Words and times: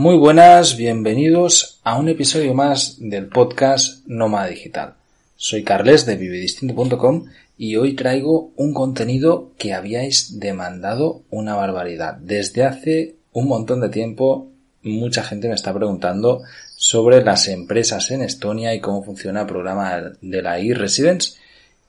Muy 0.00 0.16
buenas, 0.16 0.78
bienvenidos 0.78 1.78
a 1.84 1.98
un 1.98 2.08
episodio 2.08 2.54
más 2.54 2.96
del 3.00 3.26
podcast 3.26 4.02
Nómada 4.06 4.46
Digital. 4.46 4.94
Soy 5.36 5.62
Carles 5.62 6.06
de 6.06 6.16
vivedistinto.com 6.16 7.26
y 7.58 7.76
hoy 7.76 7.94
traigo 7.96 8.50
un 8.56 8.72
contenido 8.72 9.50
que 9.58 9.74
habíais 9.74 10.40
demandado 10.40 11.20
una 11.28 11.54
barbaridad. 11.54 12.14
Desde 12.14 12.64
hace 12.64 13.16
un 13.32 13.46
montón 13.46 13.82
de 13.82 13.90
tiempo 13.90 14.48
mucha 14.82 15.22
gente 15.22 15.48
me 15.48 15.54
está 15.54 15.74
preguntando 15.74 16.44
sobre 16.76 17.22
las 17.22 17.46
empresas 17.48 18.10
en 18.10 18.22
Estonia 18.22 18.74
y 18.74 18.80
cómo 18.80 19.02
funciona 19.02 19.42
el 19.42 19.48
programa 19.48 20.12
de 20.22 20.40
la 20.40 20.60
e-Residence 20.60 21.34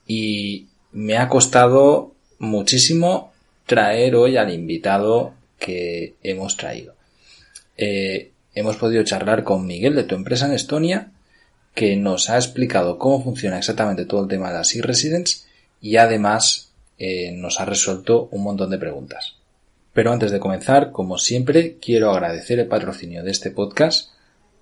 y 0.06 0.66
me 0.92 1.16
ha 1.16 1.30
costado 1.30 2.12
muchísimo 2.38 3.32
traer 3.64 4.16
hoy 4.16 4.36
al 4.36 4.52
invitado 4.52 5.32
que 5.58 6.16
hemos 6.22 6.58
traído. 6.58 6.92
Eh, 7.76 8.32
hemos 8.54 8.76
podido 8.76 9.02
charlar 9.04 9.44
con 9.44 9.66
Miguel 9.66 9.94
de 9.94 10.04
tu 10.04 10.14
empresa 10.14 10.46
en 10.46 10.52
Estonia 10.52 11.12
que 11.74 11.96
nos 11.96 12.28
ha 12.28 12.36
explicado 12.36 12.98
cómo 12.98 13.22
funciona 13.22 13.58
exactamente 13.58 14.04
todo 14.04 14.22
el 14.22 14.28
tema 14.28 14.48
de 14.48 14.58
las 14.58 14.74
e-Residence 14.74 15.46
y 15.80 15.96
además 15.96 16.72
eh, 16.98 17.32
nos 17.32 17.60
ha 17.60 17.64
resuelto 17.64 18.28
un 18.30 18.42
montón 18.42 18.70
de 18.70 18.78
preguntas. 18.78 19.36
Pero 19.92 20.12
antes 20.12 20.30
de 20.30 20.40
comenzar, 20.40 20.92
como 20.92 21.18
siempre, 21.18 21.76
quiero 21.80 22.10
agradecer 22.10 22.58
el 22.58 22.68
patrocinio 22.68 23.22
de 23.22 23.30
este 23.30 23.50
podcast 23.50 24.10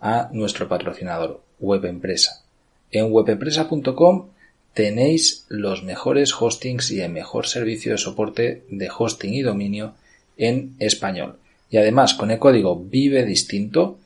a 0.01 0.29
nuestro 0.33 0.69
patrocinador, 0.69 1.43
Webempresa. 1.61 2.43
En 2.91 3.13
webempresa.com 3.13 4.29
tenéis 4.75 5.45
los 5.49 5.83
mejores 5.83 6.33
hostings 6.33 6.91
y 6.91 7.01
el 7.01 7.13
mejor 7.13 7.47
servicio 7.47 7.93
de 7.93 7.99
soporte 7.99 8.65
de 8.71 8.89
hosting 8.97 9.35
y 9.35 9.43
dominio 9.43 9.95
en 10.37 10.75
español. 10.79 11.39
Y 11.71 11.77
además, 11.77 12.15
con 12.15 12.31
el 12.31 12.39
código 12.39 12.77
Vive 12.77 13.25
Distinto, 13.25 13.99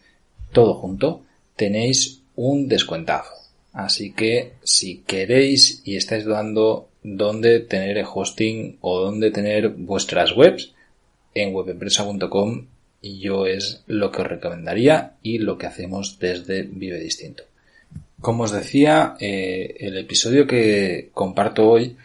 todo 0.53 0.75
junto, 0.75 1.23
tenéis 1.57 2.21
un 2.37 2.69
descuentazo. 2.69 3.33
Así 3.73 4.13
que 4.13 4.53
si 4.63 4.99
queréis 4.99 5.83
y 5.85 5.97
estáis 5.97 6.25
dudando 6.25 6.89
dónde 7.03 7.61
tener 7.61 7.99
el 7.99 8.07
hosting 8.13 8.79
o 8.81 9.01
dónde 9.01 9.31
tener 9.31 9.71
vuestras 9.71 10.37
webs, 10.37 10.73
en 11.35 11.55
webempresa.com 11.55 12.67
yo 13.03 13.47
es 13.47 13.83
lo 13.87 14.11
que 14.11 14.23
os 14.23 14.29
recomendaría 14.29 15.15
y 15.23 15.39
lo 15.39 15.59
que 15.59 15.67
hacemos 15.67 16.19
desde 16.19 16.63
Vive 16.63 16.99
Distinto. 16.99 17.45
Como 18.21 18.45
os 18.45 18.53
decía, 18.53 19.17
eh, 19.21 19.77
el 19.81 19.99
episodio 19.99 20.47
que 20.47 21.11
comparto 21.13 21.69
hoy 21.69 21.97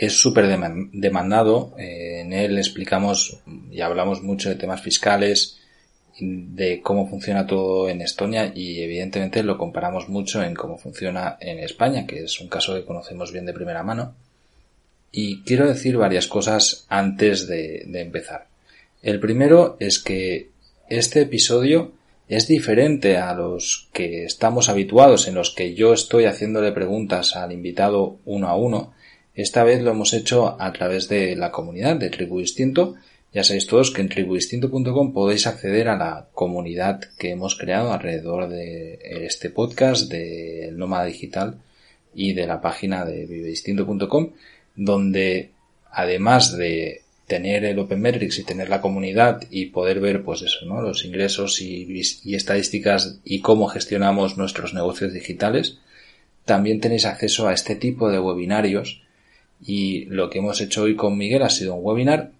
es 0.00 0.18
súper 0.18 0.46
demandado. 0.46 1.74
Eh, 1.78 2.20
en 2.22 2.32
él 2.32 2.56
explicamos 2.56 3.38
y 3.70 3.82
hablamos 3.82 4.22
mucho 4.22 4.48
de 4.48 4.54
temas 4.54 4.80
fiscales, 4.80 5.58
de 6.18 6.80
cómo 6.80 7.06
funciona 7.06 7.46
todo 7.46 7.86
en 7.86 8.00
Estonia 8.00 8.50
y 8.54 8.80
evidentemente 8.80 9.42
lo 9.42 9.58
comparamos 9.58 10.08
mucho 10.08 10.42
en 10.42 10.54
cómo 10.54 10.78
funciona 10.78 11.36
en 11.38 11.58
España, 11.58 12.06
que 12.06 12.24
es 12.24 12.40
un 12.40 12.48
caso 12.48 12.74
que 12.74 12.86
conocemos 12.86 13.30
bien 13.30 13.44
de 13.44 13.52
primera 13.52 13.82
mano. 13.82 14.14
Y 15.12 15.42
quiero 15.42 15.68
decir 15.68 15.98
varias 15.98 16.26
cosas 16.28 16.86
antes 16.88 17.46
de, 17.46 17.82
de 17.86 18.00
empezar. 18.00 18.46
El 19.02 19.20
primero 19.20 19.76
es 19.80 19.98
que 19.98 20.48
este 20.88 21.20
episodio 21.20 21.92
es 22.26 22.48
diferente 22.48 23.18
a 23.18 23.34
los 23.34 23.90
que 23.92 24.24
estamos 24.24 24.70
habituados 24.70 25.28
en 25.28 25.34
los 25.34 25.54
que 25.54 25.74
yo 25.74 25.92
estoy 25.92 26.24
haciéndole 26.24 26.72
preguntas 26.72 27.36
al 27.36 27.52
invitado 27.52 28.16
uno 28.24 28.48
a 28.48 28.56
uno. 28.56 28.94
Esta 29.40 29.64
vez 29.64 29.82
lo 29.82 29.92
hemos 29.92 30.12
hecho 30.12 30.60
a 30.60 30.72
través 30.72 31.08
de 31.08 31.36
la 31.36 31.50
comunidad 31.50 31.96
de 31.96 32.10
Tribu 32.10 32.40
Distinto 32.40 32.96
ya 33.32 33.44
sabéis 33.44 33.68
todos 33.68 33.92
que 33.92 34.00
en 34.00 34.08
tribudistinto.com 34.08 35.12
podéis 35.12 35.46
acceder 35.46 35.88
a 35.88 35.96
la 35.96 36.26
comunidad 36.34 37.00
que 37.16 37.30
hemos 37.30 37.54
creado 37.54 37.92
alrededor 37.92 38.48
de 38.48 38.98
este 39.24 39.50
podcast, 39.50 40.10
del 40.10 40.76
Nómada 40.76 41.04
Digital 41.04 41.54
y 42.12 42.32
de 42.32 42.48
la 42.48 42.60
página 42.60 43.04
de 43.04 43.26
vivedistinto.com, 43.26 44.32
donde 44.74 45.50
además 45.92 46.56
de 46.56 47.02
tener 47.28 47.64
el 47.64 47.78
Open 47.78 48.00
Metrics 48.00 48.40
y 48.40 48.42
tener 48.42 48.68
la 48.68 48.80
comunidad 48.80 49.44
y 49.48 49.66
poder 49.66 50.00
ver 50.00 50.24
pues 50.24 50.42
eso, 50.42 50.66
¿no? 50.66 50.82
los 50.82 51.04
ingresos 51.04 51.60
y, 51.60 52.02
y 52.24 52.34
estadísticas 52.34 53.20
y 53.22 53.42
cómo 53.42 53.68
gestionamos 53.68 54.38
nuestros 54.38 54.74
negocios 54.74 55.12
digitales, 55.12 55.78
también 56.44 56.80
tenéis 56.80 57.06
acceso 57.06 57.46
a 57.46 57.54
este 57.54 57.76
tipo 57.76 58.10
de 58.10 58.18
webinarios 58.18 59.02
y 59.64 60.06
lo 60.06 60.30
que 60.30 60.38
hemos 60.38 60.60
hecho 60.60 60.82
hoy 60.82 60.96
con 60.96 61.16
Miguel 61.16 61.42
ha 61.42 61.50
sido 61.50 61.74
un 61.74 61.84
webinar 61.84 62.32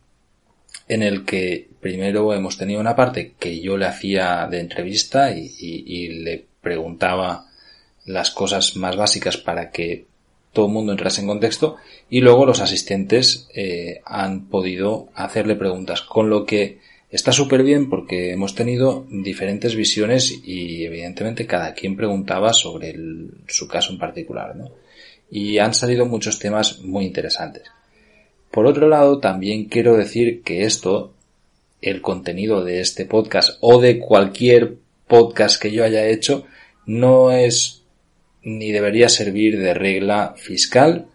en 0.88 1.02
el 1.02 1.24
que 1.24 1.68
primero 1.80 2.34
hemos 2.34 2.56
tenido 2.56 2.80
una 2.80 2.96
parte 2.96 3.34
que 3.38 3.60
yo 3.60 3.76
le 3.76 3.86
hacía 3.86 4.46
de 4.50 4.60
entrevista 4.60 5.32
y, 5.32 6.08
le 6.08 6.44
preguntaba 6.60 7.46
las 8.04 8.30
cosas 8.30 8.76
más 8.76 8.96
básicas 8.96 9.36
para 9.36 9.70
que 9.70 10.06
todo 10.52 10.66
el 10.66 10.72
mundo 10.72 10.92
entrase 10.92 11.20
en 11.20 11.28
contexto 11.28 11.76
y 12.10 12.20
luego 12.20 12.44
los 12.44 12.60
asistentes 12.60 13.48
eh, 13.54 14.00
han 14.04 14.46
podido 14.46 15.08
hacerle 15.14 15.54
preguntas 15.54 16.02
con 16.02 16.28
lo 16.28 16.44
que 16.44 16.80
está 17.10 17.32
súper 17.32 17.62
bien 17.62 17.88
porque 17.88 18.32
hemos 18.32 18.54
tenido 18.54 19.06
diferentes 19.10 19.76
visiones 19.76 20.42
y 20.44 20.84
evidentemente 20.84 21.46
cada 21.46 21.72
quien 21.72 21.96
preguntaba 21.96 22.52
sobre 22.52 22.94
su 23.46 23.68
caso 23.68 23.92
en 23.92 23.98
particular 23.98 24.56
¿no? 24.56 24.70
Y 25.30 25.58
han 25.58 25.74
salido 25.74 26.06
muchos 26.06 26.38
temas 26.38 26.80
muy 26.80 27.04
interesantes 27.04 27.64
por 28.50 28.66
otro 28.66 28.88
lado, 28.88 29.20
también 29.20 29.66
quiero 29.66 29.96
decir 29.96 30.42
que 30.42 30.64
esto, 30.64 31.14
el 31.80 32.02
contenido 32.02 32.64
de 32.64 32.80
este 32.80 33.06
podcast 33.06 33.56
o 33.60 33.80
de 33.80 34.00
cualquier 34.00 34.76
podcast 35.06 35.60
que 35.62 35.70
yo 35.70 35.84
haya 35.84 36.06
hecho, 36.06 36.46
no 36.84 37.30
es 37.30 37.84
ni 38.42 38.72
debería 38.72 39.08
servir 39.08 39.58
de 39.60 39.74
regla 39.74 40.34
fiscal, 40.36 41.06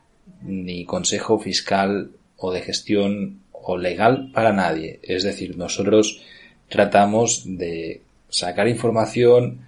ni 0.43 0.85
consejo 0.85 1.39
fiscal 1.39 2.11
o 2.37 2.53
de 2.53 2.61
gestión 2.61 3.41
o 3.51 3.77
legal 3.77 4.31
para 4.33 4.53
nadie. 4.53 4.99
Es 5.03 5.23
decir, 5.23 5.57
nosotros 5.57 6.21
tratamos 6.69 7.43
de 7.45 8.01
sacar 8.29 8.67
información, 8.69 9.65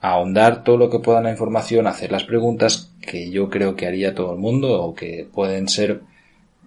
ahondar 0.00 0.64
todo 0.64 0.76
lo 0.76 0.90
que 0.90 0.98
pueda 0.98 1.20
la 1.20 1.30
información, 1.30 1.86
hacer 1.86 2.10
las 2.10 2.24
preguntas 2.24 2.90
que 3.04 3.30
yo 3.30 3.48
creo 3.50 3.76
que 3.76 3.86
haría 3.86 4.14
todo 4.14 4.32
el 4.32 4.38
mundo 4.38 4.82
o 4.82 4.94
que 4.94 5.26
pueden 5.32 5.68
ser 5.68 6.02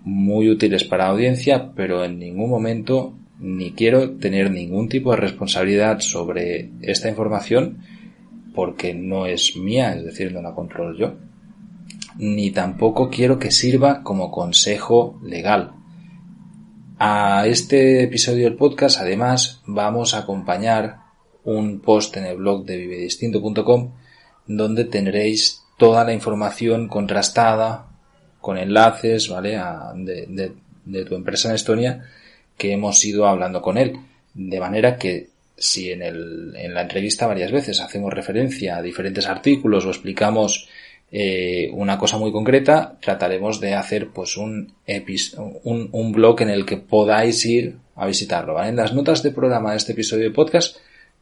muy 0.04 0.50
útiles 0.50 0.84
para 0.84 1.06
la 1.06 1.12
audiencia, 1.12 1.72
pero 1.76 2.04
en 2.04 2.20
ningún 2.20 2.50
momento 2.50 3.14
ni 3.40 3.72
quiero 3.72 4.12
tener 4.18 4.52
ningún 4.52 4.90
tipo 4.90 5.12
de 5.12 5.18
responsabilidad 5.18 6.00
sobre 6.00 6.72
esta 6.82 7.10
información 7.10 7.80
porque 8.56 8.94
no 8.94 9.28
es 9.28 9.56
mía, 9.56 9.94
es 9.94 10.04
decir, 10.04 10.34
no 10.34 10.42
la 10.42 10.56
controlo 10.56 10.98
yo. 10.98 11.14
Ni 12.18 12.50
tampoco 12.50 13.10
quiero 13.10 13.38
que 13.38 13.52
sirva 13.52 14.02
como 14.02 14.32
consejo 14.32 15.20
legal. 15.24 15.74
A 16.98 17.46
este 17.46 18.02
episodio 18.02 18.46
del 18.46 18.56
podcast, 18.56 19.00
además, 19.00 19.62
vamos 19.68 20.16
a 20.16 20.20
acompañar 20.20 21.02
un 21.44 21.80
post 21.80 22.18
en 22.18 22.26
el 22.26 22.38
blog 22.38 22.66
de 22.66 22.78
vivedistinto.com 22.78 23.92
donde 24.48 24.86
tendréis 24.86 25.62
toda 25.78 26.04
la 26.04 26.14
información 26.14 26.88
contrastada, 26.88 27.88
con 28.42 28.58
enlaces, 28.58 29.30
¿vale? 29.30 29.60
de, 29.96 31.06
tu 31.06 31.16
empresa 31.16 31.50
en 31.50 31.56
Estonia 31.56 32.06
que 32.58 32.72
hemos 32.72 33.04
ido 33.06 33.28
hablando 33.28 33.62
con 33.62 33.78
él. 33.78 34.00
De 34.34 34.60
manera 34.60 34.98
que 34.98 35.30
si 35.56 35.92
en, 35.92 36.02
el, 36.02 36.54
en 36.56 36.74
la 36.74 36.82
entrevista 36.82 37.28
varias 37.28 37.52
veces 37.52 37.80
hacemos 37.82 38.14
referencia 38.14 38.78
a 38.78 38.82
diferentes 38.82 39.28
artículos 39.28 39.86
o 39.86 39.90
explicamos 39.90 40.68
eh, 41.12 41.70
una 41.74 41.98
cosa 41.98 42.18
muy 42.18 42.32
concreta, 42.32 42.98
trataremos 43.02 43.60
de 43.60 43.74
hacer 43.74 44.10
pues 44.10 44.38
un, 44.38 44.74
un, 45.64 45.90
un 45.92 46.12
blog 46.12 46.42
en 46.42 46.50
el 46.50 46.66
que 46.66 46.78
podáis 46.78 47.46
ir 47.46 47.78
a 47.96 48.08
visitarlo. 48.08 48.54
¿vale? 48.54 48.70
En 48.70 48.76
las 48.76 48.94
notas 48.94 49.24
de 49.24 49.32
programa 49.32 49.72
de 49.72 49.78
este 49.78 49.92
episodio 49.92 50.26
de 50.26 50.32
podcast 50.32 50.78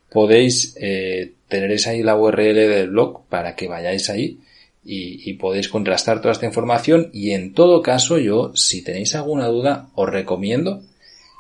podéis 0.10 0.76
eh, 0.80 1.34
teneréis 1.48 1.88
ahí 1.88 2.04
la 2.04 2.16
URL 2.16 2.56
del 2.56 2.90
blog 2.90 3.26
para 3.28 3.56
que 3.56 3.68
vayáis 3.68 4.10
ahí 4.10 4.40
y, 4.88 5.34
podéis 5.34 5.68
contrastar 5.68 6.22
toda 6.22 6.32
esta 6.32 6.46
información 6.46 7.10
y 7.12 7.32
en 7.32 7.54
todo 7.54 7.82
caso 7.82 8.20
yo, 8.20 8.52
si 8.56 8.84
tenéis 8.84 9.16
alguna 9.16 9.48
duda, 9.48 9.90
os 9.96 10.08
recomiendo 10.08 10.84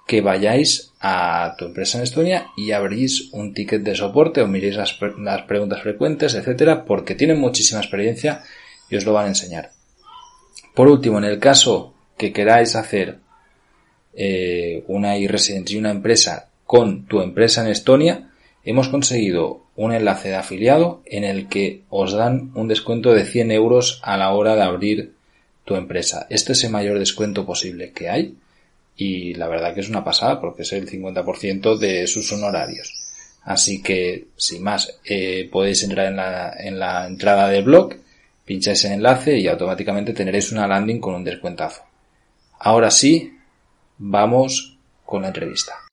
que 0.07 0.21
vayáis 0.21 0.93
a 0.99 1.55
tu 1.57 1.65
empresa 1.65 1.99
en 1.99 2.05
Estonia 2.05 2.47
y 2.57 2.71
abrís 2.71 3.31
un 3.33 3.53
ticket 3.53 3.83
de 3.83 3.95
soporte 3.95 4.41
o 4.41 4.47
miréis 4.47 4.75
las, 4.77 4.93
preguntas 4.93 5.81
frecuentes, 5.81 6.33
etcétera, 6.33 6.85
porque 6.85 7.13
tienen 7.13 7.39
muchísima 7.39 7.81
experiencia 7.81 8.41
y 8.89 8.95
os 8.95 9.05
lo 9.05 9.13
van 9.13 9.25
a 9.25 9.29
enseñar. 9.29 9.71
Por 10.73 10.87
último, 10.87 11.19
en 11.19 11.25
el 11.25 11.39
caso 11.39 11.93
que 12.17 12.33
queráis 12.33 12.75
hacer 12.75 13.19
eh, 14.15 14.83
una 14.87 15.17
e-residence 15.17 15.73
y 15.73 15.77
una 15.77 15.91
empresa 15.91 16.49
con 16.65 17.05
tu 17.05 17.21
empresa 17.21 17.63
en 17.63 17.71
Estonia, 17.71 18.31
hemos 18.65 18.89
conseguido 18.89 19.61
un 19.75 19.93
enlace 19.93 20.29
de 20.29 20.35
afiliado 20.35 21.01
en 21.05 21.23
el 21.23 21.47
que 21.47 21.83
os 21.89 22.13
dan 22.13 22.51
un 22.55 22.67
descuento 22.67 23.13
de 23.13 23.25
100 23.25 23.51
euros 23.51 23.99
a 24.03 24.17
la 24.17 24.31
hora 24.33 24.55
de 24.55 24.63
abrir 24.63 25.13
tu 25.63 25.75
empresa. 25.75 26.27
Este 26.29 26.53
es 26.53 26.63
el 26.63 26.71
mayor 26.71 26.99
descuento 26.99 27.45
posible 27.45 27.91
que 27.91 28.09
hay 28.09 28.35
y 28.97 29.33
la 29.35 29.47
verdad 29.47 29.73
que 29.73 29.81
es 29.81 29.89
una 29.89 30.03
pasada 30.03 30.41
porque 30.41 30.63
es 30.63 30.73
el 30.73 30.89
50% 30.89 31.77
de 31.77 32.07
sus 32.07 32.31
honorarios. 32.31 32.93
Así 33.43 33.83
que, 33.83 34.27
sin 34.35 34.63
más, 34.63 34.99
eh, 35.05 35.47
podéis 35.51 35.83
entrar 35.83 36.07
en 36.07 36.15
la, 36.15 36.53
en 36.57 36.79
la 36.79 37.05
entrada 37.05 37.47
del 37.49 37.63
blog, 37.63 37.93
pincháis 38.43 38.85
en 38.85 38.93
enlace 38.93 39.37
y 39.37 39.47
automáticamente 39.47 40.13
tendréis 40.13 40.51
una 40.51 40.67
landing 40.67 40.99
con 40.99 41.13
un 41.13 41.23
descuentazo. 41.23 41.83
Ahora 42.57 42.89
sí, 42.89 43.37
vamos 43.99 44.77
con 45.05 45.21
la 45.21 45.27
entrevista. 45.27 45.84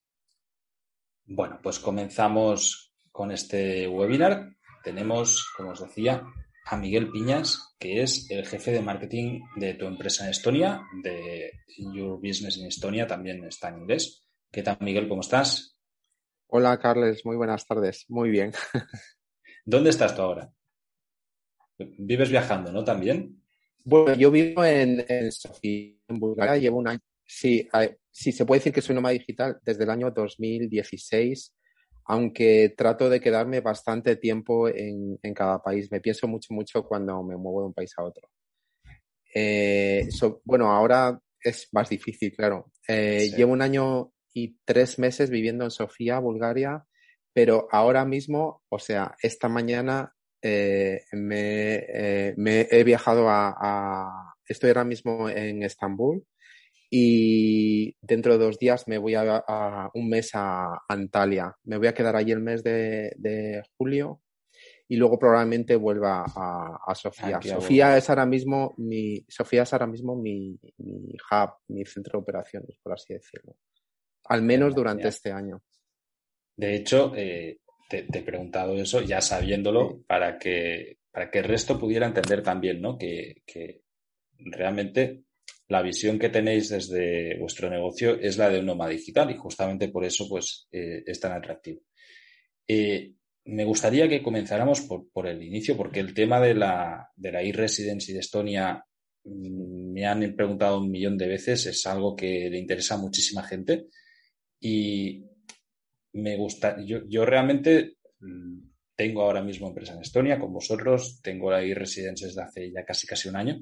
Bueno, 1.25 1.59
pues 1.63 1.79
comenzamos 1.79 2.93
con 3.11 3.31
este 3.31 3.87
webinar. 3.87 4.55
Tenemos, 4.83 5.49
como 5.55 5.71
os 5.71 5.81
decía, 5.81 6.23
a 6.65 6.77
Miguel 6.77 7.11
Piñas, 7.11 7.75
que 7.79 8.01
es 8.01 8.29
el 8.29 8.45
jefe 8.45 8.71
de 8.71 8.81
marketing 8.81 9.41
de 9.55 9.73
tu 9.75 9.85
empresa 9.85 10.25
en 10.25 10.31
Estonia, 10.31 10.81
de 11.01 11.51
Your 11.77 12.17
Business 12.17 12.57
in 12.57 12.67
Estonia, 12.67 13.07
también 13.07 13.43
está 13.45 13.69
en 13.69 13.79
inglés. 13.79 14.27
¿Qué 14.51 14.63
tal, 14.63 14.77
Miguel? 14.81 15.07
¿Cómo 15.07 15.21
estás? 15.21 15.77
Hola, 16.47 16.77
Carles. 16.77 17.25
Muy 17.25 17.37
buenas 17.37 17.65
tardes. 17.65 18.05
Muy 18.09 18.29
bien. 18.29 18.51
¿Dónde 19.65 19.89
estás 19.89 20.15
tú 20.15 20.21
ahora? 20.21 20.53
Vives 21.77 22.29
viajando, 22.29 22.71
¿no? 22.71 22.83
También. 22.83 23.41
Bueno, 23.85 24.13
yo 24.15 24.29
vivo 24.29 24.63
en, 24.63 25.31
Sofía, 25.31 25.95
en 26.07 26.19
Bulgaria. 26.19 26.57
Llevo 26.57 26.77
un 26.77 26.89
año. 26.89 26.99
Sí, 27.25 27.67
sí, 28.13 28.31
se 28.31 28.45
puede 28.45 28.59
decir 28.59 28.73
que 28.73 28.81
soy 28.81 28.95
nómada 28.95 29.13
digital 29.13 29.59
desde 29.65 29.83
el 29.83 29.89
año 29.89 30.11
2016 30.11 31.53
aunque 32.05 32.73
trato 32.75 33.09
de 33.09 33.19
quedarme 33.19 33.61
bastante 33.61 34.15
tiempo 34.15 34.67
en, 34.67 35.17
cada 35.33 35.61
país. 35.61 35.91
Me 35.91 36.01
pienso 36.01 36.27
mucho, 36.27 36.53
mucho 36.53 36.83
cuando 36.83 37.23
me 37.23 37.37
muevo 37.37 37.61
de 37.61 37.67
un 37.67 37.73
país 37.73 37.93
a 37.97 38.03
otro. 38.03 38.29
Eh, 39.33 40.07
bueno, 40.43 40.71
ahora 40.71 41.19
es 41.41 41.69
más 41.71 41.89
difícil, 41.89 42.33
claro. 42.35 42.71
Eh, 42.87 43.31
llevo 43.35 43.53
un 43.53 43.61
año 43.61 44.11
y 44.33 44.57
tres 44.65 44.99
meses 44.99 45.29
viviendo 45.29 45.63
en 45.63 45.71
Sofía, 45.71 46.19
Bulgaria, 46.19 46.83
pero 47.33 47.67
ahora 47.71 48.05
mismo, 48.05 48.63
o 48.69 48.79
sea, 48.79 49.15
esta 49.21 49.47
mañana 49.47 50.13
eh, 50.41 51.03
me, 51.13 51.87
he 52.35 52.83
viajado 52.83 53.29
a, 53.29 54.29
Estoy 54.45 54.71
ahora 54.71 54.83
mismo 54.83 55.29
en 55.29 55.63
Estambul 55.63 56.25
y 56.95 57.97
dentro 58.01 58.37
de 58.37 58.45
dos 58.45 58.59
días 58.59 58.87
me 58.87 58.99
voy 58.99 59.15
a, 59.15 59.89
un 59.95 60.09
mes 60.09 60.29
a 60.35 60.77
Antalya. 60.87 61.51
Me 61.63 61.79
voy 61.79 61.87
a 61.87 61.93
quedar 61.95 62.15
allí 62.15 62.31
el 62.31 62.39
mes 62.39 62.61
de, 62.63 63.63
julio 63.75 64.21
y 64.87 64.97
luego 64.97 65.17
probablemente 65.17 65.75
vuelva 65.75 66.23
a, 66.23 66.93
Sofía. 66.93 67.41
Sofía 67.41 67.97
es 67.97 68.11
ahora 68.11 68.27
mismo 68.27 68.75
mi 68.77 69.25
Sofía 69.27 69.63
es 69.63 69.73
ahora 69.73 69.87
mismo 69.87 70.15
mi, 70.15 70.59
hub, 70.77 71.49
mi 71.69 71.83
centro 71.83 72.19
de 72.19 72.21
operaciones, 72.21 72.77
por 72.83 72.93
así 72.93 73.15
decirlo. 73.15 73.55
Al 74.25 74.43
menos 74.43 74.75
durante 74.75 75.07
este 75.07 75.31
año. 75.31 75.63
De 76.55 76.75
hecho, 76.75 77.11
eh, 77.15 77.57
te, 77.89 78.05
he 78.07 78.21
preguntado 78.21 78.75
eso 78.75 79.01
ya 79.01 79.19
sabiéndolo 79.19 80.03
para 80.05 80.37
que 80.37 80.99
para 81.09 81.31
que 81.31 81.39
el 81.39 81.45
resto 81.45 81.79
pudiera 81.79 82.05
entender 82.05 82.43
también, 82.43 82.79
¿no? 82.81 82.99
Que, 82.99 83.41
que 83.47 83.81
realmente 84.37 85.23
la 85.73 85.81
visión 85.81 86.19
que 86.19 86.29
tenéis 86.29 86.69
desde 86.69 87.35
vuestro 87.39 87.67
negocio 87.67 88.19
es 88.19 88.37
la 88.37 88.47
de 88.47 88.59
un 88.59 88.67
nómada 88.67 88.91
digital 88.91 89.31
y 89.31 89.37
justamente 89.37 89.89
por 89.89 90.05
eso 90.05 90.29
pues 90.29 90.67
eh, 90.71 91.01
es 91.03 91.19
tan 91.19 91.31
atractivo. 91.31 91.81
Eh, 92.67 93.13
me 93.45 93.65
gustaría 93.65 94.07
que 94.07 94.21
comenzáramos 94.21 94.81
por, 94.81 95.25
el 95.27 95.41
inicio 95.41 95.75
porque 95.75 95.99
el 95.99 96.13
tema 96.13 96.39
de 96.39 96.53
la, 96.53 97.09
de 97.15 97.31
la 97.31 97.41
e-residency 97.41 98.13
de 98.13 98.19
Estonia 98.19 98.85
mm, 99.23 99.93
me 99.93 100.05
han 100.05 100.35
preguntado 100.35 100.79
un 100.79 100.91
millón 100.91 101.17
de 101.17 101.27
veces, 101.27 101.65
es 101.65 101.83
algo 101.87 102.15
que 102.15 102.51
le 102.51 102.59
interesa 102.59 102.93
a 102.93 102.99
muchísima 102.99 103.41
gente 103.41 103.87
y 104.59 105.25
me 106.13 106.37
gusta, 106.37 106.77
yo, 106.85 106.99
yo 107.09 107.25
realmente 107.25 107.97
mm, 108.19 108.59
tengo 108.95 109.23
ahora 109.23 109.41
mismo 109.41 109.69
empresa 109.69 109.93
en 109.93 110.01
Estonia 110.01 110.39
con 110.39 110.53
vosotros, 110.53 111.19
tengo 111.23 111.49
la 111.49 111.63
e-residency 111.63 112.25
desde 112.25 112.43
hace 112.43 112.71
ya 112.71 112.85
casi 112.85 113.07
casi 113.07 113.27
un 113.27 113.37
año, 113.37 113.59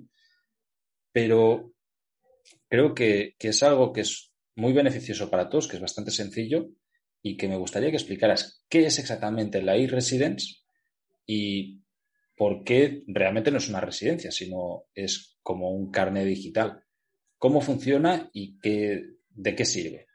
pero 1.13 1.71
creo 2.67 2.93
que, 2.93 3.35
es 3.39 3.63
algo 3.63 3.91
que 3.91 4.01
es 4.01 4.31
muy 4.55 4.73
beneficioso 4.73 5.29
para 5.29 5.49
todos, 5.49 5.67
que 5.67 5.75
es 5.75 5.81
bastante 5.81 6.11
sencillo 6.11 6.69
y 7.21 7.37
que 7.37 7.47
me 7.47 7.57
gustaría 7.57 7.89
que 7.89 7.97
explicaras 7.97 8.65
qué 8.69 8.85
es 8.85 8.99
exactamente 8.99 9.61
la 9.61 9.75
e-residence 9.75 10.61
y 11.25 11.83
por 12.35 12.63
qué 12.63 13.03
realmente 13.07 13.51
no 13.51 13.57
es 13.57 13.69
una 13.69 13.81
residencia, 13.81 14.31
sino 14.31 14.85
es 14.95 15.37
como 15.43 15.71
un 15.71 15.91
carnet 15.91 16.25
digital. 16.25 16.83
¿Cómo 17.37 17.61
funciona 17.61 18.29
y 18.33 18.57
qué, 18.59 19.01
de 19.29 19.55
qué 19.55 19.65
sirve? 19.65 20.07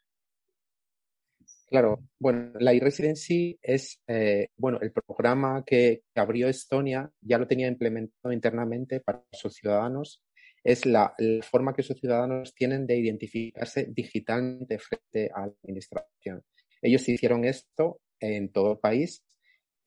Claro, 1.69 2.05
bueno, 2.19 2.53
la 2.61 2.73
e-residency 2.73 3.59
es, 3.61 4.01
eh, 4.07 4.49
bueno, 4.57 4.79
el 4.81 4.93
programa 4.93 5.65
que 5.65 6.03
abrió 6.15 6.49
Estonia 6.49 7.11
ya 7.21 7.39
lo 7.39 7.49
tenía 7.49 7.67
implementado 7.67 8.33
internamente 8.33 9.01
para 9.01 9.25
sus 9.33 9.55
ciudadanos 9.55 10.23
es 10.67 10.85
la, 10.85 11.15
forma 11.43 11.75
que 11.75 11.85
sus 11.85 12.01
ciudadanos 12.01 12.53
tienen 12.53 12.89
de 12.89 12.99
identificarse 12.99 13.87
digitalmente 13.89 14.81
frente 14.81 15.31
a 15.33 15.47
la 15.47 15.53
administración. 15.63 16.43
Ellos 16.83 17.09
hicieron 17.09 17.45
esto 17.45 18.01
en 18.19 18.51
todo 18.51 18.73
el 18.73 18.79
país, 18.79 19.25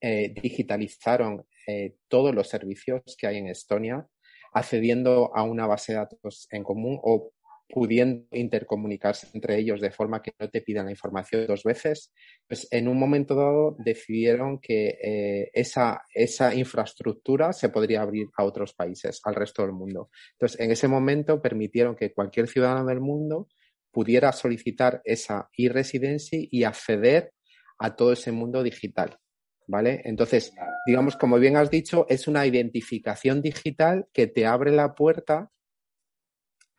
eh, 0.00 0.32
digitalizaron 0.42 1.44
eh, 1.66 1.96
todos 2.08 2.34
los 2.34 2.48
servicios 2.48 3.02
que 3.18 3.26
hay 3.26 3.36
en 3.36 3.48
Estonia, 3.48 4.08
accediendo 4.54 5.30
a 5.36 5.42
una 5.42 5.66
base 5.66 5.92
de 5.92 5.98
datos 5.98 6.48
en 6.50 6.64
común 6.64 6.98
o 7.02 7.30
pudiendo 7.72 8.26
intercomunicarse 8.32 9.28
entre 9.32 9.58
ellos 9.58 9.80
de 9.80 9.90
forma 9.90 10.22
que 10.22 10.32
no 10.38 10.48
te 10.48 10.60
pidan 10.60 10.86
la 10.86 10.92
información 10.92 11.46
dos 11.46 11.62
veces, 11.62 12.12
pues 12.46 12.68
en 12.70 12.88
un 12.88 12.98
momento 12.98 13.34
dado 13.34 13.76
decidieron 13.78 14.58
que 14.58 14.98
eh, 15.02 15.50
esa, 15.52 16.02
esa 16.14 16.54
infraestructura 16.54 17.52
se 17.52 17.68
podría 17.68 18.02
abrir 18.02 18.26
a 18.36 18.44
otros 18.44 18.74
países, 18.74 19.20
al 19.24 19.34
resto 19.34 19.62
del 19.62 19.72
mundo. 19.72 20.10
Entonces, 20.32 20.60
en 20.60 20.70
ese 20.70 20.88
momento 20.88 21.40
permitieron 21.40 21.96
que 21.96 22.12
cualquier 22.12 22.48
ciudadano 22.48 22.86
del 22.86 23.00
mundo 23.00 23.48
pudiera 23.90 24.32
solicitar 24.32 25.00
esa 25.04 25.48
e-residency 25.56 26.48
y 26.50 26.64
acceder 26.64 27.32
a 27.78 27.96
todo 27.96 28.12
ese 28.12 28.32
mundo 28.32 28.62
digital. 28.62 29.18
¿Vale? 29.66 30.02
Entonces, 30.04 30.52
digamos, 30.84 31.16
como 31.16 31.38
bien 31.38 31.56
has 31.56 31.70
dicho, 31.70 32.04
es 32.08 32.26
una 32.26 32.44
identificación 32.44 33.40
digital 33.40 34.08
que 34.12 34.26
te 34.26 34.44
abre 34.44 34.72
la 34.72 34.94
puerta 34.96 35.48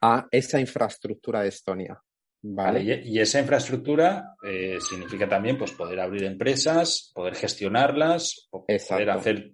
a 0.02 0.28
esa 0.32 0.60
infraestructura 0.60 1.42
de 1.42 1.50
Estonia. 1.50 2.02
¿Vale? 2.44 3.04
y, 3.06 3.20
esa 3.20 3.40
infraestructura 3.40 4.34
eh, 4.44 4.80
significa 4.82 5.30
también 5.30 5.60
pues, 5.60 5.74
poder 5.74 6.00
abrir 6.00 6.24
empresas, 6.24 7.12
poder 7.14 7.36
gestionarlas, 7.36 8.50
poder 8.50 9.12
hacer, 9.12 9.52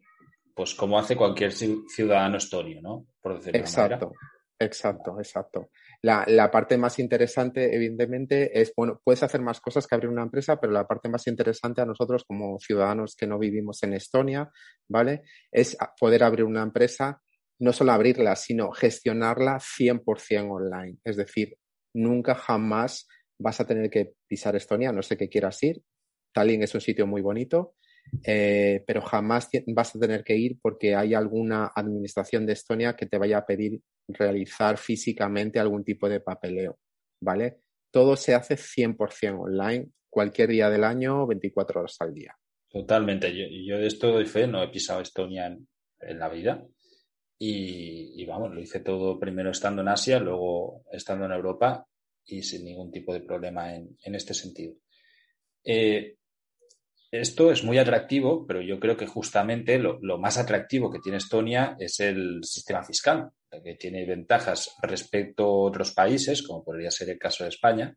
pues 0.55 0.73
como 0.73 0.97
hace 0.97 1.17
cualquier 1.17 1.51
ciudadano 1.51 2.37
estonio, 2.37 2.81
¿no? 2.81 3.07
Por 3.21 3.37
decirlo 3.37 3.59
exacto, 3.59 4.13
exacto, 4.57 5.19
exacto. 5.19 5.69
La, 6.01 6.23
la, 6.27 6.49
parte 6.49 6.77
más 6.77 6.97
interesante, 6.99 7.75
evidentemente, 7.75 8.57
es, 8.57 8.71
bueno, 8.73 9.01
puedes 9.03 9.21
hacer 9.21 9.41
más 9.41 9.59
cosas 9.59 9.85
que 9.85 9.95
abrir 9.95 10.09
una 10.09 10.23
empresa, 10.23 10.57
pero 10.57 10.71
la 10.71 10.87
parte 10.87 11.09
más 11.09 11.27
interesante 11.27 11.81
a 11.81 11.85
nosotros 11.85 12.23
como 12.25 12.57
ciudadanos 12.57 13.17
que 13.17 13.27
no 13.27 13.37
vivimos 13.37 13.83
en 13.83 13.95
Estonia, 13.95 14.49
¿vale? 14.87 15.23
Es 15.51 15.75
poder 15.99 16.23
abrir 16.23 16.45
una 16.45 16.61
empresa 16.61 17.21
no 17.59 17.73
solo 17.73 17.91
abrirla, 17.91 18.35
sino 18.35 18.71
gestionarla 18.71 19.59
100% 19.59 20.51
online. 20.51 20.97
Es 21.03 21.17
decir, 21.17 21.57
nunca 21.93 22.35
jamás 22.35 23.07
vas 23.39 23.59
a 23.59 23.67
tener 23.67 23.89
que 23.89 24.13
pisar 24.27 24.55
Estonia, 24.55 24.91
no 24.91 25.01
sé 25.01 25.17
qué 25.17 25.29
quieras 25.29 25.61
ir. 25.63 25.81
Tallinn 26.33 26.63
es 26.63 26.73
un 26.75 26.81
sitio 26.81 27.07
muy 27.07 27.21
bonito, 27.21 27.75
eh, 28.23 28.83
pero 28.85 29.01
jamás 29.01 29.49
vas 29.67 29.95
a 29.95 29.99
tener 29.99 30.23
que 30.23 30.35
ir 30.35 30.59
porque 30.61 30.95
hay 30.95 31.13
alguna 31.13 31.71
administración 31.75 32.45
de 32.45 32.53
Estonia 32.53 32.95
que 32.95 33.05
te 33.05 33.17
vaya 33.17 33.39
a 33.39 33.45
pedir 33.45 33.81
realizar 34.07 34.77
físicamente 34.77 35.59
algún 35.59 35.83
tipo 35.83 36.07
de 36.07 36.19
papeleo, 36.19 36.77
¿vale? 37.21 37.61
Todo 37.91 38.15
se 38.15 38.35
hace 38.35 38.55
100% 38.55 39.39
online, 39.39 39.89
cualquier 40.09 40.49
día 40.49 40.69
del 40.69 40.83
año, 40.83 41.25
24 41.25 41.81
horas 41.81 41.95
al 41.99 42.13
día. 42.13 42.35
Totalmente. 42.69 43.33
Yo, 43.65 43.77
de 43.77 43.87
esto 43.87 44.11
doy 44.11 44.25
fe, 44.25 44.45
no 44.45 44.61
he 44.61 44.67
pisado 44.67 45.01
Estonia 45.01 45.47
en 45.47 46.19
la 46.19 46.29
vida. 46.29 46.67
Y, 47.39 48.25
vamos, 48.25 48.53
lo 48.53 48.59
hice 48.59 48.79
todo 48.79 49.19
primero 49.19 49.51
estando 49.51 49.81
en 49.81 49.89
Asia, 49.89 50.19
luego 50.19 50.83
estando 50.91 51.25
en 51.25 51.31
Europa 51.31 51.85
y 52.25 52.41
sin 52.41 52.65
ningún 52.65 52.91
tipo 52.91 53.13
de 53.13 53.21
problema 53.21 53.75
en, 53.75 54.15
este 54.15 54.33
sentido. 54.33 54.75
Eh, 55.63 56.17
esto 57.11 57.51
es 57.51 57.63
muy 57.63 57.77
atractivo, 57.77 58.45
pero 58.45 58.61
yo 58.61 58.79
creo 58.79 58.97
que 58.97 59.05
justamente 59.05 59.77
lo, 59.77 59.99
más 60.17 60.37
atractivo 60.37 60.91
que 60.91 60.99
tiene 60.99 61.19
Estonia 61.19 61.77
es 61.79 61.99
el 61.99 62.43
sistema 62.43 62.83
fiscal, 62.83 63.29
que 63.63 63.75
tiene 63.75 64.05
ventajas 64.05 64.75
respecto 64.81 65.43
a 65.45 65.67
otros 65.67 65.93
países, 65.93 66.41
como 66.41 66.63
podría 66.63 66.91
ser 66.91 67.09
el 67.11 67.19
caso 67.19 67.43
de 67.43 67.49
España, 67.49 67.95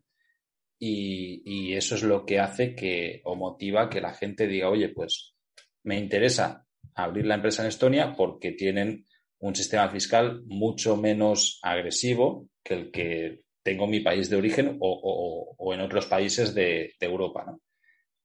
y, 0.78 1.42
y 1.44 1.74
eso 1.74 1.94
es 1.94 2.02
lo 2.02 2.24
que 2.24 2.38
hace 2.38 2.74
que 2.74 3.20
o 3.24 3.34
motiva 3.34 3.90
que 3.90 4.00
la 4.00 4.14
gente 4.14 4.46
diga, 4.46 4.70
oye, 4.70 4.90
pues 4.90 5.34
me 5.82 5.98
interesa 5.98 6.66
abrir 6.94 7.26
la 7.26 7.34
empresa 7.34 7.62
en 7.62 7.68
Estonia 7.68 8.14
porque 8.16 8.52
tienen 8.52 9.06
un 9.40 9.54
sistema 9.54 9.90
fiscal 9.90 10.42
mucho 10.46 10.96
menos 10.96 11.58
agresivo 11.62 12.48
que 12.62 12.74
el 12.74 12.90
que 12.90 13.40
tengo 13.62 13.84
en 13.84 13.90
mi 13.90 14.00
país 14.00 14.30
de 14.30 14.36
origen 14.36 14.76
o, 14.80 15.72
en 15.74 15.80
otros 15.80 16.06
países 16.06 16.54
de, 16.54 16.94
Europa. 17.00 17.56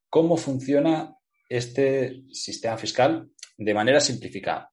¿Cómo 0.08 0.36
funciona 0.36 1.14
este 1.48 2.24
sistema 2.32 2.76
fiscal 2.76 3.28
de 3.56 3.74
manera 3.74 4.00
simplificada. 4.00 4.70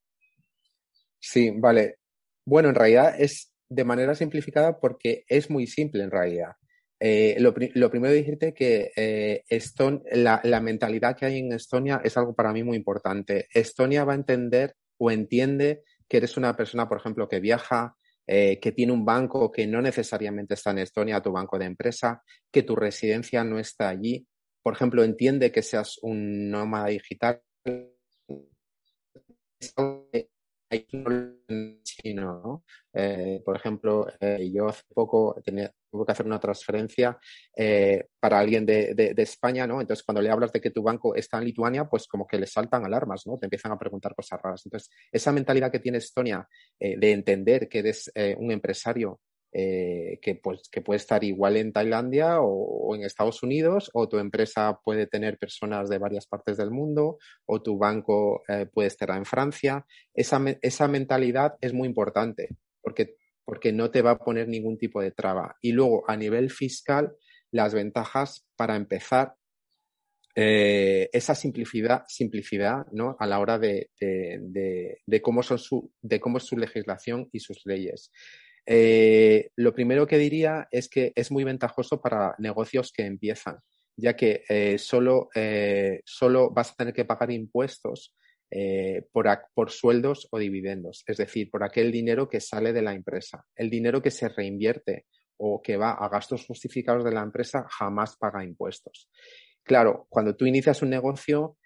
Sí, 1.20 1.52
vale. 1.56 2.00
Bueno, 2.46 2.70
en 2.70 2.76
realidad 2.76 3.16
es 3.18 3.54
de 3.70 3.84
manera 3.86 4.16
simplificada 4.16 4.80
porque 4.80 5.24
es 5.28 5.50
muy 5.50 5.68
simple 5.68 6.04
en 6.04 6.12
realidad. 6.12 6.54
Eh, 7.00 7.36
lo, 7.40 7.54
primero 7.54 8.14
decirte 8.14 8.54
que 8.54 8.92
eh, 8.96 9.44
la, 10.14 10.40
la, 10.44 10.62
mentalidad 10.62 11.18
que 11.18 11.26
hay 11.26 11.40
en 11.40 11.52
Estonia 11.52 12.02
es 12.04 12.16
algo 12.18 12.34
para 12.34 12.54
mí 12.54 12.64
muy 12.64 12.78
importante. 12.78 13.48
Estonia 13.54 14.06
va 14.06 14.14
a 14.14 14.18
entender 14.18 14.76
o 14.98 15.12
entiende 15.12 15.84
que 16.08 16.18
eres 16.18 16.38
una 16.38 16.56
persona, 16.56 16.88
por 16.88 16.98
ejemplo, 16.98 17.28
que 17.28 17.40
viaja, 17.40 17.96
eh, 18.26 18.60
que 18.60 18.72
tiene 18.72 18.94
un 18.94 19.04
banco 19.04 19.52
que 19.52 19.68
no 19.68 19.82
necesariamente 19.82 20.54
está 20.54 20.72
en 20.72 20.80
Estonia, 20.80 21.22
tu 21.22 21.32
banco 21.32 21.60
de 21.60 21.66
empresa, 21.66 22.24
que 22.52 22.64
tu 22.64 22.76
residencia 22.76 23.44
no 23.44 23.60
está 23.60 23.90
allí. 23.90 24.26
Por 24.62 24.74
ejemplo, 24.74 25.04
entiende 25.04 25.52
que 25.52 25.62
seas 25.62 25.98
un 26.02 26.50
nómada 26.50 26.88
digital. 26.88 27.42
Eh, 32.94 33.42
por 33.44 33.56
ejemplo, 33.56 34.08
eh, 34.20 34.52
yo 34.54 34.68
hace 34.68 34.84
poco 34.94 35.36
tenía, 35.44 35.74
tuve 35.94 36.06
que 36.06 36.12
hacer 36.12 36.26
una 36.26 36.40
transferencia 36.40 37.18
eh, 37.56 38.08
para 38.20 38.40
alguien 38.40 38.66
de, 38.66 39.14
España, 39.18 39.68
¿no? 39.68 39.80
Entonces, 39.80 40.04
cuando 40.04 40.22
le 40.22 40.30
hablas 40.30 40.52
de 40.52 40.60
que 40.60 40.72
tu 40.72 40.84
banco 40.84 41.16
está 41.16 41.38
en 41.38 41.46
Lituania, 41.46 41.86
pues 41.86 42.08
como 42.08 42.28
que 42.28 42.38
le 42.38 42.48
saltan 42.48 42.86
alarmas, 42.86 43.26
¿no? 43.26 43.38
Te 43.38 43.46
empiezan 43.46 43.72
a 43.72 43.80
preguntar 43.80 44.16
cosas 44.16 44.42
raras. 44.42 44.62
Entonces, 44.66 44.90
esa 45.12 45.32
mentalidad 45.32 45.72
que 45.72 45.80
tiene 45.80 46.00
Estonia 46.00 46.48
de 46.80 47.12
entender 47.12 47.70
que 47.70 47.80
eres 47.80 48.12
un 48.38 48.52
empresario 48.52 49.20
eh, 49.56 50.18
que, 50.20 50.34
pues, 50.34 50.68
que 50.68 50.82
puede 50.82 50.98
estar 50.98 51.24
igual 51.24 51.58
en 51.58 51.72
Tailandia 51.72 52.42
o, 52.42 52.96
en 52.96 53.04
Estados 53.04 53.44
Unidos, 53.44 53.92
o 53.94 54.10
tu 54.10 54.18
empresa 54.18 54.80
puede 54.84 55.06
tener 55.06 55.38
personas 55.38 55.90
de 55.90 56.00
varias 56.00 56.26
partes 56.26 56.58
del 56.58 56.72
mundo, 56.72 57.20
o 57.46 57.62
tu 57.62 57.78
banco 57.78 58.42
eh, 58.48 58.66
puede 58.66 58.88
estar 58.88 59.12
en 59.12 59.26
Francia. 59.26 59.86
Esa, 60.12 60.44
esa 60.60 60.88
mentalidad 60.88 61.56
es 61.62 61.72
muy 61.72 61.88
importante 61.88 62.50
porque, 62.82 63.16
porque 63.46 63.72
no 63.72 63.92
te 63.92 64.02
va 64.02 64.12
a 64.12 64.20
poner 64.20 64.48
ningún 64.48 64.78
tipo 64.78 65.02
de 65.02 65.12
traba. 65.12 65.56
Y 65.62 65.72
luego, 65.72 66.04
a 66.08 66.16
nivel 66.16 66.50
fiscal, 66.50 67.16
las 67.52 67.74
ventajas 67.74 68.48
para 68.56 68.76
empezar 68.76 69.36
eh, 70.36 71.10
esa 71.14 71.36
simplicidad, 71.36 72.04
simplicidad 72.08 72.88
¿no? 72.92 73.16
a 73.20 73.28
la 73.28 73.40
hora 73.40 73.60
de, 73.60 73.92
de, 74.00 75.22
cómo 75.22 75.44
son 75.44 75.60
su, 75.60 75.92
de 76.02 76.20
cómo 76.20 76.40
es 76.40 76.46
su 76.46 76.58
legislación 76.58 77.30
y 77.32 77.40
sus 77.40 77.62
leyes. 77.66 78.12
Eh, 78.66 79.52
lo 79.56 79.74
primero 79.76 80.08
que 80.08 80.18
diría 80.18 80.68
es 80.72 80.90
que 80.90 81.12
es 81.16 81.32
muy 81.32 81.44
ventajoso 81.44 82.02
para 82.02 82.34
negocios 82.40 82.92
que 82.92 83.06
empiezan, 83.06 83.60
ya 83.96 84.16
que 84.16 84.44
eh, 84.50 84.78
solo, 84.80 85.30
solo, 86.06 86.50
vas 86.50 86.72
a 86.72 86.76
tener 86.76 86.94
que 86.94 87.06
pagar 87.06 87.30
impuestos 87.30 88.16
por, 89.12 89.28
por, 89.54 89.72
sueldos 89.72 90.28
o 90.32 90.38
dividendos, 90.38 91.04
es 91.08 91.18
decir, 91.18 91.50
por 91.50 91.64
aquel 91.64 91.92
dinero 91.92 92.30
que 92.30 92.40
sale 92.40 92.74
de 92.74 92.82
la 92.82 92.94
empresa. 92.94 93.46
El 93.56 93.70
dinero 93.70 94.02
que 94.02 94.12
se 94.12 94.30
reinvierte 94.30 95.06
o 95.38 95.62
que 95.62 95.78
va 95.78 95.94
a 95.94 96.10
gastos 96.10 96.46
justificados 96.46 97.04
de 97.04 97.12
la 97.12 97.22
empresa 97.22 97.66
jamás 97.70 98.16
paga 98.18 98.44
impuestos. 98.44 99.10
Claro, 99.64 100.06
cuando 100.10 100.36
tú 100.36 100.46
inicias 100.46 100.82
un 100.82 100.90
negocio, 100.90 101.58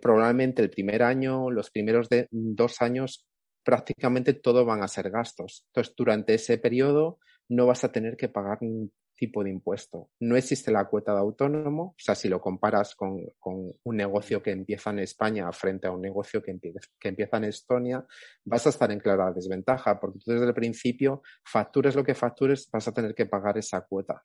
probablemente 0.00 0.62
el 0.62 0.70
primer 0.70 1.02
año, 1.02 1.50
los 1.50 1.70
primeros 1.70 2.08
dos 2.30 2.82
años, 2.82 3.26
prácticamente 3.64 4.34
todo 4.34 4.64
van 4.64 4.82
a 4.82 4.88
ser 4.88 5.10
gastos. 5.10 5.64
Entonces, 5.68 5.94
durante 5.96 6.34
ese 6.34 6.58
periodo 6.58 7.18
no 7.48 7.66
vas 7.66 7.84
a 7.84 7.92
tener 7.92 8.16
que 8.16 8.28
pagar 8.28 8.58
tipo 9.16 9.44
de 9.44 9.50
impuesto. 9.50 10.10
No 10.20 10.36
existe 10.36 10.70
la 10.70 10.86
cuota 10.86 11.12
de 11.12 11.20
autónomo, 11.20 11.82
o 11.82 11.94
sea, 11.98 12.14
si 12.14 12.28
lo 12.28 12.40
comparas 12.40 12.94
con, 12.94 13.20
un 13.42 13.96
negocio 13.96 14.42
que 14.42 14.50
empieza 14.50 14.90
en 14.90 15.00
España 15.00 15.50
frente 15.52 15.86
a 15.86 15.92
un 15.92 16.00
negocio 16.00 16.42
que, 16.42 16.58
que 16.98 17.08
empieza 17.08 17.36
en 17.36 17.44
Estonia, 17.44 18.04
vas 18.44 18.66
a 18.66 18.70
estar 18.70 18.90
en 18.90 19.00
clara 19.00 19.32
desventaja, 19.32 19.98
porque 20.00 20.18
tú 20.18 20.32
desde 20.32 20.46
el 20.46 20.54
principio, 20.54 21.22
factures 21.44 21.94
lo 21.94 22.04
que 22.04 22.14
factures, 22.14 22.68
vas 22.70 22.88
a 22.88 22.92
tener 22.92 23.14
que 23.14 23.26
pagar 23.26 23.58
esa 23.58 23.82
cuota. 23.82 24.22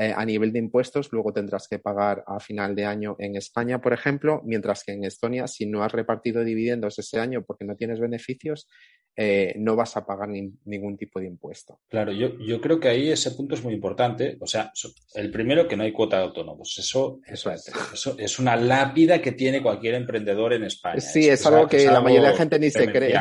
Eh, 0.00 0.14
a 0.16 0.24
nivel 0.24 0.52
de 0.52 0.60
impuestos, 0.60 1.08
luego 1.10 1.32
tendrás 1.32 1.66
que 1.66 1.80
pagar 1.80 2.22
a 2.24 2.38
final 2.38 2.76
de 2.76 2.84
año 2.84 3.16
en 3.18 3.34
España, 3.34 3.80
por 3.80 3.92
ejemplo, 3.92 4.42
mientras 4.44 4.84
que 4.84 4.92
en 4.92 5.02
Estonia, 5.02 5.48
si 5.48 5.66
no 5.66 5.82
has 5.82 5.90
repartido 5.90 6.44
dividendos 6.44 7.00
ese 7.00 7.18
año 7.18 7.42
porque 7.44 7.64
no 7.64 7.74
tienes 7.74 7.98
beneficios, 7.98 8.68
eh, 9.16 9.54
no 9.56 9.74
vas 9.74 9.96
a 9.96 10.06
pagar 10.06 10.28
ningún 10.28 10.96
tipo 10.96 11.18
de 11.18 11.26
impuesto. 11.26 11.80
Claro, 11.88 12.12
yo, 12.12 12.38
yo 12.38 12.60
creo 12.60 12.78
que 12.78 12.86
ahí 12.86 13.10
ese 13.10 13.32
punto 13.32 13.56
es 13.56 13.64
muy 13.64 13.74
importante. 13.74 14.36
O 14.38 14.46
sea, 14.46 14.70
el 15.14 15.32
primero 15.32 15.66
que 15.66 15.76
no 15.76 15.82
hay 15.82 15.90
cuota 15.90 16.18
de 16.18 16.26
autónomos. 16.26 16.78
Eso, 16.78 17.18
eso, 17.26 17.50
es. 17.50 17.68
eso 17.92 18.16
es 18.16 18.38
una 18.38 18.54
lápida 18.54 19.20
que 19.20 19.32
tiene 19.32 19.60
cualquier 19.60 19.96
emprendedor 19.96 20.52
en 20.52 20.62
España. 20.62 21.00
Sí, 21.00 21.28
es, 21.28 21.44
algo 21.44 21.66
que 21.66 21.84
la 21.86 22.00
mayoría 22.00 22.28
de 22.28 22.32
la 22.34 22.38
gente 22.38 22.60
ni 22.60 22.70
se 22.70 22.86
cree. 22.86 23.18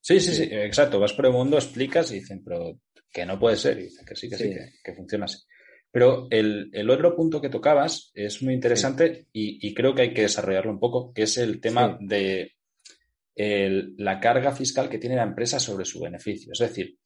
Sí, 0.00 0.20
sí, 0.20 0.32
sí, 0.36 0.48
exacto. 0.52 1.00
Vas 1.00 1.12
por 1.12 1.26
el 1.26 1.32
mundo, 1.32 1.56
explicas 1.56 2.12
y 2.12 2.20
dicen, 2.20 2.40
pero 2.44 2.78
que 3.10 3.26
no 3.26 3.36
puede 3.36 3.56
ser. 3.56 3.80
Y 3.80 3.86
dicen 3.86 4.06
que 4.06 4.14
sí, 4.14 4.30
que 4.30 4.36
sí, 4.36 4.54
que 4.84 4.94
funciona 4.94 5.24
así. 5.24 5.38
Pero 5.94 6.26
el, 6.28 6.90
otro 6.90 7.14
punto 7.14 7.40
que 7.40 7.48
tocabas 7.48 8.10
es 8.14 8.42
muy 8.42 8.52
interesante 8.52 9.28
y, 9.32 9.72
creo 9.74 9.94
que 9.94 10.02
hay 10.02 10.12
que 10.12 10.22
desarrollarlo 10.22 10.72
un 10.72 10.80
poco, 10.80 11.12
que 11.12 11.22
es 11.22 11.38
el 11.38 11.60
tema 11.60 11.96
de 12.00 12.56
la 13.36 14.18
carga 14.18 14.50
fiscal 14.50 14.88
que 14.88 14.98
tiene 14.98 15.14
la 15.14 15.22
empresa 15.22 15.60
sobre 15.60 15.84
su 15.84 16.00
beneficio. 16.00 16.52
Es 16.52 16.58
decir, 16.58 16.98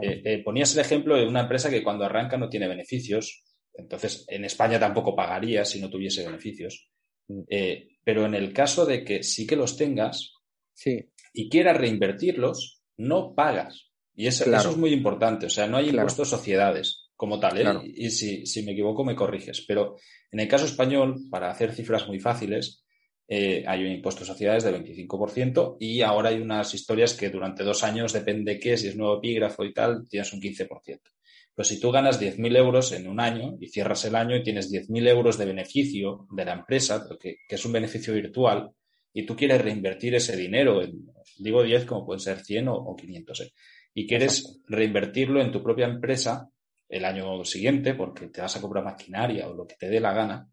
eh, 0.00 0.22
eh, 0.24 0.42
ponías 0.42 0.72
el 0.72 0.80
ejemplo 0.80 1.14
de 1.14 1.26
una 1.26 1.42
empresa 1.42 1.68
que 1.68 1.82
cuando 1.82 2.06
arranca 2.06 2.38
no 2.38 2.48
tiene 2.48 2.68
beneficios, 2.68 3.44
entonces 3.74 4.24
en 4.28 4.46
España 4.46 4.80
tampoco 4.80 5.14
pagaría 5.14 5.66
si 5.66 5.78
no 5.78 5.90
tuviese 5.90 6.24
beneficios. 6.24 6.88
Mm. 7.28 7.40
Eh, 7.50 7.88
pero 8.02 8.24
en 8.24 8.34
el 8.34 8.50
caso 8.54 8.86
de 8.86 9.04
que 9.04 9.22
sí 9.24 9.46
que 9.46 9.56
los 9.56 9.76
tengas 9.76 10.32
y 11.34 11.50
quieras 11.50 11.76
reinvertirlos, 11.76 12.80
no 12.96 13.34
pagas. 13.34 13.90
Y 14.14 14.26
eso, 14.26 14.50
es 14.50 14.76
muy 14.78 14.94
importante. 14.94 15.44
O 15.44 15.50
sea, 15.50 15.66
no 15.66 15.76
hay 15.76 15.90
impuestos 15.90 16.30
sociedades 16.30 17.05
como 17.16 17.40
tal, 17.40 17.58
¿eh? 17.58 17.92
Y 17.94 18.10
si, 18.10 18.46
si, 18.46 18.62
me 18.62 18.72
equivoco, 18.72 19.04
me 19.04 19.16
corriges. 19.16 19.64
Pero 19.66 19.96
en 20.30 20.40
el 20.40 20.48
caso 20.48 20.66
español, 20.66 21.16
para 21.30 21.50
hacer 21.50 21.72
cifras 21.72 22.06
muy 22.06 22.20
fáciles, 22.20 22.84
eh, 23.28 23.64
hay 23.66 23.84
un 23.84 23.90
impuesto 23.90 24.20
de 24.20 24.26
sociedades 24.26 24.64
del 24.64 24.84
25% 24.84 25.78
y 25.80 26.02
ahora 26.02 26.28
hay 26.28 26.40
unas 26.40 26.72
historias 26.74 27.14
que 27.14 27.30
durante 27.30 27.64
dos 27.64 27.82
años, 27.82 28.12
depende 28.12 28.60
qué, 28.60 28.76
si 28.76 28.88
es 28.88 28.96
nuevo 28.96 29.18
epígrafo 29.18 29.64
y 29.64 29.72
tal, 29.72 30.06
tienes 30.08 30.32
un 30.32 30.40
15%. 30.40 31.00
Pero 31.54 31.64
si 31.64 31.80
tú 31.80 31.90
ganas 31.90 32.20
10.000 32.20 32.56
euros 32.56 32.92
en 32.92 33.08
un 33.08 33.18
año 33.18 33.56
y 33.58 33.68
cierras 33.68 34.04
el 34.04 34.14
año 34.14 34.36
y 34.36 34.42
tienes 34.42 34.70
10.000 34.70 35.08
euros 35.08 35.38
de 35.38 35.46
beneficio 35.46 36.26
de 36.30 36.44
la 36.44 36.52
empresa, 36.52 37.08
que, 37.18 37.38
que, 37.48 37.54
es 37.54 37.64
un 37.64 37.72
beneficio 37.72 38.12
virtual, 38.12 38.70
y 39.14 39.24
tú 39.24 39.34
quieres 39.34 39.62
reinvertir 39.62 40.14
ese 40.14 40.36
dinero, 40.36 40.82
en, 40.82 41.06
digo 41.38 41.62
10 41.62 41.86
como 41.86 42.04
pueden 42.04 42.20
ser 42.20 42.44
100 42.44 42.68
o, 42.68 42.94
500, 42.94 43.40
¿eh? 43.40 43.52
y 43.94 44.06
quieres 44.06 44.60
reinvertirlo 44.68 45.40
en 45.40 45.50
tu 45.50 45.62
propia 45.62 45.86
empresa, 45.86 46.50
el 46.88 47.04
año 47.04 47.44
siguiente 47.44 47.94
porque 47.94 48.28
te 48.28 48.40
vas 48.40 48.56
a 48.56 48.60
comprar 48.60 48.84
maquinaria 48.84 49.48
o 49.48 49.54
lo 49.54 49.66
que 49.66 49.76
te 49.76 49.88
dé 49.88 50.00
la 50.00 50.12
gana, 50.12 50.48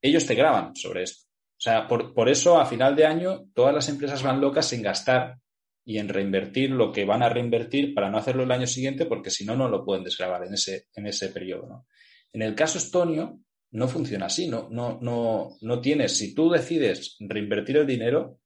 ellos 0.00 0.26
te 0.26 0.34
graban 0.34 0.74
sobre 0.76 1.02
esto. 1.04 1.26
O 1.58 1.60
sea, 1.60 1.88
por, 1.88 2.28
eso 2.28 2.60
a 2.60 2.66
final 2.66 2.94
de 2.94 3.06
año 3.06 3.46
todas 3.54 3.74
las 3.74 3.88
empresas 3.88 4.22
van 4.22 4.40
locas 4.40 4.72
en 4.74 4.82
gastar 4.82 5.38
y 5.84 5.98
en 5.98 6.08
reinvertir 6.08 6.70
lo 6.70 6.92
que 6.92 7.06
van 7.06 7.22
a 7.22 7.30
reinvertir 7.30 7.94
para 7.94 8.10
no 8.10 8.18
hacerlo 8.18 8.42
el 8.42 8.50
año 8.50 8.66
siguiente 8.66 9.06
porque 9.06 9.30
si 9.30 9.46
no, 9.46 9.56
no 9.56 9.68
lo 9.68 9.84
pueden 9.84 10.04
desgravar 10.04 10.44
en 10.44 10.54
ese, 10.54 10.88
en 10.94 11.06
ese 11.06 11.28
periodo. 11.28 11.86
En 12.32 12.42
el 12.42 12.54
caso 12.54 12.76
estonio 12.76 13.40
no 13.70 13.88
funciona 13.88 14.26
así, 14.26 14.48
no, 14.48 14.68
no, 14.70 14.98
no, 15.00 15.56
no 15.62 15.80
tienes, 15.80 16.16
si 16.16 16.34
tú 16.34 16.50
decides 16.50 17.16
reinvertir 17.20 17.78
el 17.78 17.86
dinero, 17.86 18.40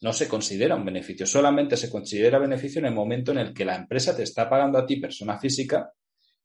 no 0.00 0.12
se 0.12 0.28
considera 0.28 0.76
un 0.76 0.84
beneficio, 0.84 1.26
solamente 1.26 1.76
se 1.76 1.90
considera 1.90 2.38
beneficio 2.38 2.80
en 2.80 2.86
el 2.86 2.94
momento 2.94 3.32
en 3.32 3.38
el 3.38 3.54
que 3.54 3.64
la 3.64 3.76
empresa 3.76 4.16
te 4.16 4.22
está 4.22 4.48
pagando 4.48 4.78
a 4.78 4.86
ti, 4.86 4.96
persona 4.96 5.38
física, 5.38 5.92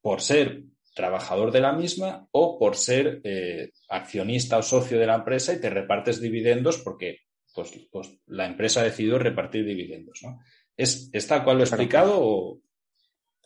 por 0.08 0.22
ser 0.22 0.64
trabajador 0.96 1.52
de 1.52 1.60
la 1.60 1.74
misma 1.74 2.30
o 2.32 2.58
por 2.58 2.78
ser 2.78 3.20
eh, 3.26 3.72
accionista 3.90 4.58
o 4.58 4.64
socio 4.64 4.98
de 4.98 5.06
la 5.06 5.16
empresa 5.16 5.52
y 5.52 5.60
te 5.60 5.70
repartes 5.70 6.22
dividendos 6.22 6.78
porque 6.78 7.18
pues, 7.54 7.74
pues 7.92 8.18
la 8.28 8.46
empresa 8.46 8.80
ha 8.80 8.84
decidido 8.86 9.20
repartir 9.20 9.66
dividendos. 9.66 10.22
¿no? 10.24 10.40
¿Es, 10.78 11.10
¿Está 11.12 11.44
cual 11.44 11.58
lo 11.58 11.64
he 11.64 11.68
explicado 11.68 12.14
o...? 12.22 12.62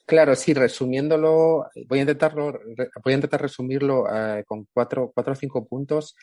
Claro, 0.06 0.36
sí, 0.36 0.54
resumiéndolo, 0.54 1.66
voy 1.88 1.98
a 1.98 2.02
intentarlo, 2.02 2.60
voy 3.04 3.14
a 3.14 3.16
intentar 3.16 3.42
resumirlo 3.42 4.06
eh, 4.14 4.44
con 4.46 4.68
cuatro, 4.72 5.12
cuatro 5.16 5.34
o 5.34 5.36
cinco 5.36 5.68
puntos. 5.68 6.16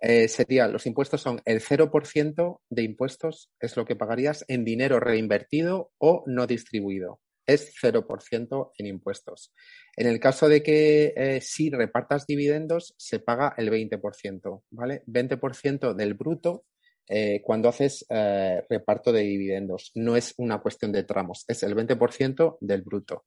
Eh, 0.00 0.28
sería, 0.28 0.68
los 0.68 0.86
impuestos 0.86 1.20
son 1.20 1.42
el 1.44 1.60
0% 1.60 2.60
de 2.68 2.82
impuestos 2.84 3.50
es 3.58 3.76
lo 3.76 3.84
que 3.84 3.96
pagarías 3.96 4.44
en 4.46 4.64
dinero 4.64 5.00
reinvertido 5.00 5.90
o 5.98 6.22
no 6.26 6.46
distribuido 6.46 7.18
es 7.52 7.74
0% 7.82 8.72
en 8.76 8.86
impuestos. 8.86 9.52
En 9.96 10.06
el 10.06 10.20
caso 10.20 10.48
de 10.48 10.62
que 10.62 11.12
eh, 11.16 11.40
si 11.40 11.70
repartas 11.70 12.26
dividendos, 12.26 12.94
se 12.96 13.18
paga 13.18 13.54
el 13.56 13.70
20%, 13.70 14.62
¿vale? 14.70 15.02
20% 15.06 15.94
del 15.94 16.14
bruto 16.14 16.64
eh, 17.08 17.42
cuando 17.44 17.68
haces 17.68 18.06
eh, 18.08 18.62
reparto 18.68 19.12
de 19.12 19.22
dividendos. 19.22 19.90
No 19.94 20.16
es 20.16 20.34
una 20.36 20.60
cuestión 20.60 20.92
de 20.92 21.02
tramos, 21.02 21.44
es 21.48 21.62
el 21.62 21.74
20% 21.74 22.58
del 22.60 22.82
bruto. 22.82 23.24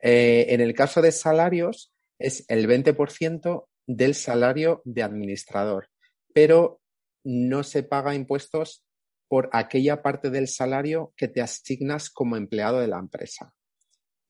en 0.00 0.60
el 0.60 0.74
caso 0.74 1.00
de 1.00 1.12
salarios, 1.12 1.92
es 2.18 2.44
el 2.48 2.68
20% 2.68 3.66
del 3.86 4.14
salario 4.14 4.82
de 4.84 5.02
administrador. 5.02 5.88
Pero 6.32 6.80
no 7.24 7.62
se 7.62 7.82
paga 7.82 8.14
impuestos 8.14 8.84
por 9.30 9.48
aquella 9.52 10.02
parte 10.02 10.28
del 10.28 10.48
salario 10.48 11.14
que 11.16 11.28
te 11.28 11.40
asignas 11.40 12.10
como 12.10 12.36
empleado 12.36 12.80
de 12.80 12.88
la 12.88 12.98
empresa. 12.98 13.54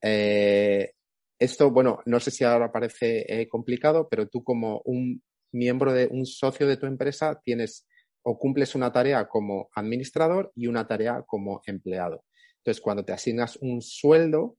Eh, 0.03 0.93
esto, 1.39 1.71
bueno, 1.71 2.01
no 2.05 2.21
sé 2.21 2.31
si 2.31 2.45
ahora 2.45 2.71
parece 2.71 3.25
eh, 3.29 3.49
complicado, 3.49 4.09
pero 4.09 4.29
tú 4.29 4.45
como 4.45 4.83
un 4.85 5.23
miembro 5.53 5.93
de 5.93 6.07
un 6.07 6.27
socio 6.27 6.67
de 6.67 6.77
tu 6.77 6.87
empresa 6.87 7.41
tienes 7.43 7.87
o 8.23 8.39
cumples 8.39 8.75
una 8.75 8.93
tarea 8.93 9.27
como 9.27 9.71
administrador 9.75 10.53
y 10.55 10.67
una 10.67 10.87
tarea 10.87 11.25
como 11.27 11.63
empleado. 11.67 12.25
Entonces, 12.59 12.83
cuando 12.83 13.05
te 13.05 13.13
asignas 13.13 13.57
un 13.63 13.81
sueldo, 13.81 14.59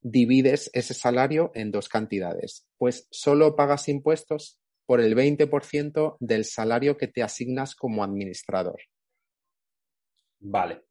divides 0.00 0.70
ese 0.72 0.94
salario 0.94 1.52
en 1.54 1.70
dos 1.70 1.88
cantidades. 1.88 2.66
Pues 2.78 3.06
solo 3.10 3.54
pagas 3.54 3.88
impuestos 3.88 4.58
por 4.86 5.00
el 5.00 5.14
20% 5.14 6.16
del 6.18 6.44
salario 6.44 6.96
que 6.96 7.08
te 7.08 7.22
asignas 7.22 7.74
como 7.74 8.02
administrador. 8.02 8.80
Vale. 10.40 10.82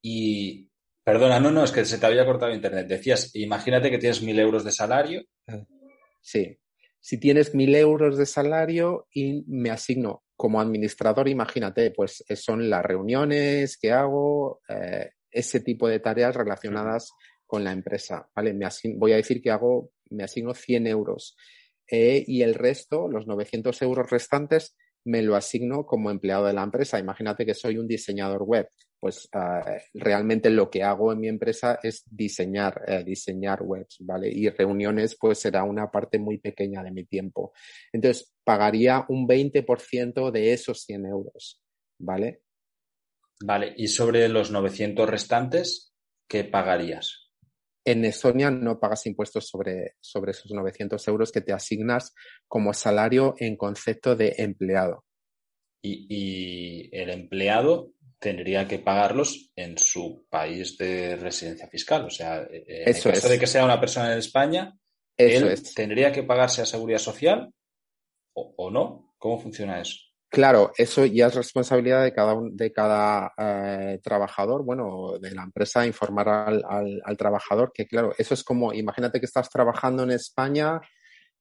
Y, 0.00 0.67
perdona, 1.08 1.40
no, 1.40 1.50
no, 1.50 1.64
es 1.64 1.72
que 1.72 1.86
se 1.86 1.96
te 1.96 2.04
había 2.04 2.26
cortado 2.26 2.52
internet. 2.52 2.86
Decías, 2.86 3.34
imagínate 3.34 3.90
que 3.90 3.96
tienes 3.96 4.20
mil 4.20 4.38
euros 4.38 4.62
de 4.62 4.72
salario. 4.72 5.22
Sí. 6.20 6.58
Si 7.00 7.18
tienes 7.18 7.54
mil 7.54 7.74
euros 7.74 8.18
de 8.18 8.26
salario 8.26 9.06
y 9.10 9.42
me 9.46 9.70
asigno 9.70 10.24
como 10.36 10.60
administrador, 10.60 11.26
imagínate, 11.28 11.92
pues 11.92 12.22
son 12.34 12.68
las 12.68 12.84
reuniones 12.84 13.78
que 13.78 13.90
hago, 13.90 14.60
eh, 14.68 15.12
ese 15.30 15.60
tipo 15.60 15.88
de 15.88 15.98
tareas 15.98 16.36
relacionadas 16.36 17.10
con 17.46 17.64
la 17.64 17.72
empresa, 17.72 18.28
¿vale? 18.36 18.52
Me 18.52 18.68
voy 18.96 19.12
a 19.14 19.16
decir 19.16 19.40
que 19.40 19.50
hago, 19.50 19.92
me 20.10 20.24
asigno 20.24 20.52
100 20.52 20.88
euros 20.88 21.38
eh, 21.90 22.22
y 22.26 22.42
el 22.42 22.54
resto, 22.54 23.08
los 23.08 23.26
900 23.26 23.80
euros 23.80 24.10
restantes, 24.10 24.76
me 25.04 25.22
lo 25.22 25.36
asigno 25.36 25.86
como 25.86 26.10
empleado 26.10 26.46
de 26.46 26.52
la 26.52 26.62
empresa. 26.62 26.98
Imagínate 26.98 27.46
que 27.46 27.54
soy 27.54 27.78
un 27.78 27.86
diseñador 27.86 28.42
web. 28.42 28.68
Pues 29.00 29.28
uh, 29.32 29.62
realmente 29.94 30.50
lo 30.50 30.68
que 30.68 30.82
hago 30.82 31.12
en 31.12 31.20
mi 31.20 31.28
empresa 31.28 31.78
es 31.82 32.02
diseñar, 32.10 32.82
uh, 32.88 33.04
diseñar 33.04 33.62
webs, 33.62 33.98
¿vale? 34.00 34.28
Y 34.28 34.48
reuniones 34.48 35.16
pues 35.18 35.38
será 35.38 35.62
una 35.62 35.90
parte 35.90 36.18
muy 36.18 36.38
pequeña 36.38 36.82
de 36.82 36.90
mi 36.90 37.04
tiempo. 37.04 37.52
Entonces, 37.92 38.34
pagaría 38.42 39.04
un 39.08 39.28
20% 39.28 40.30
de 40.32 40.52
esos 40.52 40.82
100 40.82 41.06
euros, 41.06 41.62
¿vale? 41.98 42.42
Vale, 43.40 43.72
y 43.76 43.86
sobre 43.86 44.28
los 44.28 44.50
900 44.50 45.08
restantes, 45.08 45.94
¿qué 46.26 46.42
pagarías? 46.42 47.27
En 47.90 48.04
Estonia 48.04 48.50
no 48.50 48.78
pagas 48.78 49.06
impuestos 49.06 49.48
sobre, 49.48 49.94
sobre 49.98 50.32
esos 50.32 50.52
900 50.52 51.08
euros 51.08 51.32
que 51.32 51.40
te 51.40 51.54
asignas 51.54 52.14
como 52.46 52.74
salario 52.74 53.34
en 53.38 53.56
concepto 53.56 54.14
de 54.14 54.34
empleado. 54.36 55.06
Y, 55.80 56.90
el 56.92 57.08
empleado 57.08 57.92
tendría 58.18 58.68
que 58.68 58.78
pagarlos 58.78 59.52
en 59.56 59.78
su 59.78 60.26
país 60.28 60.76
de 60.76 61.16
residencia 61.16 61.66
fiscal. 61.68 62.04
O 62.04 62.10
sea, 62.10 62.42
en 62.42 62.90
Eso 62.90 63.08
caso 63.08 63.26
de 63.26 63.38
que 63.38 63.46
sea 63.46 63.64
una 63.64 63.80
persona 63.80 64.12
en 64.12 64.18
España, 64.18 64.78
él 65.16 65.58
tendría 65.74 66.12
que 66.12 66.24
pagarse 66.24 66.60
a 66.60 66.66
seguridad 66.66 66.98
social 66.98 67.50
o, 68.34 68.54
o 68.58 68.70
no. 68.70 69.14
¿Cómo 69.16 69.40
funciona 69.40 69.80
eso? 69.80 70.07
Claro, 70.30 70.72
eso 70.76 71.06
ya 71.06 71.28
es 71.28 71.34
responsabilidad 71.34 72.04
de 72.04 72.12
cada, 72.12 72.36
de 72.50 72.70
cada 72.70 73.32
eh, 73.38 73.98
trabajador, 74.02 74.62
bueno, 74.62 75.18
de 75.18 75.34
la 75.34 75.42
empresa 75.42 75.86
informar 75.86 76.28
al, 76.28 77.16
trabajador 77.16 77.72
que, 77.72 77.86
claro, 77.86 78.12
eso 78.18 78.34
es 78.34 78.44
como, 78.44 78.74
imagínate 78.74 79.20
que 79.20 79.26
estás 79.26 79.48
trabajando 79.48 80.02
en 80.02 80.10
España 80.10 80.80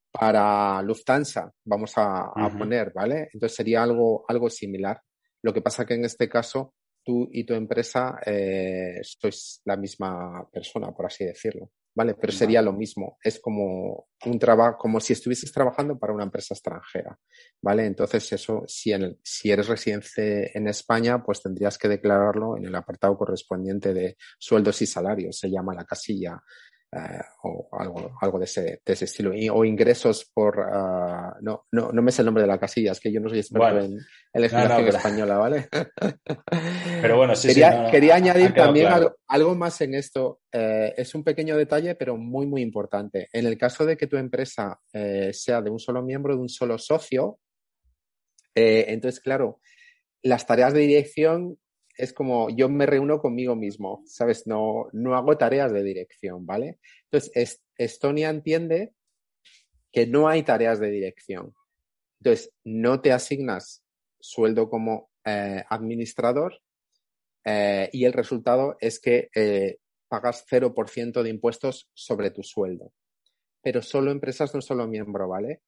para 0.09 0.81
Lufthansa, 0.83 1.51
vamos 1.65 1.93
a, 1.97 2.31
poner, 2.57 2.93
¿vale? 2.93 3.27
Entonces 3.33 3.57
sería 3.57 3.83
algo, 3.83 4.23
algo 4.25 4.49
similar. 4.49 5.01
Lo 5.43 5.53
que 5.53 5.61
pasa 5.61 5.85
que 5.85 5.95
en 5.95 6.05
este 6.05 6.29
caso 6.29 6.73
tú 7.03 7.27
y 7.31 7.43
tu 7.43 7.53
empresa 7.53 8.19
eh, 8.25 8.99
sois 9.03 9.61
la 9.65 9.75
misma 9.75 10.47
persona, 10.49 10.91
por 10.91 11.07
así 11.07 11.25
decirlo. 11.25 11.71
¿Vale? 11.97 12.13
Pero 12.13 12.31
sería 12.31 12.61
lo 12.61 12.73
mismo, 12.73 13.17
es 13.23 13.39
como 13.39 14.07
un 14.23 14.37
trabajo, 14.37 14.77
como 14.77 14.99
si 14.99 15.13
estuvieses 15.13 15.51
trabajando 15.51 15.97
para 15.97 16.13
una 16.13 16.25
empresa 16.25 16.53
extranjera, 16.53 17.17
¿vale? 17.59 17.87
Entonces 17.87 18.31
eso, 18.33 18.63
si, 18.67 18.93
en 18.93 19.17
si 19.23 19.49
eres 19.49 19.67
residente 19.67 20.55
en 20.55 20.67
España, 20.67 21.23
pues 21.23 21.41
tendrías 21.41 21.75
que 21.79 21.87
declararlo 21.87 22.55
en 22.55 22.65
el 22.65 22.75
apartado 22.75 23.17
correspondiente 23.17 23.95
de 23.95 24.15
sueldos 24.37 24.79
y 24.83 24.85
salarios, 24.85 25.39
se 25.39 25.49
llama 25.49 25.73
la 25.73 25.85
casilla 25.85 26.39
o 27.43 27.67
algo, 27.73 28.11
algo 28.21 28.39
de, 28.39 28.45
ese, 28.45 28.81
de 28.85 28.93
ese 28.93 29.05
estilo. 29.05 29.31
o 29.53 29.65
ingresos 29.65 30.29
por... 30.33 30.57
Uh, 30.59 31.41
no, 31.41 31.65
no, 31.71 31.91
no 31.91 32.01
me 32.01 32.11
sé 32.11 32.21
el 32.21 32.27
nombre 32.27 32.43
de 32.43 32.47
la 32.47 32.59
casilla, 32.59 32.93
es 32.93 32.99
que 32.99 33.11
yo 33.11 33.19
no 33.19 33.29
soy 33.29 33.39
experto 33.39 33.79
en, 33.79 33.97
en 34.33 34.41
legislación 34.41 34.87
española, 34.87 35.37
¿vale? 35.37 35.67
pero 37.01 37.17
bueno, 37.17 37.35
sí, 37.35 37.49
quería, 37.49 37.89
quería 37.91 38.15
añadir 38.15 38.53
también 38.53 38.89
algo, 39.27 39.55
más 39.55 39.79
en 39.81 39.95
esto. 39.95 40.41
Eh, 40.51 40.93
es 40.97 41.13
un 41.13 41.23
pequeño 41.23 41.57
detalle, 41.57 41.95
pero 41.95 42.17
muy, 42.17 42.45
muy 42.45 42.61
importante. 42.61 43.27
En 43.33 43.45
el 43.45 43.57
caso 43.57 43.85
de 43.85 43.97
que 43.97 44.07
tu 44.07 44.17
empresa 44.17 44.79
eh, 44.93 45.31
sea 45.33 45.61
de 45.61 45.69
un 45.69 45.79
solo 45.79 46.01
miembro, 46.01 46.35
de 46.35 46.41
un 46.41 46.49
solo 46.49 46.77
socio, 46.77 47.39
entonces, 48.59 49.19
claro, 49.19 49.59
las 50.23 50.47
tareas 50.47 50.73
de 50.73 50.79
dirección 50.79 51.59
es 51.97 52.13
como 52.13 52.49
yo 52.49 52.69
me 52.69 52.85
reúno 52.85 53.19
conmigo 53.19 53.55
mismo, 53.55 54.03
¿sabes? 54.05 54.47
No, 54.47 54.87
no 54.93 55.15
hago 55.15 55.37
tareas 55.37 55.71
de 55.71 55.83
dirección, 55.83 56.45
¿vale? 56.45 56.79
Entonces, 57.09 57.61
Estonia 57.75 58.29
entiende 58.29 58.93
que 59.91 60.05
no 60.07 60.27
hay 60.27 60.43
tareas 60.43 60.79
de 60.79 60.91
dirección. 60.91 61.55
Entonces, 62.19 62.53
no 62.63 63.01
te 63.01 63.11
asignas 63.11 63.83
sueldo 64.19 64.69
como 64.69 65.09
eh, 65.25 65.63
administrador 65.69 66.61
eh, 67.43 67.89
y 67.93 68.05
el 68.05 68.13
resultado 68.13 68.77
es 68.79 68.99
que 68.99 69.29
eh, 69.33 69.77
pagas 70.07 70.45
0% 70.49 71.23
de 71.23 71.29
impuestos 71.29 71.89
sobre 71.93 72.31
tu 72.31 72.43
sueldo. 72.43 72.93
Pero 73.61 73.81
solo 73.81 74.11
empresas 74.11 74.53
no 74.53 74.61
solo 74.61 74.87
miembro, 74.87 75.27
¿vale? 75.27 75.61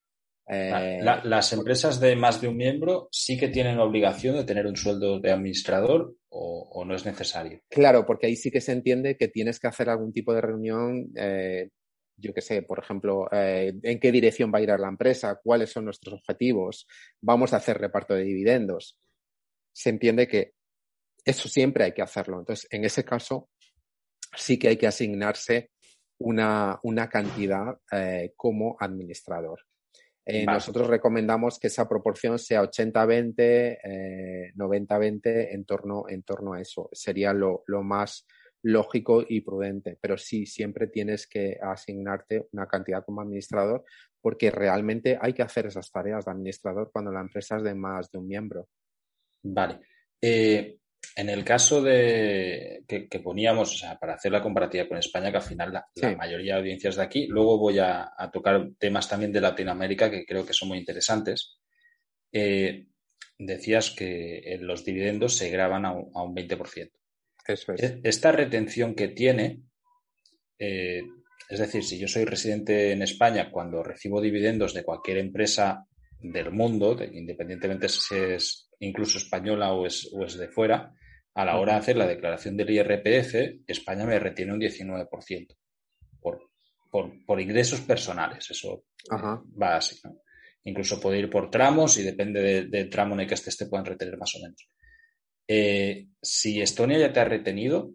Eh, 0.51 0.99
las 1.03 1.53
empresas 1.53 1.99
de 1.99 2.15
más 2.15 2.41
de 2.41 2.47
un 2.47 2.57
miembro 2.57 3.07
sí 3.11 3.37
que 3.37 3.49
tienen 3.49 3.77
la 3.77 3.83
obligación 3.83 4.35
de 4.35 4.45
tener 4.45 4.65
un 4.65 4.75
sueldo 4.75 5.19
de 5.19 5.31
administrador 5.31 6.15
o, 6.29 6.83
no 6.85 6.95
es 6.95 7.05
necesario. 7.05 7.61
Claro, 7.69 8.03
porque 8.05 8.25
ahí 8.25 8.35
sí 8.35 8.49
que 8.49 8.61
se 8.61 8.71
entiende 8.71 9.15
que 9.15 9.27
tienes 9.27 9.59
que 9.59 9.67
hacer 9.67 9.89
algún 9.89 10.11
tipo 10.11 10.33
de 10.33 10.41
reunión, 10.41 11.11
eh, 11.15 11.69
yo 12.17 12.33
qué 12.33 12.41
sé, 12.41 12.63
por 12.63 12.79
ejemplo, 12.79 13.27
eh, 13.31 13.73
en 13.83 13.99
qué 13.99 14.11
dirección 14.11 14.51
va 14.51 14.57
a 14.57 14.61
ir 14.61 14.71
a 14.71 14.77
la 14.79 14.87
empresa, 14.87 15.39
cuáles 15.43 15.69
son 15.71 15.85
nuestros 15.85 16.15
objetivos, 16.15 16.87
vamos 17.21 17.53
a 17.53 17.57
hacer 17.57 17.77
reparto 17.77 18.15
de 18.15 18.23
dividendos. 18.23 18.97
Se 19.71 19.91
entiende 19.91 20.27
que 20.27 20.53
eso 21.23 21.47
siempre 21.47 21.83
hay 21.83 21.91
que 21.91 22.01
hacerlo. 22.01 22.39
Entonces, 22.39 22.67
en 22.71 22.85
ese 22.85 23.03
caso, 23.03 23.49
sí 24.35 24.57
que 24.57 24.69
hay 24.69 24.77
que 24.77 24.87
asignarse 24.87 25.69
una, 26.17 26.79
una 26.81 27.07
cantidad 27.07 27.77
como 28.35 28.75
administrador. 28.79 29.68
Eh, 30.25 30.45
nosotros 30.45 30.87
recomendamos 30.87 31.57
que 31.59 31.67
esa 31.67 31.87
proporción 31.87 32.37
sea 32.37 32.61
80-20, 32.63 34.53
90-20 34.55 35.21
eh, 35.25 35.53
en 35.53 35.65
torno, 35.65 36.05
en 36.07 36.23
torno 36.23 36.53
a 36.53 36.61
eso. 36.61 36.89
Sería 36.91 37.33
lo, 37.33 37.63
más 37.83 38.27
lógico 38.61 39.23
y 39.27 39.41
prudente. 39.41 39.97
Pero 39.99 40.17
sí, 40.17 40.45
siempre 40.45 40.87
tienes 40.87 41.27
que 41.27 41.57
asignarte 41.61 42.47
una 42.51 42.67
cantidad 42.67 43.03
como 43.03 43.21
administrador 43.21 43.83
porque 44.21 44.51
realmente 44.51 45.17
hay 45.19 45.33
que 45.33 45.43
hacer 45.43 45.65
esas 45.65 45.89
tareas 45.91 46.25
de 46.25 46.31
administrador 46.31 46.91
cuando 46.91 47.11
la 47.11 47.21
empresa 47.21 47.57
es 47.57 47.63
de 47.63 47.73
más 47.73 48.11
de 48.11 48.19
un 48.19 48.27
miembro. 48.27 48.67
Vale. 49.43 49.79
Eh, 50.21 50.77
en 51.15 51.29
el 51.29 51.43
caso 51.43 51.81
de 51.81 52.83
que, 52.87 53.19
poníamos, 53.19 53.73
o 53.73 53.77
sea, 53.77 53.99
para 53.99 54.13
hacer 54.13 54.31
la 54.31 54.41
comparativa 54.41 54.87
con 54.87 54.97
España, 54.97 55.31
que 55.31 55.37
al 55.37 55.43
final 55.43 55.73
la, 55.73 56.15
mayoría 56.15 56.53
de 56.53 56.59
audiencias 56.59 56.95
de 56.95 57.03
aquí, 57.03 57.27
luego 57.27 57.57
voy 57.57 57.79
a, 57.79 58.11
tocar 58.31 58.69
temas 58.77 59.09
también 59.09 59.33
de 59.33 59.41
Latinoamérica 59.41 60.09
que 60.09 60.25
creo 60.25 60.45
que 60.45 60.53
son 60.53 60.69
muy 60.69 60.77
interesantes. 60.77 61.57
Eh, 62.31 62.87
decías 63.37 63.91
que 63.91 64.59
los 64.61 64.85
dividendos 64.85 65.35
se 65.35 65.49
graban 65.49 65.85
a 65.85 65.91
un, 65.91 66.35
20%. 66.35 66.91
Eso 67.47 67.73
es. 67.73 67.83
E, 67.83 67.99
esta 68.03 68.31
retención 68.31 68.95
que 68.95 69.09
tiene, 69.09 69.63
eh, 70.57 71.01
es 71.49 71.59
decir, 71.59 71.83
si 71.83 71.97
yo 71.97 72.07
soy 72.07 72.25
residente 72.25 72.91
en 72.91 73.01
España, 73.01 73.51
cuando 73.51 73.83
recibo 73.83 74.21
dividendos 74.21 74.73
de 74.73 74.83
cualquier 74.83 75.17
empresa 75.17 75.85
del 76.21 76.51
mundo, 76.51 76.97
independientemente 77.11 77.89
si 77.89 78.15
es 78.15 78.68
incluso 78.79 79.17
española 79.17 79.73
o 79.73 79.85
es, 79.85 80.09
o 80.13 80.23
es 80.23 80.37
de 80.37 80.47
fuera, 80.47 80.93
a 81.33 81.45
la 81.45 81.57
hora 81.57 81.73
de 81.73 81.79
hacer 81.79 81.97
la 81.97 82.07
declaración 82.07 82.57
del 82.57 82.69
IRPF, 82.69 83.63
España 83.67 84.05
me 84.05 84.19
retiene 84.19 84.53
un 84.53 84.59
19% 84.59 85.55
por, 86.19 86.49
por, 86.89 87.25
por 87.25 87.39
ingresos 87.39 87.81
personales. 87.81 88.49
Eso 88.49 88.85
va 89.61 89.77
así. 89.77 89.99
Incluso 90.63 90.99
puede 90.99 91.19
ir 91.19 91.29
por 91.29 91.49
tramos 91.49 91.97
y 91.97 92.03
depende 92.03 92.65
del 92.65 92.89
tramo 92.89 93.13
en 93.13 93.21
el 93.21 93.27
que 93.27 93.35
estés 93.35 93.57
te 93.57 93.67
puedan 93.67 93.85
retener 93.85 94.17
más 94.17 94.35
o 94.35 94.39
menos. 94.41 94.67
Eh, 95.47 96.07
si 96.21 96.61
Estonia 96.61 96.99
ya 96.99 97.13
te 97.13 97.19
ha 97.21 97.25
retenido, 97.25 97.93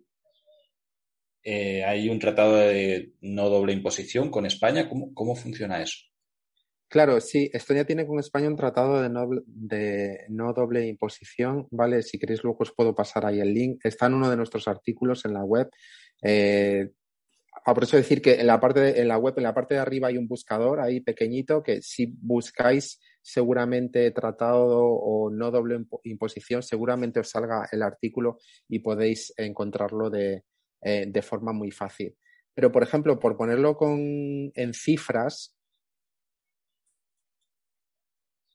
eh, 1.42 1.84
hay 1.84 2.08
un 2.08 2.18
tratado 2.18 2.56
de 2.56 3.12
no 3.20 3.50
doble 3.50 3.74
imposición 3.74 4.30
con 4.30 4.46
España. 4.46 4.88
¿Cómo, 4.88 5.12
cómo 5.12 5.36
funciona 5.36 5.82
eso? 5.82 5.98
Claro, 6.94 7.20
sí, 7.20 7.50
Estonia 7.52 7.84
tiene 7.84 8.06
con 8.06 8.20
España 8.20 8.46
un 8.46 8.54
tratado 8.54 9.02
de 9.02 9.08
no, 9.08 9.28
de 9.46 10.26
no 10.28 10.52
doble 10.52 10.86
imposición, 10.86 11.66
¿vale? 11.72 12.02
Si 12.04 12.20
queréis 12.20 12.44
luego 12.44 12.58
os 12.60 12.72
puedo 12.72 12.94
pasar 12.94 13.26
ahí 13.26 13.40
el 13.40 13.52
link. 13.52 13.80
Está 13.84 14.06
en 14.06 14.14
uno 14.14 14.30
de 14.30 14.36
nuestros 14.36 14.68
artículos 14.68 15.24
en 15.24 15.34
la 15.34 15.42
web. 15.42 15.68
Eh, 16.22 16.92
ah, 17.64 17.74
por 17.74 17.82
eso 17.82 17.96
decir 17.96 18.22
que 18.22 18.34
en 18.34 18.46
la 18.46 18.60
parte 18.60 18.78
de, 18.78 19.00
en 19.00 19.08
la 19.08 19.18
web, 19.18 19.34
en 19.36 19.42
la 19.42 19.52
parte 19.52 19.74
de 19.74 19.80
arriba 19.80 20.06
hay 20.06 20.18
un 20.18 20.28
buscador 20.28 20.78
ahí 20.78 21.00
pequeñito 21.00 21.64
que 21.64 21.82
si 21.82 22.14
buscáis 22.22 23.00
seguramente 23.20 24.08
tratado 24.12 24.84
o 24.86 25.30
no 25.30 25.50
doble 25.50 25.84
imposición, 26.04 26.62
seguramente 26.62 27.18
os 27.18 27.28
salga 27.28 27.68
el 27.72 27.82
artículo 27.82 28.38
y 28.68 28.78
podéis 28.78 29.34
encontrarlo 29.36 30.10
de, 30.10 30.44
eh, 30.80 31.06
de 31.08 31.22
forma 31.22 31.52
muy 31.52 31.72
fácil. 31.72 32.14
Pero, 32.54 32.70
por 32.70 32.84
ejemplo, 32.84 33.18
por 33.18 33.36
ponerlo 33.36 33.76
con, 33.76 33.98
en 34.54 34.74
cifras, 34.74 35.56
en 38.52 38.53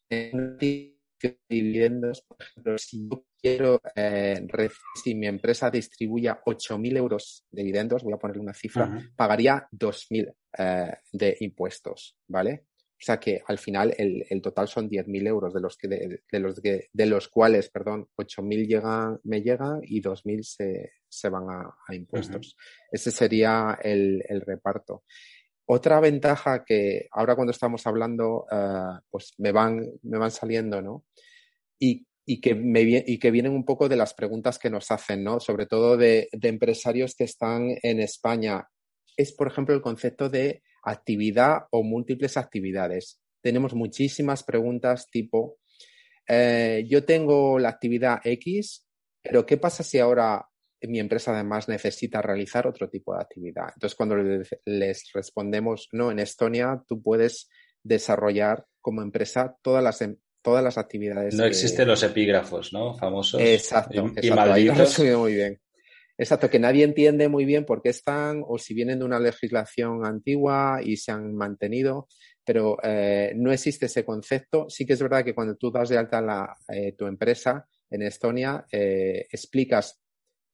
dividendos, 1.50 2.22
por 2.22 2.38
ejemplo, 2.42 2.78
si 2.78 3.08
yo 3.10 3.26
quiero, 3.42 3.82
eh, 3.96 4.42
si 5.02 5.16
mi 5.16 5.28
empresa 5.28 5.70
distribuya 5.70 6.42
8.000 6.46 6.98
euros 6.98 7.46
de 7.52 7.64
dividendos, 7.64 8.04
voy 8.04 8.14
a 8.14 8.18
ponerle 8.18 8.42
una 8.42 8.54
cifra, 8.54 9.00
pagaría 9.16 9.68
2.000 9.72 10.34
eh, 10.58 10.94
de 11.12 11.38
impuestos, 11.42 12.18
¿vale? 12.28 12.66
O 13.00 13.02
sea 13.02 13.18
que 13.18 13.42
al 13.48 13.58
final 13.58 13.96
el, 13.98 14.26
el 14.30 14.42
total 14.42 14.68
son 14.68 14.90
10.000 14.90 15.26
euros, 15.28 15.54
de 15.54 15.62
los, 15.62 15.78
que 15.78 15.88
de, 15.88 16.22
de, 16.30 16.40
los 16.40 16.60
que, 16.60 16.90
de 16.92 17.06
los 17.06 17.30
cuales, 17.30 17.70
perdón, 17.70 18.10
8.000 18.18 18.68
llegan, 18.68 19.20
me 19.24 19.42
llegan 19.42 19.80
y 19.84 20.02
2.000 20.02 20.44
se, 20.44 20.92
se 21.08 21.30
van 21.30 21.50
a, 21.50 21.78
a 21.88 21.96
impuestos. 21.96 22.58
Ese 22.92 23.12
sería 23.12 23.80
el, 23.82 24.22
el 24.28 24.42
reparto. 24.42 25.06
Otra 25.72 26.00
ventaja 26.00 26.64
que 26.66 27.08
ahora 27.12 27.36
cuando 27.36 27.52
estamos 27.52 27.86
hablando, 27.86 28.48
uh, 28.52 29.00
pues 29.12 29.34
me 29.38 29.52
van, 29.52 29.86
me 30.02 30.18
van 30.18 30.32
saliendo, 30.32 30.82
¿no? 30.82 31.06
Y, 31.78 32.08
que 32.42 32.54
vienen 33.32 33.54
un 33.54 33.66
poco 33.66 33.88
de 33.88 33.96
las 33.96 34.16
preguntas 34.16 34.58
que 34.58 34.70
nos 34.72 34.90
hacen, 34.90 35.24
¿no? 35.24 35.40
Sobre 35.40 35.68
todo 35.68 35.96
de, 35.96 36.28
de 36.32 36.48
empresarios 36.48 37.14
que 37.16 37.24
están 37.24 37.76
en 37.84 38.00
España. 38.00 38.68
Es, 39.16 39.34
por 39.34 39.48
ejemplo, 39.48 39.76
el 39.76 39.82
concepto 39.82 40.28
de 40.28 40.64
actividad 40.84 41.68
o 41.72 41.84
múltiples 41.84 42.38
actividades. 42.38 43.20
Tenemos 43.42 43.76
muchísimas 43.76 44.44
preguntas 44.44 45.08
tipo, 45.12 45.58
eh, 46.28 46.84
yo 46.88 47.06
tengo 47.06 47.60
la 47.60 47.70
actividad 47.70 48.22
X, 48.24 48.88
pero 49.22 49.46
¿qué 49.46 49.58
pasa 49.58 49.84
si 49.84 50.00
ahora 50.00 50.49
mi 50.82 51.00
empresa 51.00 51.34
además 51.34 51.68
necesita 51.68 52.22
realizar 52.22 52.68
otro 52.68 52.90
tipo 52.90 53.14
de 53.14 53.22
actividad. 53.22 53.70
Entonces, 53.74 53.96
cuando 53.96 54.16
les 54.16 55.12
respondemos, 55.14 55.90
no, 55.92 56.12
en 56.12 56.20
Estonia 56.20 56.82
tú 56.88 57.02
puedes 57.02 57.50
desarrollar 57.84 58.66
como 58.82 59.02
empresa 59.02 59.56
todas 59.62 59.84
las, 59.84 60.02
em, 60.02 60.18
todas 60.42 60.64
las 60.64 60.78
actividades. 60.78 61.36
No 61.36 61.46
existen 61.46 61.88
los 61.88 62.04
epígrafos, 62.04 62.72
¿no? 62.74 62.98
Famosos. 62.98 63.42
Exacto. 63.42 64.12
Y, 64.22 64.28
exacto. 64.28 65.20
muy 65.20 65.34
bien. 65.34 65.60
Exacto, 66.18 66.50
que 66.50 66.60
nadie 66.60 66.84
entiende 66.84 67.30
muy 67.30 67.46
bien 67.46 67.66
por 67.66 67.82
qué 67.82 67.90
están 67.90 68.44
o 68.46 68.58
si 68.58 68.74
vienen 68.74 69.00
de 69.00 69.06
una 69.06 69.22
legislación 69.22 70.06
antigua 70.06 70.82
y 70.84 70.98
se 70.98 71.14
han 71.14 71.34
mantenido, 71.34 72.10
pero 72.44 72.78
eh, 72.84 73.32
no 73.38 73.54
existe 73.54 73.86
ese 73.86 74.04
concepto. 74.04 74.70
Sí 74.70 74.86
que 74.86 74.94
es 74.94 75.02
verdad 75.02 75.24
que 75.24 75.34
cuando 75.34 75.56
tú 75.56 75.72
das 75.72 75.88
de 75.88 75.98
alta 75.98 76.20
la, 76.20 76.58
eh, 76.68 76.94
tu 76.98 77.06
empresa 77.08 77.66
en 77.90 78.02
Estonia, 78.02 78.66
eh, 78.70 79.28
explicas 79.32 79.99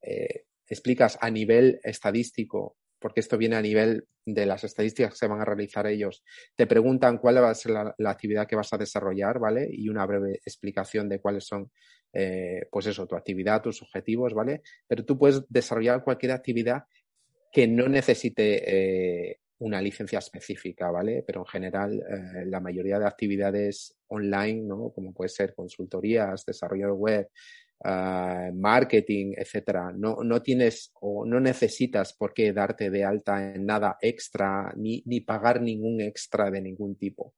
eh, 0.06 0.46
explicas 0.68 1.18
a 1.20 1.30
nivel 1.30 1.80
estadístico, 1.84 2.78
porque 3.00 3.20
esto 3.20 3.38
viene 3.38 3.56
a 3.56 3.62
nivel 3.62 4.08
de 4.26 4.46
las 4.46 4.63
estadísticas 4.63 5.13
que 5.13 5.18
se 5.18 5.28
van 5.28 5.41
a 5.41 5.46
realizar 5.46 5.86
ellos, 5.86 6.24
te 6.56 6.65
preguntan 6.65 7.18
cuál 7.18 7.44
va 7.44 7.50
a 7.52 7.56
ser 7.56 7.72
la, 7.72 8.10
actividad 8.10 8.48
que 8.48 8.56
vas 8.56 8.74
a 8.74 8.78
desarrollar, 8.78 9.39
¿vale? 9.39 9.68
Y 9.72 9.89
una 9.89 10.06
breve 10.06 10.39
explicación 10.46 11.08
de 11.10 11.20
cuáles 11.20 11.46
son, 11.46 11.72
eh, 12.13 12.68
pues 12.72 12.88
eso, 12.88 13.06
tu 13.06 13.15
actividad, 13.15 13.62
tus 13.62 13.82
objetivos, 13.82 14.34
¿vale? 14.34 14.62
Pero 14.88 15.06
tú 15.06 15.18
puedes 15.18 15.44
desarrollar 15.50 16.04
cualquier 16.04 16.32
actividad 16.32 16.84
que 17.52 17.68
no 17.68 17.88
necesite 17.88 19.30
eh, 19.30 19.39
una 19.60 19.82
licencia 19.82 20.20
específica, 20.20 20.89
¿vale? 20.89 21.24
Pero 21.26 21.41
en 21.41 21.46
general, 21.46 22.04
la 22.46 22.60
mayoría 22.60 23.00
de 23.00 23.06
actividades 23.06 23.96
online, 24.08 24.63
¿no? 24.63 24.89
Como 24.89 25.13
puede 25.13 25.30
ser 25.30 25.54
consultorías, 25.54 26.44
desarrollo 26.44 26.94
web, 26.96 27.30
uh, 27.84 28.54
marketing, 28.54 29.34
etcétera. 29.38 29.92
No, 29.96 30.18
no 30.24 30.42
tienes 30.42 30.92
o 31.02 31.26
no 31.26 31.40
necesitas 31.40 32.14
por 32.14 32.34
qué 32.34 32.54
darte 32.54 32.90
de 32.90 33.04
alta 33.04 33.54
en 33.54 33.66
nada 33.66 33.98
extra 34.02 34.74
ni, 34.76 35.04
ni 35.06 35.22
pagar 35.22 35.62
ningún 35.62 36.02
extra 36.02 36.50
de 36.52 36.62
ningún 36.62 36.96
tipo. 36.96 37.36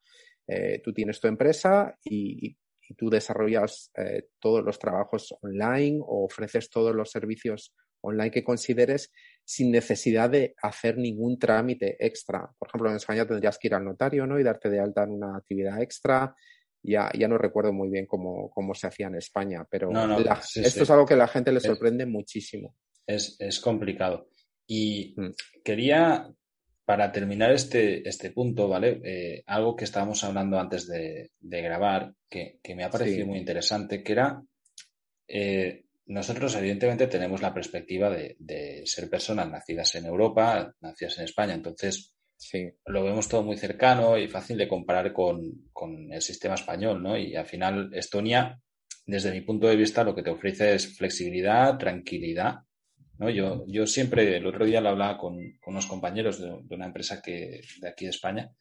Eh, 0.47 0.81
tú 0.83 0.93
tienes 0.93 1.19
tu 1.19 1.27
empresa 1.27 1.97
y, 2.03 2.57
y 2.89 2.93
tú 2.95 3.09
desarrollas 3.09 3.91
eh, 3.97 4.29
todos 4.39 4.63
los 4.63 4.79
trabajos 4.79 5.35
online 5.41 5.99
o 6.01 6.25
ofreces 6.25 6.69
todos 6.69 6.95
los 6.95 7.11
servicios 7.11 7.73
online 8.01 8.31
que 8.31 8.43
consideres 8.43 9.11
sin 9.43 9.71
necesidad 9.71 10.29
de 10.29 10.55
hacer 10.61 10.97
ningún 10.97 11.37
trámite 11.37 11.97
extra. 11.99 12.49
Por 12.57 12.67
ejemplo, 12.67 12.89
en 12.89 12.95
España 12.97 13.25
tendrías 13.25 13.57
que 13.57 13.67
ir 13.67 13.73
al 13.73 13.83
notario 13.83 14.25
¿no? 14.25 14.39
y 14.39 14.43
darte 14.43 14.69
de 14.69 14.79
alta 14.79 15.03
en 15.03 15.11
una 15.11 15.35
actividad 15.35 15.81
extra 15.81 16.35
ya, 16.83 17.11
ya 17.17 17.27
no 17.27 17.37
recuerdo 17.37 17.73
muy 17.73 17.89
bien 17.89 18.05
cómo, 18.05 18.49
cómo 18.49 18.73
se 18.73 18.87
hacía 18.87 19.07
en 19.07 19.15
España, 19.15 19.65
pero 19.69 19.89
esto 20.55 20.83
es 20.83 20.89
algo 20.89 21.05
que 21.05 21.13
a 21.13 21.17
la 21.17 21.27
gente 21.27 21.51
le 21.51 21.59
sorprende 21.59 22.05
muchísimo. 22.05 22.75
Es, 23.05 23.35
es 23.39 23.59
complicado. 23.59 24.29
Y 24.67 25.13
mm. 25.17 25.31
quería, 25.63 26.29
para 26.85 27.11
terminar 27.11 27.51
este, 27.51 28.07
este 28.07 28.31
punto, 28.31 28.67
¿vale? 28.67 29.01
Eh, 29.03 29.43
algo 29.47 29.75
que 29.75 29.85
estábamos 29.85 30.23
hablando 30.23 30.59
antes 30.59 30.87
de, 30.87 31.31
de 31.39 31.61
grabar, 31.61 32.13
que, 32.29 32.59
que, 32.61 32.75
me 32.75 32.83
ha 32.83 32.89
parecido 32.89 33.23
sí. 33.23 33.29
muy 33.29 33.39
interesante, 33.39 34.03
que 34.03 34.11
era, 34.11 34.41
eh, 35.27 35.85
nosotros 36.07 36.55
evidentemente 36.55 37.07
tenemos 37.07 37.41
la 37.41 37.53
perspectiva 37.53 38.09
de, 38.09 38.35
de, 38.39 38.83
ser 38.85 39.09
personas 39.09 39.49
nacidas 39.49 39.95
en 39.95 40.05
Europa, 40.05 40.73
nacidas 40.81 41.17
en 41.17 41.25
España, 41.25 41.53
entonces 41.53 42.13
Sí. 42.37 42.69
Lo 42.85 43.03
vemos 43.03 43.27
todo 43.27 43.43
muy 43.43 43.57
cercano 43.57 44.17
y 44.17 44.27
fácil 44.27 44.57
de 44.57 44.67
comparar 44.67 45.11
con, 45.11 45.69
con, 45.73 46.13
el 46.13 46.21
sistema 46.21 46.55
español, 46.55 47.01
¿no? 47.01 47.17
Y 47.17 47.35
al 47.35 47.45
final, 47.45 47.89
Estonia, 47.93 48.61
desde 49.05 49.31
mi 49.31 49.41
punto 49.41 49.67
de 49.67 49.75
vista, 49.75 50.03
lo 50.03 50.13
que 50.15 50.21
te 50.21 50.29
ofrece 50.29 50.75
es 50.75 50.95
flexibilidad, 50.95 51.77
tranquilidad, 51.77 52.59
¿no? 53.17 53.29
Yo, 53.29 53.65
yo 53.67 53.87
siempre, 53.87 54.37
el 54.37 54.45
otro 54.45 54.65
día 54.65 54.81
lo 54.81 54.89
hablaba 54.89 55.17
con, 55.17 55.37
con 55.59 55.73
unos 55.73 55.87
compañeros 55.87 56.39
de, 56.39 56.75
una 56.75 56.85
empresa 56.85 57.21
que, 57.21 57.61
de 57.81 57.89
aquí 57.89 58.05
de 58.05 58.11
España, 58.11 58.51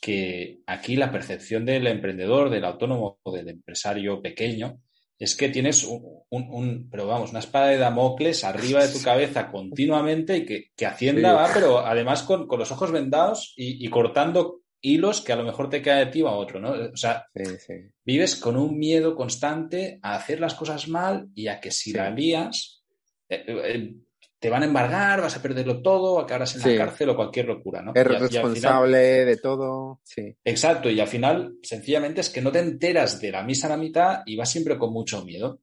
que 0.00 0.60
aquí 0.66 0.96
la 0.96 1.10
percepción 1.10 1.64
del 1.64 1.86
emprendedor, 1.86 2.50
del 2.50 2.64
autónomo 2.64 3.18
o 3.22 3.32
del 3.32 3.48
empresario 3.48 4.20
pequeño, 4.20 4.80
es 5.22 5.36
que 5.36 5.48
tienes 5.48 5.84
un, 5.84 6.02
un, 6.30 6.48
un, 6.50 6.90
pero 6.90 7.06
vamos, 7.06 7.30
una 7.30 7.38
espada 7.38 7.68
de 7.68 7.78
Damocles 7.78 8.42
arriba 8.42 8.84
de 8.84 8.92
tu 8.92 9.00
cabeza 9.00 9.52
continuamente 9.52 10.38
y 10.38 10.44
que, 10.44 10.70
que 10.74 10.84
Hacienda 10.84 11.30
sí. 11.30 11.36
va, 11.36 11.50
pero 11.54 11.78
además 11.78 12.24
con, 12.24 12.48
con, 12.48 12.58
los 12.58 12.72
ojos 12.72 12.90
vendados 12.90 13.54
y, 13.56 13.86
y, 13.86 13.88
cortando 13.88 14.62
hilos 14.80 15.20
que 15.20 15.32
a 15.32 15.36
lo 15.36 15.44
mejor 15.44 15.70
te 15.70 15.80
cae 15.80 16.06
de 16.06 16.10
ti 16.10 16.22
a 16.22 16.32
otro, 16.32 16.58
¿no? 16.58 16.72
O 16.72 16.96
sea, 16.96 17.28
sí, 17.36 17.44
sí. 17.64 17.74
vives 18.04 18.34
con 18.34 18.56
un 18.56 18.76
miedo 18.76 19.14
constante 19.14 20.00
a 20.02 20.16
hacer 20.16 20.40
las 20.40 20.54
cosas 20.54 20.88
mal 20.88 21.28
y 21.36 21.46
a 21.46 21.60
que 21.60 21.70
si 21.70 21.92
la 21.92 22.10
lías, 22.10 22.82
eh, 23.28 23.44
eh, 23.46 23.94
te 24.42 24.50
van 24.50 24.64
a 24.64 24.66
embargar, 24.66 25.20
vas 25.20 25.36
a 25.36 25.40
perderlo 25.40 25.82
todo, 25.82 26.18
acabarás 26.18 26.56
en 26.56 26.62
sí. 26.62 26.70
la 26.70 26.86
cárcel 26.86 27.10
o 27.10 27.14
cualquier 27.14 27.46
locura, 27.46 27.80
¿no? 27.80 27.92
Eres 27.94 28.18
y, 28.18 28.22
responsable 28.24 28.98
y 28.98 29.12
final... 29.12 29.26
de 29.26 29.36
todo, 29.36 30.00
sí. 30.02 30.36
Exacto, 30.44 30.90
y 30.90 30.98
al 30.98 31.06
final, 31.06 31.58
sencillamente 31.62 32.22
es 32.22 32.28
que 32.28 32.40
no 32.40 32.50
te 32.50 32.58
enteras 32.58 33.20
de 33.20 33.30
la 33.30 33.44
misa 33.44 33.68
a 33.68 33.70
la 33.70 33.76
mitad 33.76 34.22
y 34.26 34.34
vas 34.34 34.50
siempre 34.50 34.76
con 34.76 34.92
mucho 34.92 35.24
miedo. 35.24 35.60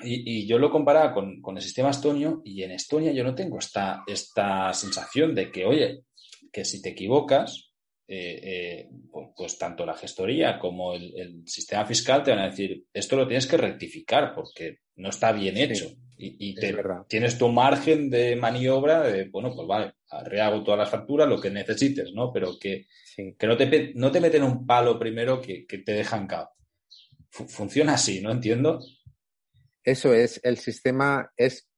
Y, 0.00 0.38
y 0.40 0.46
yo 0.48 0.58
lo 0.58 0.68
comparaba 0.68 1.14
con, 1.14 1.40
con, 1.40 1.56
el 1.56 1.62
sistema 1.62 1.90
estonio 1.90 2.42
y 2.44 2.64
en 2.64 2.72
Estonia 2.72 3.12
yo 3.12 3.22
no 3.22 3.36
tengo 3.36 3.60
esta, 3.60 4.02
esta 4.04 4.72
sensación 4.72 5.32
de 5.32 5.52
que, 5.52 5.64
oye, 5.64 6.02
que 6.52 6.64
si 6.64 6.82
te 6.82 6.88
equivocas, 6.88 7.70
eh, 8.08 8.40
eh, 8.42 8.88
pues, 9.12 9.28
pues, 9.36 9.58
tanto 9.58 9.86
la 9.86 9.94
gestoría 9.94 10.58
como 10.58 10.92
el, 10.92 11.12
el, 11.16 11.48
sistema 11.48 11.86
fiscal 11.86 12.24
te 12.24 12.32
van 12.32 12.40
a 12.40 12.48
decir, 12.48 12.84
esto 12.92 13.14
lo 13.14 13.28
tienes 13.28 13.46
que 13.46 13.58
rectificar 13.58 14.34
porque 14.34 14.78
no 14.96 15.10
está 15.10 15.30
bien 15.30 15.56
hecho. 15.56 15.86
Y, 16.24 16.36
y 16.50 16.54
te, 16.54 16.72
tienes 17.08 17.36
tu 17.36 17.48
margen 17.48 18.08
de 18.08 18.36
maniobra 18.36 19.02
de, 19.02 19.24
bueno, 19.24 19.52
pues 19.52 19.66
vale, 19.66 19.94
rehago 20.24 20.62
todas 20.62 20.78
las 20.78 20.88
facturas, 20.88 21.28
lo 21.28 21.40
que 21.40 21.50
necesites, 21.50 22.12
¿no? 22.14 22.32
Pero 22.32 22.60
que, 22.60 22.86
sí. 23.04 23.34
que 23.36 23.46
no, 23.48 23.56
te, 23.56 23.92
no 23.96 24.12
te 24.12 24.20
meten 24.20 24.44
un 24.44 24.64
palo 24.64 25.00
primero 25.00 25.40
que, 25.40 25.66
que 25.66 25.78
te 25.78 25.92
dejan 25.92 26.28
cao. 26.28 26.50
funciona 27.28 27.94
así, 27.94 28.20
¿no? 28.20 28.30
Entiendo. 28.30 28.78
Eso 29.82 30.14
es, 30.14 30.40
el 30.44 30.58
sistema 30.58 31.32
es, 31.36 31.68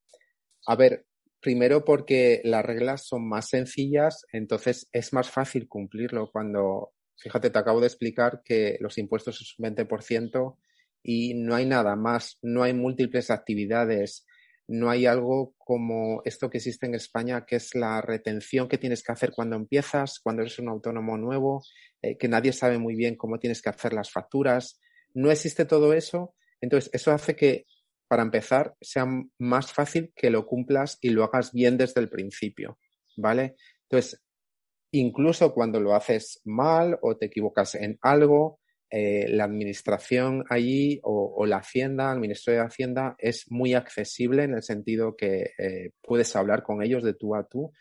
a 0.67 0.77
ver, 0.77 1.07
primero 1.41 1.83
porque 1.83 2.43
las 2.45 2.67
reglas 2.67 3.07
son 3.07 3.27
más 3.27 3.49
sencillas, 3.49 4.27
entonces 4.31 4.91
es 4.93 5.15
más 5.15 5.31
fácil 5.31 5.69
cumplirlo 5.69 6.31
cuando, 6.31 6.93
fíjate, 7.17 7.49
te 7.49 7.59
acabo 7.59 7.81
de 7.81 7.87
explicar 7.87 8.43
que 8.45 8.77
los 8.81 8.99
impuestos 8.99 9.41
es 9.41 9.59
un 9.59 9.75
20% 9.75 10.59
y 11.03 11.33
no 11.33 11.55
hay 11.55 11.65
nada 11.65 11.97
más, 11.97 12.39
no 12.43 12.63
hay 12.63 12.75
múltiples 12.75 13.31
actividades, 13.31 14.27
no 14.67 14.91
hay 14.91 15.07
algo 15.07 15.55
como 15.59 16.23
esto 16.25 16.49
que 16.49 16.59
existe 16.59 16.87
en 16.87 16.95
España, 16.95 17.45
que 17.45 17.57
es 17.57 17.75
la 17.75 18.01
retención 18.01 18.69
que 18.69 18.79
tienes 18.79 19.03
que 19.03 19.13
hacer 19.13 19.33
cuando 19.33 19.57
empiezas, 19.57 20.21
cuando 20.21 20.43
eres 20.43 20.59
un 20.59 20.69
autónomo 20.69 21.19
nuevo, 21.19 21.63
eh, 22.01 22.17
que 22.17 22.29
nadie 22.29 22.53
sabe 22.53 22.79
muy 22.79 22.95
bien 22.95 23.17
cómo 23.17 23.39
tienes 23.39 23.61
que 23.61 23.71
hacer 23.71 23.93
las 23.93 24.11
facturas. 24.11 24.81
No 25.13 25.31
existe 25.31 25.65
todo 25.65 25.93
eso. 25.93 26.35
Entonces, 26.61 26.91
eso 26.95 27.13
hace 27.13 27.37
que, 27.37 27.67
para 28.09 28.23
empezar, 28.23 28.75
sea 28.81 29.07
más 29.39 29.73
fácil 29.73 30.13
que 30.17 30.31
lo 30.31 30.47
cumplas 30.47 30.99
y 31.03 31.11
lo 31.11 31.25
hagas 31.25 31.53
bien 31.53 31.77
desde 31.77 32.01
el 32.01 32.09
principio. 32.09 32.79
¿Vale? 33.17 33.57
Entonces, 33.83 34.23
incluso 34.93 35.53
cuando 35.53 35.79
lo 35.79 35.95
haces 35.95 36.41
mal 36.45 36.99
o 37.03 37.17
te 37.17 37.27
equivocas 37.27 37.75
en 37.75 37.99
algo, 38.01 38.61
eh, 38.97 39.27
la 39.29 39.43
administración 39.43 40.45
allí 40.49 41.01
o, 41.03 41.45
la 41.47 41.57
Hacienda, 41.57 42.13
el 42.13 42.21
Ministerio 42.21 42.61
de 42.61 42.67
Hacienda, 42.67 43.17
es 43.19 43.51
muy 43.51 43.75
accesible 43.75 44.45
en 44.45 44.55
el 44.55 44.63
sentido 44.63 45.17
que 45.17 45.51
eh, 45.59 45.91
puedes 46.01 46.37
hablar 46.37 46.63
con 46.63 46.81
ellos 46.81 47.03
de 47.03 47.13
tú 47.13 47.35
a 47.35 47.43
tú 47.43 47.73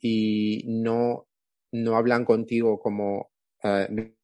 y 0.00 0.64
no, 0.66 1.28
no 1.72 1.96
hablan 1.98 2.24
contigo 2.24 2.80
como 2.80 3.32
eh, 3.62 4.14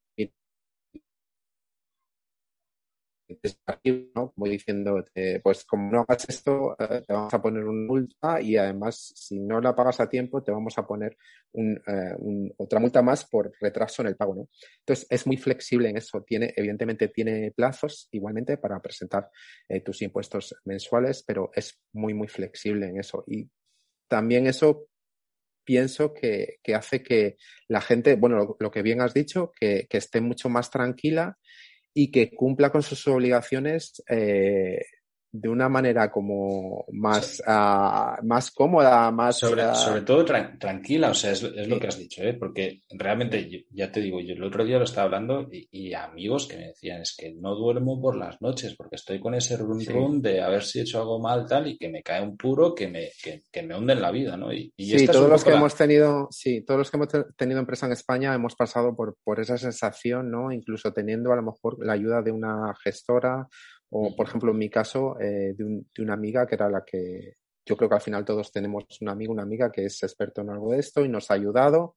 ¿no? 4.15 4.33
Como 4.33 4.47
diciendo, 4.47 5.05
pues 5.43 5.65
como 5.65 5.91
no 5.91 6.01
hagas 6.01 6.29
esto, 6.29 6.77
eh, 6.79 7.03
te 7.07 7.13
vamos 7.13 7.35
a 7.35 7.43
poner 7.43 7.65
una 7.65 7.87
multa 7.87 8.41
y 8.41 8.57
además, 8.57 9.13
si 9.15 9.39
no 9.39 9.61
la 9.61 9.75
pagas 9.75 10.01
a 10.01 10.09
tiempo, 10.09 10.43
te 10.43 10.53
vamos 10.53 10.77
a 10.79 10.87
poner 10.87 11.17
eh, 11.55 12.53
otra 12.57 12.81
multa 12.81 13.03
más 13.03 13.25
por 13.25 13.53
retraso 13.61 14.03
en 14.03 14.09
el 14.09 14.17
pago, 14.17 14.35
¿no? 14.35 14.49
Entonces, 14.81 15.07
es 15.11 15.27
muy 15.27 15.37
flexible 15.37 15.89
en 15.89 15.97
eso. 15.97 16.23
Tiene, 16.23 16.53
evidentemente, 16.57 17.09
tiene 17.09 17.53
plazos 17.53 18.09
igualmente 18.13 18.57
para 18.57 18.81
presentar 18.81 19.31
eh, 19.69 19.81
tus 19.81 20.03
impuestos 20.03 20.55
mensuales, 20.65 21.23
pero 21.27 21.51
es 21.55 21.81
muy, 21.93 22.15
muy 22.15 22.29
flexible 22.29 22.87
en 22.87 22.99
eso. 22.99 23.25
Y 23.27 23.51
también 24.09 24.47
eso 24.47 24.89
pienso 25.65 26.15
que, 26.15 26.61
hace 26.75 27.03
que 27.03 27.37
la 27.69 27.83
gente, 27.83 28.17
bueno, 28.17 28.57
lo, 28.59 28.71
que 28.71 28.83
bien 28.83 29.03
has 29.03 29.13
dicho, 29.13 29.53
que, 29.59 29.87
que 29.89 29.99
esté 29.99 30.21
mucho 30.23 30.49
más 30.49 30.71
tranquila 30.71 31.37
y 32.01 32.13
que 32.13 32.31
cumpla 32.31 32.71
con 32.71 32.81
sus 32.85 33.09
obligaciones 33.09 34.05
eh, 34.09 34.87
de 35.31 35.49
una 35.49 35.69
manera 35.69 36.11
como 36.11 36.85
más, 36.93 37.43
uh, 37.47 38.25
más 38.25 38.51
cómoda, 38.51 39.11
más... 39.11 39.39
Sobre, 39.39 39.67
uh... 39.67 39.75
sobre 39.75 40.03
todo 40.03 40.25
tra 40.25 40.57
tranquila, 40.59 41.11
o 41.11 41.15
sea, 41.15 41.33
es, 41.33 41.43
es, 41.43 41.69
lo 41.69 41.79
que 41.79 41.89
has 41.89 41.99
dicho, 41.99 42.23
¿eh? 42.23 42.35
porque 42.35 42.83
realmente, 42.91 43.67
ya 43.71 43.93
te 43.93 44.01
digo, 44.01 44.21
yo 44.21 44.35
el 44.35 44.43
otro 44.43 44.65
día 44.65 44.79
lo 44.79 44.85
estaba 44.85 45.05
hablando 45.05 45.47
y, 45.53 45.69
y, 45.71 45.95
amigos 45.95 46.47
que 46.47 46.57
me 46.57 46.67
decían, 46.69 47.03
es 47.03 47.15
que 47.17 47.35
no 47.35 47.55
duermo 47.55 48.01
por 48.01 48.17
las 48.17 48.41
noches 48.41 48.75
porque 48.77 48.97
estoy 48.97 49.21
con 49.21 49.35
ese 49.35 49.57
run 49.57 49.85
run 49.85 50.17
sí. 50.17 50.23
de 50.23 50.41
a 50.41 50.49
ver 50.49 50.65
si 50.65 50.79
he 50.79 50.83
hecho 50.83 50.99
algo 50.99 51.21
mal 51.21 51.47
tal 51.47 51.67
y 51.67 51.77
que 51.77 51.89
me 51.89 52.03
cae 52.03 52.23
un 52.23 52.37
puro 52.37 52.75
que 52.75 52.89
me, 52.89 53.09
que, 53.23 53.43
que 53.51 53.63
me 53.63 53.77
hunde 53.77 53.93
en 53.93 54.03
la 54.03 54.11
vida, 54.11 54.37
¿no? 54.37 54.53
Y, 54.53 54.73
y 54.77 54.99
sí, 54.99 55.07
todos 55.07 55.29
los 55.29 55.45
que 55.45 55.51
la... 55.51 55.57
hemos 55.57 55.75
tenido, 55.75 56.29
sí, 56.31 56.63
todos 56.63 56.79
los 56.79 56.91
que 56.91 56.97
hemos 56.97 57.09
tenido 57.37 57.61
empresa 57.61 57.87
en 57.87 57.93
España 57.93 58.35
hemos 58.35 58.55
pasado 58.55 58.97
por, 58.97 59.17
por 59.23 59.41
esa 59.41 59.59
sensación, 59.59 60.31
¿no? 60.31 60.53
Incluso 60.53 60.93
teniendo 60.93 61.33
a 61.33 61.37
lo 61.37 61.43
mejor 61.43 61.85
la 61.85 61.93
ayuda 61.93 62.23
de 62.23 62.33
una 62.33 62.75
gestora 62.83 63.49
o, 63.91 64.15
por 64.15 64.27
ejemplo, 64.27 64.53
en 64.53 64.59
mi 64.59 64.69
caso, 64.69 65.19
eh, 65.21 65.55
de, 65.57 65.65
un, 65.65 65.89
de, 65.95 66.03
una 66.03 66.15
amiga 66.15 66.47
que 66.47 66.55
era 66.55 66.69
la 66.69 66.85
que 66.85 67.37
yo 67.65 67.77
creo 67.77 67.89
que 67.89 67.95
al 67.97 68.01
final 68.01 68.25
todos 68.25 68.51
tenemos 68.51 68.85
un 69.01 69.09
amigo, 69.09 69.33
una 69.33 69.43
amiga 69.43 69.71
que 69.71 69.85
es 69.85 70.03
experto 70.03 70.41
en 70.41 70.51
algo 70.51 70.73
de 70.73 70.81
esto 70.81 71.05
y 71.05 71.09
nos 71.09 71.31
ha 71.31 71.35
ayudado, 71.35 71.95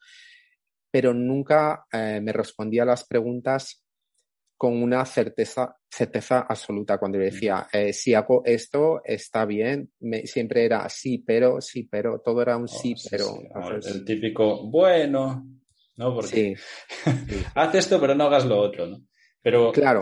pero 0.90 1.14
nunca 1.14 1.86
eh, 1.92 2.20
me 2.22 2.34
respondía 2.34 2.84
a 2.84 2.88
las 2.88 3.06
preguntas 3.06 3.84
con 4.58 4.84
una 4.84 5.06
certeza, 5.06 5.78
certeza 5.90 6.42
absoluta. 6.42 6.98
Cuando 6.98 7.18
yo 7.18 7.24
decía, 7.24 7.68
eh, 7.72 7.94
si 7.94 8.14
hago 8.14 8.44
esto, 8.46 9.02
está 9.04 9.46
bien, 9.46 9.92
me, 10.02 10.28
siempre 10.28 10.66
era 10.66 10.88
sí, 10.90 11.24
pero, 11.26 11.62
sí, 11.62 11.88
pero, 11.90 12.20
todo 12.20 12.42
era 12.42 12.58
un 12.58 12.66
oh, 12.66 12.68
sí, 12.68 12.94
sí, 12.96 13.08
pero. 13.10 13.26
Sí. 13.26 13.48
Entonces... 13.56 13.96
El 13.96 14.06
típico, 14.06 14.70
bueno, 14.70 15.48
¿no? 15.96 16.14
Porque 16.14 16.56
haz 17.56 17.76
esto, 17.76 18.00
pero 18.00 18.14
no 18.14 18.26
hagas 18.26 18.46
lo 18.46 18.60
otro, 18.60 18.88
¿no? 18.88 18.98
Pero. 19.42 19.72
Claro 19.72 20.02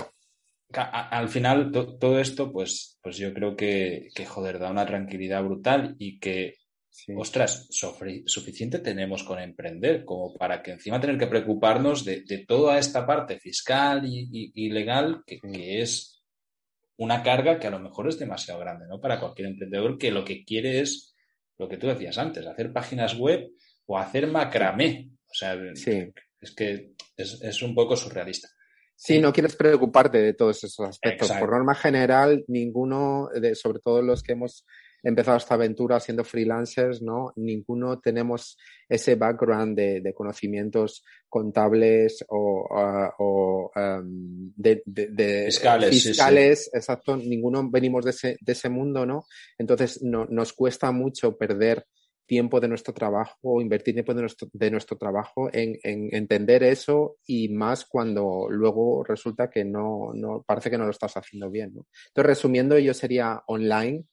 al 0.74 1.30
final 1.30 1.72
to, 1.72 1.98
todo 1.98 2.20
esto, 2.20 2.52
pues, 2.52 3.00
pues 3.02 3.18
yo 3.18 3.34
creo 3.34 3.56
que, 3.56 4.10
que, 4.14 4.26
joder, 4.26 4.60
da 4.60 4.70
una 4.70 4.86
tranquilidad 4.86 5.44
brutal 5.44 5.96
y 5.98 6.20
que, 6.20 6.58
sí. 6.90 7.14
ostras, 7.18 7.68
suficiente 7.70 8.80
tenemos 8.80 9.24
con 9.24 9.40
emprender 9.40 10.06
como 10.06 10.36
para 10.36 10.62
que 10.62 10.72
encima 10.72 11.00
tener 11.02 11.18
que 11.18 11.28
preocuparnos 11.28 12.06
de, 12.06 12.22
de 12.22 12.46
toda 12.46 12.78
esta 12.78 13.06
parte 13.06 13.40
fiscal 13.40 14.06
y, 14.06 14.30
y, 14.32 14.52
y 14.54 14.70
legal 14.70 15.24
que, 15.26 15.40
sí. 15.42 15.52
que, 15.52 15.82
es 15.82 16.24
una 16.98 17.24
carga 17.24 17.60
que 17.60 17.68
a 17.68 17.72
lo 17.72 17.80
mejor 17.80 18.08
es 18.10 18.20
demasiado 18.20 18.60
grande, 18.60 18.86
¿no? 18.88 19.00
Para 19.00 19.20
cualquier 19.20 19.48
emprendedor 19.48 19.98
que 19.98 20.12
lo 20.12 20.24
que 20.24 20.44
quiere 20.44 20.82
es 20.82 21.16
lo 21.58 21.68
que 21.68 21.78
tú 21.78 21.88
decías 21.88 22.18
antes, 22.18 22.46
hacer 22.46 22.72
páginas 22.72 23.18
web 23.18 23.50
o 23.86 23.98
hacer 23.98 24.28
macramé. 24.28 25.10
O 25.26 25.34
sea, 25.34 25.58
sí. 25.76 26.12
es 26.40 26.52
que 26.52 26.92
es, 27.16 27.42
es 27.42 27.62
un 27.62 27.74
poco 27.74 27.96
surrealista. 27.96 28.50
Sí, 29.02 29.18
no 29.22 29.32
quieres 29.32 29.56
preocuparte 29.56 30.18
de 30.18 30.34
todos 30.34 30.62
esos 30.62 30.86
aspectos. 30.86 31.30
Exacto. 31.30 31.46
Por 31.46 31.56
norma 31.56 31.74
general, 31.74 32.44
ninguno, 32.50 33.30
de, 33.34 33.56
sobre 33.56 33.80
todo 33.80 34.02
los 34.02 34.22
que 34.22 34.34
hemos 34.34 34.66
empezado 35.02 35.38
esta 35.38 35.54
aventura 35.54 36.02
siendo 36.02 36.26
freelancers, 36.26 37.02
¿no? 37.02 37.32
Ninguno 37.38 38.02
tenemos 38.02 38.58
ese 38.90 39.16
background 39.16 39.78
de, 39.78 40.02
de 40.02 40.14
conocimientos 40.14 41.06
contables 41.30 42.26
o, 42.28 42.68
uh, 42.70 43.10
o 43.20 43.72
um, 43.74 44.52
de, 44.58 44.84
de, 44.86 45.46
fiscales. 45.46 46.04
fiscales 46.04 46.60
sí, 46.60 46.66
sí. 46.66 46.78
exacto. 46.78 47.16
Ninguno 47.16 47.70
venimos 47.70 48.04
de 48.04 48.12
ese, 48.12 48.38
de 48.42 48.52
ese 48.52 48.68
mundo, 48.68 49.06
¿no? 49.06 49.24
Entonces 49.58 50.02
no, 50.02 50.26
nos 50.26 50.52
cuesta 50.52 50.92
mucho 50.92 51.38
perder 51.38 51.86
tiempo 52.30 52.60
de 52.60 52.68
nuestro 52.68 52.94
trabajo, 52.94 53.60
invertir 53.60 53.96
tiempo 53.96 54.14
de 54.14 54.22
nuestro, 54.22 54.48
de 54.54 54.70
nuestro 54.70 54.98
trabajo 54.98 55.50
en, 55.52 55.80
en, 55.82 56.16
entender 56.16 56.62
eso 56.62 57.18
y 57.26 57.50
más 57.50 57.86
cuando 57.86 58.46
luego 58.50 59.04
resulta 59.04 59.50
que 59.50 59.66
no, 59.66 60.12
no 60.14 60.44
parece 60.48 60.70
que 60.70 60.78
no 60.78 60.86
lo 60.86 60.92
estás 60.92 61.18
haciendo 61.18 61.50
bien. 61.50 61.70
Entonces, 61.70 62.26
resumiendo, 62.28 62.78
yo 62.78 62.94
sería 62.94 63.42
online, 63.48 64.06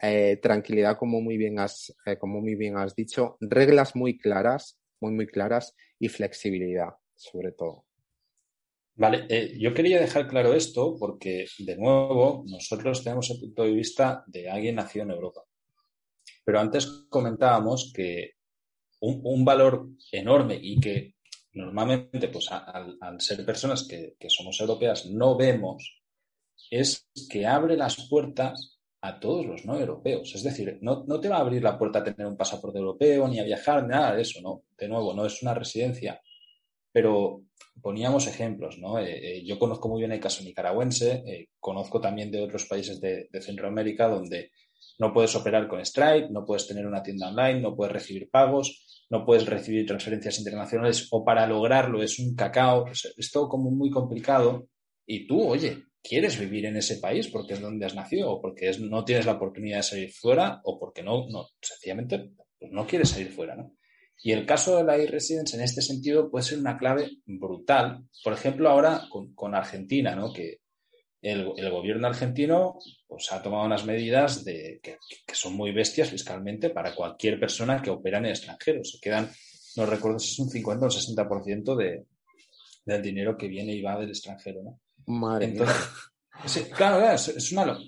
eh, 0.00 0.40
tranquilidad, 0.42 0.98
como 0.98 1.20
muy 1.20 1.36
bien 1.36 1.60
has, 1.60 1.94
eh, 2.04 2.18
como 2.18 2.40
muy 2.40 2.56
bien 2.56 2.76
has 2.76 2.96
dicho, 2.96 3.36
reglas 3.40 3.94
muy 3.94 4.18
claras, 4.18 4.80
muy, 5.00 5.12
muy 5.12 5.28
claras 5.28 5.76
y 6.00 6.08
flexibilidad, 6.08 6.88
sobre 7.14 7.52
todo. 7.52 7.84
Vale, 8.96 9.26
eh, 9.28 9.56
yo 9.56 9.72
quería 9.72 10.00
dejar 10.00 10.26
claro 10.26 10.52
esto 10.52 10.96
porque, 10.98 11.46
de 11.60 11.76
nuevo, 11.76 12.42
nosotros 12.44 13.04
tenemos 13.04 13.30
el 13.30 13.38
punto 13.38 13.62
de 13.62 13.70
vista 13.70 14.24
de 14.26 14.50
alguien 14.50 14.74
nacido 14.74 15.04
en 15.04 15.12
Europa. 15.12 15.42
Pero 16.44 16.60
antes 16.60 16.86
comentábamos 17.08 17.92
que 17.94 18.32
un, 19.00 19.20
un 19.24 19.44
valor 19.44 19.88
enorme 20.10 20.58
y 20.60 20.80
que 20.80 21.14
normalmente, 21.54 22.28
pues 22.28 22.50
al, 22.50 23.20
ser 23.20 23.44
personas 23.44 23.86
que, 23.86 24.16
somos 24.28 24.60
europeas, 24.60 25.06
no 25.06 25.36
vemos, 25.36 26.02
es 26.70 27.08
que 27.28 27.46
abre 27.46 27.76
las 27.76 28.08
puertas 28.08 28.78
a 29.02 29.18
todos 29.18 29.44
los 29.44 29.64
no 29.64 29.78
europeos. 29.78 30.34
Es 30.34 30.42
decir, 30.42 30.78
no, 30.80 31.04
no 31.06 31.20
te 31.20 31.28
va 31.28 31.36
a 31.36 31.40
abrir 31.40 31.62
la 31.62 31.78
puerta 31.78 31.98
a 31.98 32.04
tener 32.04 32.26
un 32.26 32.36
pasaporte 32.36 32.78
europeo, 32.78 33.28
ni 33.28 33.40
a 33.40 33.44
viajar, 33.44 33.86
nada 33.86 34.14
de 34.14 34.22
eso, 34.22 34.40
¿no? 34.40 34.62
De 34.78 34.88
nuevo, 34.88 35.12
no 35.12 35.26
es 35.26 35.42
una 35.42 35.54
residencia. 35.54 36.20
Pero 36.92 37.42
poníamos 37.80 38.26
ejemplos, 38.26 38.78
¿no? 38.78 38.98
Eh, 38.98 39.38
eh, 39.38 39.44
yo 39.44 39.58
conozco 39.58 39.88
muy 39.88 40.00
bien 40.00 40.12
el 40.12 40.20
caso 40.20 40.44
nicaragüense, 40.44 41.22
eh, 41.26 41.48
conozco 41.58 42.00
también 42.00 42.30
de 42.30 42.42
otros 42.42 42.66
países 42.66 43.00
de 43.00 43.28
Centroamérica 43.40 44.08
donde 44.08 44.52
no 44.98 45.12
puedes 45.12 45.34
operar 45.34 45.68
con 45.68 45.84
Stripe, 45.84 46.28
no 46.30 46.44
puedes 46.44 46.66
tener 46.66 46.86
una 46.86 47.02
tienda 47.02 47.28
online, 47.28 47.60
no 47.60 47.74
puedes 47.74 47.92
recibir 47.92 48.30
pagos, 48.30 49.04
no 49.10 49.24
puedes 49.24 49.46
recibir 49.46 49.86
transferencias 49.86 50.38
internacionales 50.38 51.08
o 51.10 51.24
para 51.24 51.46
lograrlo 51.46 52.02
es 52.02 52.18
un 52.18 52.34
cacao. 52.34 52.86
Es 52.88 53.30
todo 53.30 53.48
como 53.48 53.70
muy 53.70 53.90
complicado. 53.90 54.68
Y 55.04 55.26
tú, 55.26 55.42
oye, 55.42 55.84
quieres 56.02 56.38
vivir 56.38 56.66
en 56.66 56.76
ese 56.76 56.96
país 56.96 57.28
porque 57.28 57.54
es 57.54 57.60
donde 57.60 57.86
has 57.86 57.94
nacido 57.94 58.30
o 58.30 58.40
porque 58.40 58.68
es, 58.68 58.80
no 58.80 59.04
tienes 59.04 59.26
la 59.26 59.32
oportunidad 59.32 59.78
de 59.78 59.82
salir 59.82 60.12
fuera 60.12 60.60
o 60.64 60.78
porque 60.78 61.02
no, 61.02 61.28
no 61.28 61.46
sencillamente 61.60 62.30
pues 62.58 62.72
no 62.72 62.86
quieres 62.86 63.10
salir 63.10 63.30
fuera, 63.30 63.56
¿no? 63.56 63.76
Y 64.24 64.30
el 64.30 64.46
caso 64.46 64.76
de 64.76 64.84
la 64.84 64.96
e-residence 64.96 65.56
en 65.56 65.62
este 65.62 65.82
sentido 65.82 66.30
puede 66.30 66.44
ser 66.44 66.58
una 66.58 66.78
clave 66.78 67.10
brutal. 67.26 68.04
Por 68.22 68.32
ejemplo, 68.32 68.70
ahora 68.70 69.02
con, 69.10 69.34
con 69.34 69.54
Argentina, 69.54 70.14
¿no? 70.14 70.32
Que, 70.32 70.61
el, 71.22 71.52
el, 71.56 71.70
gobierno 71.70 72.08
argentino 72.08 72.78
pues, 73.06 73.32
ha 73.32 73.40
tomado 73.40 73.64
unas 73.64 73.84
medidas 73.84 74.44
de, 74.44 74.80
que, 74.82 74.98
que, 75.24 75.34
son 75.34 75.54
muy 75.54 75.72
bestias 75.72 76.10
fiscalmente 76.10 76.70
para 76.70 76.94
cualquier 76.94 77.38
persona 77.38 77.80
que 77.80 77.90
opera 77.90 78.18
en 78.18 78.26
el 78.26 78.32
extranjero. 78.32 78.84
Se 78.84 78.98
quedan, 79.00 79.30
no 79.76 79.86
recuerdo 79.86 80.18
si 80.18 80.32
es 80.32 80.38
un 80.40 80.50
50 80.50 80.84
o 80.84 80.88
un 80.88 80.92
60% 80.92 81.76
de, 81.76 82.04
del 82.84 83.02
dinero 83.02 83.36
que 83.36 83.48
viene 83.48 83.72
y 83.72 83.82
va 83.82 83.98
del 83.98 84.10
extranjero. 84.10 84.62
¿no? 84.62 84.80
Madre 85.06 85.46
Entonces, 85.46 86.68
claro, 86.74 87.08
es, 87.08 87.28
es, 87.28 87.52
una, 87.52 87.78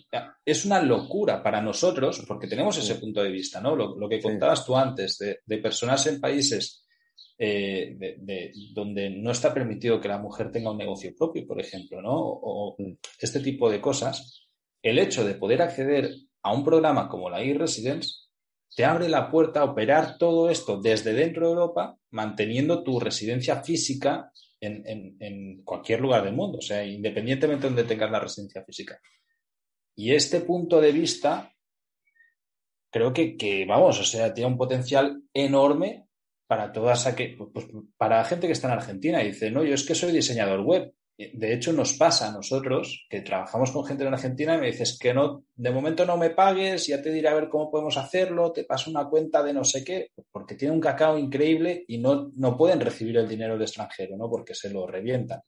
es 0.44 0.64
una 0.64 0.80
locura 0.80 1.42
para 1.42 1.60
nosotros, 1.60 2.24
porque 2.26 2.46
tenemos 2.46 2.78
ese 2.78 2.94
punto 2.96 3.22
de 3.22 3.30
vista, 3.30 3.60
¿no? 3.60 3.74
Lo, 3.74 3.98
lo 3.98 4.08
que 4.08 4.20
contabas 4.20 4.64
tú 4.64 4.76
antes, 4.76 5.18
de, 5.18 5.40
de 5.44 5.58
personas 5.58 6.06
en 6.06 6.20
países 6.20 6.83
eh, 7.36 7.96
de, 7.98 8.16
de, 8.20 8.52
donde 8.72 9.10
no 9.10 9.32
está 9.32 9.52
permitido 9.52 10.00
que 10.00 10.08
la 10.08 10.18
mujer 10.18 10.52
tenga 10.52 10.70
un 10.70 10.78
negocio 10.78 11.12
propio, 11.16 11.46
por 11.46 11.60
ejemplo, 11.60 12.00
¿no? 12.00 12.14
O, 12.14 12.68
o, 12.68 12.76
este 13.18 13.40
tipo 13.40 13.68
de 13.70 13.80
cosas, 13.80 14.46
el 14.82 14.98
hecho 14.98 15.24
de 15.24 15.34
poder 15.34 15.62
acceder 15.62 16.14
a 16.42 16.52
un 16.52 16.64
programa 16.64 17.08
como 17.08 17.28
la 17.28 17.42
e-Residence, 17.42 18.24
te 18.76 18.84
abre 18.84 19.08
la 19.08 19.30
puerta 19.30 19.60
a 19.60 19.64
operar 19.64 20.18
todo 20.18 20.50
esto 20.50 20.80
desde 20.80 21.12
dentro 21.12 21.46
de 21.46 21.52
Europa, 21.52 21.96
manteniendo 22.10 22.82
tu 22.82 23.00
residencia 23.00 23.62
física 23.62 24.30
en, 24.60 25.62
cualquier 25.64 26.00
lugar 26.00 26.24
del 26.24 26.34
mundo, 26.34 26.58
o 26.58 26.62
sea, 26.62 26.84
independientemente 26.84 27.64
de 27.64 27.68
donde 27.68 27.84
tengas 27.84 28.10
la 28.10 28.20
residencia 28.20 28.64
física. 28.64 28.98
Y 29.96 30.12
este 30.14 30.40
punto 30.40 30.80
de 30.80 30.92
vista, 30.92 31.52
creo 32.90 33.12
que, 33.12 33.36
que 33.36 33.64
vamos, 33.66 34.00
o 34.00 34.04
sea, 34.04 34.32
tiene 34.32 34.50
un 34.50 34.56
potencial 34.56 35.22
enorme 35.32 36.06
para 36.46 36.72
todas 36.72 37.06
aquellas, 37.06 37.38
pues, 37.52 37.66
para 37.96 38.24
gente 38.24 38.46
que 38.46 38.52
está 38.52 38.68
en 38.68 38.74
Argentina 38.74 39.22
y 39.22 39.28
dice, 39.28 39.50
no, 39.50 39.64
yo 39.64 39.74
es 39.74 39.84
que 39.84 39.94
soy 39.94 40.12
diseñador 40.12 40.60
web. 40.60 40.92
De 41.16 41.54
hecho, 41.54 41.72
nos 41.72 41.92
pasa 41.92 42.28
a 42.28 42.32
nosotros 42.32 43.06
que 43.08 43.20
trabajamos 43.20 43.70
con 43.70 43.84
gente 43.84 44.04
en 44.04 44.12
Argentina 44.12 44.56
y 44.56 44.58
me 44.58 44.66
dices 44.66 44.98
que 44.98 45.14
no, 45.14 45.44
de 45.54 45.70
momento 45.70 46.04
no 46.04 46.16
me 46.16 46.30
pagues, 46.30 46.88
ya 46.88 47.00
te 47.00 47.12
diré 47.12 47.28
a 47.28 47.34
ver 47.34 47.48
cómo 47.48 47.70
podemos 47.70 47.96
hacerlo, 47.96 48.50
te 48.50 48.64
paso 48.64 48.90
una 48.90 49.08
cuenta 49.08 49.40
de 49.44 49.52
no 49.52 49.62
sé 49.62 49.84
qué, 49.84 50.10
porque 50.32 50.56
tiene 50.56 50.74
un 50.74 50.80
cacao 50.80 51.16
increíble 51.16 51.84
y 51.86 51.98
no, 51.98 52.32
no 52.34 52.56
pueden 52.56 52.80
recibir 52.80 53.16
el 53.16 53.28
dinero 53.28 53.56
de 53.56 53.64
extranjero, 53.64 54.16
¿no? 54.16 54.28
Porque 54.28 54.56
se 54.56 54.70
lo 54.70 54.88
revientan. 54.88 55.40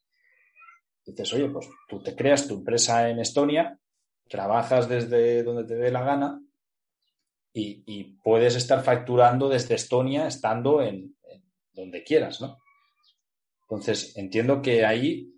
Dices, 1.05 1.35
oye, 1.35 1.49
pues 1.49 1.69
tú 1.89 2.01
te 2.01 2.15
creas 2.15 2.47
tu 2.47 2.55
empresa 2.55 3.11
en 3.11 3.19
Estonia, 3.19 3.77
trabajas 4.29 4.89
desde 4.89 5.43
donde 5.43 5.65
te 5.65 5.75
dé 5.75 5.91
la 5.91 6.05
gana 6.05 6.41
y, 7.59 8.19
puedes 8.23 8.55
estar 8.57 8.83
facturando 8.83 9.49
desde 9.49 9.77
Estonia 9.77 10.27
estando 10.27 10.83
en, 10.83 11.17
donde 11.73 12.03
quieras, 12.03 12.41
¿no? 12.41 12.59
Entonces, 13.63 14.17
entiendo 14.17 14.63
que 14.63 14.85
ahí 14.85 15.33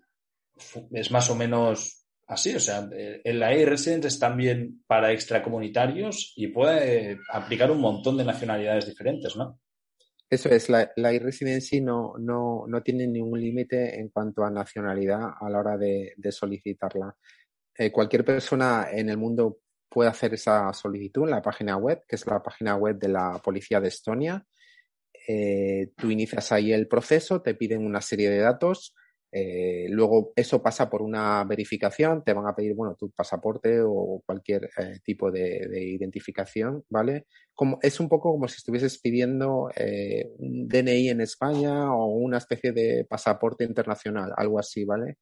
es 0.91 1.11
más 1.11 1.29
o 1.29 1.35
menos 1.35 2.05
así, 2.27 2.55
o 2.55 2.59
sea, 2.59 2.87
el 2.91 3.39
la 3.39 3.53
e-residence 3.53 4.07
es 4.07 4.19
también 4.19 4.83
para 4.85 5.11
extracomunitarios 5.11 6.33
y 6.35 6.47
puede 6.47 7.19
aplicar 7.31 7.71
un 7.71 7.81
montón 7.81 8.17
de 8.17 8.25
nacionalidades 8.25 8.85
diferentes, 8.85 9.35
¿no? 9.35 9.59
Eso 10.29 10.49
es, 10.49 10.69
la, 10.69 10.91
la 10.95 11.11
e-residency 11.11 11.81
no, 11.81 12.13
no, 12.19 12.65
no, 12.67 12.83
tiene 12.83 13.07
ningún 13.07 13.41
límite 13.41 13.99
en 13.99 14.09
cuanto 14.09 14.43
a 14.43 14.51
nacionalidad 14.51 15.31
a 15.39 15.49
la 15.49 15.59
hora 15.59 15.77
de, 15.77 16.13
solicitarla. 16.29 17.15
Eh, 17.75 17.91
cualquier 17.91 18.23
persona 18.23 18.89
en 18.91 19.09
el 19.09 19.17
mundo 19.17 19.61
puede 19.89 20.09
hacer 20.09 20.33
esa 20.33 20.71
solicitud 20.73 21.23
en 21.23 21.31
la 21.31 21.41
página 21.41 21.77
web, 21.77 22.03
que 22.07 22.15
es 22.15 22.25
la 22.27 22.41
página 22.41 22.75
web 22.75 22.97
de 22.97 23.09
la 23.09 23.41
Policía 23.43 23.81
de 23.81 23.87
Estonia. 23.87 24.45
Eh, 25.27 25.91
tú 25.97 26.09
inicias 26.09 26.51
ahí 26.51 26.71
el 26.71 26.87
proceso, 26.87 27.41
te 27.41 27.55
piden 27.55 27.85
una 27.85 28.01
serie 28.01 28.29
de 28.29 28.39
datos, 28.39 28.95
eh, 29.31 29.85
luego 29.89 30.33
eso 30.35 30.61
pasa 30.63 30.89
por 30.89 31.03
una 31.03 31.43
verificación, 31.43 32.23
te 32.23 32.33
van 32.33 32.47
a 32.47 32.55
pedir, 32.55 32.73
bueno, 32.73 32.95
tu 32.97 33.11
pasaporte 33.11 33.79
o 33.81 34.23
cualquier 34.25 34.69
eh, 34.77 34.99
tipo 35.03 35.29
de, 35.29 35.83
identificación, 35.83 36.83
¿vale? 36.89 37.27
Como, 37.53 37.77
es 37.81 37.99
un 37.99 38.09
poco 38.09 38.31
como 38.31 38.47
si 38.47 38.57
estuvieses 38.57 38.99
pidiendo 38.99 39.69
un 40.39 40.67
DNI 40.67 41.09
en 41.09 41.21
España 41.21 41.93
o 41.93 42.05
una 42.05 42.37
especie 42.37 42.71
de 42.71 43.05
pasaporte 43.07 43.65
internacional, 43.65 44.33
algo 44.35 44.57
así, 44.57 44.83
¿vale? 44.85 45.17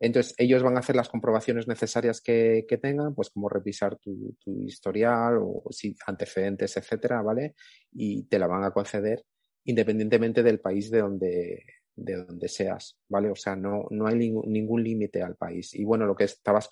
Entonces, 0.00 0.34
ellos 0.38 0.62
van 0.62 0.76
a 0.76 0.80
hacer 0.80 0.96
las 0.96 1.10
comprobaciones 1.10 1.68
necesarias 1.68 2.22
que, 2.22 2.64
tengan, 2.80 3.14
pues 3.14 3.28
como 3.28 3.50
revisar 3.50 3.96
tu, 3.98 4.34
historial 4.66 5.38
o 5.42 5.64
si 5.70 5.94
antecedentes, 6.06 6.76
etcétera, 6.78 7.20
¿vale? 7.20 7.54
Y 7.92 8.24
te 8.24 8.38
la 8.38 8.46
van 8.46 8.64
a 8.64 8.70
conceder 8.72 9.22
independientemente 9.64 10.42
del 10.42 10.58
país 10.58 10.90
de 10.90 11.00
donde, 11.00 11.64
de 11.94 12.16
donde 12.16 12.48
seas, 12.48 12.98
¿vale? 13.08 13.30
O 13.30 13.36
sea, 13.36 13.54
no, 13.56 13.86
no 13.90 14.06
hay 14.06 14.16
ningún, 14.16 14.82
límite 14.82 15.22
al 15.22 15.36
país. 15.36 15.74
Y 15.74 15.84
bueno, 15.84 16.06
lo 16.06 16.16
que 16.16 16.24
estabas 16.24 16.70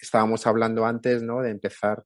estábamos 0.00 0.46
hablando 0.46 0.86
antes, 0.86 1.22
¿no? 1.22 1.42
De 1.42 1.50
empezar, 1.50 2.04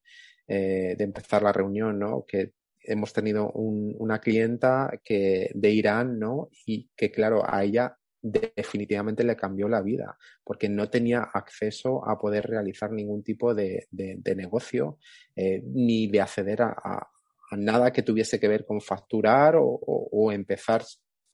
eh, 0.49 0.97
de 0.99 1.05
empezar 1.05 1.43
la 1.43 1.53
reunión, 1.53 2.01
¿no? 2.01 2.25
Que 2.27 2.53
hemos 2.81 3.13
tenido 3.13 3.51
una 3.53 4.21
clienta 4.21 5.01
que 5.05 5.51
de 5.55 5.71
Irán, 5.71 6.19
¿no? 6.19 6.51
Y 6.67 6.91
que 6.97 7.13
claro, 7.13 7.43
a 7.47 7.63
ella 7.65 7.97
definitivamente 8.25 9.23
le 9.23 9.37
cambió 9.37 9.69
la 9.69 9.83
vida, 9.83 10.17
porque 10.43 10.67
no 10.71 10.89
tenía 10.89 11.29
acceso 11.35 12.09
a 12.09 12.19
poder 12.19 12.47
realizar 12.47 12.91
ningún 12.91 13.23
tipo 13.23 13.55
de, 13.55 13.87
negocio, 14.35 14.99
eh, 15.37 15.63
ni 15.63 16.07
de 16.07 16.23
acceder 16.23 16.63
a, 16.63 17.11
nada 17.53 17.93
que 17.93 18.03
tuviese 18.03 18.41
que 18.41 18.49
ver 18.49 18.65
con 18.65 18.81
facturar 18.81 19.57
o, 19.59 20.33
empezar, 20.33 20.83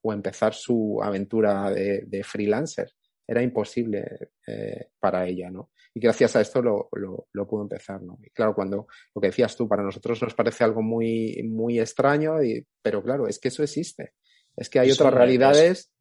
o 0.03 0.13
empezar 0.13 0.53
su 0.53 1.01
aventura 1.01 1.71
de, 1.71 2.23
freelancer. 2.25 2.91
Era 3.25 3.41
imposible 3.41 4.33
eh, 4.45 4.89
para 4.99 5.25
ella, 5.25 5.49
¿no? 5.49 5.71
Y 5.95 6.01
gracias 6.01 6.35
a 6.35 6.41
esto 6.41 6.61
lo, 6.61 6.89
lo, 6.91 7.49
pudo 7.49 7.63
empezar, 7.63 8.03
¿no? 8.03 8.19
Y 8.21 8.31
claro, 8.31 8.53
cuando 8.53 8.89
lo 9.15 9.21
que 9.21 9.29
decías 9.29 9.57
tú, 9.57 9.69
para 9.69 9.85
nosotros 9.85 10.21
nos 10.21 10.35
parece 10.35 10.65
algo 10.65 10.83
muy, 10.83 11.41
muy 11.45 11.79
extraño, 11.79 12.43
y, 12.43 12.67
pero 12.83 13.01
claro, 13.01 13.29
es 13.29 13.39
que 13.39 13.49
eso 13.49 13.63
existe. 13.63 14.15
Es 14.57 14.69
que 14.69 14.81
hay 14.81 14.91
otras 14.91 15.15
realidades 15.15 15.93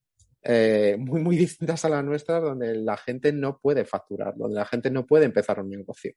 eh, 0.52 0.98
muy, 0.98 1.22
muy 1.22 1.38
distintas 1.38 1.86
a 1.86 1.90
las 1.90 2.04
nuestras, 2.04 2.42
donde 2.42 2.74
la 2.76 2.98
gente 2.98 3.32
no 3.32 3.60
puede 3.60 3.86
facturar, 3.86 4.36
donde 4.36 4.56
la 4.56 4.66
gente 4.66 4.90
no 4.90 5.06
puede 5.06 5.26
empezar 5.26 5.60
un 5.60 5.70
negocio. 5.70 6.14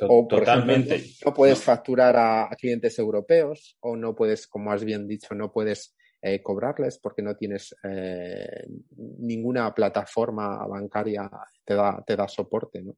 O, 0.00 0.26
Totalmente. 0.28 1.04
no 1.24 1.32
puedes 1.32 1.62
facturar 1.62 2.16
a, 2.16 2.50
clientes 2.58 2.98
europeos 2.98 3.76
o 3.80 3.94
no 3.94 4.16
puedes, 4.16 4.48
como 4.48 4.72
has 4.72 4.82
bien 4.82 5.06
dicho, 5.06 5.32
no 5.36 5.52
puedes 5.52 5.94
eh, 6.20 6.42
cobrarles 6.42 6.98
porque 6.98 7.22
no 7.22 7.36
tienes 7.36 7.76
eh, 7.84 8.66
ninguna 8.96 9.72
plataforma 9.72 10.66
bancaria 10.66 11.30
te 11.64 11.74
da, 11.74 12.02
te 12.04 12.16
da 12.16 12.26
soporte, 12.26 12.82
¿no? 12.82 12.96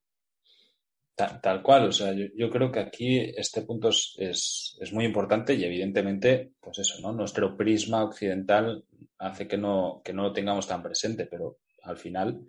Tal, 1.16 1.62
cual, 1.62 1.86
o 1.86 1.92
sea, 1.92 2.12
yo, 2.12 2.50
creo 2.50 2.72
que 2.72 2.80
aquí 2.80 3.18
este 3.36 3.62
punto 3.62 3.90
es, 3.90 4.76
es, 4.80 4.92
muy 4.92 5.04
importante 5.04 5.54
y 5.54 5.62
evidentemente, 5.62 6.54
pues 6.60 6.80
eso, 6.80 7.00
¿no? 7.00 7.12
Nuestro 7.12 7.56
prisma 7.56 8.02
occidental 8.02 8.84
hace 9.18 9.46
que 9.46 9.56
no, 9.56 10.02
que 10.04 10.12
no 10.12 10.24
lo 10.24 10.32
tengamos 10.32 10.66
tan 10.66 10.82
presente, 10.82 11.26
pero 11.26 11.58
al 11.84 11.98
final 11.98 12.40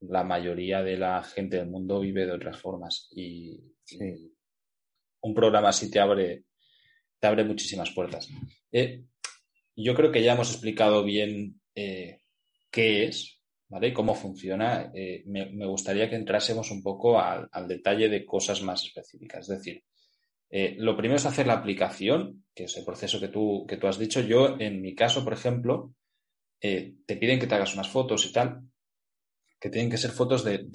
la 0.00 0.22
mayoría 0.22 0.80
de 0.82 0.96
la 0.96 1.24
gente 1.24 1.56
del 1.56 1.68
mundo 1.68 2.00
vive 2.00 2.24
de 2.24 2.32
otras 2.32 2.56
formas 2.56 3.08
y, 3.10 3.60
un 5.20 5.34
programa 5.34 5.70
así 5.70 5.90
te 5.90 5.98
abre, 5.98 6.44
te 7.18 7.26
abre 7.26 7.44
muchísimas 7.44 7.90
puertas. 7.90 8.28
Eh, 8.70 9.04
yo 9.74 9.94
creo 9.94 10.12
que 10.12 10.22
ya 10.22 10.34
hemos 10.34 10.50
explicado 10.52 11.02
bien 11.02 11.60
eh, 11.74 12.20
qué 12.70 13.04
es, 13.04 13.40
¿vale? 13.68 13.92
cómo 13.92 14.14
funciona, 14.14 14.90
eh, 14.94 15.22
me, 15.26 15.66
gustaría 15.66 16.08
que 16.08 16.16
entrásemos 16.16 16.70
un 16.70 16.82
poco 16.82 17.18
al, 17.18 17.48
detalle 17.66 18.08
de 18.08 18.24
cosas 18.24 18.62
más 18.62 18.84
específicas. 18.84 19.48
Es 19.48 19.58
decir, 19.58 19.84
eh, 20.50 20.76
lo 20.78 20.96
primero 20.96 21.16
es 21.16 21.26
hacer 21.26 21.46
la 21.46 21.54
aplicación, 21.54 22.44
que 22.54 22.64
es 22.64 22.76
el 22.76 22.84
proceso 22.84 23.18
que 23.20 23.28
tú, 23.28 23.64
que 23.66 23.76
tú 23.76 23.86
has 23.86 23.98
dicho. 23.98 24.20
Yo, 24.20 24.58
en 24.58 24.80
mi 24.80 24.94
caso, 24.94 25.24
por 25.24 25.32
ejemplo, 25.32 25.94
eh, 26.60 26.94
te 27.06 27.16
piden 27.16 27.38
que 27.38 27.46
te 27.46 27.54
hagas 27.54 27.74
unas 27.74 27.88
fotos 27.88 28.26
y 28.26 28.32
tal, 28.32 28.60
que 29.58 29.70
tienen 29.70 29.90
que 29.90 29.98
ser 29.98 30.10
fotos 30.10 30.44
del, 30.44 30.70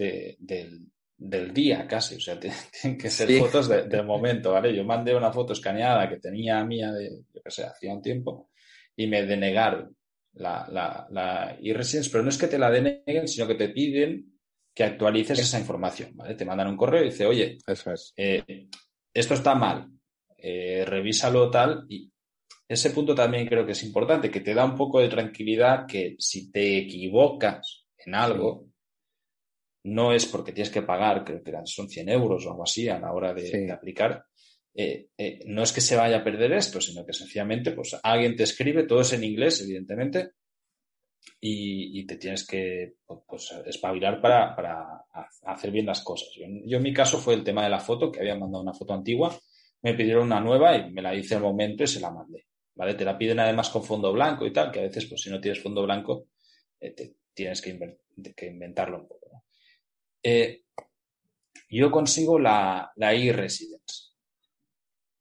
día 1.53 1.87
casi, 1.87 2.15
o 2.15 2.19
sea, 2.19 2.39
tienen 2.81 2.97
que 2.97 3.09
ser 3.09 3.31
fotos 3.39 3.69
del 3.69 4.05
momento, 4.05 4.53
¿vale? 4.53 4.75
Yo 4.75 4.83
mandé 4.83 5.15
una 5.15 5.31
foto 5.31 5.53
escaneada 5.53 6.09
que 6.09 6.17
tenía 6.17 6.63
mía 6.65 6.91
de, 6.91 7.09
yo 7.33 7.41
qué 7.43 7.51
sé, 7.51 7.63
hacía 7.63 7.93
un 7.93 8.01
tiempo 8.01 8.49
y 8.95 9.07
me 9.07 9.23
denegaron 9.23 9.95
la, 10.33 10.67
la, 10.71 11.07
la 11.11 11.57
e-residence, 11.61 12.09
pero 12.09 12.23
no 12.23 12.29
es 12.29 12.37
que 12.37 12.47
te 12.47 12.59
la 12.59 12.69
deneguen, 12.69 13.27
sino 13.27 13.47
que 13.47 13.55
te 13.55 13.69
piden 13.69 14.39
que 14.73 14.83
actualices 14.83 15.39
esa 15.39 15.59
información, 15.59 16.15
¿vale? 16.15 16.35
Te 16.35 16.45
mandan 16.45 16.67
un 16.67 16.77
correo 16.77 17.01
y 17.03 17.09
dice, 17.09 17.25
oye, 17.25 17.57
Eso 17.65 17.91
es. 17.91 18.13
Eh, 18.15 18.69
esto 19.13 19.33
está 19.33 19.55
mal, 19.55 19.89
eh, 20.37 20.85
revísalo 20.85 21.49
tal, 21.49 21.85
y 21.89 22.11
ese 22.67 22.91
punto 22.91 23.15
también 23.15 23.47
creo 23.47 23.65
que 23.65 23.71
es 23.73 23.83
importante, 23.83 24.29
que 24.29 24.41
te 24.41 24.53
da 24.53 24.63
un 24.63 24.75
poco 24.75 24.99
de 24.99 25.09
tranquilidad 25.09 25.85
que 25.87 26.15
si 26.19 26.51
te 26.51 26.77
equivocas 26.77 27.87
en 27.97 28.15
algo, 28.15 28.67
no 29.85 30.13
es 30.13 30.25
porque 30.27 30.51
tienes 30.51 30.71
que 30.71 30.83
pagar, 30.83 31.23
creo 31.23 31.43
que 31.43 31.53
son 31.65 31.89
100 31.89 32.09
euros 32.09 32.45
o 32.45 32.51
algo 32.51 32.63
así 32.63 32.87
a 32.87 32.99
la 32.99 33.11
hora 33.11 33.33
de 33.33 33.71
aplicar, 33.71 34.23
eh, 34.81 35.09
eh, 35.17 35.39
no 35.45 35.63
es 35.63 35.73
que 35.73 35.81
se 35.81 35.97
vaya 35.97 36.19
a 36.19 36.23
perder 36.23 36.53
esto, 36.53 36.79
sino 36.79 37.05
que 37.05 37.11
sencillamente 37.11 37.71
pues, 37.71 37.99
alguien 38.01 38.37
te 38.37 38.43
escribe, 38.43 38.83
todo 38.83 39.01
es 39.01 39.11
en 39.11 39.25
inglés, 39.25 39.59
evidentemente, 39.59 40.31
y, 41.41 42.05
te 42.05 42.15
tienes 42.15 42.47
que 42.47 42.93
pues, 43.27 43.51
espabilar 43.65 44.21
para, 44.21 44.55
hacer 45.43 45.71
bien 45.71 45.85
las 45.85 46.01
cosas. 46.01 46.29
Yo, 46.33 46.77
en 46.77 46.81
mi 46.81 46.93
caso 46.93 47.17
fue 47.17 47.33
el 47.33 47.43
tema 47.43 47.65
de 47.65 47.71
la 47.71 47.81
foto, 47.81 48.09
que 48.09 48.21
había 48.21 48.37
mandado 48.37 48.63
una 48.63 48.73
foto 48.73 48.93
antigua, 48.93 49.37
me 49.81 49.95
pidieron 49.95 50.27
una 50.27 50.39
nueva 50.39 50.77
y 50.77 50.89
me 50.93 51.01
la 51.01 51.13
hice 51.13 51.35
al 51.35 51.41
momento 51.41 51.83
y 51.83 51.87
se 51.87 51.99
la 51.99 52.11
mandé. 52.11 52.45
¿Vale? 52.73 52.93
Te 52.93 53.03
la 53.03 53.17
piden 53.17 53.41
además 53.41 53.69
con 53.69 53.83
fondo 53.83 54.13
blanco 54.13 54.47
y 54.47 54.53
tal, 54.53 54.71
que 54.71 54.79
a 54.79 54.83
veces, 54.83 55.07
pues 55.07 55.19
si 55.23 55.29
no 55.29 55.41
tienes 55.41 55.61
fondo 55.61 55.83
blanco, 55.83 56.27
eh, 56.79 57.15
tienes 57.33 57.61
que, 57.61 57.77
inventarlo 58.47 59.01
un 59.01 59.07
poco. 59.09 59.43
yo 61.69 61.91
consigo 61.91 62.39
la, 62.39 62.93
la 62.95 63.13
e-residence. 63.13 64.08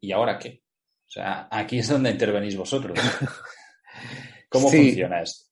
¿Y 0.01 0.12
ahora 0.12 0.38
qué? 0.38 0.62
O 1.07 1.11
sea, 1.11 1.49
aquí 1.51 1.78
es 1.78 1.88
donde 1.88 2.11
intervenís 2.11 2.57
vosotros. 2.57 2.99
¿Cómo 4.51 4.68
funciona 4.68 5.22
esto? 5.22 5.49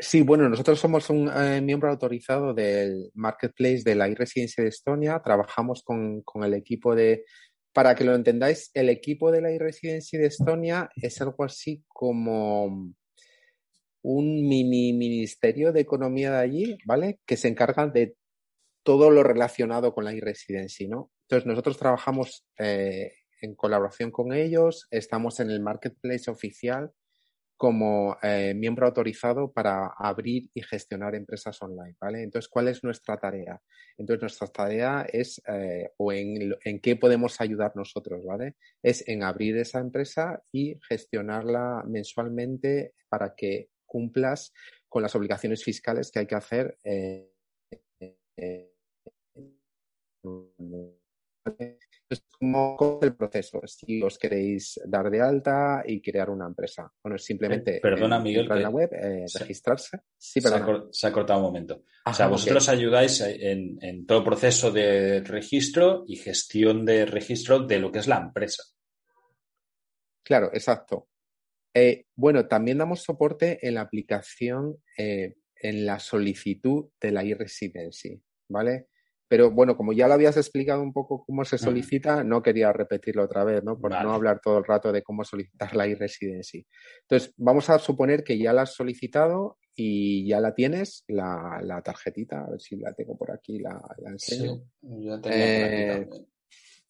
Sí, 0.00 0.22
bueno, 0.22 0.48
nosotros 0.48 0.78
somos 0.78 1.10
un 1.10 1.28
eh, 1.28 1.60
miembro 1.60 1.90
autorizado 1.90 2.54
del 2.54 3.10
marketplace 3.14 3.82
de 3.84 3.96
la 3.96 4.06
e-residencia 4.06 4.62
de 4.62 4.70
Estonia. 4.70 5.20
Trabajamos 5.24 5.82
con, 5.82 6.22
el 6.44 6.54
equipo 6.54 6.94
de, 6.94 7.24
para 7.72 7.96
que 7.96 8.04
lo 8.04 8.14
entendáis, 8.14 8.70
el 8.74 8.90
equipo 8.90 9.32
de 9.32 9.40
la 9.40 9.50
e-residency 9.50 10.16
de 10.16 10.26
Estonia 10.26 10.88
es 10.94 11.20
algo 11.20 11.42
así 11.42 11.84
como 11.88 12.92
un 14.02 14.48
mini 14.48 14.92
ministerio 14.92 15.72
de 15.72 15.80
economía 15.80 16.30
de 16.30 16.38
allí, 16.38 16.78
¿vale? 16.84 17.18
Que 17.26 17.36
se 17.36 17.48
encarga 17.48 17.88
de 17.88 18.14
todo 18.84 19.10
lo 19.10 19.24
relacionado 19.24 19.92
con 19.92 20.04
la 20.04 20.12
e-residency, 20.12 20.86
¿no? 20.86 21.10
Entonces, 21.22 21.46
nosotros 21.46 21.76
trabajamos 21.76 22.46
eh, 22.56 23.12
en 23.40 23.54
colaboración 23.54 24.10
con 24.10 24.32
ellos, 24.32 24.86
estamos 24.90 25.40
en 25.40 25.50
el 25.50 25.60
marketplace 25.60 26.30
oficial 26.30 26.92
como 27.58 28.16
eh, 28.22 28.54
miembro 28.54 28.86
autorizado 28.86 29.52
para 29.52 29.88
abrir 29.98 30.48
y 30.54 30.62
gestionar 30.62 31.16
empresas 31.16 31.60
online, 31.60 31.96
¿vale? 32.00 32.22
Entonces, 32.22 32.48
¿cuál 32.48 32.68
es 32.68 32.84
nuestra 32.84 33.18
tarea? 33.18 33.60
Entonces, 33.96 34.22
nuestra 34.22 34.46
tarea 34.46 35.04
es, 35.12 35.42
eh, 35.48 35.90
o 35.96 36.12
en, 36.12 36.54
en, 36.64 36.78
qué 36.78 36.94
podemos 36.94 37.40
ayudar 37.40 37.72
nosotros, 37.74 38.24
¿vale? 38.24 38.54
Es 38.80 39.06
en 39.08 39.24
abrir 39.24 39.56
esa 39.56 39.80
empresa 39.80 40.40
y 40.52 40.78
gestionarla 40.88 41.82
mensualmente 41.84 42.94
para 43.08 43.34
que 43.34 43.70
cumplas 43.84 44.52
con 44.88 45.02
las 45.02 45.16
obligaciones 45.16 45.64
fiscales 45.64 46.12
que 46.12 46.20
hay 46.20 46.26
que 46.26 46.36
hacer. 46.36 46.78
Eh, 46.84 47.32
es 52.10 52.22
como 52.38 52.98
el 53.02 53.14
proceso, 53.14 53.60
si 53.66 54.02
os 54.02 54.18
queréis 54.18 54.80
dar 54.86 55.10
de 55.10 55.20
alta 55.20 55.82
y 55.86 56.00
crear 56.00 56.30
una 56.30 56.46
empresa. 56.46 56.90
Bueno, 57.02 57.18
simplemente 57.18 57.76
eh, 57.76 57.80
perdona, 57.80 58.18
Miguel, 58.18 58.42
entrar 58.42 58.58
en 58.58 58.62
la 58.62 58.70
web, 58.70 58.90
eh, 58.92 59.26
registrarse. 59.38 60.00
Sí, 60.16 60.40
se, 60.40 60.48
ha, 60.48 60.82
se, 60.90 61.06
ha, 61.06 61.12
cortado 61.12 61.40
un 61.40 61.46
momento. 61.46 61.82
o 62.06 62.14
sea, 62.14 62.28
vosotros 62.28 62.68
ayudáis 62.68 63.20
en, 63.20 63.78
en, 63.82 64.06
todo 64.06 64.18
el 64.18 64.24
proceso 64.24 64.70
de 64.70 65.20
registro 65.20 66.04
y 66.06 66.16
gestión 66.16 66.84
de 66.84 67.06
registro 67.06 67.60
de 67.60 67.78
lo 67.78 67.92
que 67.92 67.98
es 67.98 68.08
la 68.08 68.18
empresa. 68.18 68.62
Claro, 70.22 70.50
exacto. 70.52 71.08
Eh, 71.74 72.06
bueno, 72.16 72.46
también 72.46 72.78
damos 72.78 73.02
soporte 73.02 73.66
en 73.66 73.74
la 73.74 73.82
aplicación, 73.82 74.82
eh, 74.96 75.36
en 75.54 75.86
la 75.86 75.98
solicitud 75.98 76.90
de 77.00 77.12
la 77.12 77.22
e-residency, 77.22 78.20
¿vale? 78.48 78.88
Pero 79.28 79.50
bueno, 79.50 79.76
como 79.76 79.92
ya 79.92 80.08
lo 80.08 80.14
habías 80.14 80.36
explicado 80.38 80.82
un 80.82 80.92
poco 80.92 81.24
cómo 81.24 81.44
se 81.44 81.58
solicita, 81.58 82.24
no 82.24 82.42
quería 82.42 82.72
repetirlo 82.72 83.24
otra 83.24 83.44
vez, 83.44 83.62
¿no? 83.62 83.78
Por 83.78 83.90
no 83.90 84.12
hablar 84.12 84.40
todo 84.42 84.58
el 84.58 84.64
rato 84.64 84.90
de 84.90 85.02
cómo 85.02 85.22
solicitar 85.22 85.76
la 85.76 85.86
e-residency. 85.86 86.66
Entonces, 87.02 87.34
vamos 87.36 87.68
a 87.68 87.78
suponer 87.78 88.24
que 88.24 88.38
ya 88.38 88.54
la 88.54 88.62
has 88.62 88.74
solicitado 88.74 89.58
y 89.74 90.26
ya 90.26 90.40
la 90.40 90.54
tienes, 90.54 91.04
la, 91.06 91.60
la 91.62 91.80
tarjetita, 91.82 92.40
a 92.40 92.50
ver 92.50 92.60
si 92.60 92.76
la 92.76 92.92
tengo 92.94 93.16
por 93.16 93.30
aquí, 93.30 93.58
la, 93.58 93.80
la 93.98 94.10
enseño. 94.10 94.62
Sí, 94.80 95.04
ya 95.04 95.20
eh, 95.26 96.08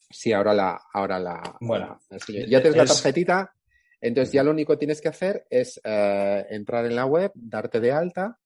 sí, 0.09 0.33
ahora 0.33 0.55
la, 0.55 0.81
ahora 0.95 1.19
la. 1.19 1.57
Bueno, 1.61 2.01
ya 2.09 2.63
tienes 2.63 2.77
la 2.77 2.87
tarjetita, 2.87 3.53
entonces 4.01 4.33
ya 4.33 4.43
lo 4.43 4.53
único 4.53 4.73
que 4.73 4.79
tienes 4.79 5.03
que 5.03 5.09
hacer 5.09 5.47
es 5.51 5.79
eh, 5.85 6.47
entrar 6.51 6.87
en 6.87 6.97
la 6.97 7.05
web, 7.05 7.31
darte 7.35 7.79
de 7.79 7.93
alta, 7.93 8.39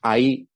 ahí 0.00 0.47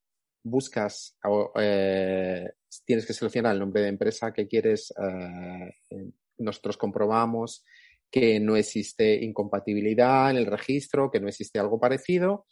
buscas, 0.42 1.16
eh, 1.60 2.50
tienes 2.84 3.06
que 3.06 3.12
seleccionar 3.12 3.54
el 3.54 3.60
nombre 3.60 3.82
de 3.82 3.88
empresa 3.88 4.32
que 4.32 4.46
quieres, 4.46 4.92
eh, 4.98 6.12
nosotros 6.38 6.76
comprobamos 6.76 7.64
que 8.10 8.40
no 8.40 8.56
existe 8.56 9.22
incompatibilidad 9.22 10.30
en 10.30 10.36
el 10.36 10.46
registro, 10.46 11.10
que 11.10 11.20
no 11.20 11.28
existe 11.28 11.58
algo 11.58 11.80
parecido, 11.80 12.46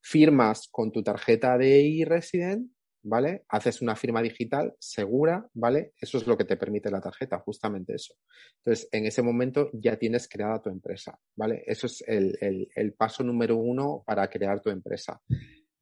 firmas 0.00 0.68
con 0.70 0.90
tu 0.90 1.02
tarjeta 1.02 1.56
de 1.56 2.00
e-resident 2.00 2.70
¿vale? 3.04 3.44
Haces 3.48 3.82
una 3.82 3.94
firma 3.94 4.22
digital 4.22 4.74
segura, 4.78 5.46
¿vale? 5.52 5.92
Eso 6.00 6.18
es 6.18 6.26
lo 6.26 6.36
que 6.36 6.44
te 6.44 6.56
permite 6.56 6.90
la 6.90 7.00
tarjeta, 7.00 7.38
justamente 7.38 7.94
eso. 7.94 8.14
Entonces, 8.58 8.88
en 8.90 9.06
ese 9.06 9.22
momento 9.22 9.70
ya 9.74 9.96
tienes 9.96 10.26
creada 10.26 10.62
tu 10.62 10.70
empresa, 10.70 11.18
¿vale? 11.36 11.62
Eso 11.66 11.86
es 11.86 12.02
el, 12.06 12.94
paso 12.96 13.22
número 13.22 13.56
uno 13.56 14.02
para 14.06 14.28
crear 14.28 14.60
tu 14.60 14.70
empresa. 14.70 15.20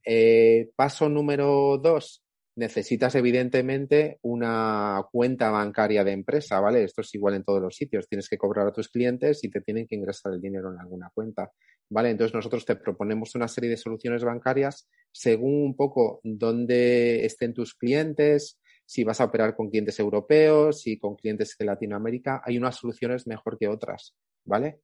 Eh, 0.04 0.70
paso 0.76 1.08
número 1.08 1.78
dos, 1.78 2.22
necesitas 2.56 3.14
evidentemente 3.14 4.18
una 4.22 5.02
cuenta 5.10 5.50
bancaria 5.50 6.04
de 6.04 6.12
empresa, 6.12 6.60
¿vale? 6.60 6.84
Esto 6.84 7.00
es 7.00 7.14
igual 7.14 7.34
en 7.34 7.44
todos 7.44 7.62
los 7.62 7.76
sitios. 7.76 8.08
Tienes 8.08 8.28
que 8.28 8.38
cobrar 8.38 8.66
a 8.66 8.72
tus 8.72 8.88
clientes 8.88 9.42
y 9.44 9.50
te 9.50 9.60
tienen 9.60 9.86
que 9.86 9.94
ingresar 9.94 10.32
el 10.32 10.40
dinero 10.40 10.70
en 10.72 10.78
alguna 10.78 11.10
cuenta, 11.14 11.50
¿vale? 11.88 12.10
Entonces 12.10 12.34
nosotros 12.34 12.64
te 12.64 12.76
proponemos 12.76 13.34
una 13.34 13.48
serie 13.48 13.70
de 13.70 13.76
soluciones 13.76 14.24
bancarias 14.24 14.88
según 15.10 15.62
un 15.62 15.76
poco 15.76 16.20
dónde 16.22 17.24
estén 17.24 17.54
tus 17.54 17.74
clientes, 17.74 18.58
si 18.84 19.04
vas 19.04 19.20
a 19.20 19.24
operar 19.24 19.54
con 19.56 19.70
clientes 19.70 19.98
europeos, 19.98 20.86
y 20.86 20.98
con 20.98 21.16
clientes 21.16 21.56
de 21.58 21.64
Latinoamérica, 21.64 22.42
hay 22.44 22.58
unas 22.58 22.76
soluciones 22.76 23.26
mejor 23.26 23.58
que 23.58 23.68
otras, 23.68 24.14
¿vale? 24.44 24.80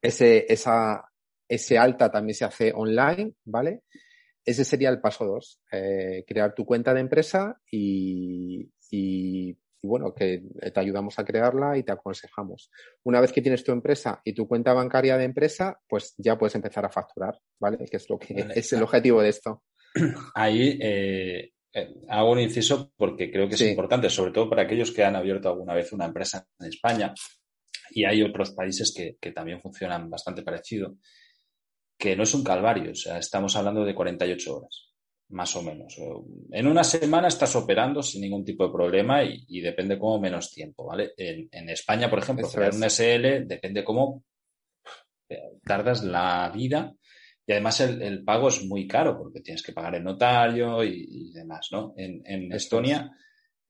Ese, 0.00 0.46
esa, 0.50 1.04
ese 1.46 1.76
alta 1.76 2.10
también 2.10 2.34
se 2.34 2.44
hace 2.44 2.72
online, 2.74 3.34
¿vale? 3.44 3.82
Ese 4.44 4.64
sería 4.64 4.90
el 4.90 5.00
paso 5.00 5.24
dos, 5.26 5.60
eh, 5.70 6.24
crear 6.26 6.54
tu 6.54 6.64
cuenta 6.64 6.94
de 6.94 7.00
empresa 7.00 7.60
y, 7.70 8.70
y, 8.90 9.56
bueno, 9.82 10.14
que 10.14 10.42
te 10.72 10.80
ayudamos 10.80 11.18
a 11.18 11.24
crearla 11.24 11.78
y 11.78 11.82
te 11.82 11.92
aconsejamos. 11.92 12.70
Una 13.04 13.20
vez 13.20 13.32
que 13.32 13.42
tienes 13.42 13.64
tu 13.64 13.72
empresa 13.72 14.20
y 14.24 14.34
tu 14.34 14.46
cuenta 14.46 14.72
bancaria 14.72 15.16
de 15.16 15.24
empresa, 15.24 15.80
pues 15.88 16.14
ya 16.18 16.36
puedes 16.36 16.54
empezar 16.54 16.84
a 16.84 16.90
facturar, 16.90 17.38
¿vale? 17.58 17.78
Que 17.90 17.96
es 17.96 18.08
lo 18.08 18.18
que 18.18 18.46
es 18.54 18.72
el 18.72 18.82
objetivo 18.82 19.22
de 19.22 19.28
esto. 19.30 19.62
Ahí 20.34 20.78
eh, 20.80 21.52
eh, 21.72 21.94
hago 22.08 22.32
un 22.32 22.40
inciso 22.40 22.92
porque 22.96 23.30
creo 23.30 23.48
que 23.48 23.54
es 23.54 23.62
importante, 23.62 24.10
sobre 24.10 24.32
todo 24.32 24.50
para 24.50 24.62
aquellos 24.62 24.92
que 24.92 25.04
han 25.04 25.16
abierto 25.16 25.48
alguna 25.48 25.74
vez 25.74 25.92
una 25.92 26.06
empresa 26.06 26.46
en 26.58 26.66
España 26.66 27.14
y 27.90 28.04
hay 28.04 28.22
otros 28.22 28.52
países 28.52 28.92
que, 28.94 29.16
que 29.20 29.32
también 29.32 29.60
funcionan 29.60 30.10
bastante 30.10 30.42
parecido 30.42 30.96
que 32.00 32.16
no 32.16 32.22
es 32.22 32.32
un 32.32 32.42
calvario, 32.42 32.92
o 32.92 32.94
sea, 32.94 33.18
estamos 33.18 33.54
hablando 33.56 33.84
de 33.84 33.94
48 33.94 34.56
horas, 34.56 34.88
más 35.28 35.54
o 35.54 35.62
menos. 35.62 35.94
En 36.50 36.66
una 36.66 36.82
semana 36.82 37.28
estás 37.28 37.54
operando 37.56 38.02
sin 38.02 38.22
ningún 38.22 38.42
tipo 38.42 38.66
de 38.66 38.72
problema 38.72 39.22
y, 39.22 39.60
depende 39.60 39.98
cómo 39.98 40.18
menos 40.18 40.50
tiempo, 40.50 40.86
¿vale? 40.86 41.12
En, 41.18 41.68
España, 41.68 42.08
por 42.08 42.20
ejemplo, 42.20 42.48
crear 42.48 42.74
un 42.74 42.84
SL 42.88 43.46
depende 43.46 43.84
cómo 43.84 44.24
tardas 45.62 46.02
la 46.02 46.50
vida 46.54 46.94
y 47.46 47.52
además 47.52 47.80
el, 47.80 48.24
pago 48.24 48.48
es 48.48 48.64
muy 48.64 48.88
caro 48.88 49.18
porque 49.18 49.40
tienes 49.40 49.62
que 49.62 49.72
pagar 49.72 49.96
el 49.96 50.04
notario 50.04 50.82
y, 50.82 51.30
demás, 51.32 51.68
¿no? 51.70 51.92
En, 51.98 52.50
Estonia 52.50 53.14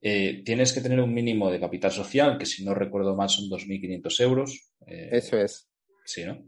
eh, 0.00 0.42
tienes 0.44 0.72
que 0.72 0.80
tener 0.80 1.00
un 1.00 1.12
mínimo 1.12 1.50
de 1.50 1.58
capital 1.58 1.90
social, 1.90 2.38
que 2.38 2.46
si 2.46 2.64
no 2.64 2.74
recuerdo 2.74 3.16
mal 3.16 3.28
son 3.28 3.50
2.500 3.50 4.20
euros. 4.22 4.70
Eh, 4.86 5.08
Eso 5.10 5.36
es. 5.36 5.68
Sí, 6.04 6.24
¿no? 6.24 6.44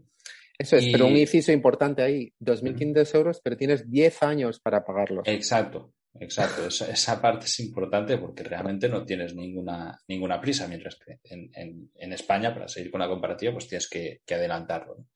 Eso 0.57 0.77
es, 0.77 0.87
pero 0.91 1.07
un 1.07 1.17
inciso 1.17 1.51
importante 1.51 2.01
ahí, 2.01 2.31
2.500 2.39 3.15
euros, 3.15 3.41
pero 3.43 3.57
tienes 3.57 3.89
10 3.89 4.23
años 4.23 4.59
para 4.59 4.85
pagarlos. 4.85 5.27
Exacto, 5.27 5.93
exacto. 6.19 6.67
Esa, 6.67 7.21
parte 7.21 7.45
es 7.45 7.59
importante 7.59 8.17
porque 8.17 8.43
realmente 8.43 8.87
no 8.87 9.03
tienes 9.03 9.35
ninguna, 9.35 9.99
ninguna 10.07 10.39
prisa, 10.39 10.67
mientras 10.67 10.95
que 10.95 11.19
en, 11.23 11.89
en, 11.95 12.13
España, 12.13 12.53
para 12.53 12.67
seguir 12.67 12.91
con 12.91 13.01
la 13.01 13.07
comparativa, 13.07 13.53
pues 13.53 13.67
tienes 13.67 13.89
que, 13.89 14.21
adelantarlo. 14.29 15.07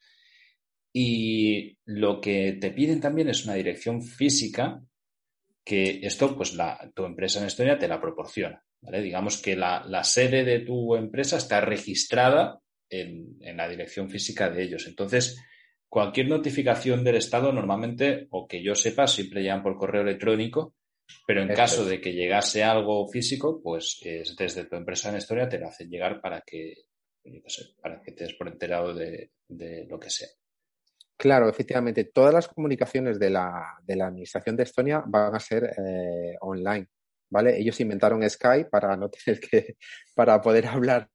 Y 0.91 1.77
lo 1.85 2.19
que 2.19 2.57
te 2.59 2.71
piden 2.71 2.99
también 2.99 3.29
es 3.29 3.45
una 3.45 3.53
dirección 3.53 4.01
física 4.01 4.81
que 5.63 5.99
esto, 6.01 6.35
pues 6.35 6.55
la, 6.55 6.91
tu 6.95 7.05
empresa 7.05 7.39
en 7.39 7.45
Estonia 7.45 7.77
te 7.77 7.88
la 7.88 8.01
proporciona. 8.01 8.63
¿vale? 8.81 9.01
Digamos 9.01 9.39
que 9.39 9.55
la, 9.55 9.83
la 9.85 10.03
sede 10.03 10.43
de 10.43 10.59
tu 10.61 10.95
empresa 10.95 11.38
está 11.38 11.61
registrada 11.61 12.59
en, 12.89 13.38
la 13.55 13.67
dirección 13.67 14.09
física 14.09 14.49
de 14.49 14.63
ellos. 14.63 14.88
Entonces, 14.88 15.41
cualquier 15.88 16.27
notificación 16.27 17.03
del 17.03 17.15
Estado 17.15 17.51
normalmente, 17.51 18.27
o 18.31 18.47
que 18.47 18.63
yo 18.63 18.75
sepa, 18.75 19.07
siempre 19.07 19.41
llegan 19.41 19.63
por 19.63 19.77
correo 19.77 20.01
electrónico, 20.01 20.75
pero 21.25 21.41
en 21.41 21.53
caso 21.53 21.85
de 21.85 22.01
que 22.01 22.13
llegase 22.13 22.63
algo 22.63 23.07
físico, 23.07 23.61
pues 23.61 23.99
es 24.03 24.35
desde 24.35 24.65
tu 24.65 24.75
empresa 24.75 25.09
en 25.09 25.15
Estonia 25.15 25.47
te 25.47 25.57
lo 25.57 25.67
hacen 25.67 25.89
llegar 25.89 26.19
para 26.19 26.41
que, 26.41 26.73
para 27.81 28.01
que 28.01 28.11
te 28.11 28.25
des 28.25 28.33
por 28.33 28.47
enterado 28.49 28.93
de, 28.93 29.31
lo 29.88 29.99
que 29.99 30.09
sea. 30.09 30.27
Claro, 31.15 31.49
efectivamente, 31.49 32.03
todas 32.05 32.33
las 32.33 32.47
comunicaciones 32.47 33.17
de 33.17 33.29
la, 33.29 33.77
de 33.83 33.95
la 33.95 34.07
Administración 34.07 34.55
de 34.55 34.63
Estonia 34.63 35.03
van 35.07 35.33
a 35.33 35.39
ser 35.39 35.63
eh, 35.63 36.35
online, 36.41 36.88
¿vale? 37.29 37.57
Ellos 37.57 37.79
inventaron 37.79 38.29
Skype 38.29 38.69
para 38.69 38.95
no 38.95 39.09
tener 39.09 39.39
que, 39.39 39.77
para 40.15 40.39
poder 40.41 40.67
hablar 40.67 41.09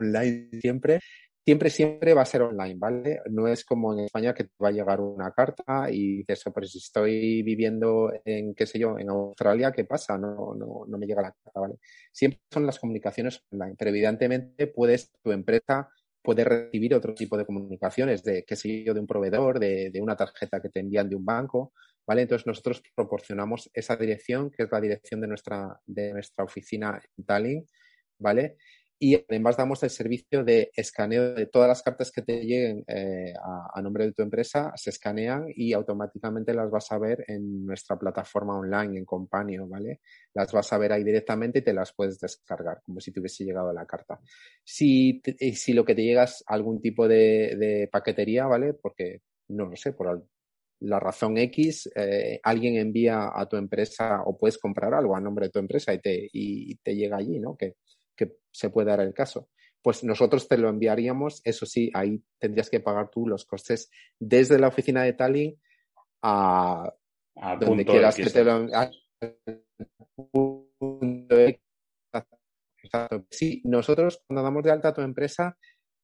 online 0.00 0.48
siempre, 0.60 1.00
siempre, 1.44 1.70
siempre 1.70 2.14
va 2.14 2.22
a 2.22 2.26
ser 2.26 2.42
online, 2.42 2.76
¿vale? 2.78 3.20
No 3.30 3.48
es 3.48 3.64
como 3.64 3.92
en 3.92 4.00
España 4.00 4.34
que 4.34 4.44
te 4.44 4.50
va 4.62 4.68
a 4.68 4.72
llegar 4.72 5.00
una 5.00 5.32
carta 5.32 5.90
y 5.90 6.18
dices, 6.18 6.46
oh, 6.46 6.52
pero 6.52 6.66
si 6.66 6.78
estoy 6.78 7.42
viviendo 7.42 8.12
en, 8.24 8.54
qué 8.54 8.66
sé 8.66 8.78
yo, 8.78 8.98
en 8.98 9.10
Australia, 9.10 9.72
¿qué 9.72 9.84
pasa? 9.84 10.18
No, 10.18 10.54
no, 10.56 10.84
no 10.86 10.98
me 10.98 11.06
llega 11.06 11.22
la 11.22 11.32
carta, 11.32 11.60
¿vale? 11.60 11.74
Siempre 12.12 12.40
son 12.52 12.66
las 12.66 12.78
comunicaciones 12.78 13.42
online, 13.50 13.74
pero 13.78 13.90
evidentemente 13.90 14.66
puedes, 14.68 15.10
tu 15.22 15.32
empresa 15.32 15.88
puede 16.22 16.44
recibir 16.44 16.94
otro 16.94 17.14
tipo 17.14 17.36
de 17.38 17.46
comunicaciones, 17.46 18.22
de, 18.22 18.44
qué 18.44 18.54
sé 18.56 18.84
yo, 18.84 18.92
de 18.94 19.00
un 19.00 19.06
proveedor, 19.06 19.58
de, 19.58 19.90
de 19.90 20.00
una 20.02 20.16
tarjeta 20.16 20.60
que 20.60 20.68
te 20.68 20.80
envían 20.80 21.08
de 21.08 21.16
un 21.16 21.24
banco, 21.24 21.72
¿vale? 22.06 22.22
Entonces 22.22 22.46
nosotros 22.46 22.82
proporcionamos 22.94 23.70
esa 23.72 23.96
dirección, 23.96 24.50
que 24.50 24.64
es 24.64 24.68
la 24.70 24.80
dirección 24.80 25.20
de 25.20 25.28
nuestra, 25.28 25.80
de 25.86 26.12
nuestra 26.12 26.44
oficina 26.44 27.00
en 27.16 27.24
Tallinn, 27.24 27.66
¿vale? 28.18 28.56
Y 29.02 29.14
además 29.14 29.56
damos 29.56 29.82
el 29.82 29.88
servicio 29.88 30.44
de 30.44 30.70
escaneo 30.76 31.32
de 31.32 31.46
todas 31.46 31.66
las 31.66 31.82
cartas 31.82 32.12
que 32.12 32.20
te 32.20 32.44
lleguen 32.44 32.84
eh, 32.86 33.32
a, 33.42 33.80
nombre 33.80 34.04
de 34.04 34.12
tu 34.12 34.20
empresa, 34.20 34.72
se 34.76 34.90
escanean 34.90 35.46
y 35.56 35.72
automáticamente 35.72 36.52
las 36.52 36.70
vas 36.70 36.92
a 36.92 36.98
ver 36.98 37.24
en 37.26 37.64
nuestra 37.64 37.98
plataforma 37.98 38.58
online, 38.58 38.98
en 38.98 39.06
Companio, 39.06 39.66
¿vale? 39.66 40.00
Las 40.34 40.52
vas 40.52 40.70
a 40.74 40.78
ver 40.78 40.92
ahí 40.92 41.02
directamente 41.02 41.60
y 41.60 41.62
te 41.62 41.72
las 41.72 41.94
puedes 41.94 42.20
descargar, 42.20 42.82
como 42.84 43.00
si 43.00 43.10
te 43.10 43.20
hubiese 43.20 43.42
llegado 43.42 43.72
la 43.72 43.86
carta. 43.86 44.20
Si, 44.62 45.22
eh, 45.24 45.54
si 45.54 45.72
lo 45.72 45.82
que 45.86 45.94
te 45.94 46.02
llega 46.02 46.24
es 46.24 46.44
algún 46.46 46.82
tipo 46.82 47.08
de, 47.08 47.88
paquetería, 47.90 48.44
¿vale? 48.44 48.74
Porque, 48.74 49.22
no 49.48 49.64
lo 49.64 49.76
sé, 49.76 49.94
por 49.94 50.26
la 50.80 51.00
razón 51.00 51.38
X, 51.38 51.90
eh, 51.96 52.38
alguien 52.42 52.76
envía 52.76 53.30
a 53.34 53.48
tu 53.48 53.56
empresa 53.56 54.22
o 54.26 54.36
puedes 54.36 54.58
comprar 54.58 54.92
algo 54.92 55.16
a 55.16 55.20
nombre 55.22 55.46
de 55.46 55.52
tu 55.52 55.58
empresa 55.58 55.94
y 55.94 56.00
te, 56.00 56.28
y 56.30 56.74
te 56.76 56.94
llega 56.94 57.16
allí, 57.16 57.38
¿no? 57.40 57.56
Que 57.56 57.76
que 58.20 58.36
se 58.50 58.68
puede 58.68 58.88
dar 58.88 59.00
el 59.00 59.14
caso. 59.14 59.48
Pues 59.82 60.04
nosotros 60.04 60.46
te 60.46 60.58
lo 60.58 60.68
enviaríamos, 60.68 61.40
eso 61.42 61.64
sí, 61.64 61.90
ahí 61.94 62.22
tendrías 62.38 62.68
que 62.68 62.80
pagar 62.80 63.08
tú 63.10 63.26
los 63.26 63.46
costes 63.46 63.90
desde 64.18 64.58
la 64.58 64.68
oficina 64.68 65.02
de 65.04 65.14
Tallinn 65.14 65.58
a, 66.22 66.92
donde 67.58 67.86
quieras 67.86 68.16
que 68.16 68.28
te 68.28 68.44
lo 68.44 68.68
Sí, 73.30 73.62
nosotros 73.64 74.22
cuando 74.26 74.42
damos 74.42 74.62
de 74.64 74.70
alta 74.70 74.88
a 74.88 74.94
tu 74.94 75.00
empresa 75.00 75.56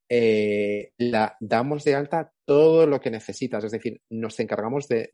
eh, 0.09 0.93
la 0.99 1.37
damos 1.41 1.83
de 1.83 1.95
alta 1.97 2.33
todo 2.45 2.87
lo 2.87 3.01
que 3.01 3.11
necesitas, 3.11 3.65
es 3.65 3.73
decir, 3.73 4.01
nos 4.11 4.39
encargamos 4.39 4.87
de, 4.87 5.11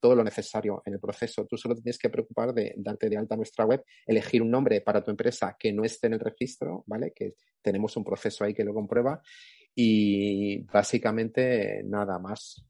todo 0.00 0.14
lo 0.14 0.24
necesario 0.24 0.82
en 0.86 0.94
el 0.94 1.00
proceso. 1.00 1.46
Tú 1.46 1.58
solo 1.58 1.74
tienes 1.74 1.98
que 1.98 2.08
preocupar 2.08 2.54
de 2.54 2.72
darte 2.78 3.10
de 3.10 3.18
alta 3.18 3.36
nuestra 3.36 3.66
web, 3.66 3.84
elegir 4.06 4.40
un 4.40 4.50
nombre 4.50 4.80
para 4.80 5.04
tu 5.04 5.10
empresa 5.10 5.56
que 5.58 5.72
no 5.72 5.84
esté 5.84 6.06
en 6.06 6.14
el 6.14 6.20
registro, 6.20 6.84
¿vale? 6.86 7.12
Que 7.14 7.34
tenemos 7.60 7.96
un 7.98 8.04
proceso 8.04 8.44
ahí 8.44 8.54
que 8.54 8.64
lo 8.64 8.72
comprueba 8.72 9.20
y 9.74 10.62
básicamente 10.62 11.82
nada 11.84 12.18
más. 12.18 12.64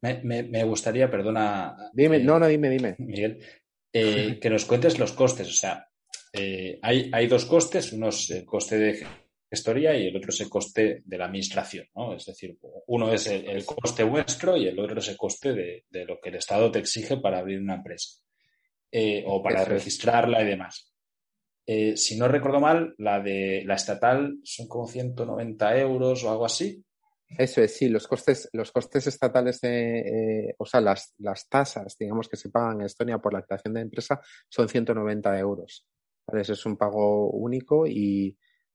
me, 0.00 0.64
gustaría, 0.64 1.10
perdona. 1.10 1.90
Dime, 1.92 2.18
no, 2.20 2.38
no, 2.38 2.48
dime, 2.48 2.70
dime. 2.70 2.96
Miguel, 2.98 3.44
eh, 3.92 4.38
que 4.40 4.48
nos 4.48 4.64
cuentes 4.64 4.98
los 4.98 5.12
costes. 5.12 5.48
O 5.48 5.52
sea, 5.52 5.86
eh, 6.32 6.78
hay, 6.80 7.10
hay, 7.12 7.26
dos 7.26 7.44
costes. 7.44 7.92
Uno 7.92 8.08
es 8.08 8.30
el 8.30 8.46
coste 8.46 8.78
de 8.78 9.06
gestoría 9.52 9.94
y 9.94 10.06
el 10.06 10.16
otro 10.16 10.30
es 10.30 10.40
el 10.40 10.48
coste 10.48 11.02
de 11.04 11.18
la 11.18 11.26
administración, 11.26 11.86
¿no? 11.94 12.14
Es 12.14 12.24
decir, 12.24 12.58
uno 12.86 13.12
es 13.12 13.26
el, 13.26 13.66
coste 13.66 14.02
vuestro 14.02 14.56
y 14.56 14.66
el 14.66 14.78
otro 14.80 14.98
es 14.98 15.08
el 15.08 15.18
coste 15.18 15.52
de, 15.52 16.04
lo 16.06 16.18
que 16.18 16.30
el 16.30 16.36
Estado 16.36 16.70
te 16.70 16.78
exige 16.78 17.18
para 17.18 17.40
abrir 17.40 17.60
una 17.60 17.74
empresa 17.74 18.18
eh, 18.90 19.22
o 19.26 19.42
para 19.42 19.66
registrarla 19.66 20.40
y 20.40 20.46
demás. 20.46 20.90
Eh, 21.66 21.98
si 21.98 22.16
no 22.16 22.28
recuerdo 22.28 22.60
mal, 22.60 22.94
la 22.96 23.20
de 23.20 23.62
la 23.66 23.74
estatal 23.74 24.38
son 24.42 24.68
como 24.68 24.88
190 24.88 25.76
euros 25.76 26.24
o 26.24 26.30
algo 26.30 26.46
así. 26.46 26.82
Eso 27.36 27.60
es, 27.60 27.76
sí, 27.76 27.90
los 27.90 28.08
costes, 28.08 28.48
los 28.54 28.72
costes 28.72 29.06
estatales, 29.06 29.60
de, 29.60 29.98
eh, 30.48 30.54
o 30.56 30.64
sea, 30.64 30.80
las, 30.80 31.14
las 31.18 31.46
tasas, 31.46 31.94
digamos, 31.98 32.26
que 32.26 32.38
se 32.38 32.48
pagan 32.48 32.80
en 32.80 32.86
Estonia 32.86 33.18
por 33.18 33.34
la 33.34 33.42
creación 33.42 33.74
de 33.74 33.82
empresa 33.82 34.18
son 34.48 34.66
190 34.66 35.38
euros. 35.38 35.86
Eso 36.32 36.54
es 36.54 36.64
un 36.64 36.78
pago 36.78 37.30
único 37.30 37.86
y, 37.86 38.34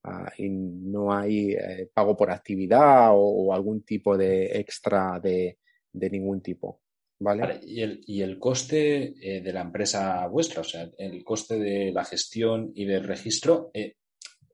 Ah, 0.10 0.32
y 0.38 0.48
no 0.48 1.12
hay 1.12 1.52
eh, 1.52 1.90
pago 1.94 2.16
por 2.16 2.32
actividad 2.32 3.10
o, 3.12 3.54
algún 3.54 3.82
tipo 3.82 4.18
de 4.18 4.58
extra 4.58 5.20
de, 5.20 5.58
ningún 5.94 6.42
tipo. 6.42 6.80
¿Vale? 7.20 7.60
¿y, 7.64 7.82
el, 7.82 8.02
¿Y 8.06 8.22
el 8.22 8.40
coste 8.40 9.16
eh, 9.20 9.42
de 9.42 9.52
la 9.52 9.62
empresa 9.62 10.26
vuestra? 10.28 10.62
O 10.62 10.64
sea, 10.64 10.90
el 10.98 11.26
coste 11.26 11.60
de 11.60 11.92
la 11.92 12.06
gestión 12.06 12.72
y 12.74 12.86
del 12.86 13.04
registro, 13.04 13.70
eh, 13.74 13.96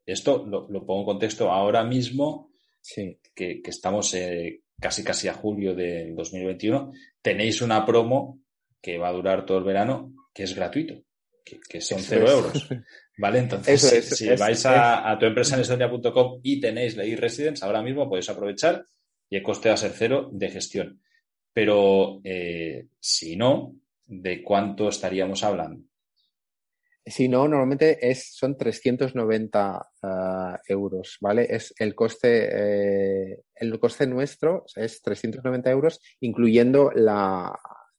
esto 0.08 0.44
lo, 0.44 0.68
pongo 0.86 1.02
en 1.02 1.06
contexto 1.06 1.52
ahora 1.52 1.84
mismo, 1.84 2.52
sí. 2.82 3.20
que, 3.36 3.62
estamos 3.64 4.16
casi 4.80 5.04
casi 5.04 5.28
a 5.28 5.36
julio 5.36 5.76
del 5.76 6.16
2021, 6.16 6.94
tenéis 7.22 7.62
una 7.62 7.86
promo 7.86 8.40
que 8.82 8.98
va 8.98 9.10
a 9.10 9.14
durar 9.14 9.46
todo 9.46 9.60
el 9.60 9.66
verano, 9.66 10.14
que 10.34 10.44
es 10.44 10.56
gratuito, 10.56 11.04
que, 11.44 11.82
son 11.82 12.00
cero 12.00 12.30
euros. 12.30 12.68
¿Vale? 13.18 13.40
Entonces, 13.40 14.10
si, 14.10 14.28
vais 14.30 14.66
a, 14.66 15.16
tu 15.20 15.26
empresa 15.26 15.56
en 15.56 15.62
estonia.com 15.62 16.40
y 16.42 16.60
tenéis 16.60 16.96
la 16.96 17.04
e-residence, 17.04 17.64
ahora 17.64 17.84
mismo 17.84 18.10
podéis 18.10 18.30
aprovechar 18.30 18.86
y 19.30 19.38
el 19.38 19.44
coste 19.44 19.70
va 19.70 19.76
a 19.76 19.78
ser 19.78 19.92
cero 19.92 20.30
de 20.32 20.50
gestión. 20.50 21.02
Pero 21.54 22.22
eh, 22.24 22.88
si 23.00 23.36
no, 23.36 23.76
¿de 24.06 24.42
cuánto 24.42 24.90
estaríamos 24.90 25.44
hablando? 25.44 25.86
Si 27.06 27.28
no, 27.28 27.48
normalmente 27.48 28.10
es, 28.10 28.34
son 28.34 28.58
390 28.58 29.90
ah, 30.04 30.62
euros, 30.68 31.18
¿vale? 31.20 31.46
Es 31.50 31.74
el 31.78 31.94
coste, 31.94 32.48
eh, 32.50 33.44
el 33.56 33.78
coste 33.78 34.08
nuestro 34.08 34.66
es 34.76 35.02
390 35.02 35.70
euros, 35.70 36.00
incluyendo 36.22 36.92
la, 36.96 37.54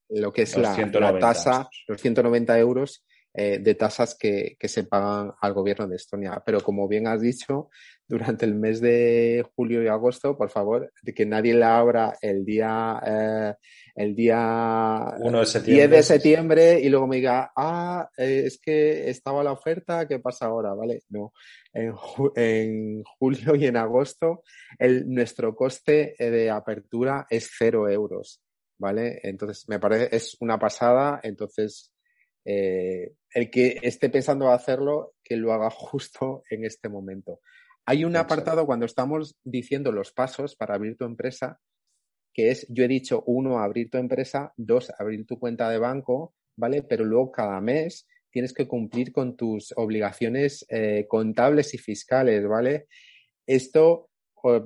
lo 0.09 0.33
que 0.33 0.43
es 0.43 0.57
la, 0.57 0.77
la, 0.77 1.19
tasa, 1.19 1.69
los 1.87 2.01
190 2.01 2.59
euros 2.59 3.05
eh, 3.37 3.59
de 3.59 3.75
tasas 3.75 4.15
que, 4.15 4.57
que, 4.61 4.69
se 4.69 4.85
pagan 4.85 5.33
al 5.41 5.55
gobierno 5.55 5.89
de 5.89 5.97
Estonia. 5.97 6.41
Pero 6.47 6.61
como 6.61 6.87
bien 6.87 7.09
has 7.09 7.21
dicho, 7.21 7.69
durante 8.07 8.45
el 8.45 8.55
mes 8.55 8.81
de 8.81 9.45
julio 9.57 9.83
y 9.83 9.89
agosto, 9.89 10.39
por 10.39 10.51
favor, 10.51 10.93
de 11.03 11.15
que 11.15 11.27
nadie 11.27 11.53
la 11.53 11.79
abra 11.79 12.17
el 12.21 12.45
día, 12.45 13.01
eh, 13.05 13.55
el 13.97 14.15
día 14.15 15.15
de 15.19 15.61
10 15.63 15.91
de 15.91 16.03
septiembre 16.05 16.79
y 16.81 16.89
luego 16.89 17.09
me 17.09 17.17
diga, 17.17 17.51
ah, 17.57 18.09
eh, 18.17 18.45
es 18.47 18.61
que 18.61 19.11
estaba 19.11 19.43
la 19.43 19.51
oferta, 19.51 20.07
¿qué 20.07 20.21
pasa 20.21 20.47
ahora? 20.47 20.73
¿Vale? 20.75 21.03
No. 21.09 21.33
En, 21.73 21.93
en 22.37 23.03
julio 23.19 23.57
y 23.57 23.67
en 23.67 23.77
agosto, 23.77 24.45
el, 24.79 25.13
nuestro 25.13 25.57
coste 25.57 26.15
de 26.19 26.51
apertura 26.51 27.27
es 27.29 27.51
cero 27.59 27.89
euros. 27.89 28.41
¿Vale? 28.79 29.21
Entonces, 29.23 29.69
me 29.69 29.79
parece, 29.81 30.15
es 30.15 30.37
una 30.41 30.59
pasada. 30.59 31.21
Entonces, 31.23 31.94
eh, 32.45 33.13
el 33.33 33.51
que 33.51 33.79
esté 33.83 34.11
pensando 34.11 34.51
hacerlo, 34.51 35.15
que 35.23 35.37
lo 35.37 35.53
haga 35.53 35.71
justo 35.71 36.43
en 36.51 36.65
este 36.65 36.89
momento. 36.89 37.41
Hay 37.87 38.05
un 38.05 38.17
apartado 38.17 38.65
cuando 38.67 38.87
estamos 38.87 39.37
diciendo 39.45 39.93
los 39.93 40.13
pasos 40.13 40.57
para 40.57 40.75
abrir 40.75 40.97
tu 40.97 41.05
empresa, 41.05 41.61
que 42.33 42.51
es, 42.51 42.67
yo 42.69 42.85
he 42.85 42.89
dicho, 42.89 43.23
uno, 43.27 43.59
abrir 43.59 43.91
tu 43.91 43.99
empresa, 43.99 44.53
dos, 44.57 44.93
abrir 44.99 45.27
tu 45.27 45.39
cuenta 45.39 45.69
de 45.69 45.79
banco, 45.79 46.35
¿vale? 46.57 46.83
Pero 46.83 47.05
luego 47.05 47.31
cada 47.31 47.61
mes 47.61 48.09
tienes 48.31 48.53
que 48.53 48.67
cumplir 48.67 49.13
con 49.13 49.37
tus 49.37 49.73
obligaciones 49.77 50.67
eh, 50.69 51.07
contables 51.09 51.75
y 51.75 51.79
fiscales, 51.79 52.47
¿vale? 52.49 52.89
Esto 53.47 54.09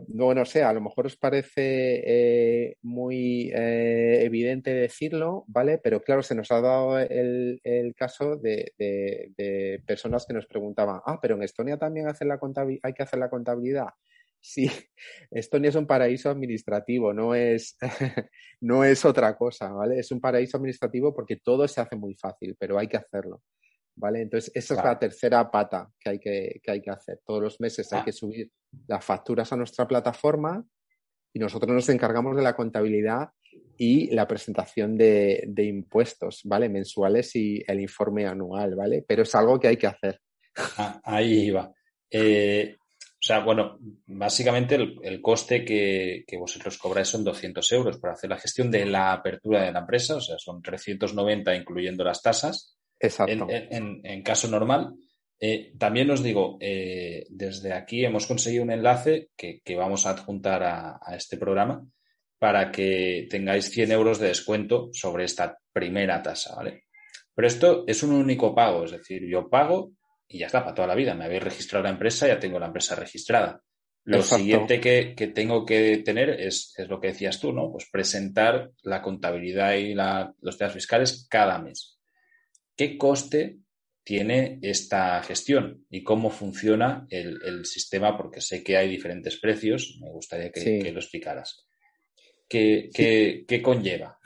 no, 0.08 0.34
no 0.34 0.44
sé, 0.44 0.62
a 0.62 0.72
lo 0.72 0.80
mejor 0.80 1.06
os 1.06 1.16
parece 1.16 2.02
eh, 2.04 2.76
muy 2.82 3.50
eh, 3.54 4.24
evidente 4.24 4.74
decirlo, 4.74 5.44
¿vale? 5.46 5.78
Pero 5.78 6.00
claro, 6.02 6.22
se 6.22 6.34
nos 6.34 6.50
ha 6.50 6.60
dado 6.60 6.98
el, 6.98 7.60
caso 7.96 8.36
de, 8.36 8.72
personas 9.86 10.26
que 10.26 10.34
nos 10.34 10.46
preguntaban, 10.46 11.00
ah, 11.06 11.18
pero 11.20 11.36
en 11.36 11.42
Estonia 11.42 11.78
también 11.78 12.06
hay 12.06 12.92
que 12.92 13.02
hacer 13.02 13.18
la 13.18 13.30
contabilidad. 13.30 13.88
Sí, 14.40 14.70
Estonia 15.32 15.70
es 15.70 15.74
un 15.74 15.86
paraíso 15.86 16.30
administrativo, 16.30 17.12
no 17.12 17.34
es, 17.34 17.76
no 18.60 18.84
es 18.84 19.04
otra 19.04 19.36
cosa, 19.36 19.72
¿vale? 19.72 19.98
Es 19.98 20.12
un 20.12 20.20
paraíso 20.20 20.56
administrativo 20.56 21.12
porque 21.12 21.36
todo 21.36 21.66
se 21.66 21.80
hace 21.80 21.96
muy 21.96 22.14
fácil, 22.14 22.54
pero 22.56 22.78
hay 22.78 22.86
que 22.86 22.98
hacerlo. 22.98 23.42
¿Vale? 23.99 24.22
Entonces, 24.22 24.51
esa 24.55 24.74
es 24.74 24.84
la 24.84 24.99
tercera 24.99 25.51
pata 25.51 25.90
que 25.99 26.11
hay 26.11 26.18
que, 26.18 26.61
hay 26.66 26.80
que 26.80 26.90
hacer. 26.90 27.20
Todos 27.24 27.42
los 27.42 27.61
meses 27.61 27.92
hay 27.92 28.01
ah. 28.01 28.05
que 28.05 28.12
subir 28.12 28.51
las 28.86 29.05
facturas 29.05 29.53
a 29.53 29.57
nuestra 29.57 29.86
plataforma 29.86 30.64
y 31.32 31.38
nosotros 31.38 31.72
nos 31.72 31.88
encargamos 31.88 32.36
de 32.36 32.42
la 32.42 32.55
contabilidad 32.55 33.30
y 33.76 34.11
la 34.14 34.26
presentación 34.26 34.96
de, 34.96 35.53
impuestos, 35.57 36.40
¿vale? 36.44 36.68
Mensuales 36.68 37.34
y 37.36 37.62
el 37.66 37.80
informe 37.80 38.26
anual, 38.26 38.74
¿vale? 38.74 39.05
Pero 39.07 39.22
es 39.22 39.34
algo 39.34 39.59
que 39.59 39.68
hay 39.68 39.76
que 39.76 39.86
hacer. 39.86 40.20
Ah, 40.76 41.01
ahí 41.05 41.46
iba. 41.46 41.72
Eh, 42.11 42.76
o 42.80 43.20
sea, 43.20 43.40
bueno, 43.40 43.78
básicamente 44.07 44.76
el, 44.76 45.20
coste 45.20 45.64
que, 45.64 46.24
que, 46.26 46.36
vosotros 46.36 46.78
cobráis 46.78 47.09
son 47.09 47.24
200 47.24 47.72
euros 47.72 47.99
para 47.99 48.14
hacer 48.14 48.30
la 48.30 48.38
gestión 48.38 48.70
de 48.70 48.86
la 48.86 49.12
apertura 49.12 49.64
de 49.64 49.72
la 49.72 49.80
empresa, 49.80 50.16
o 50.16 50.20
sea, 50.20 50.38
son 50.38 50.62
390 50.62 51.55
incluyendo 51.55 52.05
las 52.05 52.22
tasas 52.22 52.77
Exacto. 53.01 53.46
En, 53.51 54.22
caso 54.22 54.49
normal. 54.49 54.94
Eh, 55.40 55.72
también 55.78 56.11
os 56.11 56.22
digo, 56.22 56.59
eh, 56.61 57.24
desde 57.30 57.72
aquí 57.72 58.05
hemos 58.05 58.26
conseguido 58.26 58.64
un 58.64 58.72
enlace 58.72 59.30
que, 59.36 59.62
vamos 59.76 60.05
a 60.05 60.11
adjuntar 60.11 60.62
a, 60.64 61.16
este 61.16 61.36
programa 61.36 61.86
para 62.38 62.70
que 62.72 63.26
tengáis 63.30 63.70
100 63.70 63.92
euros 63.92 64.18
de 64.18 64.28
descuento 64.28 64.90
sobre 64.92 65.24
esta 65.24 65.59
primera 65.72 66.22
tasa, 66.22 66.57
¿vale? 66.57 66.84
Pero 67.34 67.46
esto 67.46 67.84
es 67.86 68.03
un 68.03 68.12
único 68.12 68.55
pago, 68.55 68.84
es 68.84 68.90
decir, 68.90 69.24
yo 69.28 69.49
pago 69.49 69.92
y 70.26 70.38
ya 70.38 70.46
está, 70.46 70.62
para 70.62 70.74
toda 70.74 70.88
la 70.88 70.94
vida. 70.94 71.14
Me 71.14 71.24
habéis 71.24 71.42
registrado 71.42 71.84
la 71.84 71.90
empresa, 71.90 72.26
ya 72.26 72.38
tengo 72.38 72.59
la 72.59 72.66
empresa 72.66 72.94
registrada. 72.96 73.62
Lo 74.05 74.22
siguiente 74.22 74.80
que, 74.80 75.14
tengo 75.34 75.66
que 75.66 75.99
tener 75.99 76.30
es, 76.30 76.74
es, 76.78 76.88
lo 76.88 76.99
que 76.99 77.09
decías 77.09 77.38
tú, 77.40 77.53
¿no? 77.53 77.70
Pues 77.70 77.88
presentar 77.90 78.70
la 78.82 79.03
contabilidad 79.03 79.74
y 79.74 79.94
la, 79.94 80.32
los 80.40 80.57
temas 80.57 80.72
fiscales 80.72 81.26
cada 81.28 81.59
mes. 81.59 81.97
¿Qué 82.78 82.96
coste 82.96 83.58
tiene 84.04 84.60
esta 84.62 85.20
gestión 85.24 85.84
y 85.90 86.04
cómo 86.04 86.30
funciona 86.30 87.08
el, 87.10 87.66
sistema, 87.66 88.16
porque 88.16 88.40
sé 88.40 88.62
que 88.62 88.76
hay 88.76 88.88
diferentes 88.88 89.38
precios, 89.40 89.98
me 90.00 90.08
gustaría 90.10 90.52
que, 90.52 90.92
lo 90.92 91.00
explicaras. 91.00 91.66
¿Qué, 92.48 92.88
qué, 92.94 93.62
conlleva? 93.62 94.16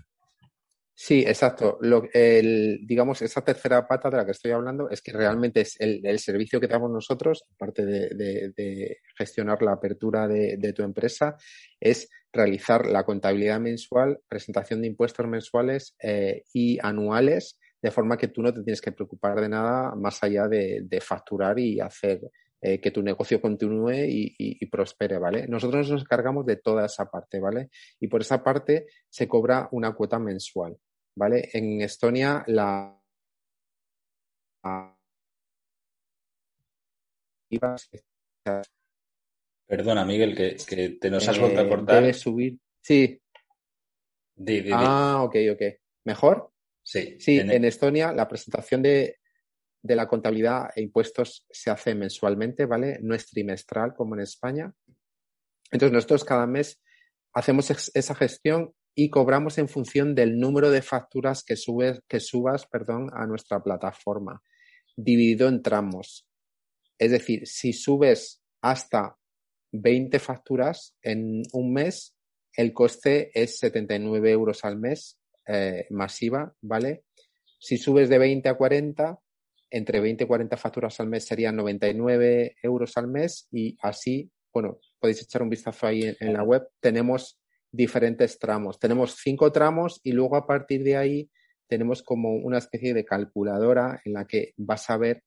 Sí, 0.94 1.24
exacto. 1.26 1.78
Lo, 1.80 2.04
el, 2.12 2.80
digamos, 2.86 3.22
esa 3.22 3.42
tercera 3.42 3.88
pata 3.88 4.10
de 4.10 4.18
la 4.18 4.26
que 4.26 4.32
estoy 4.32 4.50
hablando 4.50 4.90
es 4.90 5.00
que 5.00 5.12
realmente 5.12 5.62
es 5.62 5.74
el, 5.80 6.18
servicio 6.18 6.60
que 6.60 6.68
damos 6.68 6.90
nosotros, 6.90 7.44
aparte 7.54 7.86
de, 7.86 8.98
gestionar 9.16 9.62
la 9.62 9.72
apertura 9.72 10.28
de, 10.28 10.72
tu 10.74 10.82
empresa, 10.82 11.36
es 11.80 12.10
realizar 12.30 12.84
la 12.84 13.04
contabilidad 13.04 13.60
mensual, 13.60 14.20
presentación 14.28 14.82
de 14.82 14.88
impuestos 14.88 15.26
mensuales 15.26 15.96
eh, 16.02 16.44
y 16.52 16.78
anuales 16.82 17.58
de 17.82 17.90
forma 17.90 18.16
que 18.16 18.28
tú 18.28 18.42
no 18.42 18.54
te 18.54 18.62
tienes 18.62 18.80
que 18.80 18.92
preocupar 18.92 19.40
de 19.40 19.48
nada 19.48 19.94
más 19.96 20.22
allá 20.22 20.46
de, 20.46 21.00
facturar 21.04 21.58
y 21.58 21.80
hacer 21.80 22.20
eh, 22.60 22.80
que 22.80 22.92
tu 22.92 23.02
negocio 23.02 23.40
continúe 23.40 24.06
y, 24.06 24.66
prospere, 24.66 25.18
¿vale? 25.18 25.48
Nosotros 25.48 25.90
nos 25.90 26.02
encargamos 26.02 26.46
de 26.46 26.56
toda 26.56 26.86
esa 26.86 27.10
parte, 27.10 27.40
¿vale? 27.40 27.70
Y 27.98 28.06
por 28.06 28.20
esa 28.20 28.42
parte 28.42 28.86
se 29.08 29.26
cobra 29.26 29.68
una 29.72 29.92
cuota 29.94 30.20
mensual, 30.20 30.76
¿vale? 31.16 31.50
En 31.52 31.82
Estonia 31.82 32.44
la 32.46 32.96
Perdona, 39.66 40.04
Miguel, 40.04 40.36
que, 40.36 40.96
te 41.00 41.10
nos 41.10 41.28
has 41.28 41.38
vuelto 41.38 41.60
a 41.60 41.64
eh, 41.64 41.68
cortar. 41.68 42.00
Debe 42.00 42.14
subir. 42.14 42.58
Sí. 42.80 43.20
Ah, 44.72 45.22
ok, 45.24 45.36
ok. 45.52 45.62
¿Mejor? 46.04 46.51
Sí, 46.92 47.16
sí 47.18 47.38
en, 47.38 47.64
Estonia 47.64 48.12
la 48.12 48.28
presentación 48.28 48.82
de, 48.82 49.18
la 49.82 50.06
contabilidad 50.06 50.68
e 50.76 50.82
impuestos 50.82 51.46
se 51.50 51.70
hace 51.70 51.94
mensualmente, 51.94 52.66
¿vale? 52.66 52.98
No 53.00 53.14
es 53.14 53.26
trimestral 53.28 53.94
como 53.94 54.14
en 54.14 54.20
España. 54.20 54.74
Entonces 55.70 55.94
nosotros 55.94 56.22
cada 56.22 56.46
mes 56.46 56.82
hacemos 57.32 57.70
esa 57.94 58.14
gestión 58.14 58.74
y 58.94 59.08
cobramos 59.08 59.56
en 59.56 59.70
función 59.70 60.14
del 60.14 60.38
número 60.38 60.70
de 60.70 60.82
facturas 60.82 61.42
que, 61.42 61.56
subes, 61.56 62.02
que 62.06 62.20
subas 62.20 62.66
perdón, 62.66 63.08
a 63.14 63.26
nuestra 63.26 63.62
plataforma, 63.62 64.42
dividido 64.94 65.48
en 65.48 65.62
tramos. 65.62 66.28
Es 66.98 67.10
decir, 67.10 67.46
si 67.46 67.72
subes 67.72 68.42
hasta 68.60 69.16
20 69.72 70.18
facturas 70.18 70.94
en 71.00 71.40
un 71.54 71.72
mes, 71.72 72.14
el 72.54 72.74
coste 72.74 73.30
es 73.32 73.58
79 73.60 74.30
euros 74.30 74.62
al 74.66 74.78
mes 74.78 75.21
eh, 75.46 75.86
masiva, 75.90 76.54
¿vale? 76.60 77.04
Si 77.58 77.78
subes 77.78 78.08
de 78.08 78.18
20 78.18 78.48
a 78.48 78.54
40, 78.54 79.18
entre 79.70 80.00
20 80.00 80.24
y 80.24 80.26
40 80.26 80.56
facturas 80.56 81.00
al 81.00 81.08
mes 81.08 81.24
serían 81.24 81.56
99 81.56 82.56
euros 82.62 82.96
al 82.96 83.08
mes 83.08 83.48
y 83.50 83.76
así, 83.80 84.30
bueno, 84.52 84.78
podéis 84.98 85.22
echar 85.22 85.42
un 85.42 85.48
vistazo 85.48 85.86
ahí 85.86 86.14
en, 86.20 86.32
la 86.32 86.42
web. 86.42 86.68
Tenemos 86.80 87.40
diferentes 87.70 88.38
tramos. 88.38 88.78
Tenemos 88.78 89.16
cinco 89.16 89.50
tramos 89.50 90.00
y 90.02 90.12
luego 90.12 90.36
a 90.36 90.46
partir 90.46 90.82
de 90.82 90.96
ahí 90.96 91.30
tenemos 91.66 92.02
como 92.02 92.34
una 92.34 92.58
especie 92.58 92.92
de 92.92 93.04
calculadora 93.04 94.00
en 94.04 94.12
la 94.12 94.26
que 94.26 94.52
vas 94.58 94.90
a 94.90 94.98
ver 94.98 95.22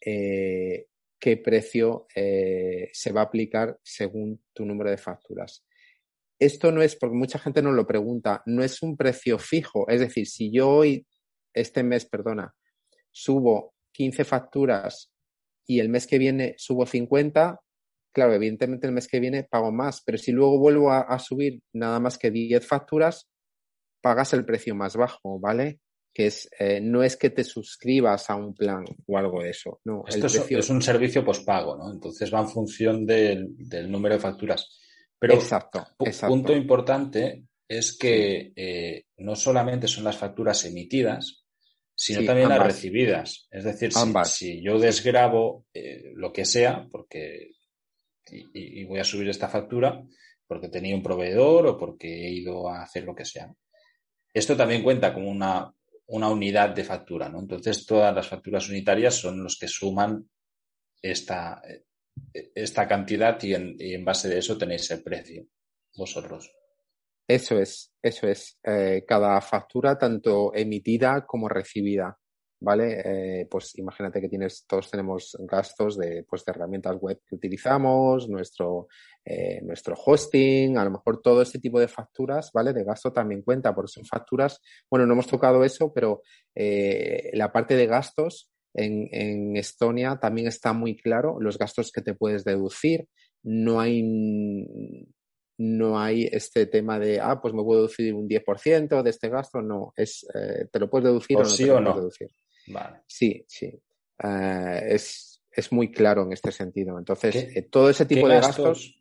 eh, 0.00 0.86
qué 1.18 1.36
precio 1.36 2.06
eh, 2.14 2.90
se 2.92 3.12
va 3.12 3.22
a 3.22 3.24
aplicar 3.24 3.78
según 3.82 4.40
tu 4.52 4.64
número 4.64 4.90
de 4.90 4.98
facturas 4.98 5.64
esto 6.40 6.72
no 6.72 6.80
es, 6.80 6.96
porque 6.96 7.16
mucha 7.16 7.38
gente 7.38 7.60
nos 7.62 7.74
lo 7.74 7.86
pregunta, 7.86 8.42
no 8.46 8.64
es 8.64 8.82
un 8.82 8.96
precio 8.96 9.38
fijo. 9.38 9.86
Es 9.88 10.00
decir, 10.00 10.26
si 10.26 10.50
yo 10.50 10.70
hoy, 10.70 11.06
este 11.52 11.82
mes, 11.82 12.06
perdona, 12.06 12.54
subo 13.10 13.74
15 13.92 14.24
facturas 14.24 15.12
y 15.66 15.80
el 15.80 15.90
mes 15.90 16.06
que 16.06 16.18
viene 16.18 16.54
subo 16.56 16.86
50, 16.86 17.60
claro, 18.12 18.34
evidentemente 18.34 18.86
el 18.86 18.92
mes 18.94 19.06
que 19.06 19.20
viene 19.20 19.44
pago 19.44 19.70
más, 19.70 20.02
pero 20.04 20.16
si 20.16 20.32
luego 20.32 20.58
vuelvo 20.58 20.90
a, 20.90 21.18
subir 21.18 21.62
nada 21.74 22.00
más 22.00 22.16
que 22.16 22.30
10 22.30 22.66
facturas, 22.66 23.28
pagas 24.00 24.32
el 24.32 24.46
precio 24.46 24.74
más 24.74 24.96
bajo, 24.96 25.38
¿vale? 25.38 25.80
Que 26.14 26.26
es, 26.26 26.48
eh, 26.58 26.80
no 26.80 27.02
es 27.02 27.18
que 27.18 27.30
te 27.30 27.44
suscribas 27.44 28.30
a 28.30 28.34
un 28.34 28.54
plan 28.54 28.84
o 29.06 29.18
algo 29.18 29.42
de 29.42 29.50
eso. 29.50 29.78
No, 29.84 30.04
Esto 30.08 30.26
es, 30.26 30.70
un 30.70 30.80
servicio 30.80 31.22
pospago, 31.22 31.76
¿no? 31.76 31.92
Entonces 31.92 32.32
va 32.32 32.40
en 32.40 32.48
función 32.48 33.04
del, 33.04 33.54
del 33.58 33.90
número 33.90 34.14
de 34.14 34.20
facturas. 34.20 34.80
Pero 35.20 35.34
exacto, 35.34 35.86
punto 36.26 36.56
importante 36.56 37.44
es 37.68 37.96
que 37.96 38.52
eh, 38.56 39.04
no 39.18 39.36
solamente 39.36 39.86
son 39.86 40.04
las 40.04 40.16
facturas 40.16 40.64
emitidas, 40.64 41.44
sino 41.94 42.24
también 42.24 42.48
las 42.48 42.64
recibidas. 42.64 43.46
Es 43.50 43.64
decir, 43.64 43.92
si, 44.24 44.62
yo 44.62 44.78
desgrabo 44.78 45.66
eh, 45.74 46.12
lo 46.14 46.32
que 46.32 46.46
sea, 46.46 46.88
porque 46.90 47.50
y, 48.30 48.82
voy 48.84 48.98
a 48.98 49.04
subir 49.04 49.28
esta 49.28 49.48
factura 49.48 50.02
porque 50.46 50.68
tenía 50.68 50.96
un 50.96 51.02
proveedor 51.02 51.66
o 51.66 51.78
porque 51.78 52.26
he 52.26 52.30
ido 52.30 52.68
a 52.68 52.82
hacer 52.82 53.04
lo 53.04 53.14
que 53.14 53.26
sea. 53.26 53.52
Esto 54.32 54.56
también 54.56 54.82
cuenta 54.82 55.12
como 55.12 55.28
una, 55.28 55.70
una 56.06 56.30
unidad 56.30 56.70
de 56.70 56.82
factura, 56.82 57.28
¿no? 57.28 57.40
Entonces, 57.40 57.84
todas 57.84 58.14
las 58.14 58.26
facturas 58.26 58.68
unitarias 58.70 59.14
son 59.14 59.42
los 59.42 59.58
que 59.58 59.68
suman 59.68 60.28
esta, 61.02 61.60
esta 62.32 62.86
cantidad 62.86 63.40
y 63.42 63.54
en, 63.54 64.04
base 64.04 64.28
de 64.28 64.38
eso 64.38 64.56
tenéis 64.56 64.90
el 64.90 65.02
precio 65.02 65.46
vosotros. 65.96 66.50
Eso 67.26 67.58
es, 67.58 67.92
eso 68.02 68.26
es. 68.26 68.58
Eh, 68.64 69.04
cada 69.06 69.40
factura, 69.40 69.96
tanto 69.96 70.52
emitida 70.54 71.24
como 71.26 71.48
recibida, 71.48 72.18
¿vale? 72.60 73.02
Eh, 73.04 73.46
pues 73.48 73.78
imagínate 73.78 74.20
que 74.20 74.28
tienes, 74.28 74.64
todos 74.66 74.90
tenemos 74.90 75.36
gastos 75.40 75.96
de, 75.96 76.24
pues, 76.28 76.44
de 76.44 76.50
herramientas 76.52 76.96
web 77.00 77.20
que 77.24 77.36
utilizamos, 77.36 78.28
nuestro, 78.28 78.88
eh, 79.24 79.60
nuestro 79.62 79.94
hosting, 79.94 80.76
a 80.76 80.84
lo 80.84 80.90
mejor 80.90 81.20
todo 81.22 81.42
este 81.42 81.60
tipo 81.60 81.78
de 81.78 81.88
facturas, 81.88 82.50
¿vale? 82.52 82.72
De 82.72 82.84
gasto 82.84 83.12
también 83.12 83.42
cuenta, 83.42 83.74
porque 83.74 83.92
son 83.92 84.04
facturas, 84.04 84.60
bueno, 84.90 85.06
no 85.06 85.12
hemos 85.12 85.28
tocado 85.28 85.62
eso, 85.64 85.92
pero 85.92 86.22
la 86.54 87.52
parte 87.52 87.76
de 87.76 87.86
gastos 87.86 88.50
en, 88.74 89.56
Estonia 89.56 90.18
también 90.20 90.46
está 90.46 90.72
muy 90.72 90.96
claro 90.96 91.40
los 91.40 91.58
gastos 91.58 91.92
que 91.92 92.02
te 92.02 92.14
puedes 92.14 92.44
deducir. 92.44 93.08
No 93.42 93.80
hay, 93.80 94.02
no 95.58 95.98
hay 95.98 96.28
este 96.30 96.66
tema 96.66 96.98
de, 96.98 97.20
ah, 97.20 97.40
pues 97.40 97.54
me 97.54 97.62
puedo 97.62 97.82
deducir 97.82 98.14
un 98.14 98.28
10% 98.28 99.02
de 99.02 99.10
este 99.10 99.28
gasto. 99.28 99.60
No, 99.62 99.92
es, 99.96 100.26
eh, 100.34 100.66
te 100.70 100.78
lo 100.78 100.88
puedes 100.88 101.06
deducir 101.06 101.36
o, 101.36 101.40
no 101.40 101.46
sí 101.46 101.64
te 101.64 101.70
o 101.70 101.80
no. 101.80 101.94
deducir. 101.94 102.30
Sí, 103.06 103.44
sí. 103.48 103.66
Eh, 104.22 104.80
es, 104.90 105.42
es, 105.50 105.72
muy 105.72 105.90
claro 105.90 106.22
en 106.22 106.32
este 106.32 106.52
sentido. 106.52 106.98
Entonces, 106.98 107.34
eh, 107.36 107.68
todo 107.70 107.90
ese 107.90 108.06
tipo 108.06 108.28
de 108.28 108.36
gastos... 108.36 108.96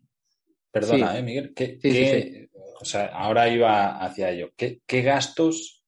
Perdona, 0.72 1.18
eh, 1.18 1.24
Miguel. 1.24 1.54
¿qué, 1.56 2.48
o 2.80 2.86
sea, 2.86 3.08
ahora 3.08 3.50
iba 3.50 3.98
hacia 4.04 4.30
ello. 4.30 4.52
¿Qué, 4.56 4.82
qué 4.86 5.02
gastos 5.02 5.84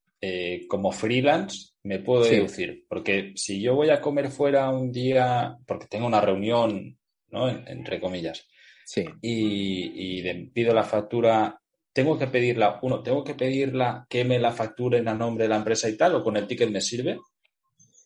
como 0.67 0.91
freelance 0.91 1.70
me 1.83 1.99
puedo 1.99 2.23
deducir. 2.23 2.85
Porque 2.87 3.33
si 3.35 3.61
yo 3.61 3.75
voy 3.75 3.89
a 3.89 4.01
comer 4.01 4.29
fuera 4.29 4.69
un 4.69 4.91
día, 4.91 5.57
porque 5.65 5.87
tengo 5.87 6.07
una 6.07 6.21
reunión, 6.21 6.97
¿no? 7.29 7.49
entre 7.49 7.99
comillas, 7.99 8.47
sí. 8.85 9.05
y, 9.21 10.21
pido 10.49 10.73
la 10.73 10.83
factura, 10.83 11.59
tengo 11.93 12.17
que 12.17 12.27
pedirla, 12.27 12.79
uno, 12.81 13.01
tengo 13.01 13.23
que 13.23 13.35
pedirla 13.35 14.05
que 14.09 14.23
me 14.23 14.39
la 14.39 14.51
facturen 14.51 15.07
a 15.07 15.13
nombre 15.13 15.45
de 15.45 15.49
la 15.49 15.57
empresa 15.57 15.89
y 15.89 15.97
tal, 15.97 16.15
o 16.15 16.23
con 16.23 16.37
el 16.37 16.47
ticket 16.47 16.69
me 16.69 16.81
sirve, 16.81 17.19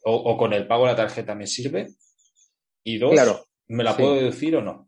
o, 0.04 0.38
con 0.38 0.54
el 0.54 0.68
pago 0.68 0.86
de 0.86 0.92
la 0.92 0.98
tarjeta 0.98 1.36
me 1.36 1.48
sirve, 1.48 1.88
y 2.84 2.98
dos, 2.98 3.12
claro. 3.12 3.46
¿me 3.68 3.84
la 3.84 3.98
puedo 3.98 4.14
deducir 4.16 4.56
o 4.56 4.62
no? 4.62 4.86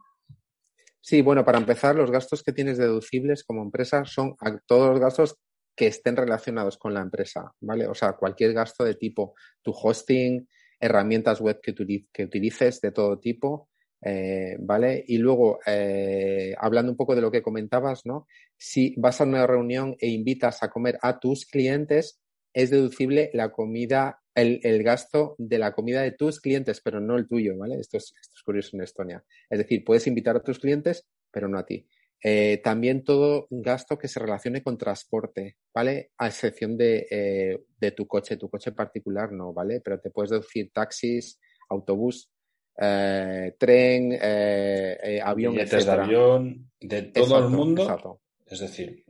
Sí, 1.02 1.22
bueno, 1.22 1.44
para 1.46 1.58
empezar, 1.58 1.96
los 1.96 2.12
gastos 2.12 2.44
que 2.44 2.52
tienes 2.52 2.78
deducibles 2.78 3.44
como 3.44 3.64
empresa 3.64 4.04
son 4.06 4.36
todos 4.66 4.90
los 4.90 5.00
gastos 5.00 5.38
que 5.78 5.88
estén 5.88 6.16
relacionados 6.16 6.78
con 6.78 6.96
la 6.96 7.02
empresa, 7.02 7.54
¿vale? 7.62 7.88
O 7.88 7.94
sea, 7.94 8.14
cualquier 8.14 8.52
gasto 8.52 8.84
de 8.84 8.96
tipo 8.96 9.36
tu 9.62 9.72
hosting, 9.72 10.50
herramientas 10.80 11.40
web 11.40 11.60
que, 11.62 12.24
utilices 12.24 12.82
de 12.82 12.92
todo 12.92 13.20
tipo, 13.20 13.70
eh, 14.02 14.58
¿vale? 14.60 15.04
Y 15.08 15.20
luego, 15.20 15.60
eh, 15.68 16.56
hablando 16.58 16.92
un 16.92 16.98
poco 16.98 17.14
de 17.14 17.22
lo 17.22 17.30
que 17.30 17.44
comentabas, 17.44 18.08
¿no? 18.08 18.26
Si 18.58 18.96
vas 18.98 19.22
a 19.22 19.26
una 19.26 19.46
reunión 19.46 19.96
e 20.00 20.10
invitas 20.10 20.64
a 20.64 20.70
comer 20.70 20.98
a 21.04 21.20
tus 21.20 21.46
clientes, 21.46 22.20
es 22.54 22.72
deducible 22.72 23.30
la 23.34 23.52
comida, 23.52 24.20
el, 24.34 24.60
el, 24.64 24.82
gasto 24.82 25.36
de 25.38 25.60
la 25.60 25.74
comida 25.74 26.02
de 26.02 26.12
tus 26.12 26.42
clientes, 26.42 26.82
pero 26.84 27.00
no 27.00 27.18
el 27.18 27.28
tuyo, 27.28 27.56
¿vale? 27.56 27.80
Esto 27.80 27.98
es, 27.98 28.16
esto 28.20 28.34
es 28.36 28.42
curioso 28.42 28.76
en 28.76 28.82
Estonia. 28.82 29.24
Es 29.48 29.60
decir, 29.60 29.84
puedes 29.86 30.08
invitar 30.08 30.36
a 30.36 30.44
tus 30.44 30.58
clientes, 30.58 31.08
pero 31.32 31.48
no 31.48 31.60
a 31.60 31.66
ti. 31.68 31.88
Eh, 32.24 32.60
también 32.64 33.04
todo 33.04 33.48
gasto 33.50 33.98
que 33.98 34.08
se 34.08 34.20
relacione 34.20 34.64
con 34.64 34.78
transporte, 34.78 35.58
¿vale? 35.74 36.12
A 36.18 36.28
excepción 36.28 36.76
de, 36.76 37.08
eh, 37.10 37.64
de, 37.80 37.92
tu 37.92 38.08
coche, 38.08 38.38
tu 38.38 38.50
coche 38.50 38.72
particular 38.72 39.32
no, 39.32 39.54
¿vale? 39.54 39.82
Pero 39.82 40.00
te 40.00 40.10
puedes 40.10 40.32
deducir 40.32 40.72
taxis, 40.72 41.40
autobús, 41.70 42.32
eh, 42.80 43.56
tren, 43.60 44.14
avión, 45.24 45.54
Billetes 45.54 45.86
de 45.86 45.92
avión, 45.92 46.72
de 46.80 47.04
todo 47.04 47.40
el 47.40 47.50
mundo. 47.50 48.20
Es 48.46 48.60
decir, 48.60 49.04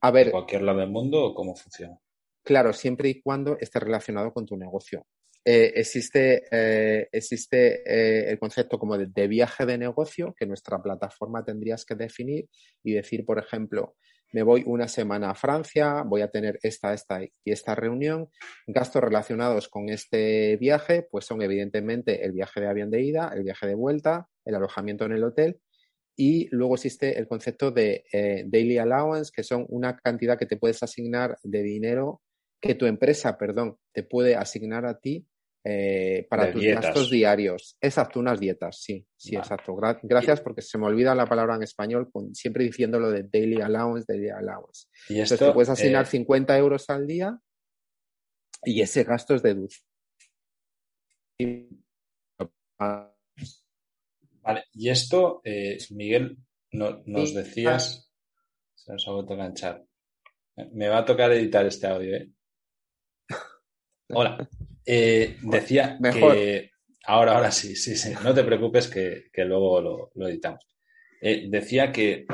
a 0.00 0.10
ver, 0.10 0.26
de 0.26 0.32
cualquier 0.32 0.62
lado 0.62 0.80
del 0.80 0.90
mundo 0.90 1.32
cómo 1.34 1.54
funciona. 1.54 1.98
Claro, 2.42 2.72
siempre 2.72 3.08
y 3.08 3.20
cuando 3.20 3.56
esté 3.58 3.80
relacionado 3.80 4.32
con 4.32 4.44
tu 4.46 4.56
negocio. 4.56 5.06
Eh, 5.44 5.72
existe, 5.76 6.42
eh, 6.50 7.08
existe 7.12 7.82
eh, 7.86 8.30
el 8.30 8.38
concepto 8.38 8.78
como 8.78 8.98
de, 8.98 9.06
de, 9.06 9.26
viaje 9.26 9.64
de 9.64 9.78
negocio 9.78 10.34
que 10.36 10.46
nuestra 10.46 10.82
plataforma 10.82 11.44
tendrías 11.44 11.86
que 11.86 11.94
definir 11.94 12.48
y 12.84 12.92
decir, 12.92 13.24
por 13.24 13.38
ejemplo, 13.38 13.96
me 14.32 14.42
voy 14.42 14.62
una 14.66 14.86
semana 14.86 15.30
a 15.30 15.34
Francia, 15.34 16.02
voy 16.06 16.20
a 16.20 16.30
tener 16.30 16.58
esta, 16.62 16.92
esta 16.92 17.22
y 17.22 17.30
esta 17.44 17.74
reunión. 17.74 18.28
Gastos 18.66 19.02
relacionados 19.02 19.68
con 19.68 19.88
este 19.88 20.56
viaje, 20.58 21.08
pues 21.10 21.24
son 21.24 21.40
evidentemente 21.42 22.24
el 22.24 22.32
viaje 22.32 22.60
de 22.60 22.68
avión 22.68 22.90
de 22.90 23.02
ida, 23.02 23.32
el 23.34 23.42
viaje 23.42 23.66
de 23.66 23.74
vuelta, 23.74 24.28
el 24.44 24.54
alojamiento 24.54 25.06
en 25.06 25.12
el 25.12 25.24
hotel 25.24 25.58
y 26.16 26.48
luego 26.50 26.74
existe 26.74 27.18
el 27.18 27.26
concepto 27.26 27.70
de 27.70 28.04
daily 28.46 28.76
allowance, 28.76 29.32
que 29.34 29.42
son 29.42 29.64
una 29.68 29.96
cantidad 29.96 30.38
que 30.38 30.44
te 30.44 30.58
puedes 30.58 30.82
asignar 30.82 31.38
de 31.42 31.62
dinero 31.62 32.20
que 32.60 32.74
tu 32.74 32.86
empresa, 32.86 33.38
perdón, 33.38 33.78
te 33.92 34.02
puede 34.02 34.36
asignar 34.36 34.84
a 34.84 34.98
ti 34.98 35.26
eh, 35.62 36.26
para 36.30 36.50
tus 36.52 36.62
gastos 36.62 37.10
diarios. 37.10 37.76
Exacto, 37.80 38.18
unas 38.20 38.40
dietas, 38.40 38.80
sí, 38.80 39.06
sí, 39.16 39.36
exacto. 39.36 39.76
gracias 40.02 40.40
porque 40.40 40.62
se 40.62 40.78
me 40.78 40.86
olvida 40.86 41.14
la 41.14 41.26
palabra 41.26 41.56
en 41.56 41.62
español, 41.62 42.10
siempre 42.32 42.64
diciendo 42.64 42.98
lo 42.98 43.10
de 43.10 43.24
daily 43.24 43.60
allowance, 43.60 44.06
daily 44.08 44.30
allowance. 44.30 44.86
¿Y 45.08 45.20
esto, 45.20 45.34
Entonces 45.34 45.48
te 45.48 45.52
puedes 45.52 45.68
asignar 45.68 46.06
50 46.06 46.56
eh, 46.56 46.58
euros 46.58 46.88
al 46.88 47.06
día 47.06 47.38
y 48.64 48.80
ese 48.80 49.04
gasto 49.04 49.34
es 49.34 49.42
deducible. 49.42 49.86
Vale, 54.42 54.64
y 54.72 54.88
esto, 54.88 55.42
eh, 55.44 55.76
Miguel, 55.90 56.38
nos 56.72 57.34
decías, 57.34 58.10
se 58.74 58.92
nos 58.92 59.06
ha 59.06 59.12
vuelto 59.12 59.32
a 59.32 59.36
enganchar. 59.36 59.84
Me 60.72 60.88
va 60.88 60.98
a 60.98 61.04
tocar 61.04 61.32
editar 61.32 61.66
este 61.66 61.86
audio, 61.86 62.16
¿eh? 62.16 62.30
Hola. 64.08 64.48
Eh, 64.84 65.36
decía 65.42 65.98
que. 66.02 66.70
Ahora, 67.04 67.36
ahora 67.36 67.50
sí, 67.50 67.74
sí, 67.76 67.96
sí. 67.96 68.12
No 68.22 68.34
te 68.34 68.44
preocupes 68.44 68.88
que, 68.88 69.30
luego 69.44 70.10
lo, 70.14 70.28
editamos. 70.28 70.66
Eh, 71.20 71.46
decía 71.48 71.90
que 71.90 72.26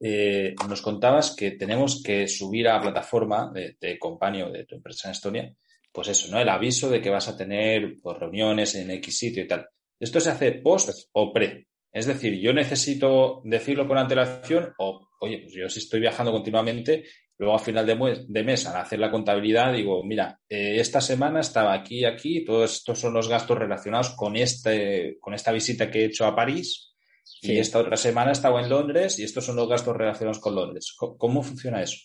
eh, 0.00 0.54
nos 0.68 0.80
contabas 0.80 1.34
que 1.34 1.52
tenemos 1.52 2.02
que 2.02 2.26
subir 2.28 2.68
a 2.68 2.74
la 2.74 2.82
plataforma 2.82 3.50
de, 3.52 3.76
de 3.80 3.98
de 3.98 4.64
tu 4.66 4.74
empresa 4.76 5.08
en 5.08 5.12
Estonia, 5.12 5.54
pues 5.92 6.08
eso, 6.08 6.30
¿no? 6.30 6.40
El 6.40 6.48
aviso 6.48 6.90
de 6.90 7.00
que 7.00 7.10
vas 7.10 7.28
a 7.28 7.36
tener 7.36 7.96
pues, 8.02 8.18
reuniones 8.18 8.74
en 8.74 8.90
X 8.90 9.18
sitio 9.18 9.44
y 9.44 9.48
tal. 9.48 9.68
¿Esto 9.98 10.20
se 10.20 10.30
hace 10.30 10.52
post 10.52 10.90
o 11.12 11.32
pre? 11.32 11.68
Es 11.92 12.06
decir, 12.06 12.34
yo 12.40 12.52
necesito 12.52 13.40
decirlo 13.44 13.86
con 13.86 13.98
antelación 13.98 14.74
o, 14.78 15.08
oye, 15.20 15.38
pues 15.38 15.54
yo 15.54 15.68
si 15.68 15.78
estoy 15.78 16.00
viajando 16.00 16.32
continuamente 16.32 17.04
Luego, 17.38 17.56
a 17.56 17.58
final 17.58 17.84
de 17.84 18.44
mes, 18.44 18.66
al 18.66 18.76
hacer 18.76 19.00
la 19.00 19.10
contabilidad, 19.10 19.72
digo, 19.72 20.04
mira, 20.04 20.38
eh, 20.48 20.76
esta 20.78 21.00
semana 21.00 21.40
estaba 21.40 21.72
aquí 21.72 22.00
y 22.00 22.04
aquí, 22.04 22.44
todos 22.44 22.74
estos 22.74 23.00
son 23.00 23.12
los 23.12 23.28
gastos 23.28 23.58
relacionados 23.58 24.10
con, 24.10 24.36
este, 24.36 25.18
con 25.20 25.34
esta 25.34 25.50
visita 25.50 25.90
que 25.90 26.02
he 26.02 26.04
hecho 26.04 26.26
a 26.26 26.36
París, 26.36 26.94
y 27.42 27.58
esta 27.58 27.80
otra 27.80 27.96
semana 27.96 28.32
estaba 28.32 28.62
en 28.62 28.68
Londres, 28.70 29.18
y 29.18 29.24
estos 29.24 29.44
son 29.44 29.56
los 29.56 29.68
gastos 29.68 29.96
relacionados 29.96 30.38
con 30.38 30.54
Londres. 30.54 30.94
¿Cómo, 30.96 31.42
funciona 31.42 31.82
eso? 31.82 31.96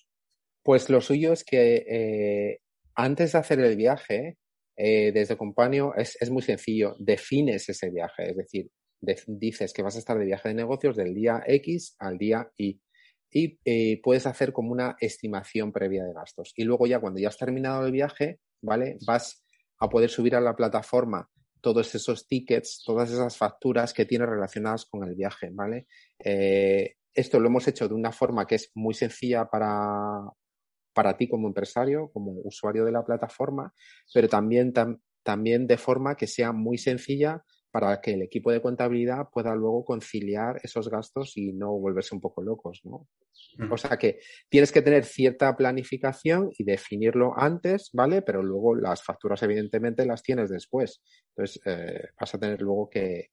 Pues 0.63 0.89
lo 0.89 0.99
suyo 0.99 1.31
es 1.31 1.43
que 1.43 1.85
eh, 1.87 2.59
antes 2.95 3.33
de 3.33 3.37
hacer 3.37 3.59
el 3.59 3.75
viaje, 3.75 4.37
eh, 4.75 5.11
desde 5.13 5.37
Compaño 5.37 5.93
es, 5.95 6.17
es, 6.19 6.31
muy 6.31 6.41
sencillo, 6.41 6.95
defines 6.97 7.69
ese 7.69 7.91
viaje, 7.91 8.31
es 8.31 8.37
decir, 8.37 8.71
dices 9.27 9.73
que 9.73 9.83
vas 9.83 9.95
a 9.95 9.99
estar 9.99 10.17
de 10.17 10.25
viaje 10.25 10.49
de 10.49 10.55
negocios 10.55 10.97
del 10.97 11.13
día 11.13 11.43
X 11.45 11.95
al 11.99 12.17
día 12.17 12.49
Y 12.57 12.81
y 13.31 13.59
eh, 13.65 14.01
puedes 14.03 14.25
hacer 14.25 14.51
como 14.53 14.71
una 14.71 14.95
estimación 14.99 15.71
previa 15.71 16.03
de 16.03 16.13
gastos. 16.13 16.53
Y 16.55 16.63
luego 16.63 16.87
ya 16.87 16.99
cuando 16.99 17.19
ya 17.19 17.27
has 17.27 17.37
terminado 17.37 17.85
el 17.85 17.91
viaje, 17.91 18.39
¿vale? 18.61 18.97
Vas 19.05 19.43
a 19.79 19.89
poder 19.89 20.09
subir 20.09 20.35
a 20.35 20.41
la 20.41 20.55
plataforma 20.55 21.29
todos 21.61 21.93
esos 21.93 22.27
tickets, 22.27 22.83
todas 22.85 23.11
esas 23.11 23.37
facturas 23.37 23.93
que 23.93 24.05
tienes 24.05 24.29
relacionadas 24.29 24.85
con 24.85 25.07
el 25.07 25.15
viaje, 25.15 25.49
¿vale? 25.51 25.87
Eh, 26.23 26.95
esto 27.13 27.39
lo 27.39 27.47
hemos 27.47 27.67
hecho 27.67 27.87
de 27.87 27.93
una 27.93 28.11
forma 28.11 28.45
que 28.47 28.55
es 28.55 28.71
muy 28.75 28.93
sencilla 28.93 29.45
para, 29.45 30.21
para 30.93 31.17
ti 31.17 31.27
como 31.27 31.47
empresario, 31.47 32.09
como 32.13 32.31
usuario 32.43 32.85
de 32.85 32.91
la 32.91 33.03
plataforma, 33.03 33.73
pero 34.13 34.27
también, 34.27 34.73
también 35.23 35.67
de 35.67 35.77
forma 35.77 36.15
que 36.15 36.27
sea 36.27 36.51
muy 36.51 36.77
sencilla 36.77 37.43
para 37.71 38.01
que 38.01 38.13
el 38.13 38.21
equipo 38.23 38.51
de 38.51 38.61
contabilidad 38.61 39.27
pueda 39.31 39.53
luego 39.55 39.85
conciliar 39.85 40.59
esos 40.63 40.89
gastos 40.89 41.37
y 41.37 41.53
no 41.53 41.77
volverse 41.77 42.15
un 42.15 42.21
poco 42.21 42.41
locos, 42.41 42.81
¿no? 42.83 43.07
O 43.71 43.77
sea 43.77 43.97
que 43.97 44.19
tienes 44.47 44.71
que 44.71 44.81
tener 44.81 45.05
cierta 45.05 45.55
planificación 45.55 46.49
y 46.57 46.63
definirlo 46.63 47.33
antes, 47.37 47.89
¿vale? 47.93 48.21
Pero 48.21 48.41
luego 48.41 48.75
las 48.75 49.03
facturas 49.03 49.41
evidentemente 49.43 50.05
las 50.05 50.23
tienes 50.23 50.49
después. 50.49 51.01
Entonces 51.35 51.61
eh, 51.65 52.09
vas 52.19 52.33
a 52.33 52.39
tener 52.39 52.61
luego 52.61 52.89
que, 52.89 53.29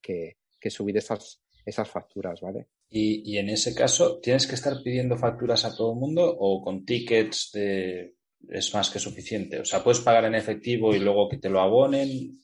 subir 0.68 0.96
esas, 0.96 1.40
esas 1.64 1.88
facturas, 1.88 2.40
¿vale? 2.40 2.66
Y, 2.88 3.22
y, 3.32 3.38
en 3.38 3.50
ese 3.50 3.74
caso, 3.74 4.20
¿tienes 4.20 4.46
que 4.46 4.54
estar 4.54 4.74
pidiendo 4.82 5.16
facturas 5.16 5.64
a 5.64 5.76
todo 5.76 5.92
el 5.92 5.98
mundo 5.98 6.36
o 6.38 6.62
con 6.62 6.84
tickets 6.84 7.50
de... 7.52 8.14
es 8.48 8.74
más 8.74 8.90
que 8.90 8.98
suficiente? 8.98 9.60
O 9.60 9.64
sea, 9.64 9.82
puedes 9.82 10.00
pagar 10.00 10.24
en 10.24 10.34
efectivo 10.34 10.94
y 10.94 10.98
luego 10.98 11.28
que 11.28 11.38
te 11.38 11.48
lo 11.48 11.60
abonen. 11.60 12.38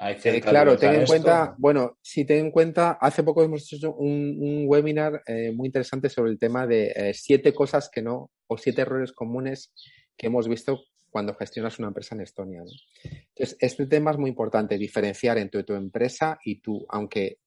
Eh, 0.00 0.40
claro, 0.40 0.76
ten 0.76 0.94
en 0.94 1.06
cuenta, 1.06 1.54
bueno, 1.56 1.98
si 2.02 2.24
ten 2.24 2.46
en 2.46 2.50
cuenta, 2.50 2.98
hace 3.00 3.22
poco 3.22 3.42
hemos 3.44 3.72
hecho 3.72 3.94
un, 3.94 4.64
webinar 4.66 5.22
eh, 5.26 5.52
muy 5.52 5.66
interesante 5.66 6.08
sobre 6.08 6.32
el 6.32 6.38
tema 6.38 6.66
de 6.66 6.92
eh, 6.94 7.14
siete 7.14 7.54
cosas 7.54 7.88
que 7.88 8.02
no, 8.02 8.30
o 8.48 8.58
siete 8.58 8.82
errores 8.82 9.12
comunes 9.12 9.72
que 10.16 10.26
hemos 10.26 10.48
visto 10.48 10.82
cuando 11.10 11.34
gestionas 11.36 11.78
una 11.78 11.88
empresa 11.88 12.16
en 12.16 12.22
Estonia. 12.22 12.62
Entonces, 13.04 13.56
este 13.60 13.86
tema 13.86 14.10
es 14.10 14.18
muy 14.18 14.30
importante, 14.30 14.76
diferenciar 14.76 15.38
entre 15.38 15.62
tu 15.62 15.74
empresa 15.74 16.38
y 16.44 16.60
tú, 16.60 16.84
aunque 16.88 17.38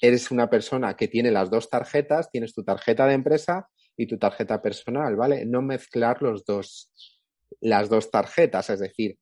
eres 0.00 0.30
una 0.32 0.50
persona 0.50 0.96
que 0.96 1.06
tiene 1.06 1.30
las 1.30 1.50
dos 1.50 1.70
tarjetas, 1.70 2.30
tienes 2.30 2.52
tu 2.52 2.64
tarjeta 2.64 3.06
de 3.06 3.14
empresa 3.14 3.68
y 3.96 4.06
tu 4.06 4.18
tarjeta 4.18 4.60
personal, 4.60 5.14
¿vale? 5.14 5.44
No 5.46 5.62
mezclar 5.62 6.20
los 6.20 6.44
dos, 6.44 6.90
las 7.60 7.88
dos 7.88 8.10
tarjetas, 8.10 8.70
es 8.70 8.80
decir, 8.80 9.18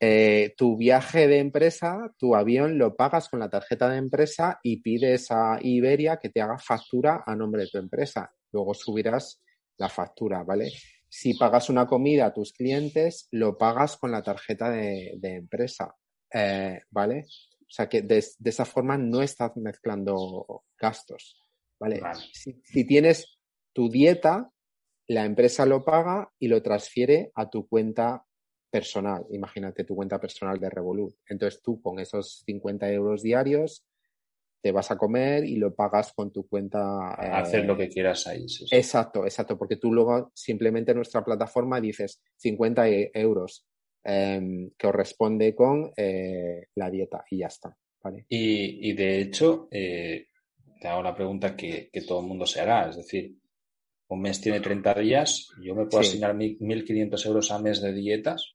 eh, 0.00 0.54
tu 0.56 0.76
viaje 0.76 1.26
de 1.26 1.38
empresa, 1.38 2.14
tu 2.18 2.36
avión 2.36 2.78
lo 2.78 2.94
pagas 2.94 3.28
con 3.28 3.40
la 3.40 3.50
tarjeta 3.50 3.88
de 3.88 3.98
empresa 3.98 4.60
y 4.62 4.80
pides 4.80 5.30
a 5.30 5.58
Iberia 5.60 6.18
que 6.18 6.30
te 6.30 6.40
haga 6.40 6.58
factura 6.58 7.24
a 7.26 7.34
nombre 7.34 7.62
de 7.62 7.68
tu 7.68 7.78
empresa. 7.78 8.32
Luego 8.52 8.74
subirás 8.74 9.42
la 9.76 9.88
factura, 9.88 10.44
¿vale? 10.44 10.70
Si 11.08 11.34
pagas 11.34 11.68
una 11.68 11.86
comida 11.86 12.26
a 12.26 12.34
tus 12.34 12.52
clientes, 12.52 13.28
lo 13.32 13.56
pagas 13.58 13.96
con 13.96 14.12
la 14.12 14.22
tarjeta 14.22 14.70
de, 14.70 15.18
empresa, 15.22 15.94
eh, 16.32 16.80
¿vale? 16.90 17.24
O 17.60 17.70
sea 17.70 17.88
que 17.88 18.02
de, 18.02 18.18
esa 18.18 18.64
forma 18.64 18.96
no 18.96 19.20
estás 19.22 19.56
mezclando 19.56 20.64
gastos, 20.78 21.42
¿vale? 21.78 22.00
si 22.32 22.84
tienes 22.84 23.38
tu 23.72 23.90
dieta, 23.90 24.50
la 25.08 25.24
empresa 25.24 25.64
lo 25.66 25.84
paga 25.84 26.30
y 26.38 26.48
lo 26.48 26.62
transfiere 26.62 27.32
a 27.34 27.48
tu 27.48 27.66
cuenta 27.66 28.24
personal. 28.70 29.24
Imagínate 29.30 29.84
tu 29.84 29.94
cuenta 29.94 30.20
personal 30.20 30.58
de 30.58 30.70
Revolut. 30.70 31.14
Entonces 31.28 31.62
tú 31.62 31.80
con 31.80 31.98
esos 31.98 32.42
50 32.46 32.90
euros 32.92 33.22
diarios 33.22 33.84
te 34.60 34.72
vas 34.72 34.90
a 34.90 34.98
comer 34.98 35.44
y 35.44 35.56
lo 35.56 35.74
pagas 35.74 36.12
con 36.12 36.32
tu 36.32 36.46
cuenta. 36.48 37.12
Hacer 37.14 37.64
lo 37.64 37.74
eh, 37.74 37.78
que 37.78 37.88
quieras 37.88 38.26
ahí. 38.26 38.46
Exacto, 38.70 39.24
exacto, 39.24 39.56
porque 39.56 39.76
tú 39.76 39.92
luego 39.92 40.32
simplemente 40.34 40.92
en 40.92 40.96
nuestra 40.96 41.24
plataforma 41.24 41.80
dices 41.80 42.20
50 42.36 42.88
e, 42.88 43.10
euros 43.14 43.66
em, 44.04 44.70
que 44.76 44.86
corresponde 44.88 45.54
con 45.54 45.92
eh, 45.96 46.66
la 46.74 46.90
dieta 46.90 47.24
y 47.30 47.38
ya 47.38 47.46
está. 47.46 47.76
¿vale? 48.02 48.26
Y, 48.28 48.92
de 48.94 49.20
hecho, 49.20 49.68
eh, 49.70 50.26
te 50.80 50.88
hago 50.88 51.02
la 51.02 51.14
pregunta 51.14 51.56
que, 51.56 51.90
todo 52.06 52.20
el 52.20 52.26
mundo 52.26 52.46
se 52.46 52.60
hará, 52.60 52.88
es 52.88 52.96
decir, 52.96 53.36
un 54.08 54.20
mes 54.22 54.40
tiene 54.40 54.60
30 54.60 54.94
días, 54.94 55.48
yo 55.62 55.74
me 55.74 55.84
puedo 55.84 56.00
asignar 56.00 56.34
1.500 56.34 57.26
euros 57.26 57.50
al 57.50 57.62
mes 57.62 57.82
de 57.82 57.92
dietas. 57.92 58.54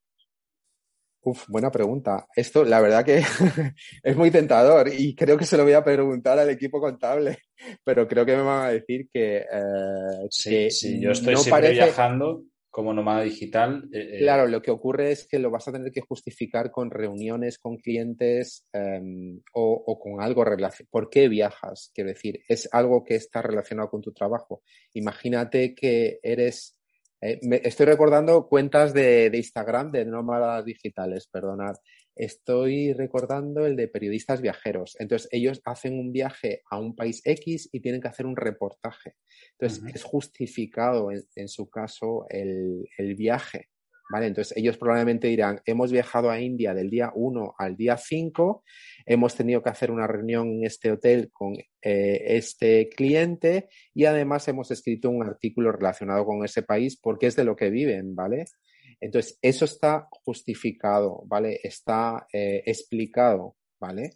Uf, 1.25 1.45
buena 1.47 1.71
pregunta. 1.71 2.27
Esto, 2.35 2.65
la 2.65 2.81
verdad 2.81 3.05
que 3.05 3.19
es 4.03 4.15
muy 4.15 4.29
tentador 4.29 4.89
y 4.89 5.15
creo 5.15 5.37
que 5.37 5.45
se 5.45 5.55
lo 5.55 5.63
voy 5.63 5.71
a 5.71 5.83
preguntar 5.83 6.37
al 6.37 6.49
equipo 6.49 6.81
contable, 6.81 7.37
pero 7.83 8.07
creo 8.07 8.25
que 8.25 8.35
me 8.35 8.43
van 8.43 8.65
a 8.65 8.71
decir 8.71 9.07
que. 9.11 9.37
Eh, 9.37 10.27
sí, 10.29 10.69
sí, 10.69 11.01
yo 11.01 11.11
estoy 11.11 11.37
siempre 11.37 11.71
viajando 11.71 12.43
como 12.69 12.91
nómada 12.91 13.21
digital. 13.21 13.87
Eh, 13.93 14.15
eh, 14.15 14.19
claro, 14.19 14.47
lo 14.47 14.61
que 14.61 14.71
ocurre 14.71 15.11
es 15.11 15.25
que 15.27 15.39
lo 15.39 15.49
vas 15.49 15.67
a 15.67 15.71
tener 15.71 15.91
que 15.91 16.01
justificar 16.01 16.71
con 16.71 16.89
reuniones 16.89 17.59
con 17.59 17.77
clientes 17.77 18.67
em, 18.73 19.39
o, 19.53 19.83
o, 19.85 19.99
con 19.99 20.19
algo 20.21 20.43
relacionado. 20.43 20.89
¿Por 20.91 21.09
qué 21.09 21.29
viajas? 21.29 21.91
Quiero 21.93 22.09
decir, 22.09 22.41
es 22.49 22.67
algo 22.73 23.03
que 23.03 23.15
está 23.15 23.43
relacionado 23.43 23.89
con 23.89 24.01
tu 24.01 24.11
trabajo. 24.11 24.63
Imagínate 24.93 25.75
que 25.75 26.19
eres 26.23 26.75
eh, 27.23 27.39
estoy 27.63 27.85
recordando 27.85 28.49
cuentas 28.49 28.93
de, 28.93 29.31
Instagram 29.33 29.91
de 29.91 30.05
nómadas 30.05 30.65
digitales, 30.65 31.27
perdonad. 31.27 31.75
Estoy 32.15 32.91
recordando 32.91 33.65
el 33.65 33.77
de 33.77 33.87
periodistas 33.87 34.41
viajeros. 34.41 34.97
Entonces, 34.99 35.29
ellos 35.31 35.61
hacen 35.63 35.97
un 35.97 36.11
viaje 36.11 36.61
a 36.69 36.79
un 36.79 36.95
país 36.95 37.21
X 37.23 37.69
y 37.71 37.79
tienen 37.79 38.01
que 38.01 38.09
hacer 38.09 38.25
un 38.25 38.35
reportaje. 38.35 39.15
Entonces, 39.57 39.95
es 39.95 40.03
justificado 40.03 41.09
en, 41.11 41.47
su 41.47 41.69
caso 41.69 42.25
el, 42.29 42.87
viaje. 43.15 43.69
¿Vale? 44.09 44.27
Entonces 44.27 44.55
ellos 44.57 44.77
probablemente 44.77 45.27
dirán, 45.27 45.61
hemos 45.65 45.91
viajado 45.91 46.29
a 46.29 46.39
India 46.39 46.73
del 46.73 46.89
día 46.89 47.11
1 47.15 47.55
al 47.57 47.75
día 47.75 47.97
5, 47.97 48.63
hemos 49.05 49.35
tenido 49.35 49.61
que 49.61 49.69
hacer 49.69 49.91
una 49.91 50.07
reunión 50.07 50.49
en 50.49 50.65
este 50.65 50.91
hotel 50.91 51.29
con 51.31 51.55
eh, 51.55 52.21
este 52.37 52.89
cliente 52.89 53.69
y 53.93 54.05
además 54.05 54.47
hemos 54.47 54.71
escrito 54.71 55.09
un 55.09 55.23
artículo 55.23 55.71
relacionado 55.71 56.25
con 56.25 56.43
ese 56.43 56.63
país 56.63 56.99
porque 56.99 57.27
es 57.27 57.35
de 57.35 57.43
lo 57.43 57.55
que 57.55 57.69
viven, 57.69 58.15
¿vale? 58.15 58.45
Entonces, 58.99 59.37
eso 59.41 59.65
está 59.65 60.07
justificado, 60.23 61.23
¿vale? 61.25 61.59
Está 61.61 62.25
eh, 62.31 62.63
explicado, 62.65 63.57
¿vale? 63.79 64.11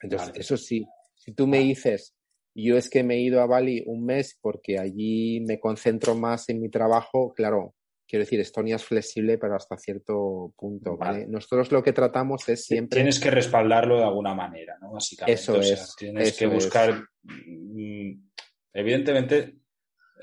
Entonces, 0.00 0.32
eso 0.34 0.56
sí, 0.56 0.84
si 1.14 1.32
tú 1.32 1.46
me 1.46 1.60
dices, 1.60 2.16
yo 2.54 2.76
es 2.76 2.90
que 2.90 3.04
me 3.04 3.14
he 3.14 3.20
ido 3.20 3.40
a 3.40 3.46
Bali 3.46 3.82
un 3.86 4.04
mes 4.04 4.36
porque 4.40 4.78
allí 4.78 5.40
me 5.40 5.60
concentro 5.60 6.16
más 6.16 6.48
en 6.48 6.60
mi 6.60 6.68
trabajo, 6.68 7.32
claro, 7.32 7.76
quiero 8.12 8.26
decir, 8.26 8.40
Estonia 8.40 8.76
es 8.76 8.84
flexible, 8.84 9.38
pero 9.38 9.56
hasta 9.56 9.78
cierto 9.78 10.52
punto, 10.54 10.98
¿vale? 10.98 11.26
Nosotros 11.26 11.72
lo 11.72 11.82
que 11.82 11.94
tratamos 11.94 12.46
es 12.46 12.62
siempre... 12.62 12.98
Tienes 12.98 13.18
que 13.18 13.30
respaldarlo 13.30 13.96
de 13.96 14.04
alguna 14.04 14.34
manera, 14.34 14.76
¿no? 14.82 14.92
Básicamente. 14.92 15.40
Eso 15.40 15.58
es. 15.58 15.96
Tienes 15.96 16.36
que 16.36 16.46
buscar... 16.46 17.02
Mm, 17.22 18.12
evidentemente, 18.74 19.54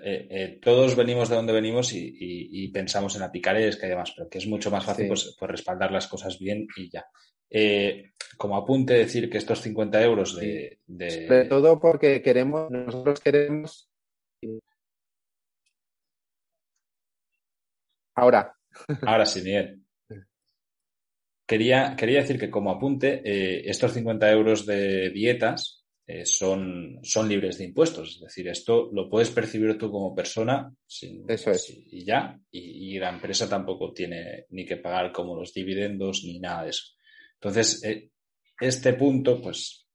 eh, 0.04 0.28
eh, 0.30 0.60
todos 0.62 0.96
venimos 0.96 1.30
de 1.30 1.36
donde 1.38 1.52
venimos 1.52 1.92
y, 1.92 2.68
pensamos 2.68 3.16
en 3.16 3.24
apicares, 3.24 3.76
que 3.76 3.88
demás, 3.88 4.14
pero 4.16 4.30
que 4.30 4.38
es 4.38 4.46
mucho 4.46 4.70
más 4.70 4.86
fácil 4.86 5.08
pues, 5.08 5.36
pues, 5.40 5.50
respaldar 5.50 5.92
las 5.92 6.08
cosas 6.08 6.38
bien 6.38 6.68
y 6.78 6.92
ya. 6.92 7.08
Eh, 7.50 8.12
como 8.38 8.56
apunte 8.56 8.94
decir 8.94 9.32
que 9.32 9.40
estos 9.40 9.62
50 9.62 10.00
euros 10.04 10.36
de, 10.36 10.78
de... 10.86 11.10
Sobre 11.10 11.46
todo 11.46 11.80
porque 11.80 12.22
queremos, 12.22 12.70
nosotros 12.70 13.20
queremos... 13.20 13.89
Ahora. 18.20 18.54
Ahora 19.04 19.26
sí, 19.26 19.42
Miguel. 19.42 19.82
Quería, 21.46 21.96
quería 21.96 22.22
decir 22.22 22.38
que 22.40 22.52
como 22.52 22.70
apunte, 22.70 23.22
estos 23.68 23.94
50 23.94 24.32
euros 24.32 24.66
de 24.66 25.10
dietas 25.10 25.80
eh, 26.12 26.26
son, 26.26 27.00
son 27.04 27.30
libres 27.30 27.60
de 27.60 27.66
impuestos. 27.66 28.16
Es 28.16 28.22
decir, 28.22 28.48
esto 28.48 28.90
lo 28.92 29.08
puedes 29.08 29.30
percibir 29.30 29.78
tú 29.78 29.92
como 29.92 30.16
persona 30.16 30.74
sin, 30.88 31.24
Eso 31.30 31.52
es. 31.52 31.70
y 31.70 32.04
ya, 32.04 32.36
y, 32.50 32.98
la 32.98 33.10
empresa 33.10 33.48
tampoco 33.48 33.94
tiene 33.94 34.48
ni 34.50 34.66
que 34.66 34.78
pagar 34.78 35.12
como 35.12 35.36
los 35.36 35.54
dividendos 35.54 36.24
ni 36.24 36.40
nada 36.40 36.64
de 36.64 36.72
eso. 36.72 36.96
Entonces, 37.36 37.84
eh, 37.84 38.10
este 38.60 38.94
punto, 38.94 39.40
pues, 39.40 39.88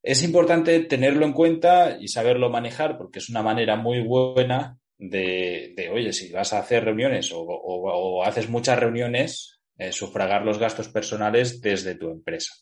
es 0.00 0.22
importante 0.22 0.78
tenerlo 0.84 1.26
en 1.26 1.32
cuenta 1.32 1.98
y 2.00 2.06
saberlo 2.06 2.48
manejar 2.48 2.96
porque 2.96 3.18
es 3.18 3.28
una 3.30 3.42
manera 3.42 3.74
muy 3.74 4.02
buena 4.02 4.78
de, 5.10 5.90
oye, 5.92 6.12
si 6.12 6.32
vas 6.32 6.52
a 6.52 6.58
hacer 6.58 6.84
reuniones 6.84 7.30
o, 7.34 8.22
haces 8.24 8.48
muchas 8.48 8.78
reuniones, 8.78 9.60
eh, 9.78 9.92
sufragar 9.92 10.44
los 10.44 10.58
gastos 10.58 10.88
personales 10.88 11.60
desde 11.60 11.96
tu 11.96 12.10
empresa. 12.10 12.54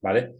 ¿Vale? 0.00 0.34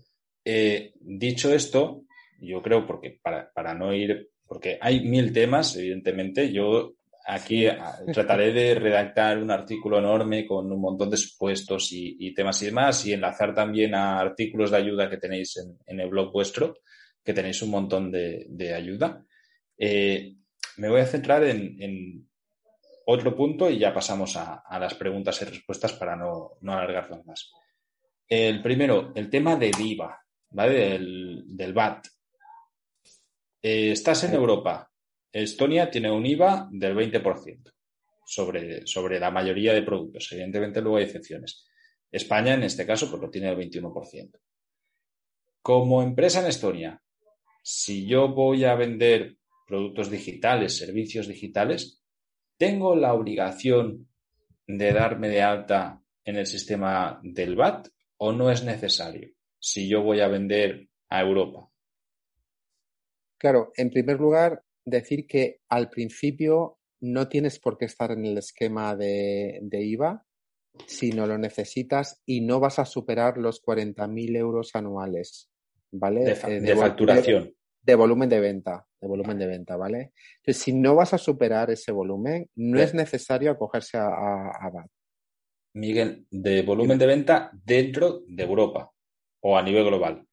Eh, 0.45 0.93
dicho 1.01 1.53
esto, 1.53 2.05
yo 2.41 2.61
creo, 2.63 2.87
porque 2.87 3.21
para, 3.23 3.75
no 3.75 3.95
ir, 3.95 4.31
porque 4.47 4.79
hay 4.81 5.01
mil 5.01 5.33
temas, 5.33 5.77
evidentemente, 5.77 6.53
yo 6.53 6.95
aquí 7.25 7.67
ah, 7.67 7.99
trataré 8.13 8.53
de 8.53 8.75
redactar 8.75 9.39
un 9.39 9.51
artículo 9.51 9.99
enorme 9.99 10.47
con 10.47 10.71
un 10.71 10.81
montón 10.81 11.11
de 11.11 11.17
supuestos 11.17 11.89
y, 11.93 12.35
temas 12.35 12.61
y 12.63 12.67
demás, 12.67 13.07
y 13.07 13.13
enlazar 13.13 13.55
también 13.55 13.95
a 13.95 14.19
artículos 14.19 14.73
de 14.73 14.79
ayuda 14.79 15.09
que 15.09 15.19
tenéis 15.19 15.57
en, 15.87 16.01
el 16.01 16.09
blog 16.09 16.33
vuestro, 16.33 16.79
que 17.25 17.33
tenéis 17.33 17.63
un 17.63 17.71
montón 17.71 18.11
de, 18.11 18.75
ayuda. 18.75 19.25
Eh, 19.79 20.35
me 20.77 20.89
voy 20.89 21.01
a 21.01 21.07
centrar 21.07 21.45
en, 21.45 22.29
otro 23.05 23.35
punto 23.35 23.69
y 23.69 23.79
ya 23.79 23.93
pasamos 23.93 24.37
a, 24.37 24.63
las 24.79 24.95
preguntas 24.95 25.43
y 25.43 25.45
respuestas 25.45 25.93
para 25.95 26.15
no, 26.15 26.53
no 26.61 26.73
alargarlas 26.73 27.27
más. 27.27 27.53
El 28.29 28.63
primero, 28.63 29.13
el 29.15 29.29
tema 29.29 29.57
de 29.57 29.73
IVA. 29.77 30.23
¿vale? 30.53 30.99
Del, 30.99 31.73
VAT. 31.73 32.07
Eh, 33.63 33.93
estás 33.93 34.25
en 34.25 34.35
Europa. 34.35 34.91
Estonia 35.33 35.91
tiene 35.91 36.11
un 36.11 36.27
IVA 36.27 36.69
del 36.71 36.95
20% 36.95 37.73
sobre, 38.25 38.87
sobre 38.87 39.19
la 39.19 39.31
mayoría 39.31 39.73
de 39.73 39.83
productos. 39.83 40.31
Evidentemente 40.33 40.81
luego 40.81 40.99
hay 40.99 41.05
excepciones. 41.05 41.67
España, 42.11 42.55
en 42.55 42.65
este 42.65 42.87
caso, 42.87 43.09
pues 43.09 43.23
lo 43.23 43.31
tiene 43.31 43.51
el 43.51 43.57
21%. 43.57 44.39
Como 45.63 46.03
empresa 46.03 46.41
en 46.41 46.47
Estonia, 46.47 47.03
si 47.63 48.07
yo 48.07 48.29
voy 48.29 48.65
a 48.65 48.75
vender 48.75 49.37
productos 49.73 50.11
digitales, 50.11 50.77
servicios 50.77 51.27
digitales, 51.27 52.03
¿tengo 52.59 52.95
la 52.95 53.15
obligación 53.15 54.07
de 54.67 54.93
darme 54.93 55.31
de 55.31 55.41
alta 55.41 56.03
en 56.27 56.37
el 56.37 56.45
sistema 56.45 57.19
del 57.23 57.57
VAT 57.57 57.89
o 58.19 58.33
no 58.33 58.51
es 58.51 58.63
necesario? 58.65 59.31
si 59.63 59.89
yo 59.89 60.03
voy 60.03 60.21
a 60.21 60.29
vender 60.29 60.89
a 61.09 61.23
Europa? 61.23 61.71
Claro, 63.39 63.73
en 63.77 63.89
primer 63.89 64.21
lugar, 64.21 64.63
decir 64.85 65.27
que 65.27 65.61
al 65.69 65.89
principio 65.89 66.79
no 67.01 67.29
tienes 67.29 67.59
por 67.59 67.79
qué 67.79 67.87
estar 67.87 68.11
en 68.11 68.27
el 68.27 68.37
esquema 68.39 68.95
de, 68.95 69.63
IVA 69.73 70.27
si 70.87 71.13
no 71.13 71.27
lo 71.27 71.39
necesitas 71.39 72.21
y 72.27 72.41
no 72.41 72.61
vas 72.61 72.79
a 72.79 72.85
superar 72.85 73.39
los 73.39 73.63
40.000 73.63 74.37
euros 74.37 74.75
anuales, 74.75 75.49
¿vale? 75.91 76.25
De, 76.25 76.33
eh, 76.33 76.77
facturación. 76.77 77.55
De, 77.83 77.95
volumen 77.95 78.29
de 78.29 78.41
venta, 78.41 78.87
de 79.01 79.09
volumen 79.09 79.39
de 79.39 79.47
venta, 79.47 79.77
¿vale? 79.77 80.13
Entonces, 80.37 80.63
si 80.63 80.73
no 80.73 80.95
vas 80.95 81.13
a 81.15 81.19
superar 81.19 81.71
ese 81.71 81.93
volumen, 81.93 82.49
no 82.57 82.81
es 82.81 82.95
necesario 82.95 83.51
acogerse 83.51 83.99
a, 83.99 84.07
a, 84.07 84.71
VAT. 84.71 84.91
Miguel, 85.75 86.27
de 86.31 86.63
volumen 86.63 86.99
de 86.99 87.07
venta 87.07 87.51
dentro 87.53 88.23
de 88.27 88.43
Europa 88.43 88.91
o 89.41 89.57
a 89.57 89.63
nivel 89.63 89.85
global. 89.85 90.25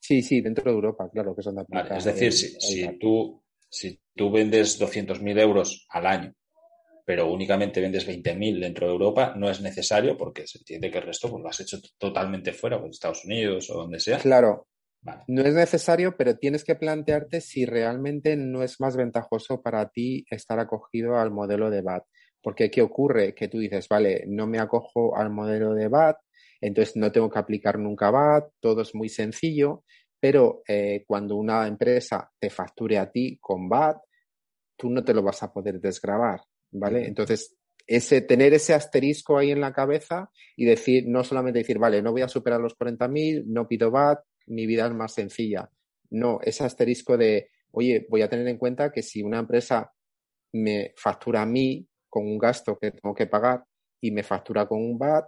Sí, 0.00 0.22
sí, 0.22 0.40
dentro 0.40 0.64
de 0.64 0.70
Europa, 0.70 1.08
claro 1.10 1.34
que 1.34 1.42
son 1.42 1.56
de 1.56 1.64
Es 1.96 2.04
decir, 2.04 2.32
si, 2.32 2.98
tú, 2.98 3.42
si 3.68 3.98
tú 4.14 4.30
vendes 4.30 4.78
200.000 4.78 5.40
euros 5.40 5.86
al 5.90 6.06
año, 6.06 6.34
pero 7.04 7.32
únicamente 7.32 7.80
vendes 7.80 8.06
20.000 8.06 8.60
dentro 8.60 8.86
de 8.86 8.92
Europa, 8.92 9.34
no 9.36 9.48
es 9.48 9.60
necesario 9.60 10.16
porque 10.16 10.46
se 10.46 10.58
entiende 10.58 10.90
que 10.90 10.98
el 10.98 11.04
resto 11.04 11.30
pues, 11.30 11.42
lo 11.42 11.48
has 11.48 11.60
hecho 11.60 11.78
totalmente 11.98 12.52
fuera, 12.52 12.80
pues 12.80 12.92
Estados 12.92 13.24
Unidos 13.24 13.70
o 13.70 13.78
donde 13.78 14.00
sea. 14.00 14.18
Claro. 14.18 14.66
No 15.28 15.42
es 15.42 15.54
necesario, 15.54 16.16
pero 16.16 16.36
tienes 16.36 16.64
que 16.64 16.74
plantearte 16.74 17.40
si 17.40 17.64
realmente 17.66 18.36
no 18.36 18.62
es 18.62 18.80
más 18.80 18.96
ventajoso 18.96 19.62
para 19.62 19.88
ti 19.90 20.24
estar 20.30 20.58
acogido 20.58 21.16
al 21.16 21.30
modelo 21.30 21.70
de 21.70 21.82
VAT. 21.82 22.04
Porque, 22.42 22.70
¿qué 22.70 22.82
ocurre? 22.82 23.34
Que 23.34 23.48
tú 23.48 23.58
dices, 23.58 23.88
vale, 23.88 24.24
no 24.26 24.46
me 24.46 24.58
acojo 24.58 25.16
al 25.16 25.30
modelo 25.30 25.74
de 25.74 25.88
VAT, 25.88 26.16
entonces 26.60 26.96
no 26.96 27.10
tengo 27.12 27.30
que 27.30 27.38
aplicar 27.38 27.78
nunca 27.78 28.10
VAT, 28.10 28.50
todo 28.60 28.82
es 28.82 28.94
muy 28.94 29.08
sencillo, 29.08 29.84
pero 30.20 30.62
eh, 30.66 31.04
cuando 31.06 31.36
una 31.36 31.66
empresa 31.66 32.30
te 32.38 32.50
facture 32.50 32.98
a 32.98 33.10
ti 33.10 33.38
con 33.40 33.68
VAT, 33.68 33.98
tú 34.76 34.90
no 34.90 35.04
te 35.04 35.14
lo 35.14 35.22
vas 35.22 35.42
a 35.42 35.52
poder 35.52 35.80
desgravar, 35.80 36.40
¿vale? 36.70 37.06
Entonces, 37.06 37.56
ese, 37.86 38.20
tener 38.20 38.52
ese 38.54 38.74
asterisco 38.74 39.38
ahí 39.38 39.50
en 39.50 39.60
la 39.60 39.72
cabeza 39.72 40.30
y 40.56 40.64
decir, 40.64 41.04
no 41.06 41.24
solamente 41.24 41.60
decir, 41.60 41.78
vale, 41.78 42.02
no 42.02 42.12
voy 42.12 42.22
a 42.22 42.28
superar 42.28 42.60
los 42.60 42.76
40.000, 42.76 43.44
no 43.46 43.68
pido 43.68 43.90
VAT, 43.90 44.20
mi 44.46 44.66
vida 44.66 44.86
es 44.86 44.92
más 44.92 45.12
sencilla. 45.14 45.70
No, 46.10 46.40
ese 46.42 46.64
asterisco 46.64 47.16
de, 47.16 47.50
oye, 47.72 48.06
voy 48.08 48.22
a 48.22 48.28
tener 48.28 48.46
en 48.48 48.58
cuenta 48.58 48.92
que 48.92 49.02
si 49.02 49.22
una 49.22 49.38
empresa 49.38 49.92
me 50.52 50.92
factura 50.96 51.42
a 51.42 51.46
mí 51.46 51.86
con 52.08 52.26
un 52.26 52.38
gasto 52.38 52.78
que 52.78 52.92
tengo 52.92 53.14
que 53.14 53.26
pagar 53.26 53.64
y 54.00 54.10
me 54.10 54.22
factura 54.22 54.66
con 54.66 54.78
un 54.78 54.98
VAT, 54.98 55.26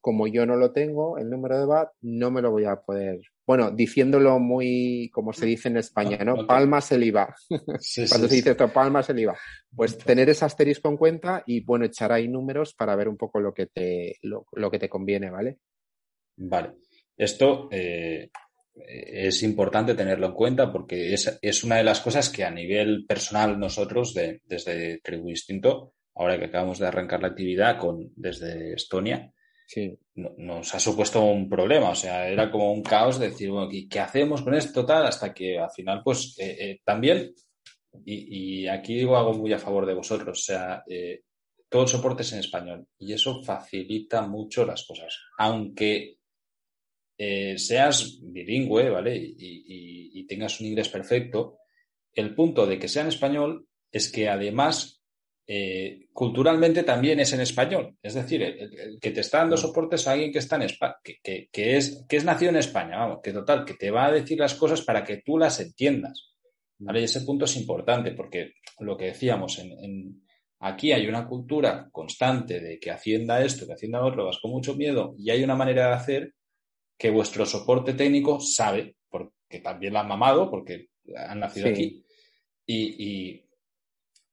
como 0.00 0.26
yo 0.26 0.46
no 0.46 0.56
lo 0.56 0.72
tengo, 0.72 1.18
el 1.18 1.28
número 1.28 1.58
de 1.58 1.66
VAT, 1.66 1.90
no 2.02 2.30
me 2.30 2.40
lo 2.40 2.50
voy 2.50 2.64
a 2.64 2.76
poder. 2.76 3.20
Bueno, 3.46 3.70
diciéndolo 3.70 4.38
muy, 4.38 5.10
como 5.12 5.32
se 5.32 5.46
dice 5.46 5.68
en 5.68 5.78
España, 5.78 6.18
¿no? 6.18 6.46
Palmas 6.46 6.92
el 6.92 7.02
IVA. 7.04 7.34
Cuando 7.48 8.28
se 8.28 8.34
dice 8.34 8.50
esto, 8.50 8.72
palmas 8.72 9.08
el 9.10 9.18
IVA. 9.20 9.36
Pues 9.74 9.98
tener 9.98 10.28
ese 10.28 10.44
asterisco 10.44 10.88
en 10.88 10.96
cuenta 10.96 11.42
y, 11.46 11.64
bueno, 11.64 11.84
echar 11.84 12.12
ahí 12.12 12.28
números 12.28 12.74
para 12.74 12.94
ver 12.94 13.08
un 13.08 13.16
poco 13.16 13.40
lo 13.40 13.52
que 13.52 13.66
te, 13.66 14.16
lo, 14.22 14.70
que 14.70 14.78
te 14.78 14.88
conviene, 14.88 15.30
¿vale? 15.30 15.58
Vale. 16.36 16.74
Esto 17.16 17.68
eh, 17.72 18.30
es 18.86 19.42
importante 19.42 19.94
tenerlo 19.94 20.26
en 20.26 20.32
cuenta 20.32 20.72
porque 20.72 21.12
es, 21.14 21.38
es, 21.42 21.64
una 21.64 21.76
de 21.76 21.84
las 21.84 22.00
cosas 22.00 22.30
que 22.30 22.44
a 22.44 22.50
nivel 22.50 23.04
personal 23.06 23.58
nosotros, 23.58 24.14
de, 24.14 24.40
desde 24.44 25.00
Tribu 25.00 25.30
Instinto, 25.30 25.94
ahora 26.14 26.38
que 26.38 26.46
acabamos 26.46 26.78
de 26.78 26.86
arrancar 26.86 27.22
la 27.22 27.28
actividad 27.28 27.78
con, 27.78 28.12
desde 28.16 28.74
Estonia, 28.74 29.32
sí. 29.66 29.96
nos 30.14 30.74
ha 30.74 30.80
supuesto 30.80 31.22
un 31.22 31.48
problema. 31.48 31.90
O 31.90 31.94
sea, 31.94 32.28
era 32.28 32.50
como 32.50 32.72
un 32.72 32.82
caos 32.82 33.18
de 33.18 33.30
decir, 33.30 33.50
bueno, 33.50 33.70
¿qué 33.88 34.00
hacemos 34.00 34.42
con 34.42 34.54
esto 34.54 34.84
tal? 34.84 35.06
Hasta 35.06 35.32
que 35.32 35.58
al 35.58 35.70
final, 35.70 36.02
pues 36.02 36.36
eh, 36.38 36.56
eh, 36.58 36.80
también, 36.84 37.32
y, 38.04 38.66
aquí 38.66 38.94
digo 38.94 39.16
algo 39.16 39.34
muy 39.34 39.52
a 39.52 39.58
favor 39.58 39.86
de 39.86 39.94
vosotros, 39.94 40.38
o 40.38 40.42
sea, 40.42 40.82
eh, 40.88 41.22
todo 41.68 41.82
el 41.82 41.88
soporte 41.88 42.22
es 42.22 42.32
en 42.32 42.40
español 42.40 42.86
y 42.98 43.12
eso 43.12 43.42
facilita 43.42 44.22
mucho 44.22 44.64
las 44.64 44.84
cosas. 44.84 45.16
Aunque 45.38 46.17
seas 47.18 48.20
bilingüe, 48.22 48.90
¿vale? 48.90 49.16
Y, 49.16 50.10
y 50.14 50.26
tengas 50.26 50.60
un 50.60 50.68
inglés 50.68 50.88
perfecto, 50.88 51.58
el 52.12 52.34
punto 52.34 52.66
de 52.66 52.78
que 52.78 52.88
sea 52.88 53.02
en 53.02 53.08
español 53.08 53.66
es 53.90 54.10
que 54.10 54.28
además 54.28 54.98
eh, 55.50 56.08
culturalmente 56.12 56.82
también 56.82 57.20
es 57.20 57.32
en 57.32 57.40
español. 57.40 57.96
Es 58.02 58.14
decir, 58.14 58.42
el, 58.42 58.98
que 59.00 59.10
te 59.12 59.20
está 59.20 59.38
dando 59.38 59.56
soporte 59.56 59.96
es 59.96 60.06
alguien 60.06 60.30
que 60.30 60.40
está 60.40 60.56
en 60.56 60.62
España, 60.62 60.96
que, 61.02 61.48
es, 61.54 62.04
que 62.06 62.16
es 62.18 62.24
nacido 62.24 62.50
en 62.50 62.56
España, 62.56 62.98
vamos, 62.98 63.20
que 63.22 63.32
total, 63.32 63.64
que 63.64 63.74
te 63.74 63.90
va 63.90 64.06
a 64.06 64.12
decir 64.12 64.38
las 64.38 64.54
cosas 64.54 64.82
para 64.82 65.02
que 65.04 65.22
tú 65.24 65.38
las 65.38 65.58
entiendas. 65.60 66.34
¿Vale? 66.80 67.00
Y 67.00 67.04
ese 67.04 67.22
punto 67.22 67.46
es 67.46 67.56
importante 67.56 68.12
porque 68.12 68.52
lo 68.80 68.96
que 68.96 69.06
decíamos, 69.06 69.58
en, 69.58 70.22
aquí 70.60 70.92
hay 70.92 71.08
una 71.08 71.26
cultura 71.26 71.88
constante 71.90 72.60
de 72.60 72.78
que 72.78 72.90
Hacienda 72.90 73.42
esto, 73.42 73.66
que 73.66 73.72
Hacienda 73.72 74.04
otro, 74.04 74.26
vas 74.26 74.38
con 74.40 74.50
mucho 74.50 74.76
miedo 74.76 75.14
y 75.18 75.30
hay 75.30 75.42
una 75.42 75.56
manera 75.56 75.88
de 75.88 75.94
hacer 75.94 76.34
que 76.98 77.10
vuestro 77.10 77.46
soporte 77.46 77.94
técnico 77.94 78.40
sabe, 78.40 78.96
porque 79.08 79.60
también 79.62 79.92
la 79.92 80.00
han 80.00 80.08
mamado, 80.08 80.50
porque 80.50 80.88
han 81.16 81.40
nacido 81.40 81.68
aquí. 81.68 82.04
Y, 82.66 83.44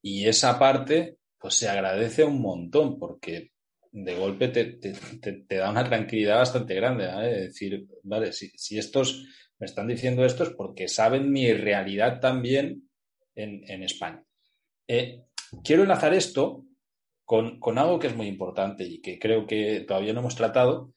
y, 0.02 0.26
esa 0.28 0.60
parte, 0.60 1.18
pues 1.40 1.54
se 1.56 1.70
agradece 1.70 2.24
un 2.24 2.42
montón, 2.42 3.00
porque 3.00 3.52
de 3.92 4.16
golpe 4.16 4.50
te, 4.50 4.64
te, 4.74 5.56
da 5.56 5.70
una 5.70 5.84
tranquilidad 5.84 6.38
bastante 6.38 6.76
grande, 6.76 7.08
¿vale? 7.08 7.32
Es 7.32 7.42
decir, 7.48 7.88
vale, 8.04 8.34
si, 8.34 8.50
si, 8.56 8.78
estos 8.78 9.26
me 9.58 9.66
están 9.66 9.88
diciendo 9.88 10.26
esto 10.26 10.44
es 10.44 10.50
porque 10.50 10.88
saben 10.88 11.32
mi 11.32 11.54
realidad 11.54 12.20
también 12.20 12.90
en, 13.36 13.64
en 13.70 13.84
España. 13.84 14.24
Eh, 14.88 15.24
quiero 15.64 15.84
enlazar 15.84 16.14
esto 16.14 16.66
con, 17.24 17.60
con, 17.60 17.78
algo 17.78 18.00
que 18.00 18.08
es 18.08 18.16
muy 18.16 18.28
importante 18.28 18.84
y 18.84 19.02
que 19.02 19.18
creo 19.18 19.48
que 19.48 19.82
todavía 19.88 20.14
no 20.14 20.20
hemos 20.20 20.36
tratado, 20.36 20.92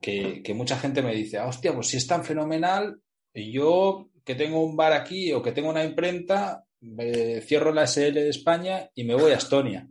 que, 0.00 0.52
mucha 0.54 0.78
gente 0.78 1.02
me 1.02 1.14
dice, 1.14 1.38
ah, 1.38 1.46
hostia, 1.46 1.74
pues 1.74 1.88
si 1.88 1.96
es 1.96 2.06
tan 2.06 2.24
fenomenal, 2.24 3.00
y 3.34 3.52
yo 3.52 4.10
que 4.24 4.34
tengo 4.34 4.62
un 4.62 4.76
bar 4.76 4.92
aquí 4.92 5.32
o 5.32 5.42
que 5.42 5.52
tengo 5.52 5.70
una 5.70 5.84
imprenta, 5.84 6.64
cierro 7.42 7.72
la 7.72 7.86
SL 7.86 8.14
de 8.14 8.28
España 8.28 8.90
y 8.94 9.04
me 9.04 9.14
voy 9.14 9.32
a 9.32 9.36
Estonia, 9.36 9.88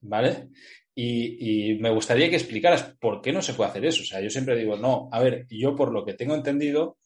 ¿vale? 0.00 0.48
Y, 0.94 1.78
me 1.80 1.90
gustaría 1.90 2.28
que 2.28 2.36
explicaras 2.36 2.94
por 3.00 3.22
qué 3.22 3.32
no 3.32 3.42
se 3.42 3.54
puede 3.54 3.70
hacer 3.70 3.84
eso. 3.86 4.02
O 4.02 4.06
sea, 4.06 4.20
yo 4.20 4.30
siempre 4.30 4.56
digo, 4.56 4.76
no, 4.76 5.08
a 5.10 5.20
ver, 5.20 5.46
yo 5.48 5.74
por 5.74 5.92
lo 5.92 6.04
que 6.04 6.14
tengo 6.14 6.34
entendido, 6.34 6.98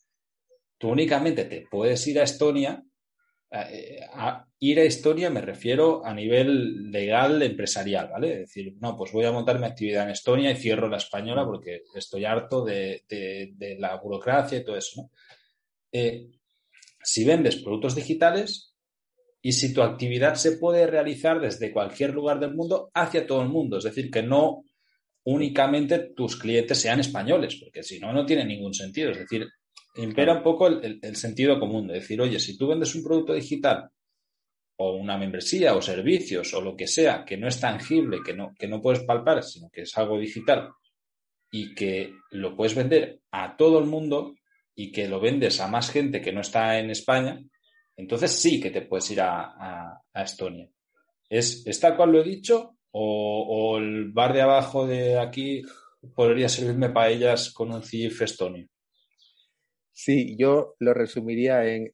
tú 0.78 0.88
únicamente 0.88 1.44
te 1.44 1.66
puedes 1.70 2.06
ir 2.06 2.20
a 2.20 2.24
Estonia. 2.24 2.84
Eh, 3.50 4.00
a, 4.12 4.44
ir 4.58 4.80
a 4.80 4.82
Estonia 4.82 5.30
me 5.30 5.40
refiero 5.40 6.04
a 6.04 6.12
nivel 6.12 6.90
legal 6.90 7.40
empresarial, 7.42 8.08
¿vale? 8.10 8.32
Es 8.32 8.38
decir, 8.40 8.74
no, 8.80 8.96
pues 8.96 9.12
voy 9.12 9.24
a 9.24 9.32
montar 9.32 9.58
mi 9.58 9.66
actividad 9.66 10.04
en 10.04 10.10
Estonia 10.10 10.50
y 10.50 10.56
cierro 10.56 10.88
la 10.88 10.96
española 10.96 11.44
porque 11.44 11.82
estoy 11.94 12.24
harto 12.24 12.64
de, 12.64 13.04
de 13.08 13.76
la 13.78 13.96
burocracia 13.96 14.58
y 14.58 14.64
todo 14.64 14.76
eso, 14.76 15.02
¿no? 15.02 15.10
Eh, 15.92 16.28
si 17.02 17.24
vendes 17.24 17.56
productos 17.56 17.94
digitales 17.94 18.74
y 19.40 19.52
si 19.52 19.72
tu 19.72 19.80
actividad 19.82 20.34
se 20.34 20.52
puede 20.52 20.86
realizar 20.86 21.40
desde 21.40 21.72
cualquier 21.72 22.12
lugar 22.12 22.40
del 22.40 22.54
mundo 22.54 22.90
hacia 22.92 23.26
todo 23.26 23.42
el 23.42 23.48
mundo. 23.48 23.78
Es 23.78 23.84
decir, 23.84 24.10
que 24.10 24.22
no 24.22 24.64
únicamente 25.24 25.98
tus 26.16 26.36
clientes 26.36 26.78
sean 26.78 27.00
españoles, 27.00 27.56
porque 27.56 27.82
si 27.82 28.00
no, 28.00 28.12
no 28.12 28.26
tiene 28.26 28.44
ningún 28.44 28.74
sentido. 28.74 29.12
Es 29.12 29.18
decir, 29.18 29.46
impera 29.96 30.34
un 30.34 30.42
poco 30.42 30.68
el, 30.68 31.16
sentido 31.16 31.58
común 31.58 31.88
de 31.88 31.94
decir, 31.94 32.20
oye, 32.20 32.38
si 32.38 32.56
tú 32.56 32.68
vendes 32.68 32.94
un 32.94 33.04
producto 33.04 33.32
digital 33.34 33.90
o 34.78 34.96
una 34.96 35.16
membresía 35.16 35.74
o 35.74 35.82
servicios 35.82 36.52
o 36.54 36.60
lo 36.60 36.76
que 36.76 36.86
sea 36.86 37.24
que 37.24 37.36
no 37.36 37.48
es 37.48 37.58
tangible, 37.58 38.18
que 38.24 38.34
no, 38.34 38.54
que 38.58 38.68
no 38.68 38.80
puedes 38.80 39.04
palpar, 39.04 39.42
sino 39.42 39.70
que 39.70 39.82
es 39.82 39.96
algo 39.96 40.18
digital 40.18 40.70
y 41.50 41.74
que 41.74 42.12
lo 42.30 42.54
puedes 42.54 42.74
vender 42.74 43.20
a 43.30 43.56
todo 43.56 43.78
el 43.78 43.86
mundo, 43.86 44.34
y 44.76 44.92
que 44.92 45.08
lo 45.08 45.18
vendes 45.18 45.58
a 45.60 45.68
más 45.68 45.90
gente 45.90 46.20
que 46.20 46.32
no 46.32 46.42
está 46.42 46.78
en 46.78 46.90
España, 46.90 47.42
entonces 47.96 48.30
sí 48.30 48.60
que 48.60 48.70
te 48.70 48.82
puedes 48.82 49.10
ir 49.10 49.22
a, 49.22 50.02
Estonia. 50.14 50.68
¿Es, 51.28 51.66
¿Es, 51.66 51.80
tal 51.80 51.96
cual 51.96 52.12
lo 52.12 52.20
he 52.20 52.24
dicho? 52.24 52.76
O, 52.90 53.78
el 53.78 54.12
bar 54.12 54.32
de 54.32 54.42
abajo 54.42 54.86
de 54.86 55.18
aquí 55.18 55.62
podría 56.14 56.48
servirme 56.48 56.90
para 56.90 57.10
ellas 57.10 57.50
con 57.52 57.72
un 57.72 57.82
CIF 57.82 58.22
estonio? 58.22 58.66
Sí, 59.98 60.36
yo 60.36 60.76
lo 60.80 60.92
resumiría 60.92 61.64
en, 61.64 61.90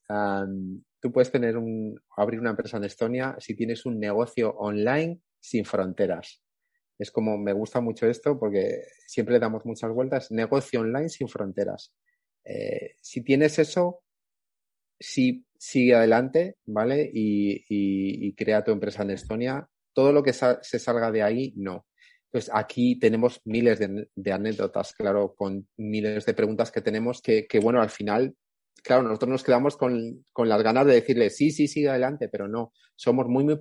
tú 1.00 1.12
puedes 1.12 1.30
tener 1.30 1.56
un, 1.56 1.94
abrir 2.16 2.40
una 2.40 2.50
empresa 2.50 2.76
en 2.76 2.82
Estonia 2.82 3.36
si 3.38 3.54
tienes 3.54 3.86
un 3.86 4.00
negocio 4.00 4.50
online 4.56 5.20
sin 5.38 5.64
fronteras. 5.64 6.42
Es 6.98 7.12
como, 7.12 7.38
me 7.38 7.52
gusta 7.52 7.80
mucho 7.80 8.08
esto 8.08 8.40
porque 8.40 8.82
siempre 9.06 9.38
damos 9.38 9.64
muchas 9.64 9.92
vueltas, 9.92 10.32
negocio 10.32 10.80
online 10.80 11.10
sin 11.10 11.28
fronteras. 11.28 11.94
Eh, 12.44 12.96
si 13.00 13.22
tienes 13.22 13.60
eso, 13.60 14.02
sí, 14.98 15.46
sigue 15.56 15.94
adelante, 15.94 16.56
¿vale? 16.66 17.08
Y, 17.14 18.34
crea 18.34 18.64
tu 18.64 18.72
empresa 18.72 19.04
en 19.04 19.10
Estonia. 19.12 19.68
Todo 19.92 20.12
lo 20.12 20.24
que 20.24 20.32
se 20.32 20.78
salga 20.80 21.12
de 21.12 21.22
ahí, 21.22 21.54
no. 21.56 21.86
Entonces, 22.32 22.50
aquí 22.54 22.98
tenemos 22.98 23.42
miles 23.44 23.78
de, 23.78 24.32
anécdotas, 24.32 24.94
claro, 24.94 25.34
con 25.36 25.68
miles 25.76 26.24
de 26.24 26.32
preguntas 26.32 26.70
que 26.70 26.80
tenemos 26.80 27.20
que, 27.20 27.46
bueno, 27.62 27.82
al 27.82 27.90
final, 27.90 28.34
claro, 28.82 29.02
nosotros 29.02 29.30
nos 29.30 29.44
quedamos 29.44 29.76
con, 29.76 30.24
las 30.34 30.62
ganas 30.62 30.86
de 30.86 30.94
decirle, 30.94 31.28
sí, 31.28 31.50
sí, 31.50 31.68
sigue 31.68 31.90
adelante, 31.90 32.30
pero 32.30 32.48
no. 32.48 32.72
Somos 32.96 33.28
muy, 33.28 33.44
muy 33.44 33.58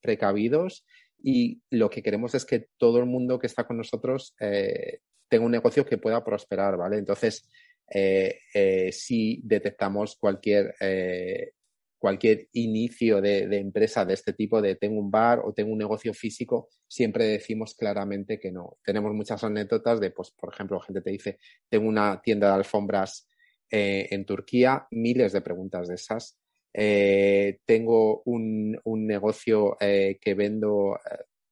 precavidos 0.00 0.84
y 1.22 1.62
lo 1.70 1.88
que 1.88 2.02
queremos 2.02 2.34
es 2.34 2.44
que 2.44 2.66
todo 2.76 2.98
el 2.98 3.06
mundo 3.06 3.38
que 3.38 3.46
está 3.46 3.64
con 3.64 3.78
nosotros 3.78 4.34
eh, 4.38 5.00
tenga 5.26 5.46
un 5.46 5.52
negocio 5.52 5.86
que 5.86 5.96
pueda 5.96 6.22
prosperar, 6.22 6.76
¿vale? 6.76 6.98
Entonces, 6.98 7.48
eh, 7.88 8.40
eh, 8.52 8.92
si 8.92 9.40
detectamos 9.42 10.16
cualquier, 10.16 10.74
eh, 10.78 11.52
cualquier 12.00 12.48
inicio 12.54 13.20
de, 13.20 13.44
empresa 13.58 14.04
de 14.04 14.14
este 14.14 14.32
tipo, 14.32 14.60
de 14.60 14.74
tengo 14.74 14.98
un 14.98 15.10
bar 15.10 15.42
o 15.44 15.52
tengo 15.52 15.70
un 15.70 15.78
negocio 15.78 16.12
físico, 16.14 16.70
siempre 16.88 17.26
decimos 17.26 17.74
claramente 17.74 18.40
que 18.40 18.50
no. 18.50 18.78
Tenemos 18.82 19.12
muchas 19.12 19.44
anécdotas 19.44 20.00
de, 20.00 20.10
pues, 20.10 20.32
por 20.32 20.52
ejemplo, 20.52 20.80
gente 20.80 21.02
te 21.02 21.10
dice, 21.10 21.38
tengo 21.68 21.86
una 21.86 22.20
tienda 22.22 22.48
de 22.48 22.54
alfombras 22.54 23.28
en 23.72 24.24
Turquía, 24.24 24.88
miles 24.90 25.32
de 25.32 25.42
preguntas 25.42 25.86
de 25.86 25.94
esas. 25.94 26.36
tengo 26.72 28.22
un, 28.24 28.80
un 28.82 29.06
negocio 29.06 29.76
que 29.78 30.34
vendo 30.34 30.98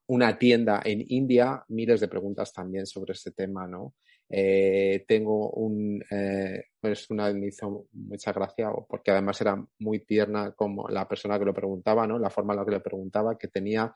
una 0.08 0.38
tienda 0.38 0.80
en 0.84 1.04
India, 1.08 1.62
miles 1.68 2.00
de 2.00 2.08
preguntas 2.08 2.52
también 2.52 2.86
sobre 2.86 3.12
este 3.12 3.30
tema, 3.30 3.68
¿no? 3.68 3.94
Eh, 4.30 5.04
tengo 5.08 5.50
un, 5.52 6.04
eh, 6.10 6.64
pues 6.80 7.08
una 7.10 7.32
me 7.32 7.46
hizo 7.46 7.86
mucha 7.92 8.32
gracia 8.32 8.70
porque 8.86 9.10
además 9.10 9.40
era 9.40 9.64
muy 9.78 10.00
tierna 10.00 10.52
como 10.52 10.86
la 10.88 11.08
persona 11.08 11.38
que 11.38 11.46
lo 11.46 11.54
preguntaba, 11.54 12.06
¿no? 12.06 12.18
La 12.18 12.30
forma 12.30 12.52
en 12.52 12.60
la 12.60 12.64
que 12.66 12.72
le 12.72 12.80
preguntaba, 12.80 13.38
que 13.38 13.48
tenía 13.48 13.94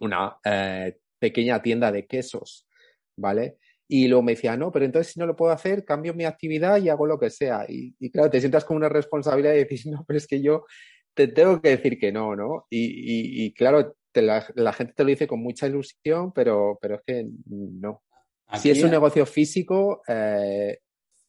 una 0.00 0.38
eh, 0.44 0.96
pequeña 1.18 1.60
tienda 1.60 1.92
de 1.92 2.06
quesos, 2.06 2.66
¿vale? 3.16 3.58
Y 3.88 4.08
luego 4.08 4.22
me 4.22 4.32
decía, 4.32 4.56
no, 4.56 4.72
pero 4.72 4.86
entonces 4.86 5.12
si 5.12 5.20
no 5.20 5.26
lo 5.26 5.36
puedo 5.36 5.52
hacer, 5.52 5.84
cambio 5.84 6.14
mi 6.14 6.24
actividad 6.24 6.78
y 6.78 6.88
hago 6.88 7.06
lo 7.06 7.18
que 7.18 7.28
sea. 7.28 7.66
Y, 7.68 8.10
claro, 8.10 8.30
te 8.30 8.40
sientas 8.40 8.64
con 8.64 8.78
una 8.78 8.88
responsabilidad 8.88 9.54
y 9.54 9.64
dices, 9.64 9.86
no, 9.86 10.04
pero 10.06 10.16
es 10.16 10.26
que 10.26 10.40
yo 10.40 10.64
te 11.14 11.28
tengo 11.28 11.60
que 11.60 11.70
decir 11.70 11.98
que 11.98 12.10
no, 12.10 12.34
¿no? 12.34 12.66
Y, 12.70 13.44
y, 13.44 13.52
claro, 13.52 13.96
la, 14.14 14.46
la, 14.54 14.72
gente 14.72 14.94
te 14.94 15.04
lo 15.04 15.10
dice 15.10 15.26
con 15.26 15.40
mucha 15.40 15.66
ilusión, 15.66 16.32
pero, 16.32 16.78
pero 16.80 16.96
es 16.96 17.02
que 17.06 17.26
no 17.46 18.02
si 18.58 18.70
es 18.70 18.82
un 18.82 18.90
negocio 18.90 19.26
físico, 19.26 20.02
eh, 20.06 20.78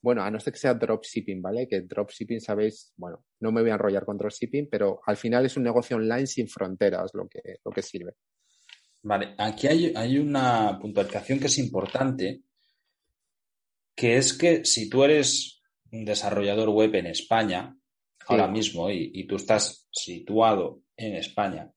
bueno, 0.02 0.22
a 0.22 0.30
no 0.30 0.40
ser 0.40 0.54
que 0.54 0.60
sea 0.60 0.74
dropshipping, 0.74 1.42
¿vale? 1.42 1.68
Que 1.68 1.82
dropshipping, 1.82 2.42
sabéis, 2.42 2.94
bueno, 2.98 3.26
no 3.40 3.52
me 3.52 3.62
voy 3.62 3.70
a 3.70 3.76
enrollar 3.76 4.06
con 4.06 4.18
dropshipping, 4.18 4.68
pero 4.70 5.00
al 5.06 5.16
final 5.16 5.46
es 5.46 5.56
un 5.56 5.64
negocio 5.64 5.96
online 5.96 6.28
sin 6.28 6.50
fronteras 6.50 7.12
lo 7.14 7.28
que, 7.28 7.42
lo 7.64 7.72
que 7.72 7.82
sirve. 7.82 8.14
Vale, 9.04 9.36
aquí 9.38 9.68
hay, 9.68 10.18
una 10.18 10.80
puntualización 10.80 11.40
que 11.40 11.48
es 11.48 11.58
importante, 11.58 12.44
que 13.96 14.16
es 14.16 14.34
que 14.34 14.64
si 14.64 14.90
tú 14.90 15.04
eres 15.04 15.62
un 15.92 16.06
desarrollador 16.06 16.70
web 16.70 16.96
en 16.96 17.08
España, 17.08 17.78
ahora 18.28 18.48
mismo, 18.48 18.90
y, 18.90 19.28
tú 19.28 19.36
estás 19.36 19.88
situado 19.92 20.84
en 20.96 21.16
España, 21.16 21.70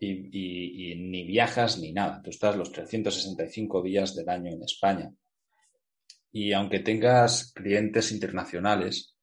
y, 0.00 0.94
ni 0.96 1.24
viajas 1.24 1.78
ni 1.78 1.92
nada. 1.92 2.20
Tú 2.22 2.30
estás 2.30 2.56
los 2.56 2.72
365 2.72 3.82
días 3.82 4.14
del 4.14 4.28
año 4.28 4.52
en 4.52 4.62
España. 4.62 5.10
Y 6.32 6.52
aunque 6.52 6.80
tengas 6.80 7.52
clientes 7.52 8.12
internacionales, 8.12 9.16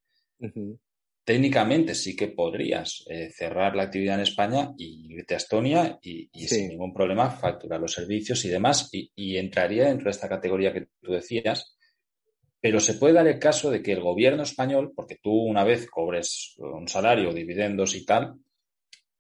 técnicamente 1.24 1.96
sí 1.96 2.16
que 2.16 2.30
podrías 2.30 3.04
eh, 3.08 3.30
cerrar 3.32 3.76
la 3.76 3.84
actividad 3.84 4.16
en 4.16 4.24
España 4.24 4.74
y 4.78 5.14
irte 5.14 5.36
a 5.36 5.38
Estonia 5.38 6.00
y, 6.02 6.30
sin 6.48 6.70
ningún 6.70 6.94
problema 6.94 7.30
facturar 7.30 7.80
los 7.80 7.94
servicios 7.94 8.44
y 8.46 8.50
demás. 8.50 8.90
Y, 8.92 9.38
entraría 9.38 9.86
dentro 9.86 10.06
de 10.06 10.12
esta 10.12 10.30
categoría 10.30 10.74
que 10.74 10.88
tú 11.02 11.12
decías. 11.12 11.78
Pero 12.60 12.80
se 12.80 12.94
puede 12.94 13.14
dar 13.14 13.28
el 13.28 13.40
caso 13.40 13.70
de 13.70 13.82
que 13.82 13.92
el 13.92 14.02
gobierno 14.02 14.44
español, 14.44 14.94
porque 14.96 15.18
tú 15.22 15.34
una 15.34 15.66
vez 15.66 15.90
cobres 15.90 16.56
un 16.58 16.88
salario, 16.88 17.34
dividendos 17.34 17.94
y 17.94 18.06
tal, 18.06 18.36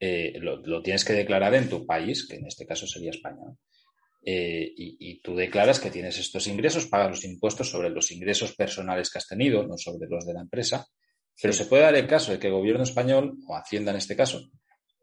eh, 0.06 0.34
lo, 0.42 0.82
tienes 0.82 1.06
que 1.06 1.14
declarar 1.14 1.56
en 1.56 1.70
tu 1.70 1.86
país, 1.86 2.28
que 2.28 2.36
en 2.36 2.46
este 2.46 2.66
caso 2.66 2.86
sería 2.86 3.12
España. 3.12 3.44
Eh, 4.26 4.74
y, 4.76 5.22
tú 5.22 5.34
declaras 5.34 5.80
que 5.80 5.90
tienes 5.90 6.20
estos 6.20 6.46
ingresos, 6.48 6.88
pagas 6.88 7.12
los 7.12 7.24
impuestos 7.24 7.70
sobre 7.70 7.90
los 7.90 8.12
ingresos 8.12 8.54
personales 8.54 9.10
que 9.10 9.20
has 9.20 9.28
tenido, 9.30 9.66
no 9.66 9.78
sobre 9.78 10.10
los 10.10 10.26
de 10.26 10.34
la 10.34 10.42
empresa. 10.42 10.86
Pero 11.42 11.54
se 11.54 11.68
puede 11.68 11.84
dar 11.84 11.96
el 11.96 12.06
caso 12.06 12.34
de 12.34 12.40
que 12.40 12.48
el 12.48 12.54
gobierno 12.54 12.84
español, 12.84 13.38
o 13.48 13.56
Hacienda 13.56 13.92
en 13.92 13.98
este 13.98 14.18
caso, 14.18 14.42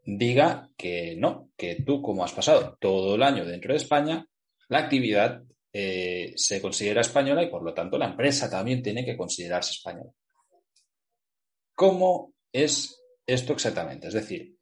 diga 0.05 0.69
que 0.77 1.17
no, 1.17 1.49
que 1.57 1.77
tú 1.77 2.03
como 2.03 2.23
has 2.23 2.33
pasado 2.33 2.77
todo 2.79 3.15
el 3.15 3.23
año 3.23 3.47
dentro 3.47 3.73
de 3.73 3.79
España, 3.79 4.27
la 4.69 4.81
actividad 4.81 5.43
eh, 5.73 6.35
se 6.37 6.61
considera 6.61 7.01
española 7.01 7.43
y 7.43 7.49
por 7.49 7.63
lo 7.63 7.73
tanto 7.73 7.97
la 7.97 8.11
empresa 8.11 8.51
también 8.51 8.83
tiene 8.83 9.03
que 9.03 9.17
considerarse 9.17 9.71
española. 9.71 10.11
¿Cómo 11.75 12.35
es 12.53 13.03
esto 13.27 13.55
exactamente? 13.55 14.09
Es 14.09 14.15
decir, 14.15 14.60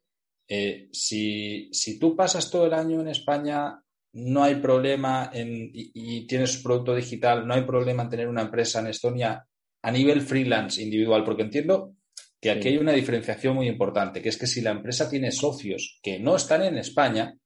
eh, 0.49 0.89
si, 0.91 1.69
tú 1.99 2.15
pasas 2.15 2.49
todo 2.49 2.65
el 2.65 2.73
año 2.73 2.99
en 3.01 3.09
España, 3.09 3.79
no 4.13 4.43
hay 4.43 4.55
problema 4.55 5.29
en, 5.31 5.69
y, 5.71 5.91
y, 5.93 6.27
tienes 6.27 6.57
producto 6.57 6.95
digital, 6.95 7.47
no 7.47 7.53
hay 7.53 7.61
problema 7.61 8.03
en 8.03 8.09
tener 8.09 8.27
una 8.27 8.41
empresa 8.41 8.79
en 8.79 8.87
Estonia 8.87 9.45
a 9.83 9.91
nivel 9.91 10.21
freelance 10.21 10.81
individual, 10.81 11.23
porque 11.23 11.43
entiendo 11.43 11.93
que 12.41 12.49
aquí 12.49 12.69
hay 12.69 12.77
una 12.77 12.93
diferenciación 12.93 13.55
muy 13.55 13.67
importante, 13.67 14.21
que 14.21 14.29
es 14.29 14.37
que 14.37 14.47
si 14.47 14.61
la 14.61 14.71
empresa 14.71 15.09
tiene 15.09 15.31
socios 15.31 15.99
que 16.01 16.19
no 16.19 16.35
están 16.35 16.63
en 16.63 16.77
España, 16.77 17.37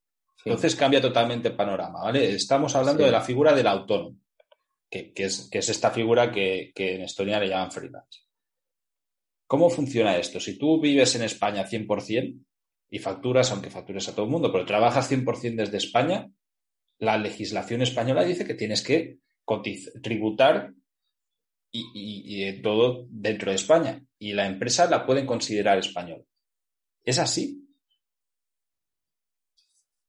entonces 0.46 0.76
cambia 0.76 1.02
totalmente 1.02 1.50
el 1.50 1.56
panorama, 1.56 2.04
¿vale? 2.04 2.34
Estamos 2.34 2.76
hablando 2.76 3.04
de 3.04 3.12
la 3.12 3.22
figura 3.22 3.54
del 3.54 3.68
autónomo, 3.68 4.18
que, 4.90 5.12
es, 5.16 5.50
esta 5.52 5.92
figura 5.92 6.32
que, 6.32 6.72
en 6.76 7.02
Estonia 7.02 7.40
le 7.40 7.50
llaman 7.50 7.72
freelance. 7.72 8.22
¿Cómo 9.48 9.70
funciona 9.70 10.18
esto? 10.18 10.40
Si 10.40 10.58
tú 10.58 10.80
vives 10.80 11.16
en 11.16 11.24
España 11.24 11.68
100% 11.68 12.40
y 12.94 13.00
facturas, 13.00 13.52
aunque 13.52 13.72
factures 13.72 14.08
a 14.08 14.12
todo 14.12 14.26
el 14.26 14.32
mundo, 14.32 14.52
pero 14.52 14.68
trabajas 14.68 15.12
100% 15.12 15.56
desde 15.56 15.78
España, 15.78 16.30
la 17.00 17.18
legislación 17.18 17.82
española 17.82 18.24
dice 18.24 18.46
que 18.46 18.54
tienes 18.54 18.84
que 18.84 19.18
tributar 20.04 20.72
y, 21.72 22.62
todo 22.62 23.08
dentro 23.10 23.50
de 23.50 23.56
España. 23.56 24.06
Y 24.20 24.34
la 24.34 24.46
empresa 24.46 24.88
la 24.88 25.08
pueden 25.08 25.26
considerar 25.26 25.80
española. 25.80 26.24
¿Es 27.04 27.18
así? 27.18 27.68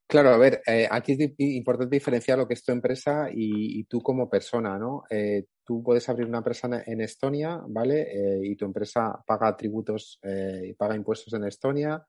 Claro, 0.07 0.29
a 0.29 0.37
ver, 0.37 0.61
eh, 0.67 0.87
aquí 0.91 1.13
es 1.13 1.33
importante 1.39 1.97
diferenciar 1.97 2.37
lo 2.37 2.47
que 2.47 2.53
es 2.53 2.63
tu 2.63 2.73
empresa 2.73 3.31
y, 3.33 3.83
tú 3.85 4.03
como 4.03 4.29
persona, 4.29 4.79
¿no? 4.79 5.05
Eh, 5.09 5.47
tú 5.65 5.83
puedes 5.83 6.07
abrir 6.11 6.27
una 6.27 6.39
empresa 6.39 6.69
en 6.85 7.01
Estonia, 7.01 7.63
¿vale? 7.67 8.03
Eh, 8.03 8.41
y 8.43 8.57
tu 8.57 8.67
empresa 8.67 9.25
paga 9.27 9.57
tributos 9.57 10.21
y 10.23 10.75
paga 10.75 10.95
impuestos 10.95 11.33
en 11.33 11.45
Estonia 11.45 12.05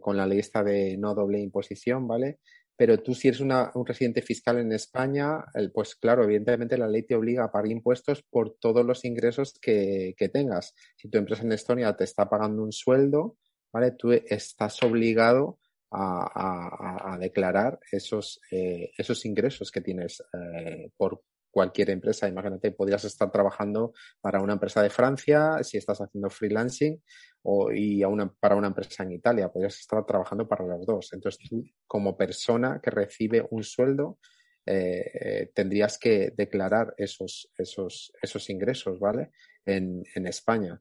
con 0.00 0.16
la 0.16 0.26
ley 0.26 0.38
esta 0.38 0.62
de 0.62 0.96
no 0.98 1.14
doble 1.14 1.40
imposición, 1.40 2.06
¿vale? 2.06 2.38
Pero 2.76 2.98
tú 2.98 3.14
si 3.14 3.28
eres 3.28 3.40
un 3.40 3.86
residente 3.86 4.22
fiscal 4.22 4.58
en 4.58 4.72
España, 4.72 5.44
pues 5.72 5.94
claro, 5.94 6.24
evidentemente 6.24 6.78
la 6.78 6.88
ley 6.88 7.02
te 7.02 7.14
obliga 7.14 7.44
a 7.44 7.52
pagar 7.52 7.70
impuestos 7.70 8.22
por 8.22 8.56
todos 8.58 8.84
los 8.84 9.04
ingresos 9.04 9.54
que, 9.60 10.14
tengas. 10.32 10.74
Si 10.96 11.08
tu 11.08 11.18
empresa 11.18 11.42
en 11.42 11.52
Estonia 11.52 11.96
te 11.96 12.04
está 12.04 12.28
pagando 12.28 12.62
un 12.62 12.72
sueldo, 12.72 13.36
¿vale? 13.72 13.92
Tú 13.92 14.12
estás 14.12 14.82
obligado 14.82 15.58
a, 15.92 17.18
declarar 17.20 17.78
esos, 17.90 18.40
eh, 18.50 18.90
esos 18.96 19.24
ingresos 19.26 19.70
que 19.70 19.82
tienes 19.82 20.22
eh, 20.32 20.90
por 20.96 21.22
cualquier 21.52 21.90
empresa. 21.90 22.26
Imagínate, 22.26 22.72
podrías 22.72 23.04
estar 23.04 23.30
trabajando 23.30 23.92
para 24.20 24.40
una 24.40 24.54
empresa 24.54 24.82
de 24.82 24.90
Francia, 24.90 25.62
si 25.62 25.76
estás 25.76 26.00
haciendo 26.00 26.30
freelancing, 26.30 27.00
o, 27.42 27.70
y 27.70 28.02
para 28.40 28.56
una 28.56 28.68
empresa 28.68 29.04
en 29.04 29.12
Italia. 29.12 29.52
Podrías 29.52 29.78
estar 29.78 30.04
trabajando 30.04 30.48
para 30.48 30.66
los 30.66 30.84
dos. 30.84 31.12
Entonces 31.12 31.48
tú, 31.48 31.62
como 31.86 32.16
persona 32.16 32.80
que 32.82 32.90
recibe 32.90 33.46
un 33.50 33.62
sueldo, 33.62 34.18
eh, 34.66 35.50
tendrías 35.54 35.98
que 35.98 36.32
declarar 36.36 36.94
esos, 36.96 37.52
esos, 37.56 38.12
esos 38.20 38.50
ingresos, 38.50 38.98
¿vale? 38.98 39.30
En, 39.64 40.02
en 40.14 40.26
España. 40.26 40.80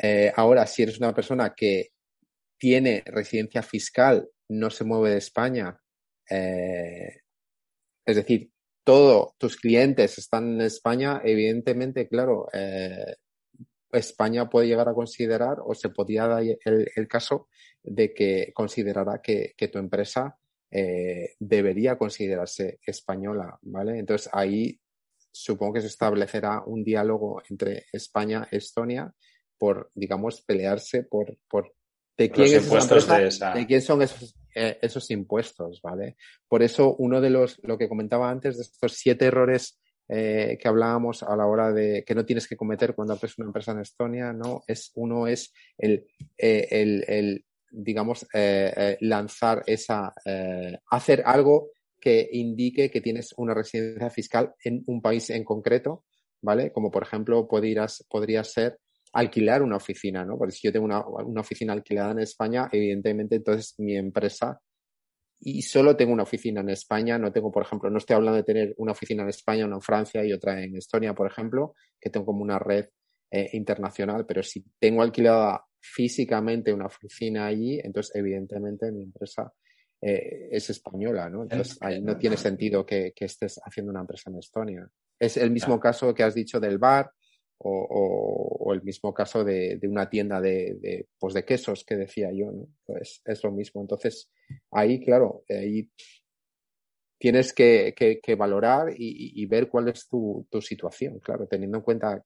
Eh, 0.00 0.32
ahora, 0.36 0.66
si 0.66 0.82
eres 0.82 0.98
una 0.98 1.14
persona 1.14 1.54
que 1.54 1.90
tiene 2.58 3.02
residencia 3.06 3.62
fiscal, 3.62 4.28
no 4.48 4.70
se 4.70 4.84
mueve 4.84 5.10
de 5.10 5.18
España, 5.18 5.78
eh, 6.30 7.20
es 8.06 8.16
decir, 8.16 8.50
todos 8.84 9.36
tus 9.38 9.56
clientes 9.56 10.18
están 10.18 10.54
en 10.54 10.60
España, 10.60 11.20
evidentemente, 11.24 12.06
claro, 12.08 12.46
España 13.98 14.48
puede 14.48 14.66
llegar 14.66 14.88
a 14.88 14.94
considerar 14.94 15.58
o 15.64 15.74
se 15.74 15.88
podría 15.88 16.26
dar 16.26 16.42
el, 16.42 17.08
caso 17.08 17.48
de 17.82 18.12
que 18.12 18.52
considerara 18.54 19.20
que, 19.22 19.54
tu 19.72 19.78
empresa 19.78 20.36
eh, 20.70 21.34
debería 21.38 21.96
considerarse 21.96 22.78
española, 22.84 23.58
¿vale? 23.62 23.98
Entonces 23.98 24.28
ahí 24.32 24.78
supongo 25.30 25.74
que 25.74 25.80
se 25.80 25.86
establecerá 25.88 26.62
un 26.66 26.84
diálogo 26.84 27.42
entre 27.48 27.86
España 27.92 28.46
y 28.50 28.56
Estonia 28.56 29.12
por, 29.56 29.90
digamos, 29.94 30.42
pelearse 30.42 31.04
por, 31.04 31.38
por 31.48 31.72
de 32.16 32.30
quién, 32.30 32.46
es 32.46 32.70
de, 32.70 33.66
quién 33.66 33.82
son 33.82 34.02
esos, 34.02 34.36
eh, 34.54 34.78
esos 34.82 35.10
impuestos, 35.10 35.80
¿vale? 35.82 36.16
Por 36.48 36.62
eso 36.62 36.94
uno 36.96 37.20
de 37.20 37.30
los, 37.30 37.60
lo 37.62 37.76
que 37.78 37.88
comentaba 37.88 38.30
antes, 38.30 38.56
de 38.56 38.62
estos 38.62 38.92
siete 38.92 39.26
errores 39.26 39.78
eh, 40.06 40.58
que 40.60 40.68
hablábamos 40.68 41.22
a 41.22 41.34
la 41.34 41.46
hora 41.46 41.72
de 41.72 42.04
que 42.04 42.14
no 42.14 42.26
tienes 42.26 42.46
que 42.46 42.56
cometer 42.56 42.94
cuando 42.94 43.14
abres 43.14 43.38
una 43.38 43.46
empresa 43.46 43.72
en 43.72 43.80
Estonia, 43.80 44.34
¿no? 44.34 44.62
Es, 44.66 44.92
uno 44.96 45.26
es 45.26 45.52
el, 45.78 46.06
eh, 46.36 46.68
el, 46.70 47.44
digamos, 47.70 48.26
eh, 48.34 48.98
lanzar 49.00 49.62
esa, 49.66 50.12
hacer 50.90 51.22
algo 51.24 51.70
que 51.98 52.28
indique 52.32 52.90
que 52.90 53.00
tienes 53.00 53.32
una 53.38 53.54
residencia 53.54 54.10
fiscal 54.10 54.54
en 54.62 54.82
un 54.86 55.00
país 55.00 55.30
en 55.30 55.42
concreto, 55.42 56.04
¿vale? 56.42 56.70
Como 56.70 56.90
por 56.90 57.04
ejemplo 57.04 57.48
podrías, 57.48 58.04
podría 58.10 58.44
ser 58.44 58.78
alquilar 59.14 59.62
una 59.62 59.76
oficina, 59.76 60.24
¿no? 60.24 60.36
Porque 60.36 60.52
si 60.52 60.66
yo 60.66 60.72
tengo 60.72 60.84
una, 60.84 61.04
una 61.06 61.40
oficina 61.40 61.72
alquilada 61.72 62.12
en 62.12 62.20
España, 62.20 62.68
evidentemente 62.70 63.36
entonces 63.36 63.74
mi 63.78 63.96
empresa 63.96 64.60
y 65.40 65.62
solo 65.62 65.96
tengo 65.96 66.12
una 66.12 66.22
oficina 66.22 66.62
en 66.62 66.70
España, 66.70 67.18
no 67.18 67.32
tengo, 67.32 67.52
por 67.52 67.62
ejemplo, 67.62 67.90
no 67.90 67.98
estoy 67.98 68.16
hablando 68.16 68.36
de 68.36 68.44
tener 68.44 68.74
una 68.78 68.92
oficina 68.92 69.22
en 69.24 69.28
España, 69.28 69.66
una 69.66 69.76
en 69.76 69.82
Francia 69.82 70.24
y 70.24 70.32
otra 70.32 70.62
en 70.62 70.76
Estonia, 70.76 71.14
por 71.14 71.26
ejemplo, 71.26 71.74
que 72.00 72.10
tengo 72.10 72.26
como 72.26 72.42
una 72.42 72.58
red 72.58 72.86
eh, 73.30 73.50
internacional, 73.52 74.24
pero 74.26 74.42
si 74.42 74.64
tengo 74.78 75.02
alquilada 75.02 75.64
físicamente 75.78 76.72
una 76.72 76.86
oficina 76.86 77.46
allí, 77.46 77.78
entonces 77.82 78.14
evidentemente 78.16 78.90
mi 78.90 79.02
empresa 79.02 79.52
eh, 80.00 80.48
es 80.50 80.70
española, 80.70 81.28
¿no? 81.28 81.42
Entonces 81.42 81.76
ahí 81.82 82.00
no 82.00 82.16
tiene 82.16 82.36
sentido 82.36 82.86
que, 82.86 83.12
que, 83.14 83.26
estés 83.26 83.60
haciendo 83.62 83.90
una 83.90 84.00
empresa 84.00 84.30
en 84.30 84.38
Estonia. 84.38 84.88
Es 85.18 85.36
el 85.36 85.50
mismo 85.50 85.78
caso 85.78 86.14
que 86.14 86.22
has 86.22 86.34
dicho 86.34 86.58
del 86.58 86.78
bar, 86.78 87.10
o, 87.58 88.72
el 88.74 88.82
mismo 88.82 89.14
caso 89.14 89.44
de, 89.44 89.78
una 89.84 90.08
tienda 90.08 90.40
de, 90.40 91.06
pues 91.18 91.34
de 91.34 91.44
quesos 91.44 91.84
que 91.84 91.96
decía 91.96 92.30
yo, 92.32 92.50
¿no? 92.50 92.68
Pues 92.84 93.22
es 93.24 93.42
lo 93.44 93.52
mismo. 93.52 93.80
Entonces, 93.80 94.30
ahí, 94.70 95.02
claro, 95.04 95.44
ahí 95.48 95.90
tienes 97.18 97.52
que, 97.52 97.94
valorar 98.36 98.88
y, 98.96 99.46
ver 99.46 99.68
cuál 99.68 99.88
es 99.88 100.08
tu, 100.08 100.46
situación, 100.60 101.20
claro, 101.20 101.46
teniendo 101.46 101.78
en 101.78 101.84
cuenta 101.84 102.24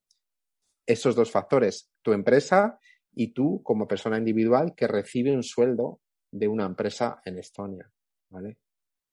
esos 0.87 1.15
dos 1.15 1.31
factores, 1.31 1.91
tu 2.03 2.13
empresa 2.13 2.79
y 3.15 3.33
tú 3.33 3.63
como 3.63 3.87
persona 3.87 4.19
individual 4.19 4.75
que 4.75 4.87
recibe 4.87 5.33
un 5.33 5.43
sueldo 5.43 6.01
de 6.33 6.49
una 6.49 6.67
empresa 6.67 7.21
en 7.25 7.39
Estonia, 7.39 7.91
¿vale? 8.31 8.59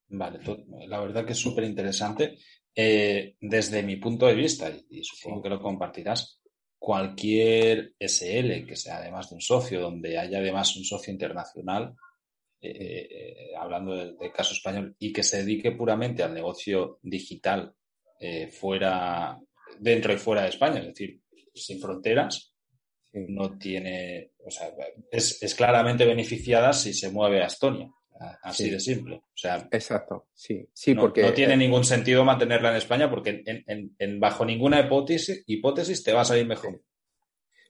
Vale, 0.08 0.38
la 0.86 1.00
verdad 1.00 1.24
que 1.26 1.32
es 1.32 1.38
súper 1.38 1.64
interesante. 1.64 2.38
Eh, 2.78 3.36
desde 3.40 3.82
mi 3.82 3.96
punto 3.96 4.26
de 4.26 4.34
vista, 4.34 4.70
y, 4.90 5.02
supongo 5.02 5.42
que 5.42 5.48
lo 5.48 5.62
compartirás, 5.62 6.42
cualquier 6.78 7.94
SL 7.98 8.66
que 8.66 8.76
sea 8.76 8.98
además 8.98 9.30
de 9.30 9.36
un 9.36 9.40
socio, 9.40 9.80
donde 9.80 10.18
haya 10.18 10.38
además 10.38 10.76
un 10.76 10.84
socio 10.84 11.10
internacional, 11.10 11.94
eh, 12.60 13.08
eh, 13.10 13.56
hablando 13.58 13.96
del 13.96 14.30
caso 14.30 14.52
español, 14.52 14.94
y 14.98 15.10
que 15.10 15.22
se 15.22 15.38
dedique 15.38 15.72
puramente 15.72 16.22
al 16.22 16.34
negocio 16.34 16.98
digital 17.02 17.74
fuera, 18.50 19.38
dentro 19.78 20.12
y 20.12 20.16
fuera 20.16 20.42
de 20.42 20.48
España, 20.48 20.80
es 20.80 20.86
decir, 20.86 21.20
sin 21.54 21.80
fronteras, 21.80 22.54
no 23.12 23.58
tiene, 23.58 24.32
o 24.44 24.50
sea, 24.50 24.70
es, 25.10 25.42
es 25.42 25.54
claramente 25.54 26.04
beneficiada 26.04 26.72
si 26.72 26.92
se 26.92 27.10
mueve 27.10 27.42
a 27.42 27.46
Estonia. 27.46 27.90
Así 28.42 28.70
de 28.70 28.80
simple. 28.80 29.16
O 29.16 29.36
sea, 29.36 29.68
Exacto, 29.70 30.28
sí. 30.34 30.68
sí 30.72 30.94
no, 30.94 31.02
porque, 31.02 31.22
no 31.22 31.32
tiene 31.32 31.54
eh, 31.54 31.58
ningún 31.58 31.84
sentido 31.84 32.24
mantenerla 32.24 32.70
en 32.70 32.76
España 32.76 33.10
porque 33.10 33.42
en, 33.44 34.20
bajo 34.20 34.44
ninguna 34.44 34.80
hipótesis, 34.80 35.44
hipótesis 35.46 36.02
te 36.02 36.12
va 36.12 36.22
a 36.22 36.24
salir 36.24 36.46
mejor. 36.46 36.80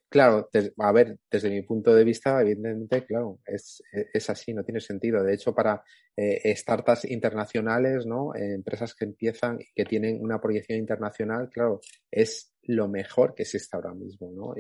Claro, 0.09 0.49
a 0.79 0.93
ver, 0.93 1.19
desde 1.29 1.51
mi 1.51 1.63
punto 1.63 1.93
de 1.93 2.05
vista, 2.05 2.41
evidentemente, 2.41 3.05
claro, 3.05 3.41
es, 3.45 3.83
es 3.93 4.31
así, 4.31 4.55
no 4.55 4.63
tiene 4.63 4.81
sentido. 4.81 5.23
De 5.23 5.35
hecho, 5.35 5.53
para 5.53 5.83
eh, 6.17 6.55
startups 6.57 7.07
internacionales, 7.07 8.07
¿no? 8.07 8.33
Eh, 8.35 8.55
empresas 8.55 8.95
que 8.95 9.05
empiezan 9.05 9.61
y 9.61 9.73
que 9.75 9.85
tienen 9.85 10.23
una 10.23 10.41
proyección 10.41 10.79
internacional, 10.79 11.51
claro, 11.51 11.81
es 12.11 12.56
lo 12.67 12.89
mejor 12.89 13.35
que 13.35 13.43
existe 13.43 13.77
ahora 13.77 13.95
mismo, 13.95 14.31
¿no? 14.33 14.55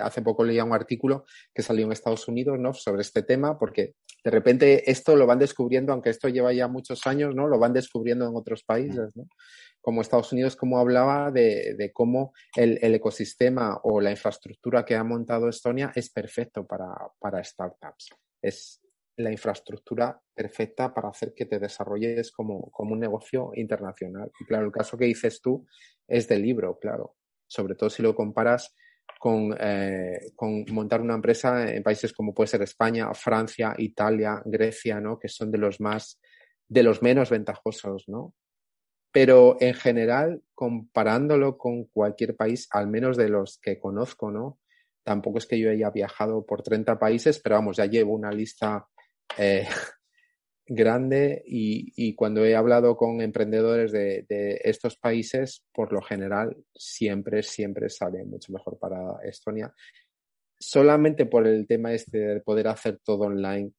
Hace 0.00 0.22
poco 0.22 0.44
leía 0.44 0.64
un 0.64 0.72
artículo 0.72 1.24
que 1.54 1.62
salió 1.62 1.86
en 1.86 1.92
Estados 1.92 2.26
Unidos, 2.28 2.58
¿no? 2.58 2.72
Sobre 2.74 3.02
este 3.02 3.22
tema, 3.22 3.58
porque 3.58 3.94
de 4.24 4.30
repente 4.30 4.90
esto 4.90 5.16
lo 5.16 5.26
van 5.26 5.38
descubriendo, 5.38 5.92
aunque 5.92 6.10
esto 6.10 6.28
lleva 6.28 6.52
ya 6.52 6.68
muchos 6.68 7.06
años, 7.06 7.34
¿no? 7.34 7.48
Lo 7.48 7.58
van 7.58 7.72
descubriendo 7.72 8.26
en 8.26 8.36
otros 8.36 8.64
países, 8.64 9.16
¿no? 9.16 9.26
Como 9.80 10.00
Estados 10.00 10.32
Unidos, 10.32 10.56
como 10.56 10.78
hablaba 10.78 11.30
de, 11.30 11.74
de 11.76 11.92
cómo 11.92 12.32
el, 12.56 12.78
ecosistema 12.94 13.80
o 13.82 14.00
la 14.00 14.10
infraestructura 14.10 14.84
que 14.84 14.94
ha 14.94 15.04
montado 15.04 15.48
Estonia 15.48 15.92
es 15.94 16.10
perfecto 16.10 16.66
para, 16.66 16.94
para 17.18 17.42
startups. 17.42 18.10
Es, 18.40 18.82
la 19.16 19.30
infraestructura 19.30 20.20
perfecta 20.34 20.92
para 20.92 21.08
hacer 21.08 21.34
que 21.34 21.46
te 21.46 21.58
desarrolles 21.58 22.30
como, 22.30 22.70
como 22.70 22.92
un 22.92 23.00
negocio 23.00 23.50
internacional. 23.54 24.30
Y 24.40 24.44
claro, 24.44 24.66
el 24.66 24.72
caso 24.72 24.96
que 24.96 25.04
dices 25.04 25.40
tú 25.40 25.66
es 26.06 26.28
del 26.28 26.42
libro, 26.42 26.78
claro. 26.78 27.16
Sobre 27.52 27.74
todo 27.74 27.90
si 27.90 28.02
lo 28.02 28.14
comparas 28.14 28.74
con, 29.18 29.54
eh, 29.60 30.32
con, 30.34 30.64
montar 30.70 31.00
una 31.00 31.14
empresa 31.14 31.70
en 31.70 31.82
países 31.82 32.12
como 32.12 32.32
puede 32.32 32.48
ser 32.48 32.62
España, 32.62 33.12
Francia, 33.14 33.74
Italia, 33.78 34.40
Grecia, 34.44 35.00
¿no? 35.00 35.18
Que 35.18 35.28
son 35.28 35.50
de 35.50 35.58
los 35.58 35.80
más, 35.80 36.18
de 36.68 36.82
los 36.82 37.02
menos 37.02 37.30
ventajosos, 37.30 38.04
¿no? 38.08 38.34
Pero 39.12 39.58
en 39.60 39.74
general, 39.74 40.42
comparándolo 40.54 41.58
con 41.58 41.84
cualquier 41.84 42.34
país, 42.34 42.66
al 42.70 42.88
menos 42.88 43.16
de 43.16 43.28
los 43.28 43.58
que 43.58 43.78
conozco, 43.78 44.30
¿no? 44.30 44.58
Tampoco 45.04 45.38
es 45.38 45.46
que 45.46 45.58
yo 45.58 45.70
haya 45.70 45.90
viajado 45.90 46.46
por 46.46 46.62
30 46.62 46.98
países, 46.98 47.38
pero 47.38 47.56
vamos, 47.56 47.76
ya 47.76 47.86
llevo 47.86 48.14
una 48.14 48.30
lista 48.30 48.86
eh, 49.36 49.66
grande 50.66 51.42
y, 51.46 52.14
cuando 52.14 52.44
he 52.44 52.54
hablado 52.54 52.96
con 52.96 53.20
emprendedores 53.20 53.92
de, 53.92 54.60
estos 54.64 54.96
países, 54.96 55.64
por 55.72 55.92
lo 55.92 56.02
general, 56.02 56.56
siempre, 56.74 57.42
siempre 57.42 57.88
sale 57.88 58.24
mucho 58.24 58.52
mejor 58.52 58.78
para 58.78 59.18
Estonia. 59.24 59.72
Solamente 60.58 61.26
por 61.26 61.46
el 61.46 61.66
tema 61.66 61.92
este 61.92 62.18
de 62.18 62.40
poder 62.40 62.68
hacer 62.68 63.00
todo 63.04 63.24
online 63.24 63.72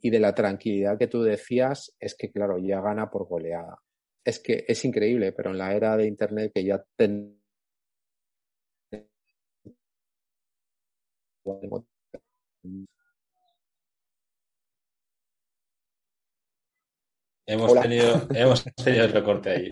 y 0.00 0.10
de 0.10 0.20
la 0.20 0.34
tranquilidad 0.34 0.98
que 0.98 1.06
tú 1.06 1.22
decías, 1.22 1.94
es 2.00 2.14
que, 2.16 2.30
claro, 2.30 2.58
ya 2.58 2.80
gana 2.80 3.10
por 3.10 3.28
goleada. 3.28 3.78
Es 4.24 4.40
que 4.40 4.64
es 4.66 4.84
increíble, 4.84 5.32
pero 5.32 5.50
en 5.50 5.58
la 5.58 5.74
era 5.74 5.96
de 5.96 6.06
Internet 6.06 6.52
que 6.54 6.64
ya 6.64 6.82
ten... 6.96 7.38
Hemos 17.52 17.80
tenido, 17.80 18.26
hemos 18.34 18.64
tenido 18.84 19.06
otro 19.06 19.22
corte 19.22 19.50
ahí, 19.50 19.70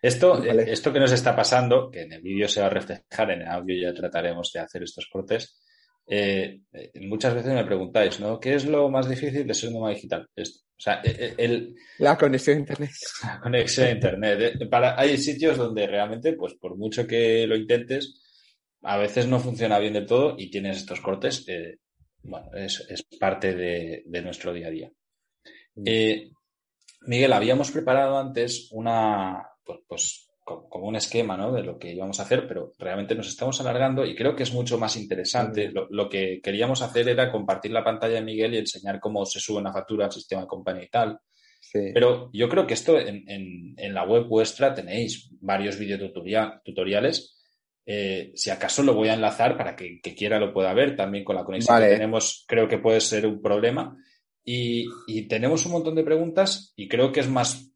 Esto, 0.00 0.42
esto 0.42 0.92
que 0.92 0.98
nos 0.98 1.12
está 1.12 1.36
pasando, 1.36 1.90
que 1.90 2.02
en 2.02 2.12
el 2.12 2.22
vídeo 2.22 2.48
se 2.48 2.60
va 2.60 2.66
a 2.66 2.70
reflejar, 2.70 3.30
en 3.30 3.42
el 3.42 3.48
audio 3.48 3.80
ya 3.80 3.94
trataremos 3.94 4.50
de 4.52 4.60
hacer 4.60 4.82
estos 4.82 5.06
cortes. 5.06 5.60
Eh, 6.06 6.62
eh, 6.72 6.90
muchas 7.06 7.34
veces 7.34 7.54
me 7.54 7.64
preguntáis, 7.64 8.18
¿no? 8.18 8.40
¿Qué 8.40 8.54
es 8.54 8.66
lo 8.66 8.90
más 8.90 9.08
difícil 9.08 9.46
de 9.46 9.54
ser 9.54 9.68
un 9.68 9.76
nómada 9.76 9.94
digital? 9.94 10.28
Esto. 10.34 10.64
O 10.76 10.80
sea, 10.82 11.00
e, 11.04 11.10
e, 11.10 11.34
el, 11.38 11.76
la 11.98 12.18
conexión 12.18 12.56
a 12.56 12.60
Internet. 12.60 12.90
La 13.22 13.40
conexión 13.40 13.86
a 13.86 13.90
Internet. 13.92 14.56
Eh, 14.60 14.66
para, 14.66 14.98
hay 15.00 15.16
sitios 15.16 15.56
donde 15.56 15.86
realmente, 15.86 16.32
pues 16.32 16.54
por 16.54 16.76
mucho 16.76 17.06
que 17.06 17.46
lo 17.46 17.54
intentes, 17.54 18.20
a 18.82 18.98
veces 18.98 19.28
no 19.28 19.38
funciona 19.38 19.78
bien 19.78 19.92
de 19.92 20.02
todo 20.02 20.34
y 20.36 20.50
tienes 20.50 20.78
estos 20.78 21.00
cortes. 21.00 21.46
bueno, 22.24 22.50
es, 22.56 22.84
es 22.88 23.04
parte 23.20 23.54
de, 23.54 24.02
de, 24.04 24.22
nuestro 24.22 24.52
día 24.52 24.66
a 24.66 24.70
día. 24.70 24.90
Mm. 25.76 25.84
Miguel, 27.06 27.32
habíamos 27.32 27.70
preparado 27.70 28.18
antes 28.18 28.68
una, 28.72 29.48
pues, 29.64 29.80
pues 29.88 30.32
como 30.44 30.88
un 30.88 30.96
esquema 30.96 31.36
¿no? 31.36 31.52
de 31.52 31.62
lo 31.62 31.78
que 31.78 31.92
íbamos 31.92 32.18
a 32.18 32.24
hacer, 32.24 32.46
pero 32.46 32.72
realmente 32.78 33.14
nos 33.14 33.28
estamos 33.28 33.60
alargando 33.60 34.04
y 34.04 34.14
creo 34.14 34.34
que 34.34 34.42
es 34.42 34.52
mucho 34.52 34.78
más 34.78 34.96
interesante. 34.96 35.70
Lo, 35.70 36.08
que 36.08 36.40
queríamos 36.42 36.82
hacer 36.82 37.08
era 37.08 37.30
compartir 37.30 37.70
la 37.70 37.84
pantalla 37.84 38.14
de 38.14 38.22
Miguel 38.22 38.54
y 38.54 38.58
enseñar 38.58 38.98
cómo 39.00 39.24
se 39.24 39.40
sube 39.40 39.58
una 39.58 39.72
factura 39.72 40.06
al 40.06 40.12
sistema 40.12 40.42
de 40.42 40.48
compañía 40.48 40.84
y 40.84 40.88
tal. 40.88 41.20
Pero 41.72 42.28
yo 42.32 42.48
creo 42.48 42.66
que 42.66 42.74
esto 42.74 42.98
en, 42.98 43.24
en, 43.26 43.94
la 43.94 44.04
web 44.04 44.26
vuestra 44.26 44.74
tenéis 44.74 45.30
varios 45.40 45.78
videotutoriales. 45.78 47.38
Eh, 47.86 48.32
si 48.34 48.50
acaso 48.50 48.82
lo 48.82 48.94
voy 48.94 49.08
a 49.08 49.14
enlazar 49.14 49.56
para 49.56 49.74
que, 49.74 50.00
que 50.02 50.14
quiera 50.14 50.38
lo 50.38 50.52
pueda 50.52 50.74
ver. 50.74 50.96
También 50.96 51.24
con 51.24 51.36
la 51.36 51.44
conexión 51.44 51.80
que 51.80 51.88
tenemos, 51.88 52.44
creo 52.46 52.68
que 52.68 52.78
puede 52.78 53.00
ser 53.00 53.26
un 53.26 53.40
problema. 53.40 53.96
Y, 54.44 55.28
tenemos 55.28 55.64
un 55.66 55.72
montón 55.72 55.94
de 55.94 56.04
preguntas 56.04 56.72
y 56.76 56.88
creo 56.88 57.12
que 57.12 57.20
es 57.20 57.28
más, 57.28 57.70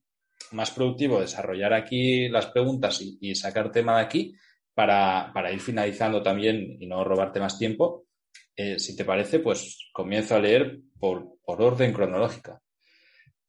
más 0.53 0.71
productivo 0.71 1.21
desarrollar 1.21 1.73
aquí 1.73 2.29
las 2.29 2.47
preguntas 2.47 3.01
y, 3.01 3.35
sacar 3.35 3.71
tema 3.71 3.97
de 3.97 4.05
aquí 4.05 4.35
para, 4.75 5.53
ir 5.53 5.61
finalizando 5.61 6.23
también 6.23 6.77
y 6.81 6.87
no 6.87 7.05
robarte 7.05 7.41
más 7.41 7.59
tiempo. 7.59 8.07
Eh, 8.57 8.79
si 8.79 8.97
te 8.97 9.05
parece, 9.05 9.39
pues 9.39 9.89
comienzo 9.93 10.35
a 10.35 10.41
leer 10.41 10.81
por, 10.99 11.37
orden 11.45 11.93
cronológica. 11.93 12.61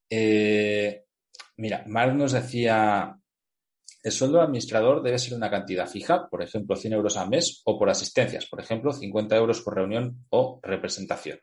Eh, 0.09 1.05
mira, 1.57 1.83
Mark 1.87 2.13
nos 2.13 2.33
decía, 2.33 3.17
el 4.03 4.11
sueldo 4.11 4.41
administrador 4.41 5.01
debe 5.01 5.17
ser 5.17 5.33
una 5.33 5.49
cantidad 5.49 5.87
fija, 5.87 6.29
por 6.29 6.43
ejemplo, 6.43 6.75
100 6.75 6.93
euros 6.93 7.17
al 7.17 7.29
mes, 7.29 7.61
o 7.65 7.77
por 7.79 7.89
asistencias, 7.89 8.45
por 8.45 8.61
ejemplo, 8.61 8.93
50 8.93 9.35
euros 9.35 9.61
por 9.61 9.75
reunión 9.75 10.25
o 10.29 10.59
representación. 10.61 11.39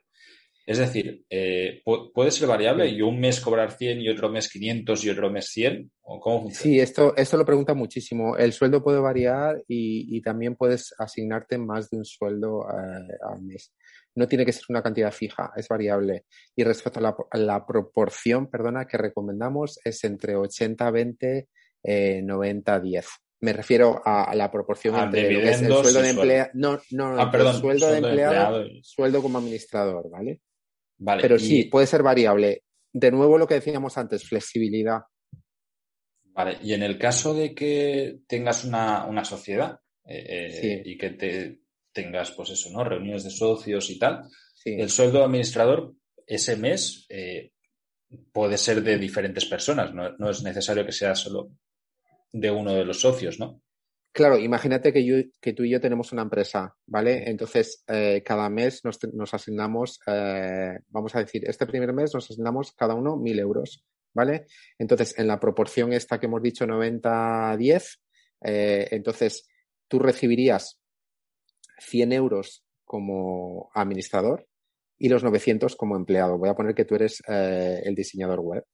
Es 0.66 0.78
decir, 0.78 1.27
eh, 1.28 1.82
¿puede 1.85 2.31
ser 2.31 2.49
variable 2.49 2.89
y 2.89 3.03
un 3.03 3.20
mes 3.20 3.39
cobrar 3.41 3.73
100 3.73 4.01
y 4.01 4.09
otro 4.09 4.31
mes 4.31 4.49
500 4.51 5.05
y 5.05 5.11
otro 5.11 5.31
mes 5.31 5.47
100? 5.49 5.91
¿O 6.03 6.19
cómo 6.19 6.43
funciona? 6.43 6.62
Sí, 6.62 6.81
esto, 6.81 7.15
esto 7.16 7.36
lo 7.36 7.45
pregunta 7.45 7.74
muchísimo. 7.74 8.36
El 8.39 8.55
sueldo 8.55 8.82
puede 8.82 8.99
variar 8.99 9.62
y, 9.69 10.23
también 10.23 10.57
puedes 10.57 10.95
asignarte 10.99 11.59
más 11.59 11.91
de 11.91 11.99
un 11.99 12.05
sueldo 12.07 12.66
eh, 12.70 13.15
al 13.31 13.43
mes. 13.43 13.74
No 14.15 14.27
tiene 14.27 14.47
que 14.47 14.53
ser 14.53 14.65
una 14.70 14.82
cantidad 14.82 15.12
fija, 15.12 15.53
es 15.55 15.69
variable. 15.69 16.24
Y 16.57 16.65
respecto 16.65 16.99
a 16.99 17.39
la, 17.39 17.66
proporción, 17.66 18.49
perdona, 18.49 18.86
que 18.86 18.97
recomendamos 18.97 19.78
es 19.85 20.03
entre 20.05 20.35
80-20, 20.35 21.47
90-10. 21.85 23.05
Me 23.41 23.53
refiero 23.53 24.01
a, 24.03 24.35
la 24.35 24.51
proporción 24.51 24.95
ah, 24.95 25.05
entre 25.05 25.27
el 25.27 25.55
sueldo 25.57 26.01
de 26.01 26.11
empleado. 26.11 26.51
No, 26.55 26.81
no, 26.93 27.20
ah, 27.20 27.31
perdón, 27.31 27.61
sueldo, 27.61 27.91
de 27.91 27.99
empleado, 27.99 28.65
sueldo 28.82 29.20
como 29.20 29.36
administrador, 29.36 30.09
¿vale? 30.09 30.41
Vale. 30.99 31.23
Pero 31.23 31.39
sí, 31.39 31.65
puede 31.65 31.87
ser 31.87 32.03
variable. 32.03 32.62
De 32.93 33.11
nuevo 33.11 33.39
lo 33.39 33.47
que 33.47 33.55
decíamos 33.55 33.99
antes, 33.99 34.29
flexibilidad. 34.29 35.01
Vale, 36.33 36.59
y 36.62 36.73
en 36.73 36.83
el 36.83 36.99
caso 36.99 37.35
de 37.35 37.55
que 37.55 38.21
tengas 38.27 38.65
una, 38.65 39.25
sociedad 39.25 39.79
eh, 40.05 40.51
eh, 40.62 40.83
y 40.85 40.99
que 40.99 41.11
te 41.11 41.61
tengas, 41.93 42.33
pues 42.33 42.51
eso, 42.51 42.71
¿no? 42.71 42.85
Reuniones 42.85 43.25
de 43.25 43.31
socios 43.31 43.89
y 43.91 43.99
tal, 43.99 44.29
el 44.65 44.91
sueldo 44.91 45.25
administrador 45.25 45.95
ese 46.27 46.57
mes 46.57 47.07
eh, 47.09 47.53
puede 48.33 48.59
ser 48.59 48.83
de 48.83 48.99
diferentes 48.99 49.45
personas, 49.45 49.95
no, 49.95 50.16
no, 50.16 50.31
es 50.31 50.43
necesario 50.43 50.85
que 50.85 50.93
sea 50.93 51.15
solo 51.15 51.51
de 52.33 52.51
uno 52.51 52.73
de 52.73 52.85
los 52.85 53.01
socios, 53.01 53.39
¿no? 53.39 53.62
Claro, 54.15 54.39
imagínate 54.39 54.93
que, 54.93 55.05
yo, 55.05 55.16
que 55.41 55.55
tú 55.55 55.65
y 55.65 55.70
yo 55.70 55.81
tenemos 55.81 56.12
una 56.12 56.23
empresa, 56.23 56.77
¿vale? 56.86 57.28
Entonces, 57.28 57.82
eh, 57.89 58.23
cada 58.24 58.49
mes 58.49 58.81
nos, 58.85 59.35
asignamos, 59.35 59.99
eh, 60.07 60.78
vamos 60.91 61.16
a 61.16 61.19
decir, 61.19 61.43
este 61.49 61.66
primer 61.66 61.93
mes 61.93 62.15
nos 62.15 62.31
asignamos 62.31 62.70
cada 62.77 62.95
uno 62.95 63.16
mil 63.16 63.41
euros, 63.41 63.85
¿vale? 64.15 64.47
Entonces, 64.78 65.19
en 65.19 65.27
la 65.27 65.41
proporción 65.41 65.93
esta 65.93 66.20
que 66.20 66.27
hemos 66.27 66.43
dicho, 66.43 66.65
90-10, 66.65 67.99
eh, 68.45 68.86
entonces 68.93 69.49
tú 69.89 69.99
recibirías 69.99 70.78
100 71.81 72.12
euros 72.12 72.65
como 72.85 73.69
administrador 73.74 74.47
y 74.97 75.09
los 75.09 75.24
900 75.24 75.74
como 75.74 75.97
empleado. 75.97 76.39
Voy 76.39 76.51
a 76.51 76.55
poner 76.55 76.77
que 76.77 76.85
tú 76.85 76.95
eres 76.95 77.20
el 77.27 77.97
diseñador 77.97 78.39
web. 78.39 78.65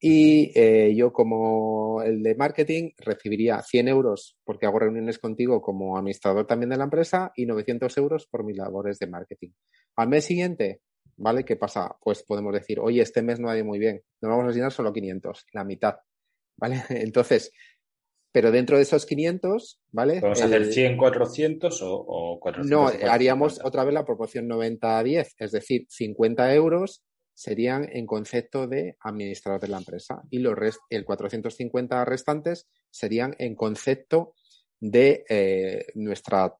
Y 0.00 0.52
eh, 0.58 0.94
yo 0.94 1.12
como 1.12 2.02
el 2.02 2.22
de 2.22 2.34
marketing 2.34 2.90
recibiría 2.98 3.62
100 3.62 3.88
euros 3.88 4.36
porque 4.44 4.66
hago 4.66 4.78
reuniones 4.78 5.18
contigo 5.18 5.62
como 5.62 5.96
administrador 5.96 6.46
también 6.46 6.70
de 6.70 6.76
la 6.76 6.84
empresa 6.84 7.32
y 7.36 7.46
900 7.46 7.96
euros 7.96 8.26
por 8.26 8.44
mis 8.44 8.56
labores 8.56 8.98
de 8.98 9.06
marketing. 9.06 9.50
Al 9.96 10.08
mes 10.08 10.24
siguiente, 10.24 10.80
¿vale? 11.16 11.44
¿Qué 11.44 11.56
pasa? 11.56 11.96
Pues 12.02 12.22
podemos 12.22 12.52
decir, 12.52 12.80
oye, 12.80 13.00
este 13.00 13.22
mes 13.22 13.40
no 13.40 13.48
ha 13.48 13.56
ido 13.56 13.64
muy 13.64 13.78
bien, 13.78 14.02
nos 14.20 14.30
vamos 14.30 14.46
a 14.46 14.48
asignar 14.50 14.72
solo 14.72 14.92
500, 14.92 15.46
la 15.52 15.64
mitad, 15.64 15.96
¿vale? 16.56 16.82
Entonces, 16.90 17.52
pero 18.32 18.50
dentro 18.50 18.76
de 18.76 18.82
esos 18.82 19.06
500, 19.06 19.80
¿vale? 19.92 20.20
¿Vamos 20.20 20.42
a 20.42 20.46
hacer 20.46 20.66
100, 20.66 20.96
400 20.96 21.82
o, 21.82 21.94
o 21.94 22.40
400? 22.40 22.70
No, 22.70 23.08
haríamos 23.08 23.60
otra 23.64 23.84
vez 23.84 23.94
la 23.94 24.04
proporción 24.04 24.48
90 24.48 24.98
a 24.98 25.02
10, 25.04 25.34
es 25.38 25.52
decir, 25.52 25.86
50 25.88 26.52
euros 26.54 27.04
serían 27.34 27.88
en 27.92 28.06
concepto 28.06 28.66
de 28.66 28.96
administrador 29.00 29.60
de 29.60 29.68
la 29.68 29.78
empresa. 29.78 30.22
Y 30.30 30.38
los 30.38 30.56
el 30.88 31.04
450 31.04 32.04
restantes 32.04 32.68
serían 32.90 33.34
en 33.38 33.54
concepto 33.54 34.34
de 34.80 35.24
eh, 35.28 35.86
nuestra 35.94 36.56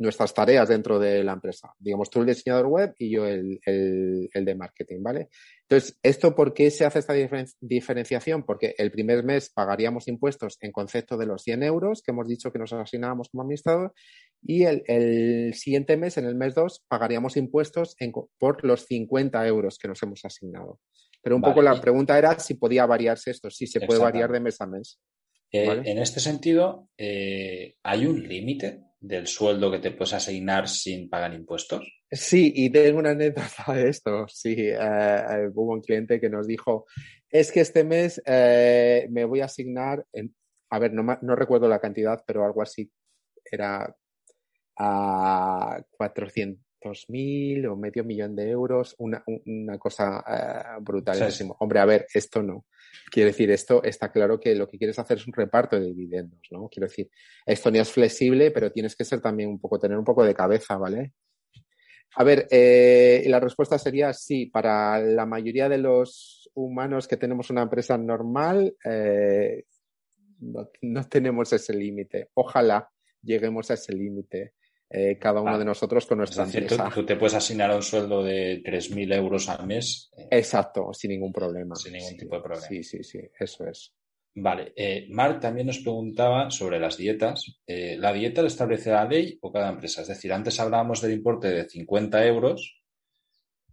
nuestras 0.00 0.32
tareas 0.32 0.68
dentro 0.68 0.98
de 0.98 1.22
la 1.22 1.32
empresa. 1.32 1.74
Digamos, 1.78 2.08
tú 2.08 2.20
el 2.20 2.26
diseñador 2.26 2.66
web 2.66 2.94
y 2.98 3.10
yo 3.10 3.26
el, 3.26 3.60
el, 3.66 4.44
de 4.44 4.54
marketing, 4.54 5.02
¿vale? 5.02 5.28
Entonces, 5.68 5.98
¿esto 6.02 6.34
por 6.34 6.54
qué 6.54 6.70
se 6.70 6.86
hace 6.86 7.00
esta 7.00 7.14
diferenciación? 7.60 8.44
Porque 8.44 8.74
el 8.78 8.90
primer 8.90 9.22
mes 9.24 9.50
pagaríamos 9.50 10.08
impuestos 10.08 10.56
en 10.62 10.72
concepto 10.72 11.18
de 11.18 11.26
los 11.26 11.42
100 11.42 11.62
euros 11.64 12.02
que 12.02 12.12
hemos 12.12 12.26
dicho 12.26 12.50
que 12.50 12.58
nos 12.58 12.72
asignábamos 12.72 13.28
como 13.28 13.42
administrador 13.42 13.92
y 14.42 14.64
el, 14.64 14.82
el 14.86 15.52
siguiente 15.52 15.98
mes, 15.98 16.16
en 16.16 16.24
el 16.24 16.34
mes 16.34 16.54
2, 16.54 16.86
pagaríamos 16.88 17.36
impuestos 17.36 17.94
en, 17.98 18.10
por 18.38 18.64
los 18.64 18.86
50 18.86 19.46
euros 19.46 19.78
que 19.78 19.88
nos 19.88 20.02
hemos 20.02 20.24
asignado. 20.24 20.80
Pero 21.22 21.36
un 21.36 21.42
poco 21.42 21.60
la 21.60 21.78
pregunta 21.78 22.16
era 22.16 22.38
si 22.38 22.54
podía 22.54 22.86
variarse 22.86 23.30
esto, 23.30 23.50
si 23.50 23.66
se 23.66 23.82
puede 23.82 24.00
variar 24.00 24.32
de 24.32 24.40
mes 24.40 24.58
a 24.62 24.66
mes. 24.66 24.98
Eh, 25.52 25.82
en 25.84 25.98
este 25.98 26.20
sentido, 26.20 26.88
eh, 26.96 27.74
¿hay 27.82 28.06
un 28.06 28.26
límite 28.26 28.89
del 29.00 29.26
sueldo 29.26 29.70
que 29.70 29.78
te 29.78 29.90
puedes 29.92 30.12
asignar 30.12 30.68
sin 30.68 31.08
pagar 31.08 31.32
impuestos? 31.32 31.82
Sí, 32.10 32.52
y 32.54 32.70
tengo 32.70 32.98
una 32.98 33.10
anécdota 33.10 33.72
de 33.72 33.88
esto. 33.88 34.26
Sí, 34.28 34.54
eh, 34.58 34.76
eh, 34.78 35.50
hubo 35.54 35.72
un 35.72 35.80
cliente 35.80 36.20
que 36.20 36.28
nos 36.28 36.46
dijo, 36.46 36.86
es 37.30 37.50
que 37.50 37.60
este 37.60 37.82
mes 37.82 38.20
eh, 38.26 39.08
me 39.10 39.24
voy 39.24 39.40
a 39.40 39.46
asignar, 39.46 40.04
en, 40.12 40.34
a 40.68 40.78
ver, 40.78 40.92
no, 40.92 41.18
no 41.22 41.34
recuerdo 41.34 41.66
la 41.68 41.80
cantidad, 41.80 42.22
pero 42.26 42.44
algo 42.44 42.62
así 42.62 42.90
era 43.50 43.96
a 44.76 45.82
400.000 45.98 47.66
o 47.66 47.76
medio 47.76 48.04
millón 48.04 48.36
de 48.36 48.50
euros, 48.50 48.94
una, 48.98 49.24
una 49.46 49.78
cosa 49.78 50.22
brutal. 50.80 51.32
Sí. 51.32 51.48
Hombre, 51.58 51.80
a 51.80 51.84
ver, 51.84 52.06
esto 52.12 52.42
no. 52.42 52.66
Quiero 53.10 53.28
decir, 53.28 53.50
esto 53.50 53.82
está 53.82 54.10
claro 54.10 54.38
que 54.38 54.54
lo 54.54 54.68
que 54.68 54.78
quieres 54.78 54.98
hacer 54.98 55.18
es 55.18 55.26
un 55.26 55.32
reparto 55.32 55.78
de 55.78 55.86
dividendos, 55.86 56.40
¿no? 56.50 56.68
Quiero 56.68 56.86
decir, 56.88 57.10
esto 57.46 57.70
ni 57.70 57.78
es 57.78 57.90
flexible, 57.90 58.50
pero 58.50 58.70
tienes 58.70 58.96
que 58.96 59.04
ser 59.04 59.20
también 59.20 59.48
un 59.48 59.60
poco, 59.60 59.78
tener 59.78 59.98
un 59.98 60.04
poco 60.04 60.24
de 60.24 60.34
cabeza, 60.34 60.76
¿vale? 60.76 61.12
A 62.16 62.24
ver, 62.24 62.48
eh, 62.50 63.24
la 63.26 63.40
respuesta 63.40 63.78
sería 63.78 64.12
sí. 64.12 64.46
Para 64.46 65.00
la 65.00 65.26
mayoría 65.26 65.68
de 65.68 65.78
los 65.78 66.50
humanos 66.54 67.06
que 67.06 67.16
tenemos 67.16 67.50
una 67.50 67.62
empresa 67.62 67.96
normal, 67.96 68.76
eh, 68.84 69.64
no, 70.40 70.68
tenemos 71.08 71.52
ese 71.52 71.74
límite. 71.74 72.30
Ojalá 72.34 72.88
lleguemos 73.22 73.70
a 73.70 73.74
ese 73.74 73.92
límite. 73.92 74.54
Eh, 74.92 75.18
cada 75.20 75.40
uno 75.40 75.54
ah, 75.54 75.58
de 75.58 75.64
nosotros 75.64 76.04
con 76.04 76.18
nuestra 76.18 76.42
es 76.42 76.48
decir, 76.48 76.62
empresa. 76.62 76.88
Tú, 76.88 77.00
tú, 77.02 77.06
te 77.06 77.14
puedes 77.14 77.34
asignar 77.34 77.72
un 77.72 77.82
sueldo 77.82 78.24
de 78.24 78.60
3.000 78.60 79.14
euros 79.14 79.48
al 79.48 79.64
mes. 79.64 80.10
Eh, 80.16 80.26
Exacto, 80.32 80.92
sin 80.92 81.12
ningún 81.12 81.32
problema. 81.32 81.76
Sin 81.76 81.92
ningún 81.92 82.10
sí, 82.10 82.16
tipo 82.16 82.34
de 82.34 82.42
problema. 82.42 82.66
Sí, 82.66 82.82
sí, 82.82 83.04
sí, 83.04 83.20
eso 83.38 83.68
es. 83.68 83.92
Vale, 84.34 84.72
eh, 84.74 85.06
Mark 85.10 85.38
también 85.38 85.68
nos 85.68 85.78
preguntaba 85.78 86.50
sobre 86.50 86.80
las 86.80 86.96
dietas. 86.96 87.60
Eh, 87.64 87.96
¿La 87.98 88.12
dieta 88.12 88.42
la 88.42 88.48
establece 88.48 88.90
la 88.90 89.04
ley 89.04 89.38
o 89.40 89.52
cada 89.52 89.70
empresa? 89.70 90.02
Es 90.02 90.08
decir, 90.08 90.32
antes 90.32 90.58
hablábamos 90.58 91.00
del 91.00 91.12
importe 91.12 91.48
de 91.48 91.68
50 91.68 92.26
euros. 92.26 92.82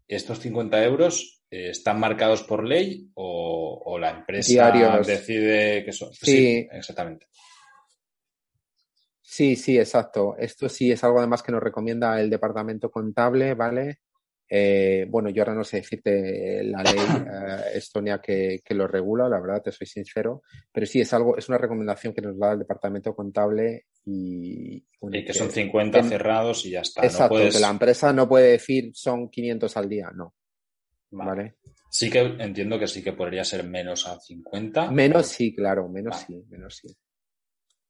¿Estos 0.07 0.39
50 0.39 0.83
euros 0.83 1.41
están 1.49 1.99
marcados 1.99 2.43
por 2.43 2.63
ley 2.63 3.09
o, 3.15 3.81
o 3.85 3.97
la 3.97 4.11
empresa 4.11 4.71
Diarios. 4.71 5.07
decide 5.07 5.83
que 5.83 5.91
son? 5.91 6.13
Sí. 6.13 6.25
sí, 6.25 6.67
exactamente. 6.71 7.25
Sí, 9.37 9.55
sí, 9.55 9.77
exacto. 9.77 10.35
Esto 10.35 10.67
sí 10.67 10.91
es 10.91 11.03
algo 11.03 11.19
además 11.19 11.43
que 11.43 11.51
nos 11.51 11.61
recomienda 11.61 12.19
el 12.19 12.27
departamento 12.27 12.89
contable, 12.89 13.53
¿vale? 13.53 13.99
Eh, 14.49 15.05
bueno, 15.07 15.29
yo 15.29 15.43
ahora 15.43 15.53
no 15.53 15.63
sé 15.63 15.77
decirte 15.77 16.63
la 16.63 16.81
ley 16.81 16.95
eh, 16.97 17.61
estonia 17.75 18.19
que, 18.19 18.61
que, 18.65 18.73
lo 18.73 18.87
regula, 18.87 19.29
la 19.29 19.39
verdad, 19.39 19.61
te 19.61 19.71
soy 19.71 19.85
sincero, 19.85 20.41
pero 20.71 20.87
sí 20.87 21.01
es 21.01 21.13
algo, 21.13 21.37
es 21.37 21.47
una 21.49 21.59
recomendación 21.59 22.15
que 22.15 22.21
nos 22.23 22.39
da 22.39 22.53
el 22.53 22.59
departamento 22.59 23.13
contable 23.13 23.85
y, 24.05 24.83
que, 25.11 25.33
son 25.35 25.51
50 25.51 25.99
en, 25.99 26.09
cerrados 26.09 26.65
y 26.65 26.71
ya 26.71 26.81
está. 26.81 27.03
Exacto, 27.03 27.35
no 27.35 27.39
puedes... 27.41 27.53
que 27.53 27.61
la 27.61 27.69
empresa 27.69 28.11
no 28.11 28.27
puede 28.27 28.53
decir 28.53 28.89
son 28.95 29.29
500 29.29 29.77
al 29.77 29.87
día, 29.87 30.09
no. 30.15 30.33
Vale. 31.11 31.29
¿Vale? 31.29 31.55
Sí 31.91 32.09
que 32.09 32.21
entiendo 32.21 32.79
que 32.79 32.87
sí 32.87 33.03
que 33.03 33.13
podría 33.13 33.43
ser 33.43 33.63
menos 33.65 34.07
a 34.07 34.19
50. 34.19 34.89
Menos 34.89 35.27
sí, 35.27 35.53
claro, 35.53 35.87
menos 35.89 36.15
vale. 36.15 36.25
sí, 36.25 36.45
menos 36.49 36.75
sí. 36.75 36.87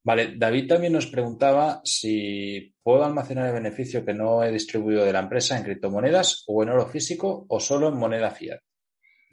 Vale, 0.08 0.36
David 0.38 0.70
también 0.70 0.94
nos 0.94 1.08
preguntaba 1.08 1.82
si 1.84 2.74
puedo 2.82 3.04
almacenar 3.04 3.48
el 3.48 3.56
beneficio 3.56 4.06
que 4.06 4.14
no 4.14 4.42
he 4.42 4.54
distribuido 4.54 5.04
de 5.04 5.12
la 5.12 5.20
empresa 5.20 5.58
en 5.58 5.66
criptomonedas 5.66 6.46
o 6.48 6.64
en 6.64 6.70
oro 6.70 6.88
físico 6.88 7.46
o 7.50 7.60
solo 7.60 7.90
en 7.90 7.98
moneda 7.98 8.32
fiat. 8.32 8.62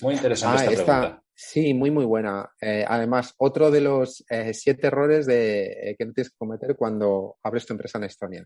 Muy 0.03 0.15
interesante 0.15 0.63
ah, 0.63 0.65
esta, 0.65 0.73
esta, 0.73 1.01
pregunta. 1.01 1.23
Sí, 1.33 1.75
muy, 1.75 1.93
muy 1.93 2.05
buena. 2.05 2.51
Eh, 2.61 2.85
además, 2.89 3.35
otro 3.39 3.71
de 3.71 3.83
los 3.83 4.25
eh, 4.29 4.53
siete 4.53 4.89
errores 4.89 5.27
de, 5.27 5.91
eh, 5.91 5.97
que 5.97 6.07
no 6.07 6.13
tienes 6.13 6.31
que 6.31 6.39
cometer 6.39 6.75
cuando 6.75 7.37
abres 7.45 7.67
tu 7.67 7.73
empresa 7.73 7.99
en 7.99 8.05
Estonia. 8.05 8.45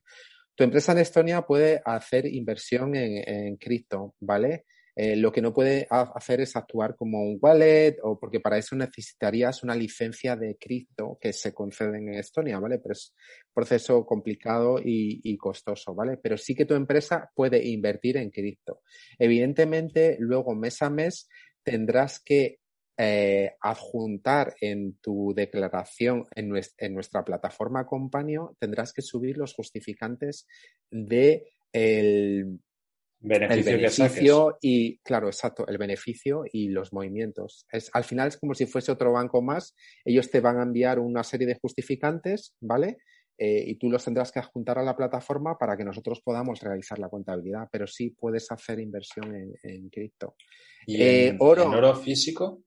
Tu 0.55 0.64
empresa 0.64 0.92
en 0.92 0.98
Estonia 0.98 1.40
puede 1.40 1.80
hacer 1.82 2.26
inversión 2.26 2.94
en, 2.94 3.26
en 3.26 3.56
cripto, 3.56 4.16
¿vale? 4.20 4.66
Eh, 5.00 5.14
lo 5.14 5.30
que 5.30 5.40
no 5.40 5.54
puede 5.54 5.86
hacer 5.90 6.40
es 6.40 6.56
actuar 6.56 6.96
como 6.96 7.22
un 7.22 7.38
wallet 7.40 7.98
o 8.02 8.18
porque 8.18 8.40
para 8.40 8.58
eso 8.58 8.74
necesitarías 8.74 9.62
una 9.62 9.76
licencia 9.76 10.34
de 10.34 10.56
cripto 10.56 11.16
que 11.20 11.32
se 11.32 11.54
concede 11.54 11.98
en 11.98 12.14
Estonia, 12.14 12.58
¿vale? 12.58 12.80
Pero 12.80 12.94
es 12.94 13.14
un 13.46 13.54
proceso 13.54 14.04
complicado 14.04 14.80
y, 14.84 15.36
costoso, 15.36 15.94
¿vale? 15.94 16.16
Pero 16.20 16.36
sí 16.36 16.52
que 16.52 16.64
tu 16.64 16.74
empresa 16.74 17.30
puede 17.32 17.64
invertir 17.64 18.16
en 18.16 18.30
cripto. 18.30 18.80
Evidentemente, 19.20 20.16
luego 20.18 20.56
mes 20.56 20.82
a 20.82 20.90
mes 20.90 21.28
tendrás 21.62 22.18
que 22.18 22.58
eh, 22.96 23.52
adjuntar 23.60 24.56
en 24.60 24.94
tu 24.94 25.32
declaración 25.32 26.26
en 26.34 26.48
nuestra, 26.48 27.24
plataforma 27.24 27.86
Companio, 27.86 28.56
tendrás 28.58 28.92
que 28.92 29.02
subir 29.02 29.38
los 29.38 29.54
justificantes 29.54 30.48
de 30.90 31.52
el, 31.72 32.58
beneficio, 33.20 33.70
el 33.70 33.76
beneficio 33.76 34.58
y, 34.60 34.98
claro, 34.98 35.26
exacto, 35.28 35.66
el 35.66 35.78
beneficio 35.78 36.44
y 36.52 36.68
los 36.68 36.92
movimientos. 36.92 37.66
Es, 37.70 37.90
al 37.92 38.04
final 38.04 38.28
es 38.28 38.36
como 38.36 38.54
si 38.54 38.66
fuese 38.66 38.92
otro 38.92 39.12
banco 39.12 39.42
más. 39.42 39.74
Ellos 40.04 40.30
te 40.30 40.40
van 40.40 40.58
a 40.58 40.62
enviar 40.62 40.98
una 40.98 41.22
serie 41.24 41.46
de 41.46 41.58
justificantes, 41.60 42.54
¿vale? 42.60 42.98
Eh, 43.40 43.64
y 43.68 43.76
tú 43.76 43.88
los 43.88 44.04
tendrás 44.04 44.32
que 44.32 44.40
adjuntar 44.40 44.78
a 44.78 44.82
la 44.82 44.96
plataforma 44.96 45.56
para 45.56 45.76
que 45.76 45.84
nosotros 45.84 46.20
podamos 46.22 46.60
realizar 46.60 46.98
la 46.98 47.08
contabilidad, 47.08 47.68
pero 47.70 47.86
sí 47.86 48.10
puedes 48.10 48.50
hacer 48.50 48.80
inversión 48.80 49.34
en, 49.34 49.52
en 49.62 49.88
cripto. 49.90 50.34
¿Y 50.86 51.00
eh, 51.00 51.28
en, 51.28 51.36
oro, 51.38 51.64
en 51.64 51.74
oro 51.74 51.94
físico? 51.94 52.64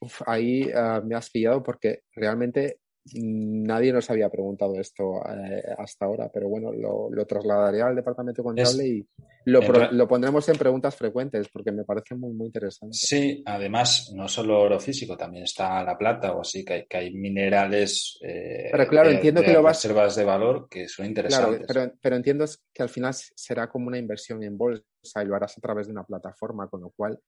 Uf, 0.00 0.22
ahí 0.26 0.70
uh, 0.72 1.04
me 1.04 1.16
has 1.16 1.30
pillado 1.30 1.62
porque 1.62 2.02
realmente 2.14 2.80
Nadie 3.12 3.92
nos 3.92 4.08
había 4.08 4.30
preguntado 4.30 4.80
esto 4.80 5.20
eh, 5.28 5.62
hasta 5.76 6.06
ahora, 6.06 6.30
pero 6.32 6.48
bueno, 6.48 6.72
lo, 6.72 7.10
lo, 7.10 7.26
trasladaré 7.26 7.82
al 7.82 7.94
departamento 7.94 8.42
contable 8.42 8.82
es, 8.82 8.90
y 8.90 9.06
lo, 9.44 9.60
pro, 9.60 9.92
lo, 9.92 10.08
pondremos 10.08 10.48
en 10.48 10.56
preguntas 10.56 10.96
frecuentes 10.96 11.48
porque 11.50 11.70
me 11.70 11.84
parece 11.84 12.14
muy, 12.14 12.32
muy 12.32 12.46
interesante. 12.46 12.96
Sí, 12.96 13.42
además, 13.44 14.10
no 14.14 14.26
solo 14.26 14.58
oro 14.58 14.80
físico, 14.80 15.18
también 15.18 15.44
está 15.44 15.84
la 15.84 15.98
plata 15.98 16.32
o 16.32 16.40
así, 16.40 16.64
que 16.64 16.72
hay, 16.72 16.86
que 16.86 16.96
hay 16.96 17.12
minerales 17.12 18.18
eh, 18.22 18.68
pero 18.72 18.86
claro, 18.88 19.08
de, 19.10 19.16
entiendo 19.16 19.42
de 19.42 19.46
que 19.48 19.52
lo 19.52 19.62
vas... 19.62 19.76
reservas 19.76 20.16
de 20.16 20.24
valor 20.24 20.68
que 20.70 20.88
son 20.88 21.04
interesantes. 21.04 21.66
Claro, 21.66 21.90
pero, 21.90 21.98
pero 22.00 22.16
entiendo 22.16 22.46
que 22.72 22.82
al 22.82 22.88
final 22.88 23.12
será 23.14 23.68
como 23.68 23.88
una 23.88 23.98
inversión 23.98 24.42
en 24.42 24.56
bolsa 24.56 24.82
y 25.22 25.26
lo 25.26 25.34
harás 25.34 25.58
a 25.58 25.60
través 25.60 25.88
de 25.88 25.92
una 25.92 26.04
plataforma, 26.04 26.68
con 26.68 26.80
lo 26.80 26.90
cual 26.90 27.20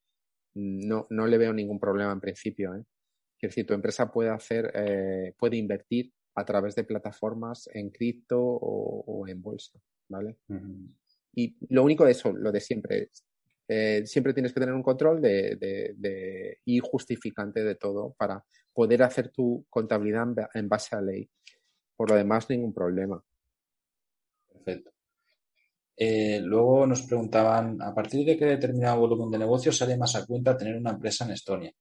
no, 0.54 1.06
no 1.10 1.26
le 1.26 1.38
veo 1.38 1.52
ningún 1.52 1.78
problema 1.78 2.12
en 2.12 2.20
principio. 2.20 2.74
¿eh? 2.74 2.82
Quiero 3.38 3.50
decir, 3.50 3.66
tu 3.66 3.74
empresa 3.74 4.10
puede 4.10 4.30
hacer, 4.30 4.72
eh, 4.74 5.34
puede 5.38 5.56
invertir 5.56 6.12
a 6.34 6.44
través 6.44 6.74
de 6.74 6.84
plataformas 6.84 7.68
en 7.72 7.90
cripto 7.90 8.40
o, 8.40 9.04
o 9.06 9.28
en 9.28 9.40
bolsa, 9.40 9.78
¿vale? 10.08 10.36
Uh 10.48 10.54
-huh. 10.54 10.94
Y 11.34 11.56
lo 11.68 11.84
único 11.84 12.04
de 12.04 12.12
eso, 12.12 12.32
lo 12.32 12.50
de 12.50 12.60
siempre, 12.60 13.10
eh, 13.68 14.02
siempre 14.06 14.32
tienes 14.32 14.52
que 14.52 14.60
tener 14.60 14.74
un 14.74 14.82
control 14.82 15.20
de, 15.20 15.56
de, 15.56 15.94
de, 15.96 16.58
y 16.64 16.78
justificante 16.78 17.62
de 17.62 17.74
todo 17.74 18.14
para 18.16 18.42
poder 18.72 19.02
hacer 19.02 19.30
tu 19.30 19.66
contabilidad 19.68 20.28
en 20.54 20.68
base 20.68 20.96
a 20.96 21.00
ley. 21.00 21.28
Por 21.94 22.10
lo 22.10 22.16
demás, 22.16 22.48
ningún 22.48 22.72
problema. 22.72 23.22
Perfecto. 24.52 24.90
Eh, 25.96 26.40
luego 26.42 26.86
nos 26.86 27.02
preguntaban, 27.02 27.80
¿a 27.80 27.94
partir 27.94 28.24
de 28.26 28.36
qué 28.36 28.44
determinado 28.44 29.00
volumen 29.00 29.30
de 29.30 29.38
negocio 29.38 29.72
sale 29.72 29.96
más 29.96 30.14
a 30.14 30.26
cuenta 30.26 30.56
tener 30.56 30.76
una 30.76 30.90
empresa 30.90 31.24
en 31.24 31.30
Estonia? 31.30 31.72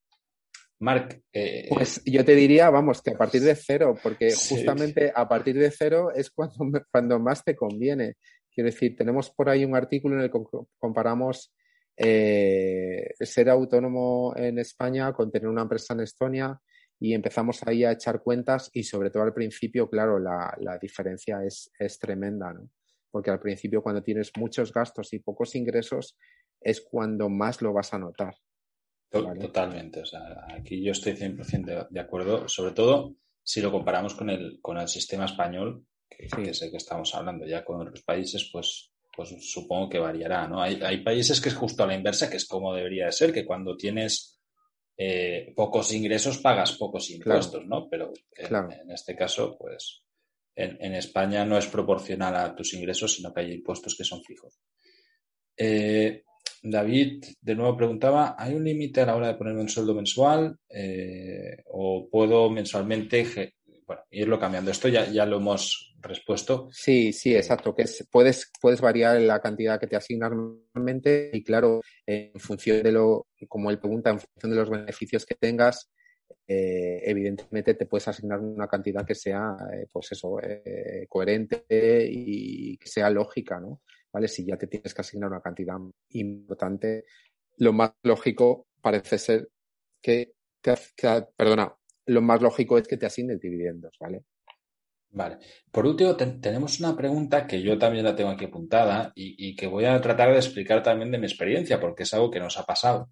Mark. 0.79 1.21
Eh, 1.31 1.67
pues 1.69 2.01
yo 2.05 2.25
te 2.25 2.35
diría, 2.35 2.69
vamos, 2.69 3.01
que 3.01 3.11
a 3.11 3.17
partir 3.17 3.41
de 3.41 3.55
cero, 3.55 3.95
porque 4.01 4.31
sí. 4.31 4.55
justamente 4.55 5.11
a 5.13 5.27
partir 5.27 5.57
de 5.57 5.71
cero 5.71 6.11
es 6.13 6.31
cuando, 6.31 6.55
cuando 6.91 7.19
más 7.19 7.43
te 7.43 7.55
conviene. 7.55 8.15
Quiero 8.51 8.69
decir, 8.69 8.95
tenemos 8.95 9.29
por 9.31 9.49
ahí 9.49 9.65
un 9.65 9.75
artículo 9.75 10.15
en 10.15 10.21
el 10.21 10.31
que 10.31 10.39
comparamos 10.77 11.53
eh, 11.97 13.13
ser 13.19 13.49
autónomo 13.49 14.33
en 14.35 14.59
España 14.59 15.13
con 15.13 15.31
tener 15.31 15.47
una 15.47 15.63
empresa 15.63 15.93
en 15.93 16.01
Estonia 16.01 16.59
y 16.99 17.13
empezamos 17.13 17.61
ahí 17.65 17.83
a 17.83 17.91
echar 17.91 18.21
cuentas 18.21 18.69
y 18.73 18.83
sobre 18.83 19.09
todo 19.09 19.23
al 19.23 19.33
principio, 19.33 19.89
claro, 19.89 20.19
la, 20.19 20.55
la 20.59 20.77
diferencia 20.77 21.43
es, 21.43 21.71
es 21.77 21.99
tremenda, 21.99 22.53
¿no? 22.53 22.69
Porque 23.11 23.31
al 23.31 23.39
principio 23.39 23.81
cuando 23.81 24.03
tienes 24.03 24.31
muchos 24.37 24.73
gastos 24.73 25.13
y 25.13 25.19
pocos 25.19 25.55
ingresos 25.55 26.17
es 26.59 26.81
cuando 26.81 27.29
más 27.29 27.61
lo 27.61 27.73
vas 27.73 27.93
a 27.93 27.99
notar. 27.99 28.35
¿Vale? 29.23 29.41
Totalmente. 29.41 30.01
O 30.01 30.05
sea, 30.05 30.45
aquí 30.49 30.83
yo 30.83 30.91
estoy 30.91 31.13
100% 31.13 31.65
de, 31.65 31.85
de, 31.89 31.99
acuerdo, 31.99 32.47
sobre 32.47 32.71
todo 32.71 33.15
si 33.43 33.61
lo 33.61 33.71
comparamos 33.71 34.15
con 34.15 34.29
el, 34.29 34.59
con 34.61 34.77
el 34.77 34.87
sistema 34.87 35.25
español, 35.25 35.85
que, 36.09 36.27
sí. 36.27 36.35
que 36.43 36.49
es 36.49 36.61
el 36.61 36.71
que 36.71 36.77
estamos 36.77 37.13
hablando. 37.13 37.45
Ya 37.45 37.63
con 37.63 37.81
otros 37.81 38.01
países, 38.03 38.49
pues, 38.51 38.91
pues 39.15 39.35
supongo 39.51 39.89
que 39.89 39.99
variará, 39.99 40.47
¿no? 40.47 40.61
Hay, 40.61 40.81
hay 40.81 41.03
países 41.03 41.39
que 41.39 41.49
es 41.49 41.55
justo 41.55 41.83
a 41.83 41.87
la 41.87 41.95
inversa, 41.95 42.29
que 42.29 42.37
es 42.37 42.47
como 42.47 42.73
debería 42.73 43.05
de 43.05 43.11
ser, 43.11 43.31
que 43.31 43.45
cuando 43.45 43.77
tienes 43.77 44.39
eh, 44.97 45.53
pocos 45.55 45.93
ingresos 45.93 46.37
pagas 46.37 46.71
pocos 46.73 47.09
impuestos, 47.11 47.63
claro. 47.63 47.81
¿no? 47.83 47.89
Pero 47.89 48.13
en, 48.35 48.47
claro. 48.47 48.71
en, 48.71 48.91
este 48.91 49.15
caso, 49.15 49.57
pues 49.59 50.03
en, 50.55 50.77
en, 50.79 50.95
España 50.95 51.45
no 51.45 51.57
es 51.57 51.67
proporcional 51.67 52.35
a 52.35 52.55
tus 52.55 52.73
ingresos, 52.73 53.13
sino 53.13 53.33
que 53.33 53.41
hay 53.41 53.51
impuestos 53.51 53.95
que 53.95 54.03
son 54.05 54.23
fijos. 54.23 54.59
Eh, 55.57 56.23
David 56.63 57.23
de 57.41 57.55
nuevo 57.55 57.77
preguntaba, 57.77 58.35
¿hay 58.37 58.53
un 58.53 58.63
límite 58.63 59.01
a 59.01 59.05
la 59.05 59.15
hora 59.15 59.27
de 59.27 59.35
ponerme 59.35 59.61
un 59.61 59.69
sueldo 59.69 59.93
mensual 59.93 60.57
eh, 60.69 61.57
o 61.65 62.07
puedo 62.09 62.49
mensualmente 62.49 63.53
bueno, 63.85 64.01
irlo 64.11 64.39
cambiando. 64.39 64.71
Esto 64.71 64.87
ya, 64.87 65.05
ya 65.05 65.25
lo 65.25 65.37
hemos 65.37 65.95
respuesto. 65.99 66.69
Sí, 66.71 67.13
sí, 67.13 67.35
exacto. 67.35 67.75
Que 67.75 67.83
es, 67.83 68.07
puedes, 68.11 68.51
puedes 68.59 68.81
variar 68.81 69.19
la 69.21 69.39
cantidad 69.39 69.79
que 69.79 69.87
te 69.87 69.95
asignan 69.95 70.31
normalmente 70.31 71.29
y 71.33 71.43
claro, 71.43 71.81
en 72.05 72.39
función 72.39 72.81
de 72.83 72.91
lo, 72.91 73.27
como 73.47 73.69
él 73.69 73.79
pregunta, 73.79 74.09
en 74.09 74.19
función 74.19 74.51
de 74.51 74.57
los 74.57 74.69
beneficios 74.69 75.25
que 75.25 75.35
tengas, 75.35 75.91
eh, 76.47 77.01
evidentemente 77.03 77.73
te 77.73 77.85
puedes 77.85 78.07
asignar 78.07 78.39
una 78.39 78.67
cantidad 78.67 79.05
que 79.05 79.15
sea, 79.15 79.55
eh, 79.73 79.87
pues 79.91 80.11
eso, 80.11 80.39
eh, 80.41 81.05
coherente 81.09 81.65
y 82.09 82.77
que 82.77 82.87
sea 82.87 83.09
lógica, 83.09 83.59
¿no? 83.59 83.81
¿Vale? 84.15 84.29
Si 84.29 84.45
ya 84.45 84.55
te 84.55 84.67
tienes 84.67 84.93
que 84.93 85.01
asignar 85.01 85.29
una 85.29 85.41
cantidad 85.41 85.75
importante, 86.11 87.03
lo 87.57 87.73
más 87.73 87.91
lógico 88.01 88.67
parece 88.79 89.17
ser 89.17 89.49
que, 90.01 90.35
te, 90.61 90.73
perdona, 91.35 91.75
lo 92.05 92.21
más 92.21 92.41
lógico 92.41 92.77
es 92.77 92.87
que 92.87 92.95
te 92.95 93.07
asignen 93.07 93.39
dividendos, 93.39 93.97
¿vale? 93.99 94.23
Vale. 95.09 95.39
Por 95.69 95.85
último, 95.85 96.15
tenemos 96.15 96.79
una 96.79 96.95
pregunta 96.95 97.45
que 97.45 97.61
yo 97.61 97.77
también 97.77 98.05
la 98.05 98.15
tengo 98.15 98.29
aquí 98.29 98.45
apuntada 98.45 99.11
y, 99.15 99.53
que 99.53 99.67
voy 99.67 99.83
a 99.83 99.99
tratar 99.99 100.31
de 100.31 100.37
explicar 100.37 100.81
también 100.81 101.11
de 101.11 101.17
mi 101.17 101.25
experiencia, 101.25 101.77
porque 101.77 102.03
es 102.03 102.13
algo 102.13 102.31
que 102.31 102.39
nos 102.39 102.57
ha 102.57 102.63
pasado. 102.63 103.09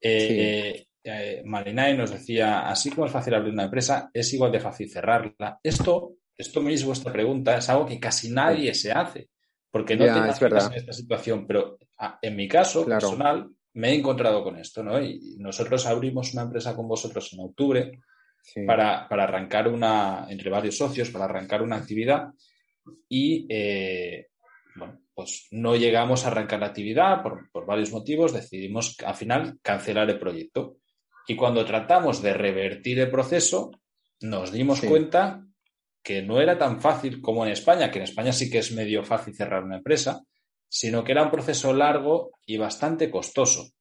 Eh, 0.00 0.86
eh, 1.02 1.42
Marinay 1.44 1.96
nos 1.96 2.12
decía, 2.12 2.68
así 2.68 2.90
como 2.90 3.06
es 3.06 3.12
fácil 3.12 3.34
abrir 3.34 3.52
una 3.52 3.64
empresa, 3.64 4.08
es 4.14 4.32
igual 4.32 4.52
de 4.52 4.60
fácil 4.60 4.88
cerrarla. 4.88 5.58
Esto, 5.64 6.14
esto 6.36 6.62
me 6.62 6.72
hizo 6.72 6.86
vuestra 6.86 7.12
pregunta, 7.12 7.58
es 7.58 7.68
algo 7.68 7.86
que 7.86 7.98
casi 7.98 8.30
nadie 8.30 8.72
se 8.72 8.92
hace, 8.92 9.30
porque 9.70 9.96
no 9.96 10.04
te 10.04 10.46
en 10.46 10.72
esta 10.74 10.92
situación, 10.92 11.46
pero 11.46 11.78
ah, 11.98 12.18
en 12.22 12.36
mi 12.36 12.48
caso 12.48 12.84
personal 12.84 13.48
me 13.74 13.90
he 13.90 13.94
encontrado 13.94 14.42
con 14.42 14.56
esto, 14.56 14.82
¿no? 14.82 15.00
Y 15.00 15.36
nosotros 15.38 15.86
abrimos 15.86 16.32
una 16.32 16.42
empresa 16.42 16.74
con 16.74 16.88
vosotros 16.88 17.32
en 17.32 17.40
octubre 17.40 18.00
para, 18.66 19.06
arrancar 19.06 19.68
una, 19.68 20.26
entre 20.28 20.50
varios 20.50 20.76
socios, 20.76 21.10
para 21.10 21.26
arrancar 21.26 21.62
una 21.62 21.76
actividad 21.76 22.28
y, 23.08 23.46
eh, 23.48 24.28
bueno, 24.74 25.00
pues 25.14 25.48
no 25.50 25.76
llegamos 25.76 26.24
a 26.24 26.28
arrancar 26.28 26.60
la 26.60 26.66
actividad 26.66 27.22
por, 27.22 27.50
por, 27.50 27.66
varios 27.66 27.92
motivos, 27.92 28.32
decidimos 28.32 28.96
al 29.04 29.14
final 29.14 29.58
cancelar 29.62 30.08
el 30.08 30.18
proyecto. 30.18 30.78
Y 31.26 31.36
cuando 31.36 31.64
tratamos 31.64 32.22
de 32.22 32.32
revertir 32.32 33.00
el 33.00 33.10
proceso, 33.10 33.70
nos 34.20 34.50
dimos 34.50 34.80
cuenta 34.80 35.44
que 36.08 36.22
no 36.22 36.40
era 36.40 36.56
tan 36.56 36.80
fácil 36.80 37.20
como 37.20 37.44
en 37.44 37.52
España, 37.52 37.90
que 37.90 37.98
en 37.98 38.04
España 38.04 38.32
sí 38.32 38.48
que 38.48 38.60
es 38.60 38.72
medio 38.72 39.04
fácil 39.04 39.34
cerrar 39.34 39.62
una 39.62 39.76
empresa, 39.76 40.24
sino 40.66 41.04
que 41.04 41.12
era 41.12 41.22
un 41.22 41.30
proceso 41.30 41.74
largo 41.74 42.30
y 42.46 42.56
bastante 42.56 43.10
costoso. 43.10 43.72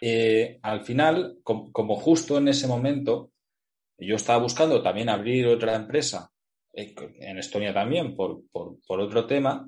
Eh, 0.00 0.58
al 0.62 0.80
final, 0.80 1.38
como 1.44 1.94
justo 1.94 2.38
en 2.38 2.48
ese 2.48 2.66
momento, 2.66 3.30
yo 3.96 4.16
estaba 4.16 4.42
buscando 4.42 4.82
también 4.82 5.08
abrir 5.08 5.46
otra 5.46 5.76
empresa, 5.76 6.32
eh, 6.72 6.92
en 7.20 7.38
Estonia 7.38 7.72
también, 7.72 8.16
por, 8.16 8.42
otro 8.88 9.26
tema, 9.28 9.64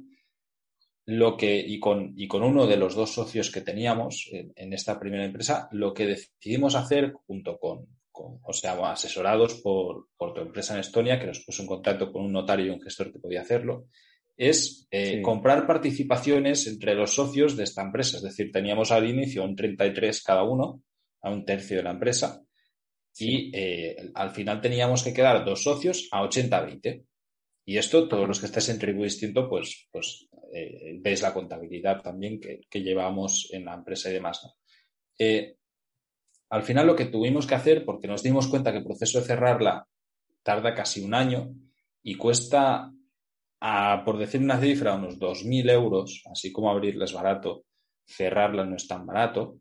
lo 1.04 1.36
que, 1.36 1.56
y 1.56 1.78
con, 1.78 2.14
y 2.16 2.26
con 2.26 2.42
uno 2.42 2.66
de 2.66 2.78
los 2.78 2.96
dos 2.96 3.12
socios 3.12 3.52
que 3.52 3.60
teníamos 3.60 4.28
en, 4.32 4.72
esta 4.72 4.98
primera 4.98 5.24
empresa, 5.24 5.68
lo 5.70 5.94
que 5.94 6.06
decidimos 6.06 6.74
hacer 6.74 7.12
junto 7.12 7.58
con, 7.58 7.86
o 8.18 8.52
sea, 8.52 8.72
asesorados 8.90 9.54
por, 9.54 10.08
por 10.16 10.34
tu 10.34 10.40
empresa 10.40 10.74
en 10.74 10.80
Estonia, 10.80 11.18
que 11.18 11.26
nos 11.26 11.40
puso 11.40 11.62
en 11.62 11.68
contacto 11.68 12.12
con 12.12 12.24
un 12.24 12.32
notario 12.32 12.66
y 12.66 12.70
un 12.70 12.80
gestor 12.80 13.12
que 13.12 13.18
podía 13.18 13.42
hacerlo, 13.42 13.86
es 14.38 14.86
eh, 14.92 15.20
comprar 15.20 15.66
participaciones 15.66 16.66
entre 16.68 16.94
los 16.94 17.12
socios 17.12 17.56
de 17.56 17.64
esta 17.64 17.82
empresa. 17.82 18.18
Es 18.18 18.22
decir, 18.22 18.52
teníamos 18.52 18.92
al 18.92 19.08
inicio 19.08 19.44
un 19.44 19.56
33 19.56 20.22
cada 20.22 20.44
uno, 20.44 20.82
a 21.22 21.30
un 21.30 21.44
tercio 21.44 21.78
de 21.78 21.82
la 21.82 21.90
empresa, 21.90 22.40
y 23.18 23.50
eh, 23.52 23.96
al 24.14 24.30
final 24.30 24.60
teníamos 24.60 25.02
que 25.02 25.12
quedar 25.12 25.44
dos 25.44 25.64
socios 25.64 26.08
a 26.12 26.22
80-20. 26.22 27.04
Y 27.64 27.76
esto, 27.76 28.06
todos 28.06 28.28
los 28.28 28.38
que 28.38 28.46
estáis 28.46 28.68
en 28.68 28.78
tribu 28.78 29.02
distinto, 29.02 29.48
pues, 29.48 29.88
pues 29.90 30.28
eh, 30.54 30.96
veis 31.00 31.20
la 31.20 31.34
contabilidad 31.34 32.00
también 32.00 32.40
que, 32.40 32.80
llevamos 32.80 33.48
en 33.52 33.64
la 33.64 33.74
empresa 33.74 34.08
y 34.08 34.12
demás. 34.14 34.40
Al 36.50 36.62
final 36.62 36.86
lo 36.86 36.96
que 36.96 37.06
tuvimos 37.06 37.46
que 37.46 37.54
hacer, 37.54 37.84
porque 37.84 38.08
nos 38.08 38.22
dimos 38.22 38.48
cuenta 38.48 38.72
que 38.72 38.78
el 38.78 38.84
proceso 38.84 39.20
de 39.20 39.26
cerrarla 39.26 39.86
tarda 40.42 40.74
casi 40.74 41.00
un 41.02 41.14
año 41.14 41.54
y 42.02 42.14
cuesta 42.14 42.92
por 44.04 44.18
decir 44.18 44.40
una 44.40 44.60
cifra, 44.60 44.94
unos 44.94 45.18
2.000 45.18 45.70
euros, 45.70 46.22
así 46.30 46.52
como 46.52 46.70
abrirla 46.70 47.04
es 47.04 47.12
barato, 47.12 47.64
cerrarla 48.06 48.64
no 48.64 48.76
es 48.76 48.86
tan 48.86 49.04
barato. 49.04 49.58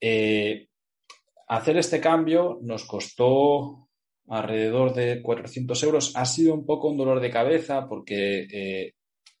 Eh, 0.00 0.68
hacer 1.48 1.76
este 1.78 2.00
cambio 2.00 2.58
nos 2.62 2.84
costó 2.84 3.88
alrededor 4.28 4.92
de 4.94 5.22
400 5.22 5.82
euros. 5.82 6.12
Ha 6.16 6.24
sido 6.24 6.54
un 6.54 6.66
poco 6.66 6.88
un 6.88 6.96
dolor 6.96 7.20
de 7.20 7.30
cabeza 7.30 7.88
porque 7.88 8.46
eh, 8.50 8.94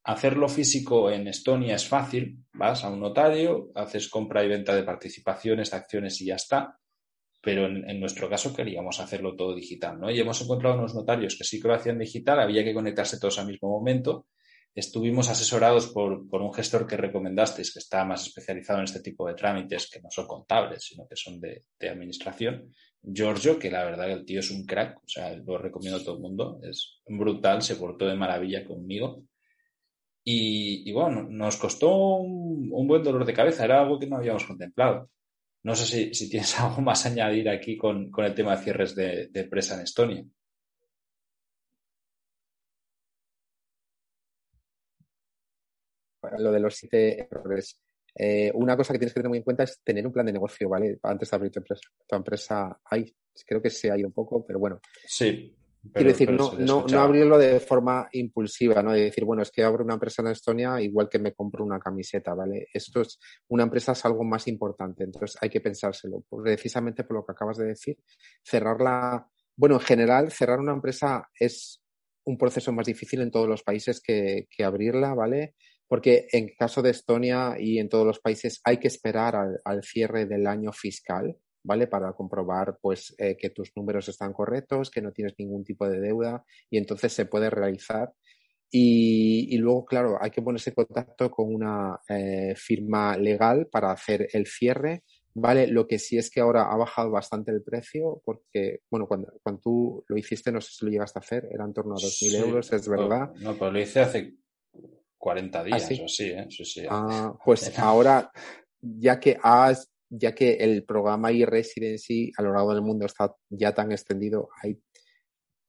hacerlo 0.04 0.48
físico 0.48 1.10
en 1.10 1.28
Estonia 1.28 1.76
es 1.76 1.88
fácil. 1.88 2.38
Vas 2.52 2.84
a 2.84 2.90
un 2.90 3.00
notario, 3.00 3.70
haces 3.74 4.08
compra 4.08 4.44
y 4.44 4.48
venta 4.48 4.74
de 4.74 4.82
participaciones, 4.82 5.70
de 5.70 5.76
acciones 5.76 6.20
y 6.20 6.26
ya 6.26 6.36
está 6.36 6.78
pero 7.42 7.66
en, 7.66 7.98
nuestro 7.98 8.30
caso 8.30 8.54
queríamos 8.54 9.00
hacerlo 9.00 9.34
todo 9.34 9.54
digital, 9.54 9.98
¿no? 9.98 10.10
Y 10.10 10.20
hemos 10.20 10.40
encontrado 10.40 10.78
unos 10.78 10.94
notarios 10.94 11.36
que 11.36 11.42
sí 11.42 11.60
que 11.60 11.66
lo 11.66 11.74
hacían 11.74 11.98
digital, 11.98 12.38
había 12.38 12.62
que 12.62 12.72
conectarse 12.72 13.18
todos 13.18 13.40
al 13.40 13.48
mismo 13.48 13.68
momento. 13.68 14.28
Estuvimos 14.72 15.28
asesorados 15.28 15.88
por, 15.88 16.24
un 16.30 16.54
gestor 16.54 16.86
que 16.86 16.96
recomendasteis, 16.96 17.72
que 17.72 17.80
está 17.80 18.04
más 18.04 18.28
especializado 18.28 18.78
en 18.78 18.84
este 18.84 19.00
tipo 19.00 19.26
de 19.26 19.34
trámites, 19.34 19.90
que 19.90 20.00
no 20.00 20.08
son 20.08 20.28
contables, 20.28 20.84
sino 20.84 21.06
que 21.08 21.16
son 21.16 21.40
de, 21.40 21.64
administración. 21.80 22.72
Giorgio, 23.02 23.58
que 23.58 23.72
la 23.72 23.84
verdad 23.84 24.08
el 24.12 24.24
tío 24.24 24.38
es 24.38 24.52
un 24.52 24.64
crack, 24.64 24.98
o 24.98 25.08
sea, 25.08 25.34
lo 25.34 25.58
recomiendo 25.58 25.98
a 25.98 26.04
todo 26.04 26.14
el 26.14 26.22
mundo, 26.22 26.60
es 26.62 27.02
brutal, 27.06 27.60
se 27.60 27.74
portó 27.74 28.06
de 28.06 28.14
maravilla 28.14 28.64
conmigo. 28.64 29.24
Y, 30.24 30.92
bueno, 30.92 31.26
nos 31.28 31.56
costó 31.56 32.16
un 32.16 32.86
buen 32.86 33.02
dolor 33.02 33.24
de 33.24 33.34
cabeza, 33.34 33.64
era 33.64 33.80
algo 33.80 33.98
que 33.98 34.06
no 34.06 34.16
habíamos 34.16 34.44
contemplado. 34.44 35.10
No 35.64 35.76
sé 35.76 36.12
si, 36.14 36.28
tienes 36.28 36.58
algo 36.60 36.82
más 36.82 37.06
a 37.06 37.10
añadir 37.10 37.48
aquí 37.48 37.76
con, 37.76 38.10
el 38.16 38.34
tema 38.34 38.56
de 38.56 38.62
cierres 38.62 38.94
de, 38.94 39.30
empresa 39.34 39.74
en 39.74 39.82
Estonia. 39.82 40.24
lo 46.38 46.52
de 46.52 46.60
los 46.60 46.76
siete 46.76 47.28
errores. 47.30 47.78
Eh, 48.14 48.50
una 48.54 48.76
cosa 48.76 48.92
que 48.92 48.98
tienes 48.98 49.12
que 49.12 49.20
tener 49.20 49.28
muy 49.28 49.38
en 49.38 49.44
cuenta 49.44 49.64
es 49.64 49.80
tener 49.82 50.06
un 50.06 50.12
plan 50.12 50.24
de 50.24 50.32
negocio, 50.32 50.68
¿vale? 50.68 50.98
Antes 51.02 51.30
de 51.30 51.36
abrir 51.36 51.52
tu 51.52 51.58
empresa. 51.58 51.82
Tu 52.08 52.16
empresa, 52.16 52.80
creo 53.46 53.60
que 53.60 53.70
se 53.70 53.90
ha 53.90 53.98
ido 53.98 54.08
un 54.08 54.14
poco, 54.14 54.44
pero 54.46 54.58
bueno. 54.58 54.80
Sí. 55.04 55.54
Quiero 55.90 56.10
decir, 56.10 56.30
no, 56.30 56.52
no, 56.52 56.86
no, 56.86 57.00
abrirlo 57.00 57.36
de 57.36 57.58
forma 57.58 58.08
impulsiva, 58.12 58.82
¿no? 58.82 58.92
De 58.92 59.02
decir, 59.02 59.24
bueno, 59.24 59.42
es 59.42 59.50
que 59.50 59.64
abro 59.64 59.84
una 59.84 59.94
empresa 59.94 60.22
en 60.22 60.28
Estonia 60.28 60.80
igual 60.80 61.08
que 61.08 61.18
me 61.18 61.34
compro 61.34 61.64
una 61.64 61.80
camiseta, 61.80 62.34
¿vale? 62.34 62.68
Esto 62.72 63.00
es, 63.00 63.18
una 63.48 63.64
empresa 63.64 63.92
es 63.92 64.04
algo 64.04 64.22
más 64.22 64.46
importante, 64.46 65.02
entonces 65.02 65.36
hay 65.40 65.50
que 65.50 65.60
pensárselo. 65.60 66.24
Precisamente 66.30 67.02
por 67.02 67.16
lo 67.16 67.26
que 67.26 67.32
acabas 67.32 67.58
de 67.58 67.66
decir, 67.66 67.98
cerrarla, 68.44 69.28
bueno, 69.56 69.74
en 69.74 69.80
general, 69.80 70.30
cerrar 70.30 70.60
una 70.60 70.72
empresa 70.72 71.28
es 71.38 71.82
un 72.24 72.38
proceso 72.38 72.72
más 72.72 72.86
difícil 72.86 73.20
en 73.20 73.32
todos 73.32 73.48
los 73.48 73.64
países 73.64 74.00
que, 74.00 74.46
que 74.50 74.62
abrirla, 74.62 75.14
¿vale? 75.14 75.56
Porque 75.88 76.28
en 76.30 76.50
caso 76.56 76.80
de 76.80 76.90
Estonia 76.90 77.56
y 77.58 77.80
en 77.80 77.88
todos 77.88 78.06
los 78.06 78.20
países 78.20 78.60
hay 78.64 78.78
que 78.78 78.86
esperar 78.86 79.34
al, 79.34 79.60
al 79.64 79.82
cierre 79.82 80.26
del 80.26 80.46
año 80.46 80.72
fiscal, 80.72 81.36
¿vale? 81.62 81.86
Para 81.86 82.12
comprobar 82.12 82.78
pues 82.80 83.14
eh, 83.18 83.36
que 83.36 83.50
tus 83.50 83.72
números 83.76 84.08
están 84.08 84.32
correctos, 84.32 84.90
que 84.90 85.02
no 85.02 85.12
tienes 85.12 85.34
ningún 85.38 85.64
tipo 85.64 85.88
de 85.88 86.00
deuda 86.00 86.44
y 86.70 86.78
entonces 86.78 87.12
se 87.12 87.26
puede 87.26 87.50
realizar. 87.50 88.12
Y, 88.74 89.54
luego, 89.58 89.84
claro, 89.84 90.16
hay 90.18 90.30
que 90.30 90.40
ponerse 90.40 90.70
en 90.70 90.76
contacto 90.76 91.30
con 91.30 91.54
una 91.54 92.00
eh, 92.08 92.54
firma 92.56 93.18
legal 93.18 93.66
para 93.70 93.92
hacer 93.92 94.28
el 94.32 94.46
cierre, 94.46 95.02
¿vale? 95.34 95.66
Lo 95.66 95.86
que 95.86 95.98
sí 95.98 96.16
es 96.16 96.30
que 96.30 96.40
ahora 96.40 96.72
ha 96.72 96.76
bajado 96.78 97.10
bastante 97.10 97.50
el 97.50 97.62
precio 97.62 98.22
porque, 98.24 98.80
bueno, 98.90 99.06
cuando, 99.06 99.30
cuando 99.42 99.60
tú 99.60 100.04
lo 100.08 100.16
hiciste, 100.16 100.50
no 100.50 100.62
sé 100.62 100.70
si 100.72 100.86
lo 100.86 100.90
llegaste 100.90 101.18
a 101.18 101.20
hacer, 101.20 101.48
era 101.52 101.66
en 101.66 101.74
torno 101.74 101.92
a 101.92 101.98
2.000 101.98 102.34
euros, 102.36 102.72
es 102.72 102.88
verdad. 102.88 103.34
No, 103.40 103.58
pero 103.58 103.72
lo 103.72 103.78
hice 103.78 104.00
hace 104.00 104.36
40 105.18 105.60
¿Ah, 105.60 105.64
días 105.64 106.00
o 106.00 106.04
así, 106.06 106.30
¿eh? 106.30 106.46
Sí, 106.48 106.64
sí. 106.64 106.86
Ah, 106.88 107.36
pues 107.44 107.78
ahora, 107.78 108.32
ya 108.80 109.20
que 109.20 109.38
has 109.42 109.91
ya 110.14 110.34
que 110.34 110.54
el 110.54 110.84
programa 110.84 111.30
e-residency 111.30 112.32
a 112.36 112.42
lo 112.42 112.52
largo 112.52 112.74
del 112.74 112.82
mundo 112.82 113.06
está 113.06 113.34
ya 113.48 113.72
tan 113.72 113.92
extendido, 113.92 114.50
hay, 114.62 114.78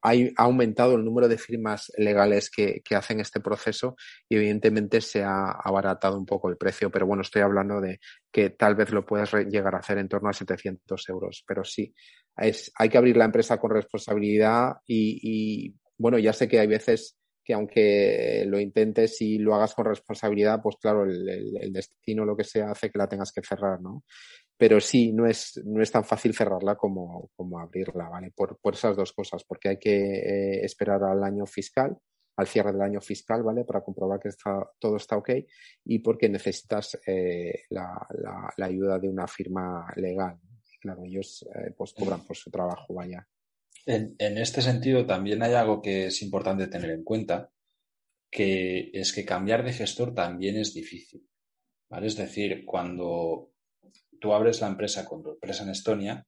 hay, 0.01 0.33
ha 0.35 0.43
aumentado 0.43 0.95
el 0.95 1.05
número 1.05 1.29
de 1.29 1.37
firmas 1.37 1.89
legales 1.97 2.49
que, 2.49 2.81
que, 2.83 2.95
hacen 2.95 3.21
este 3.21 3.39
proceso 3.39 3.95
y 4.27 4.35
evidentemente 4.35 4.99
se 4.99 5.23
ha 5.23 5.51
abaratado 5.51 6.17
un 6.17 6.25
poco 6.25 6.49
el 6.49 6.57
precio, 6.57 6.91
pero 6.91 7.07
bueno, 7.07 7.21
estoy 7.21 7.41
hablando 7.41 7.79
de 7.79 8.01
que 8.29 8.49
tal 8.49 8.75
vez 8.75 8.91
lo 8.91 9.05
puedas 9.05 9.33
llegar 9.33 9.75
a 9.75 9.79
hacer 9.79 9.97
en 9.97 10.09
torno 10.09 10.29
a 10.29 10.33
700 10.33 11.09
euros, 11.09 11.45
pero 11.47 11.63
sí, 11.63 11.95
es, 12.35 12.69
hay 12.75 12.89
que 12.89 12.97
abrir 12.97 13.15
la 13.15 13.25
empresa 13.25 13.57
con 13.57 13.71
responsabilidad 13.71 14.73
y, 14.85 15.19
y 15.21 15.75
bueno, 15.97 16.19
ya 16.19 16.33
sé 16.33 16.49
que 16.49 16.59
hay 16.59 16.67
veces 16.67 17.17
que 17.43 17.53
aunque 17.53 18.45
lo 18.47 18.59
intentes 18.59 19.21
y 19.21 19.37
lo 19.37 19.55
hagas 19.55 19.73
con 19.73 19.85
responsabilidad, 19.85 20.61
pues 20.61 20.77
claro, 20.77 21.03
el, 21.03 21.73
destino, 21.73 22.25
lo 22.25 22.37
que 22.37 22.43
sea, 22.43 22.71
hace 22.71 22.89
que 22.89 22.97
la 22.97 23.07
tengas 23.07 23.31
que 23.31 23.41
cerrar, 23.41 23.81
¿no? 23.81 24.03
pero 24.55 24.79
sí, 24.79 25.11
no 25.11 25.25
es, 25.25 25.61
no 25.65 25.81
es 25.81 25.91
tan 25.91 26.05
fácil 26.05 26.33
cerrarla 26.33 26.75
como, 26.75 27.31
como 27.35 27.59
abrirla, 27.59 28.07
¿vale? 28.07 28.31
Por, 28.33 28.57
por 28.59 28.75
esas 28.75 28.95
dos 28.95 29.11
cosas, 29.11 29.43
porque 29.43 29.69
hay 29.69 29.77
que 29.77 29.97
eh, 29.97 30.63
esperar 30.63 31.03
al 31.03 31.23
año 31.23 31.45
fiscal, 31.45 31.97
al 32.37 32.47
cierre 32.47 32.71
del 32.71 32.81
año 32.81 33.01
fiscal, 33.01 33.43
¿vale? 33.43 33.65
Para 33.65 33.81
comprobar 33.81 34.19
que 34.19 34.29
está, 34.29 34.65
todo 34.79 34.97
está 34.97 35.17
ok 35.17 35.29
y 35.85 35.99
porque 35.99 36.29
necesitas 36.29 36.97
eh, 37.05 37.63
la, 37.69 38.07
la, 38.57 38.65
ayuda 38.65 38.99
de 38.99 39.09
una 39.09 39.27
firma 39.27 39.85
legal. 39.95 40.39
Claro, 40.79 41.03
ellos 41.03 41.45
eh, 41.55 41.73
pues 41.75 41.93
cobran 41.93 42.25
por 42.25 42.35
su 42.35 42.49
trabajo, 42.49 42.93
vaya. 42.93 43.27
En, 43.85 44.15
en 44.17 44.37
este 44.37 44.61
sentido, 44.61 45.05
también 45.05 45.43
hay 45.43 45.53
algo 45.53 45.81
que 45.81 46.07
es 46.07 46.21
importante 46.21 46.67
tener 46.67 46.91
en 46.91 47.03
cuenta, 47.03 47.51
que 48.31 48.89
es 48.93 49.13
que 49.13 49.25
cambiar 49.25 49.63
de 49.63 49.73
gestor 49.73 50.13
también 50.13 50.57
es 50.57 50.73
difícil. 50.73 51.27
¿vale? 51.89 52.07
Es 52.07 52.17
decir, 52.17 52.65
cuando 52.65 53.51
tú 54.19 54.33
abres 54.33 54.61
la 54.61 54.67
empresa 54.67 55.05
con 55.05 55.21
tu 55.21 55.31
empresa 55.31 55.63
en 55.63 55.69
Estonia, 55.69 56.25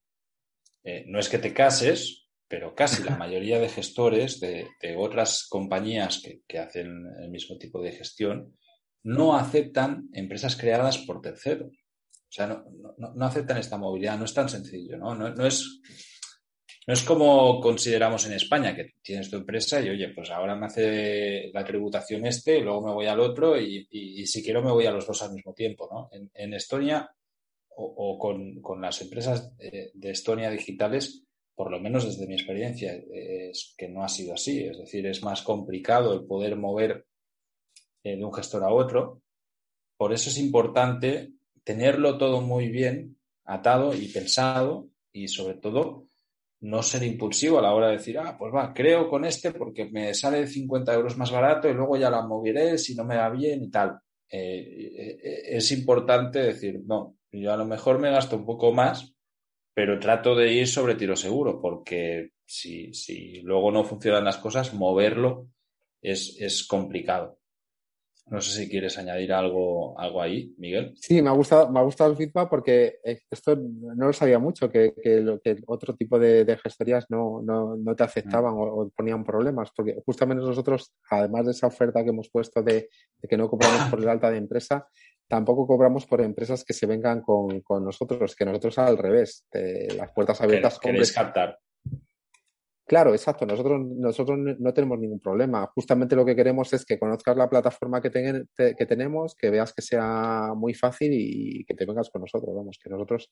eh, 0.83 1.03
no 1.07 1.19
es 1.19 1.29
que 1.29 1.39
te 1.39 1.53
cases, 1.53 2.27
pero 2.47 2.75
casi 2.75 3.03
la 3.03 3.15
mayoría 3.17 3.59
de 3.59 3.69
gestores 3.69 4.39
de, 4.39 4.67
otras 4.97 5.47
compañías 5.49 6.21
que, 6.47 6.59
hacen 6.59 7.05
el 7.19 7.29
mismo 7.29 7.57
tipo 7.57 7.81
de 7.81 7.91
gestión 7.91 8.55
no 9.03 9.35
aceptan 9.35 10.09
empresas 10.13 10.55
creadas 10.55 10.97
por 10.99 11.21
terceros. 11.21 11.71
O 11.71 12.31
sea, 12.35 12.47
no, 12.47 13.25
aceptan 13.25 13.57
esta 13.57 13.77
movilidad, 13.77 14.17
no 14.17 14.25
es 14.25 14.33
tan 14.33 14.49
sencillo, 14.49 14.97
¿no? 14.97 15.15
No, 15.15 15.45
es, 15.45 15.81
no 16.87 16.93
es 16.93 17.03
como 17.03 17.59
consideramos 17.59 18.25
en 18.27 18.33
España, 18.33 18.75
que 18.75 18.93
tienes 19.01 19.29
tu 19.29 19.37
empresa 19.37 19.81
y, 19.81 19.89
oye, 19.89 20.09
pues 20.09 20.29
ahora 20.29 20.55
me 20.55 20.67
hace 20.67 21.49
la 21.53 21.63
tributación 21.63 22.25
este, 22.25 22.61
luego 22.61 22.85
me 22.85 22.93
voy 22.93 23.07
al 23.07 23.19
otro 23.19 23.59
y, 23.59 23.87
si 24.27 24.43
quiero 24.43 24.61
me 24.61 24.71
voy 24.71 24.85
a 24.85 24.91
los 24.91 25.07
dos 25.07 25.21
al 25.23 25.33
mismo 25.33 25.53
tiempo, 25.53 25.89
¿no? 25.91 26.09
en 26.11 26.53
Estonia 26.53 27.09
o, 27.77 28.17
con, 28.17 28.81
las 28.81 29.01
empresas 29.01 29.55
de, 29.57 30.09
Estonia 30.09 30.49
digitales, 30.49 31.23
por 31.55 31.71
lo 31.71 31.79
menos 31.79 32.05
desde 32.05 32.27
mi 32.27 32.35
experiencia, 32.35 32.93
es 32.93 33.73
que 33.77 33.89
no 33.89 34.03
ha 34.03 34.09
sido 34.09 34.33
así. 34.33 34.63
Es 34.63 34.77
decir, 34.77 35.05
es 35.07 35.23
más 35.23 35.41
complicado 35.41 36.13
el 36.13 36.25
poder 36.25 36.55
mover 36.55 37.05
eh, 38.03 38.15
de 38.17 38.23
un 38.23 38.33
gestor 38.33 38.63
a 38.63 38.73
otro. 38.73 39.21
Por 39.97 40.13
eso 40.13 40.29
es 40.29 40.37
importante 40.37 41.31
tenerlo 41.63 42.17
todo 42.17 42.41
muy 42.41 42.69
bien 42.69 43.17
atado 43.43 43.93
y 43.93 44.07
pensado 44.07 44.87
y 45.11 45.27
sobre 45.27 45.55
todo 45.55 46.04
no 46.61 46.81
ser 46.81 47.03
impulsivo 47.03 47.59
a 47.59 47.61
la 47.61 47.73
hora 47.73 47.87
de 47.87 47.97
decir, 47.97 48.17
ah, 48.17 48.35
pues 48.37 48.53
va, 48.53 48.73
creo 48.73 49.09
con 49.09 49.25
este 49.25 49.51
porque 49.51 49.85
me 49.85 50.13
sale 50.13 50.47
50 50.47 50.93
euros 50.93 51.17
más 51.17 51.31
barato 51.31 51.69
y 51.69 51.73
luego 51.73 51.97
ya 51.97 52.09
la 52.09 52.25
moveré 52.25 52.77
si 52.77 52.95
no 52.95 53.03
me 53.03 53.17
va 53.17 53.29
bien 53.29 53.63
y 53.63 53.69
tal. 53.69 53.99
Eh, 54.29 54.95
eh, 54.97 55.41
es 55.57 55.71
importante 55.71 56.39
decir, 56.39 56.81
no, 56.85 57.17
yo 57.31 57.53
a 57.53 57.57
lo 57.57 57.65
mejor 57.65 57.99
me 57.99 58.11
gasto 58.11 58.37
un 58.37 58.45
poco 58.45 58.73
más, 58.73 59.15
pero 59.73 59.99
trato 59.99 60.35
de 60.35 60.53
ir 60.53 60.67
sobre 60.67 60.95
tiro 60.95 61.15
seguro, 61.15 61.61
porque 61.61 62.31
si, 62.45 62.93
si 62.93 63.41
luego 63.41 63.71
no 63.71 63.83
funcionan 63.83 64.23
las 64.23 64.37
cosas, 64.37 64.73
moverlo 64.73 65.49
es, 66.01 66.37
es 66.39 66.65
complicado. 66.65 67.39
No 68.27 68.41
sé 68.41 68.63
si 68.63 68.69
quieres 68.69 68.97
añadir 68.97 69.31
algo, 69.33 69.99
algo 69.99 70.21
ahí, 70.21 70.53
Miguel. 70.57 70.95
Sí, 70.99 71.21
me 71.21 71.29
ha 71.29 71.33
gustado, 71.33 71.71
me 71.71 71.79
ha 71.79 71.83
gustado 71.83 72.09
el 72.09 72.17
feedback 72.17 72.49
porque 72.49 72.99
esto 73.29 73.55
no 73.55 74.07
lo 74.07 74.13
sabía 74.13 74.39
mucho, 74.39 74.69
que, 74.69 74.95
que, 75.01 75.21
lo, 75.21 75.39
que 75.39 75.57
otro 75.67 75.95
tipo 75.95 76.17
de, 76.17 76.57
gestorías 76.63 77.05
no, 77.09 77.41
no, 77.43 77.75
no, 77.75 77.95
te 77.95 78.03
aceptaban 78.03 78.55
o, 78.57 78.91
ponían 78.95 79.23
problemas, 79.23 79.69
porque 79.75 79.95
justamente 80.03 80.43
nosotros, 80.43 80.91
además 81.11 81.45
de 81.45 81.51
esa 81.51 81.67
oferta 81.67 82.03
que 82.03 82.09
hemos 82.09 82.29
puesto 82.29 82.63
de, 82.63 82.89
de 83.19 83.27
que 83.27 83.37
no 83.37 83.47
compramos 83.47 83.89
por 83.91 83.99
el 83.99 84.09
alta 84.09 84.31
de 84.31 84.37
empresa, 84.37 84.87
tampoco 85.27 85.67
cobramos 85.67 86.07
por 86.07 86.21
empresas 86.21 86.63
que 86.63 86.73
se 86.73 86.87
vengan 86.87 87.21
con, 87.21 87.61
con 87.61 87.85
nosotros, 87.85 88.35
que 88.35 88.45
nosotros 88.45 88.79
al 88.79 88.97
revés, 88.97 89.45
las 89.95 90.11
puertas 90.13 90.41
abiertas. 90.41 90.79
Queréis 90.79 91.13
captar. 91.13 91.59
Claro, 92.87 93.13
exacto. 93.13 93.47
Nosotros, 93.47 93.81
nosotros 93.83 94.37
no 94.37 94.73
tenemos 94.73 94.99
ningún 94.99 95.19
problema. 95.19 95.65
Justamente 95.73 96.15
lo 96.15 96.23
que 96.23 96.35
queremos 96.35 96.71
es 96.71 96.85
que 96.85 96.99
conozcas 96.99 97.35
la 97.35 97.49
plataforma 97.49 97.99
que, 97.99 98.11
que 98.55 98.85
tenemos, 98.85 99.33
que 99.35 99.49
veas 99.49 99.73
que 99.73 99.81
sea 99.81 100.53
muy 100.55 100.75
fácil 100.75 101.11
y 101.11 101.65
que 101.65 101.73
te 101.73 101.85
vengas 101.85 102.11
con 102.11 102.21
nosotros. 102.21 102.55
Vamos, 102.55 102.77
que 102.81 102.89
nosotros, 102.89 103.31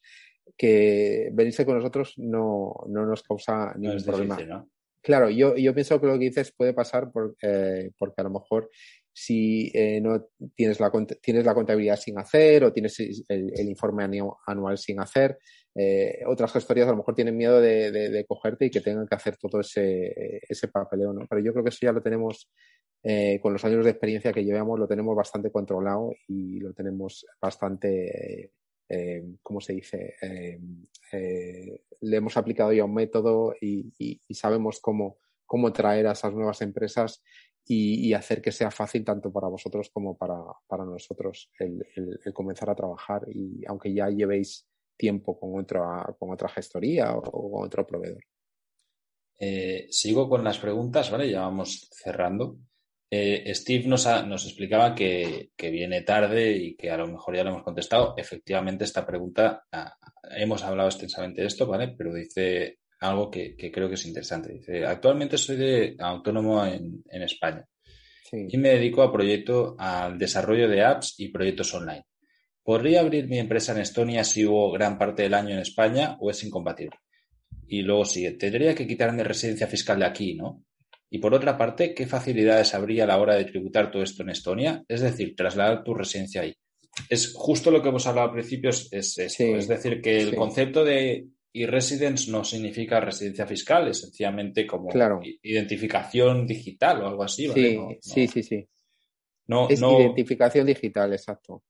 que 0.57 1.29
venirse 1.33 1.65
con 1.65 1.75
nosotros 1.75 2.15
no, 2.17 2.73
no 2.87 3.05
nos 3.05 3.21
causa 3.21 3.75
ningún 3.77 4.03
problema. 4.03 4.65
Claro, 5.03 5.29
yo, 5.29 5.55
yo 5.55 5.73
pienso 5.73 5.99
que 5.99 6.07
lo 6.07 6.13
que 6.13 6.25
dices 6.25 6.53
puede 6.55 6.73
pasar 6.73 7.11
por, 7.11 7.35
eh, 7.41 7.91
porque 7.97 8.21
a 8.21 8.23
lo 8.23 8.29
mejor 8.31 8.69
si 9.13 9.71
eh, 9.75 10.01
no 10.01 10.25
tienes 10.55 10.79
la, 10.79 10.91
tienes 11.21 11.45
la 11.45 11.53
contabilidad 11.53 11.97
sin 11.97 12.17
hacer 12.17 12.63
o 12.63 12.73
tienes 12.73 12.99
el, 12.99 13.69
informe 13.69 14.03
anual 14.47 14.77
sin 14.77 14.99
hacer. 14.99 15.37
Eh, 15.75 16.21
otras 16.25 16.51
gestorías 16.51 16.87
a 16.87 16.91
lo 16.91 16.97
mejor 16.97 17.13
tienen 17.13 17.37
miedo 17.37 17.61
de, 17.61 18.25
cogerte 18.27 18.65
y 18.65 18.69
que 18.71 18.81
tengan 18.81 19.07
que 19.07 19.15
hacer 19.15 19.37
todo 19.37 19.61
ese, 19.61 20.41
ese 20.49 20.67
papeleo, 20.67 21.13
¿no? 21.13 21.27
Pero 21.29 21.41
yo 21.41 21.51
creo 21.53 21.63
que 21.63 21.69
eso 21.69 21.79
ya 21.83 21.91
lo 21.91 22.01
tenemos, 22.01 22.51
eh, 23.03 23.39
con 23.39 23.53
los 23.53 23.63
años 23.63 23.85
de 23.85 23.91
experiencia 23.91 24.33
que 24.33 24.43
llevamos, 24.43 24.79
lo 24.79 24.87
tenemos 24.87 25.15
bastante 25.15 25.51
controlado 25.51 26.11
y 26.27 26.59
lo 26.59 26.73
tenemos 26.73 27.25
bastante, 27.39 28.51
¿cómo 29.43 29.61
se 29.61 29.73
dice? 29.73 30.15
le 32.01 32.17
hemos 32.17 32.35
aplicado 32.35 32.73
ya 32.73 32.83
un 32.83 32.93
método 32.93 33.53
y, 33.61 33.93
y, 33.97 34.19
y 34.27 34.33
sabemos 34.33 34.79
cómo, 34.81 35.19
cómo 35.45 35.71
traer 35.71 36.07
a 36.07 36.13
esas 36.13 36.33
nuevas 36.33 36.61
empresas 36.61 37.23
y, 37.65 38.13
hacer 38.13 38.41
que 38.41 38.51
sea 38.51 38.71
fácil 38.71 39.05
tanto 39.05 39.31
para 39.31 39.47
vosotros 39.47 39.89
como 39.89 40.17
para, 40.17 40.35
para 40.67 40.85
nosotros 40.85 41.49
el, 41.59 41.85
el, 41.95 42.33
comenzar 42.33 42.69
a 42.69 42.75
trabajar 42.75 43.23
y 43.29 43.63
aunque 43.67 43.93
ya 43.93 44.09
llevéis 44.09 44.67
tiempo 44.97 45.39
con 45.39 45.59
otra, 45.59 46.15
con 46.19 46.31
otra 46.31 46.49
gestoría 46.49 47.13
o, 47.13 47.51
con 47.51 47.65
otro 47.65 47.85
proveedor. 47.87 48.23
Eh, 49.39 49.87
sigo 49.89 50.29
con 50.29 50.43
las 50.43 50.59
preguntas, 50.59 51.09
¿vale? 51.09 51.29
Ya 51.29 51.41
vamos 51.41 51.89
cerrando. 51.91 52.57
Eh, 53.09 53.53
Steve 53.53 53.87
nos, 53.87 54.05
nos 54.25 54.45
explicaba 54.45 54.95
que, 54.95 55.51
que, 55.55 55.69
viene 55.69 56.01
tarde 56.01 56.51
y 56.51 56.75
que 56.75 56.89
a 56.89 56.97
lo 56.97 57.07
mejor 57.07 57.35
ya 57.35 57.43
lo 57.43 57.51
hemos 57.51 57.63
contestado. 57.63 58.15
Efectivamente, 58.17 58.83
esta 58.83 59.05
pregunta, 59.05 59.65
ah, 59.71 59.95
hemos 60.35 60.63
hablado 60.63 60.89
extensamente 60.89 61.41
de 61.41 61.47
esto, 61.47 61.67
¿vale? 61.67 61.89
Pero 61.97 62.13
dice 62.13 62.79
algo 63.03 63.29
que, 63.29 63.55
creo 63.71 63.87
que 63.87 63.95
es 63.95 64.05
interesante. 64.05 64.53
Dice, 64.53 64.85
actualmente 64.85 65.37
soy 65.37 65.57
de 65.57 65.95
autónomo 65.99 66.65
en, 66.65 67.03
España 67.09 67.65
y 68.31 68.57
me 68.57 68.69
dedico 68.69 69.03
a 69.03 69.11
proyecto, 69.11 69.75
al 69.77 70.17
desarrollo 70.17 70.67
de 70.67 70.83
apps 70.83 71.15
y 71.19 71.29
proyectos 71.29 71.73
online. 71.73 72.05
¿Podría 72.63 73.01
abrir 73.01 73.27
mi 73.27 73.37
empresa 73.37 73.73
en 73.73 73.81
Estonia 73.81 74.23
si 74.23 74.45
hubo 74.45 74.71
gran 74.71 74.97
parte 74.97 75.23
del 75.23 75.33
año 75.33 75.49
en 75.49 75.59
España 75.59 76.17
o 76.19 76.31
es 76.31 76.43
incompatible? 76.43 76.97
Y 77.67 77.81
luego 77.81 78.05
sigue, 78.05 78.31
tendría 78.31 78.73
que 78.73 78.87
quitarme 78.87 79.23
residencia 79.23 79.67
fiscal 79.67 79.99
de 79.99 80.05
aquí, 80.05 80.35
¿no? 80.35 80.63
Y 81.09 81.19
por 81.19 81.33
otra 81.35 81.57
parte, 81.57 81.93
¿qué 81.93 82.07
facilidades 82.07 82.73
habría 82.73 83.03
a 83.03 83.07
la 83.07 83.19
hora 83.19 83.35
de 83.35 83.45
tributar 83.45 83.91
todo 83.91 84.01
esto 84.01 84.23
en 84.23 84.29
Estonia? 84.29 84.83
Es 84.87 85.01
decir, 85.01 85.35
trasladar 85.35 85.83
tu 85.83 85.93
residencia 85.93 86.41
ahí. 86.41 86.55
Es 87.09 87.33
justo 87.35 87.69
lo 87.69 87.83
que 87.83 87.89
hemos 87.89 88.07
hablado 88.07 88.29
al 88.29 88.33
principio, 88.33 88.69
es, 88.69 88.89
es 88.91 89.67
decir, 89.67 90.01
que 90.01 90.21
el 90.21 90.35
concepto 90.35 90.83
de 90.83 91.27
y 91.55 91.67
residence 91.67 92.31
no 92.31 92.43
significa 92.43 92.99
residencia 92.99 93.45
fiscal, 93.45 93.87
es 93.87 94.01
sencillamente 94.01 94.65
como 94.65 94.89
identificación 95.43 96.47
digital 96.47 97.03
o 97.03 97.07
algo 97.07 97.23
así. 97.23 97.47
Sí, 97.53 97.79
sí, 98.01 98.27
sí, 98.27 98.43
sí. 98.43 98.67
No, 99.45 99.69
es 99.69 99.79
identificación 99.79 100.65
digital, 100.65 101.13
exacto. 101.13 101.63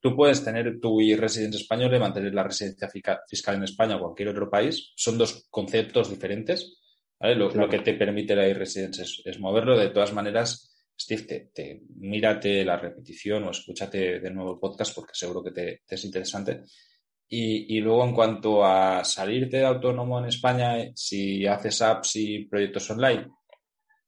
Tú 0.00 0.16
puedes 0.16 0.44
tener 0.44 0.80
tu 0.80 1.00
e-residence 1.00 1.58
español 1.58 1.94
y 1.94 1.98
mantener 1.98 2.34
la 2.34 2.42
residencia 2.42 2.88
fiscal 2.88 3.54
en 3.54 3.62
España 3.62 3.96
o 3.96 4.00
cualquier 4.00 4.28
otro 4.28 4.50
país. 4.50 4.92
Son 4.96 5.16
dos 5.16 5.46
conceptos 5.50 6.10
diferentes. 6.10 6.76
Lo, 7.20 7.68
que 7.68 7.80
te 7.80 7.94
permite 7.94 8.34
la 8.34 8.46
e-residence 8.46 9.02
es, 9.24 9.40
moverlo. 9.40 9.76
De 9.76 9.90
todas 9.90 10.12
maneras, 10.12 10.72
Steve, 10.98 11.50
te, 11.52 11.82
mírate 11.96 12.64
la 12.64 12.76
repetición 12.76 13.44
o 13.44 13.50
escúchate 13.50 14.20
de 14.20 14.30
nuevo 14.30 14.54
el 14.54 14.58
podcast 14.58 14.94
porque 14.94 15.12
seguro 15.14 15.42
que 15.42 15.50
te 15.50 15.82
es 15.88 16.04
interesante. 16.04 16.62
Y, 17.30 17.78
luego, 17.80 18.04
en 18.04 18.14
cuanto 18.14 18.64
a 18.64 19.04
salirte 19.04 19.58
de 19.58 19.66
autónomo 19.66 20.18
en 20.18 20.26
España, 20.26 20.76
si 20.94 21.46
haces 21.46 21.82
apps 21.82 22.16
y 22.16 22.46
proyectos 22.46 22.90
online, 22.90 23.28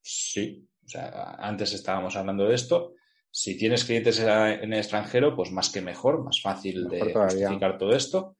sí. 0.00 0.66
O 0.84 0.88
sea, 0.88 1.36
antes 1.38 1.74
estábamos 1.74 2.16
hablando 2.16 2.48
de 2.48 2.54
esto. 2.54 2.94
Si 3.30 3.58
tienes 3.58 3.84
clientes 3.84 4.18
en 4.20 4.72
el 4.72 4.78
extranjero, 4.78 5.36
pues 5.36 5.52
más 5.52 5.70
que 5.70 5.82
mejor, 5.82 6.24
más 6.24 6.40
fácil 6.42 6.88
de 6.88 7.12
justificar 7.12 7.76
todo 7.76 7.92
esto, 7.92 8.38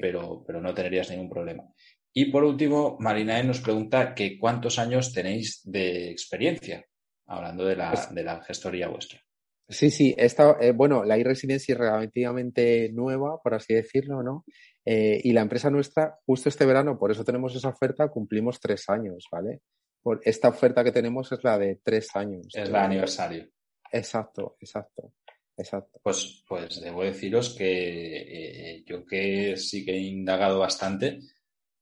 pero, 0.00 0.42
pero 0.46 0.60
no 0.62 0.72
tendrías 0.72 1.10
ningún 1.10 1.28
problema. 1.28 1.64
Y 2.12 2.24
por 2.30 2.42
último, 2.42 2.96
Marinae 2.98 3.44
nos 3.44 3.60
pregunta 3.60 4.14
que 4.14 4.38
cuántos 4.38 4.78
años 4.78 5.12
tenéis 5.12 5.60
de 5.64 6.10
experiencia, 6.10 6.86
hablando 7.26 7.66
de 7.66 7.76
la, 7.76 7.90
pues 7.92 8.14
de 8.14 8.24
la 8.24 8.42
gestoría 8.42 8.88
vuestra. 8.88 9.20
Sí, 9.68 9.90
sí, 9.90 10.14
esta, 10.16 10.56
eh, 10.60 10.70
bueno, 10.70 11.04
la 11.04 11.16
e-residencia 11.16 11.72
es 11.72 11.78
relativamente 11.78 12.90
nueva, 12.92 13.40
por 13.42 13.54
así 13.54 13.74
decirlo, 13.74 14.22
¿no? 14.22 14.44
Eh, 14.84 15.20
y 15.24 15.32
la 15.32 15.40
empresa 15.40 15.70
nuestra, 15.70 16.20
justo 16.24 16.48
este 16.48 16.64
verano, 16.64 16.96
por 16.96 17.10
eso 17.10 17.24
tenemos 17.24 17.54
esa 17.56 17.70
oferta, 17.70 18.08
cumplimos 18.08 18.60
tres 18.60 18.88
años, 18.88 19.26
¿vale? 19.30 19.62
Por 20.00 20.20
esta 20.22 20.48
oferta 20.48 20.84
que 20.84 20.92
tenemos 20.92 21.32
es 21.32 21.42
la 21.42 21.58
de 21.58 21.80
tres 21.82 22.14
años. 22.14 22.46
Es 22.54 22.70
la 22.70 22.84
aniversario. 22.84 23.48
Exacto, 23.90 24.56
exacto. 24.60 25.14
exacto. 25.56 25.98
Pues, 26.00 26.44
pues 26.48 26.80
debo 26.80 27.02
deciros 27.02 27.52
que 27.56 28.76
eh, 28.76 28.84
yo 28.86 29.04
que 29.04 29.56
sí 29.56 29.84
que 29.84 29.96
he 29.96 30.00
indagado 30.00 30.60
bastante 30.60 31.18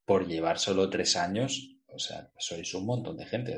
por 0.06 0.26
llevar 0.26 0.58
solo 0.58 0.88
tres 0.88 1.16
años. 1.16 1.73
O 1.94 1.98
sea, 1.98 2.28
sois 2.36 2.74
un 2.74 2.86
montón 2.86 3.16
de 3.16 3.24
gente. 3.26 3.54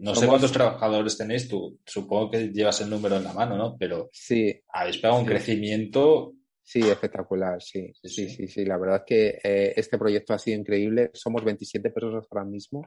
no 0.00 0.14
sé 0.14 0.26
cuántos 0.26 0.52
trabajadores 0.52 1.16
tenéis, 1.16 1.48
tú 1.48 1.78
supongo 1.84 2.30
que 2.30 2.48
llevas 2.48 2.80
el 2.82 2.90
número 2.90 3.16
en 3.16 3.24
la 3.24 3.32
mano, 3.32 3.56
¿no? 3.56 3.76
Pero 3.78 4.10
sí, 4.12 4.54
habéis 4.68 4.98
pegado 4.98 5.20
un 5.20 5.26
crecimiento 5.26 6.34
Sí, 6.66 6.80
espectacular, 6.80 7.62
sí. 7.62 7.92
Sí, 8.02 8.28
sí, 8.28 8.48
sí. 8.48 8.64
La 8.64 8.76
verdad 8.76 8.96
es 8.96 9.02
que 9.06 9.38
eh, 9.44 9.72
este 9.76 9.96
proyecto 9.96 10.34
ha 10.34 10.38
sido 10.40 10.58
increíble. 10.58 11.12
Somos 11.14 11.44
27 11.44 11.90
personas 11.90 12.26
ahora 12.28 12.44
mismo 12.44 12.84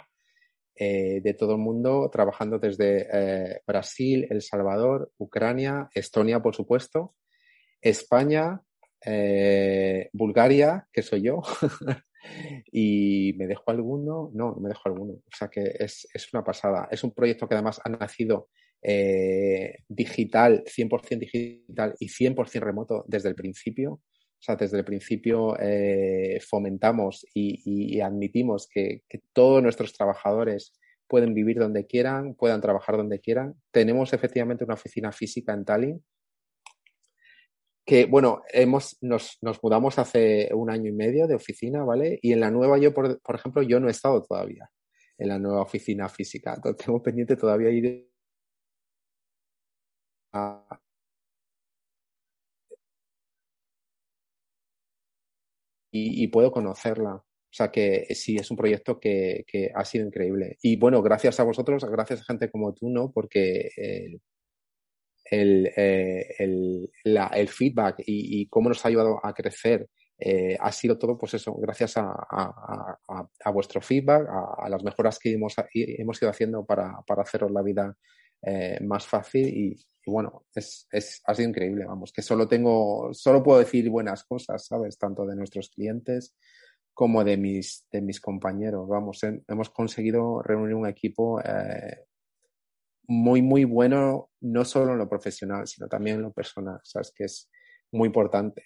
eh, 0.75 1.21
de 1.23 1.33
todo 1.33 1.53
el 1.53 1.59
mundo, 1.59 2.09
trabajando 2.11 2.59
desde 2.59 3.07
eh, 3.09 3.61
Brasil, 3.65 4.27
El 4.29 4.41
Salvador, 4.41 5.13
Ucrania, 5.17 5.89
Estonia, 5.95 6.41
por 6.41 6.57
supuesto, 6.57 7.15
España, 7.79 8.61
Bulgaria, 10.11 10.85
que 10.91 11.01
soy 11.01 11.21
yo, 11.21 11.41
y 12.71 13.33
me 13.37 13.47
dejo 13.47 13.63
alguno, 13.67 14.31
no, 14.33 14.51
no 14.51 14.59
me 14.59 14.69
dejo 14.69 14.83
alguno. 14.85 15.13
O 15.13 15.35
sea 15.37 15.47
que 15.47 15.75
es, 15.79 16.07
es 16.13 16.33
una 16.33 16.43
pasada. 16.43 16.87
Es 16.91 17.03
un 17.03 17.11
proyecto 17.11 17.47
que 17.47 17.55
además 17.55 17.81
ha 17.83 17.89
nacido 17.89 18.49
eh, 18.81 19.79
digital, 19.89 20.63
100% 20.65 21.19
digital 21.19 21.95
y 21.99 22.07
100% 22.07 22.61
remoto 22.61 23.03
desde 23.07 23.29
el 23.29 23.35
principio. 23.35 23.93
O 23.93 24.41
sea, 24.41 24.55
desde 24.55 24.77
el 24.77 24.85
principio 24.85 25.57
eh, 25.59 26.39
fomentamos 26.47 27.25
y, 27.33 27.99
admitimos 27.99 28.69
que, 28.73 29.03
todos 29.33 29.61
nuestros 29.61 29.93
trabajadores 29.93 30.73
pueden 31.07 31.33
vivir 31.33 31.57
donde 31.57 31.85
quieran, 31.87 32.35
puedan 32.35 32.61
trabajar 32.61 32.95
donde 32.95 33.19
quieran. 33.19 33.55
Tenemos 33.71 34.13
efectivamente 34.13 34.63
una 34.63 34.75
oficina 34.75 35.11
física 35.11 35.53
en 35.53 35.65
Tallinn 35.65 36.03
que, 37.89 38.05
bueno, 38.05 38.43
hemos, 38.53 38.97
nos, 39.01 39.39
mudamos 39.63 39.97
hace 39.97 40.51
un 40.53 40.69
año 40.69 40.89
y 40.89 40.91
medio 40.91 41.25
de 41.27 41.33
oficina, 41.33 41.83
¿vale? 41.83 42.19
Y 42.21 42.33
en 42.33 42.39
la 42.41 42.51
nueva 42.51 42.77
yo, 42.77 42.93
por, 42.93 43.19
ejemplo, 43.33 43.63
yo 43.63 43.79
no 43.79 43.87
he 43.87 43.91
estado 43.91 44.21
todavía 44.21 44.69
en 45.17 45.29
la 45.29 45.39
nueva 45.39 45.63
oficina 45.63 46.07
física. 46.07 46.53
Entonces, 46.55 46.85
tengo 46.85 47.01
pendiente 47.01 47.35
todavía 47.35 47.71
ir 47.71 48.07
y, 55.91 56.27
puedo 56.27 56.51
conocerla. 56.51 57.15
O 57.15 57.25
sea 57.51 57.71
que 57.71 58.05
sí, 58.13 58.35
es 58.37 58.51
un 58.51 58.57
proyecto 58.57 58.99
que, 58.99 59.45
ha 59.73 59.83
sido 59.83 60.05
increíble. 60.05 60.57
Y 60.61 60.77
bueno, 60.77 61.01
gracias 61.01 61.39
a 61.39 61.43
vosotros, 61.43 61.83
gracias 61.85 62.21
a 62.21 62.25
gente 62.25 62.51
como 62.51 62.71
tú, 62.75 62.89
¿no? 62.89 63.11
Porque 63.11 63.71
el, 65.29 65.71
eh, 65.75 66.35
el, 66.37 67.49
feedback 67.49 68.03
y, 68.05 68.47
cómo 68.47 68.69
nos 68.69 68.83
ha 68.83 68.89
ayudado 68.89 69.19
a 69.23 69.33
crecer 69.33 69.87
eh, 70.21 70.57
ha 70.59 70.71
sido 70.71 70.97
todo, 70.97 71.17
pues 71.17 71.33
eso, 71.35 71.55
gracias 71.55 71.95
a, 71.95 72.11
a, 72.11 73.51
vuestro 73.51 73.79
feedback, 73.79 74.27
a, 74.27 74.67
las 74.67 74.83
mejoras 74.83 75.17
que 75.17 75.31
hemos, 75.31 75.55
hemos 75.73 76.21
ido 76.21 76.29
haciendo 76.29 76.65
para, 76.65 77.01
para 77.07 77.21
haceros 77.21 77.51
la 77.51 77.61
vida 77.61 77.95
eh, 78.41 78.79
más 78.81 79.07
fácil 79.07 79.47
y, 79.47 79.75
bueno, 80.05 80.45
es, 80.53 80.87
es, 80.91 81.21
ha 81.25 81.35
sido 81.35 81.49
increíble, 81.49 81.85
vamos, 81.85 82.11
que 82.11 82.21
solo 82.21 82.47
tengo, 82.47 83.13
solo 83.13 83.43
puedo 83.43 83.59
decir 83.59 83.89
buenas 83.89 84.23
cosas, 84.23 84.65
¿sabes? 84.65 84.97
Tanto 84.97 85.25
de 85.25 85.35
nuestros 85.35 85.69
clientes 85.69 86.35
como 86.93 87.23
de 87.23 87.37
mis, 87.37 87.85
de 87.91 88.01
mis 88.01 88.19
compañeros, 88.19 88.89
vamos, 88.89 89.21
hemos 89.23 89.69
conseguido 89.69 90.41
reunir 90.41 90.75
un 90.75 90.87
equipo 90.87 91.39
muy, 93.09 93.41
muy 93.41 93.65
bueno, 93.65 94.29
no 94.41 94.63
solo 94.63 94.93
en 94.93 94.99
lo 94.99 95.09
profesional, 95.09 95.67
sino 95.67 95.87
también 95.87 96.17
en 96.17 96.21
lo 96.23 96.31
personal, 96.31 96.79
¿sabes? 96.83 97.11
Que 97.15 97.25
es 97.25 97.49
muy 97.91 98.07
importante. 98.07 98.63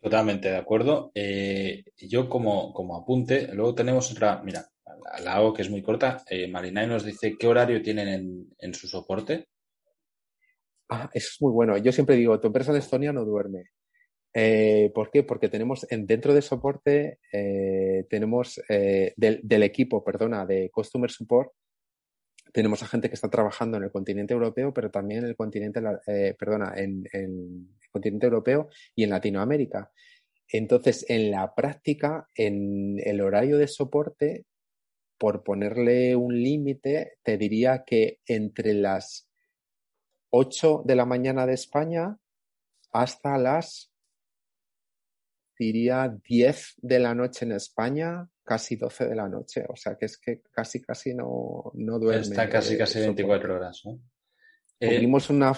Totalmente 0.00 0.48
de 0.48 0.56
acuerdo. 0.56 1.10
Eh, 1.14 1.84
yo 1.96 2.28
como, 2.28 2.72
como 2.72 2.96
apunte, 2.96 3.52
luego 3.52 3.74
tenemos 3.74 4.10
otra, 4.12 4.40
mira, 4.42 4.68
la 5.22 5.34
hago 5.34 5.52
que 5.52 5.62
es 5.62 5.70
muy 5.70 5.82
corta. 5.82 6.22
Eh, 6.30 6.48
Marinay 6.48 6.86
nos 6.86 7.04
dice 7.04 7.36
qué 7.36 7.46
horario 7.46 7.82
tienen 7.82 8.48
en, 8.58 8.74
su 8.74 8.86
soporte. 8.86 9.48
Ah, 10.88 11.10
eso 11.12 11.28
es 11.32 11.42
muy 11.42 11.52
bueno. 11.52 11.76
Yo 11.76 11.92
siempre 11.92 12.16
digo, 12.16 12.38
tu 12.40 12.46
empresa 12.46 12.72
de 12.72 12.78
Estonia 12.78 13.12
no 13.12 13.24
duerme. 13.24 13.70
Eh, 14.32 14.92
¿Por 14.94 15.10
qué? 15.10 15.24
Porque 15.24 15.48
tenemos 15.48 15.86
en, 15.90 16.06
dentro 16.06 16.32
de 16.32 16.42
soporte, 16.42 17.18
eh, 17.32 18.06
tenemos 18.08 18.60
eh, 18.68 19.12
del, 19.16 19.62
equipo, 19.64 20.04
perdona, 20.04 20.46
de 20.46 20.70
Customer 20.70 21.10
Support, 21.10 21.50
tenemos 22.52 22.82
a 22.82 22.86
gente 22.86 23.08
que 23.08 23.14
está 23.14 23.28
trabajando 23.28 23.76
en 23.76 23.84
el 23.84 23.90
continente 23.90 24.34
europeo, 24.34 24.72
pero 24.72 24.90
también 24.90 25.24
en 25.24 25.30
el 25.30 25.36
continente, 25.36 25.80
perdona, 26.38 26.72
en, 26.76 27.04
en, 27.12 27.68
el 27.80 27.90
continente 27.90 28.26
europeo 28.26 28.68
y 28.94 29.04
en 29.04 29.10
Latinoamérica. 29.10 29.90
Entonces, 30.50 31.04
en 31.08 31.30
la 31.30 31.54
práctica, 31.54 32.28
en 32.34 32.98
el 33.04 33.20
horario 33.20 33.58
de 33.58 33.68
soporte, 33.68 34.46
por 35.18 35.42
ponerle 35.42 36.16
un 36.16 36.34
límite, 36.40 37.18
te 37.22 37.36
diría 37.36 37.84
que 37.84 38.20
entre 38.26 38.72
las 38.72 39.28
8 40.30 40.82
de 40.86 40.96
la 40.96 41.04
mañana 41.04 41.46
de 41.46 41.54
España 41.54 42.18
hasta 42.92 43.36
las, 43.36 43.92
diría, 45.58 46.16
10 46.24 46.74
de 46.78 46.98
la 46.98 47.14
noche 47.14 47.44
en 47.44 47.52
España, 47.52 48.28
casi 48.48 48.76
12 48.76 49.08
de 49.08 49.14
la 49.14 49.28
noche. 49.28 49.62
O 49.68 49.76
sea 49.76 49.94
que 49.96 50.06
es 50.06 50.16
que 50.16 50.40
casi, 50.50 50.80
casi 50.80 51.14
no, 51.14 51.70
no 51.74 51.98
duerme. 51.98 52.22
Está 52.22 52.48
casi, 52.48 52.78
casi 52.78 52.98
24 53.00 53.54
horas, 53.54 53.82
¿no? 53.84 54.00
Cubrimos 54.80 55.28
una. 55.28 55.52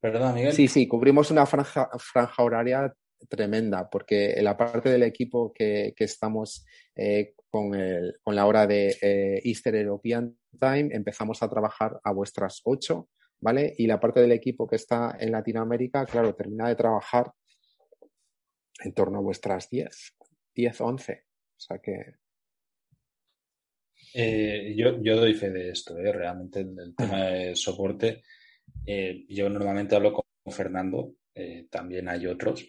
Perdón, 0.00 0.34
Miguel. 0.34 0.52
Sí, 0.52 0.66
sí, 0.66 0.88
cubrimos 0.88 1.30
una 1.30 1.46
franja, 1.46 1.88
franja 1.98 2.42
horaria 2.42 2.92
tremenda, 3.28 3.88
porque 3.88 4.36
la 4.42 4.56
parte 4.56 4.90
del 4.90 5.04
equipo 5.04 5.52
que, 5.52 5.94
estamos 5.98 6.64
eh, 6.96 7.34
con, 7.48 7.74
el, 7.74 8.16
con, 8.22 8.34
la 8.34 8.46
hora 8.46 8.66
de 8.66 8.96
eh, 9.00 9.40
Easter 9.44 9.74
European 9.76 10.36
Time, 10.58 10.88
empezamos 10.92 11.42
a 11.42 11.48
trabajar 11.48 12.00
a 12.02 12.12
vuestras 12.12 12.60
8, 12.64 13.08
¿vale? 13.40 13.74
Y 13.78 13.86
la 13.86 14.00
parte 14.00 14.20
del 14.20 14.32
equipo 14.32 14.66
que 14.66 14.76
está 14.76 15.16
en 15.18 15.32
Latinoamérica, 15.32 16.06
claro, 16.06 16.34
termina 16.34 16.68
de 16.68 16.76
trabajar 16.76 17.32
en 18.78 18.92
torno 18.92 19.18
a 19.18 19.22
vuestras 19.22 19.68
10, 19.70 20.16
10, 20.54 20.80
11. 20.80 21.24
O 21.56 21.60
sea 21.60 21.78
que. 21.78 22.14
Eh, 24.14 24.74
yo, 24.76 25.02
yo 25.02 25.16
doy 25.16 25.34
fe 25.34 25.50
de 25.50 25.70
esto, 25.70 25.94
realmente 25.96 26.60
el, 26.60 26.94
tema 26.96 27.24
de 27.26 27.56
soporte. 27.56 28.22
yo 29.28 29.48
normalmente 29.50 29.96
hablo 29.96 30.12
con 30.12 30.24
Fernando, 30.52 31.14
también 31.70 32.08
hay 32.08 32.26
otros, 32.26 32.66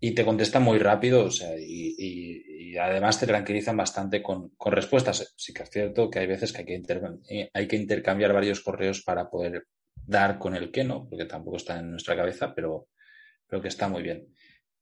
y 0.00 0.12
te 0.12 0.24
contestan 0.24 0.62
muy 0.62 0.78
rápido, 0.78 1.24
o 1.24 1.30
sea, 1.30 1.56
y, 1.58 2.76
además 2.78 3.18
te 3.18 3.26
tranquilizan 3.26 3.76
bastante 3.76 4.22
con, 4.22 4.52
respuestas. 4.66 5.34
Sí 5.36 5.52
que 5.52 5.64
es 5.64 5.70
cierto 5.70 6.10
que 6.10 6.20
hay 6.20 6.26
veces 6.26 6.52
que 6.52 6.58
hay 6.58 6.66
que, 6.66 7.50
hay 7.52 7.68
que 7.68 7.76
intercambiar 7.76 8.32
varios 8.32 8.60
correos 8.60 9.02
para 9.02 9.28
poder 9.28 9.66
dar 9.94 10.38
con 10.38 10.54
el 10.54 10.70
que 10.70 10.84
no, 10.84 11.08
porque 11.08 11.24
tampoco 11.24 11.56
está 11.56 11.80
en 11.80 11.90
nuestra 11.90 12.14
cabeza, 12.14 12.54
pero, 12.54 12.88
pero 13.48 13.60
que 13.60 13.68
está 13.68 13.88
muy 13.88 14.02
bien. 14.02 14.28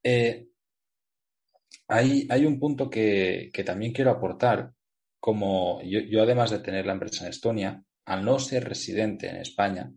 Eh, 0.09 0.47
hay, 1.89 2.47
un 2.47 2.61
punto 2.61 2.89
que, 2.89 3.51
también 3.66 3.93
quiero 3.93 4.12
aportar, 4.12 4.73
como 5.19 5.83
yo, 5.83 6.23
además 6.23 6.53
de 6.53 6.61
tener 6.61 6.87
la 6.87 6.93
empresa 6.93 7.24
en 7.24 7.31
Estonia, 7.31 7.83
al 8.05 8.24
no 8.24 8.39
ser 8.39 8.69
residente 8.69 9.28
en 9.28 9.37
España, 9.37 9.91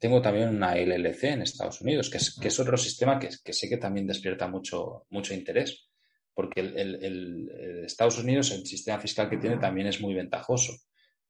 tengo 0.00 0.20
también 0.20 0.48
una 0.48 0.74
LLC 0.74 1.24
en 1.24 1.42
Estados 1.42 1.80
Unidos, 1.80 2.10
que 2.10 2.18
es, 2.48 2.58
otro 2.60 2.76
sistema 2.76 3.20
que, 3.20 3.28
que, 3.44 3.52
sé 3.52 3.68
que 3.68 3.76
también 3.76 4.08
despierta 4.08 4.48
mucho, 4.48 5.06
mucho 5.10 5.32
interés, 5.32 5.90
porque 6.34 6.60
el, 6.60 7.84
Estados 7.86 8.18
Unidos, 8.18 8.50
el 8.50 8.66
sistema 8.66 8.98
fiscal 8.98 9.30
que 9.30 9.38
tiene 9.38 9.58
también 9.58 9.86
es 9.86 10.00
muy 10.00 10.12
ventajoso, 10.12 10.72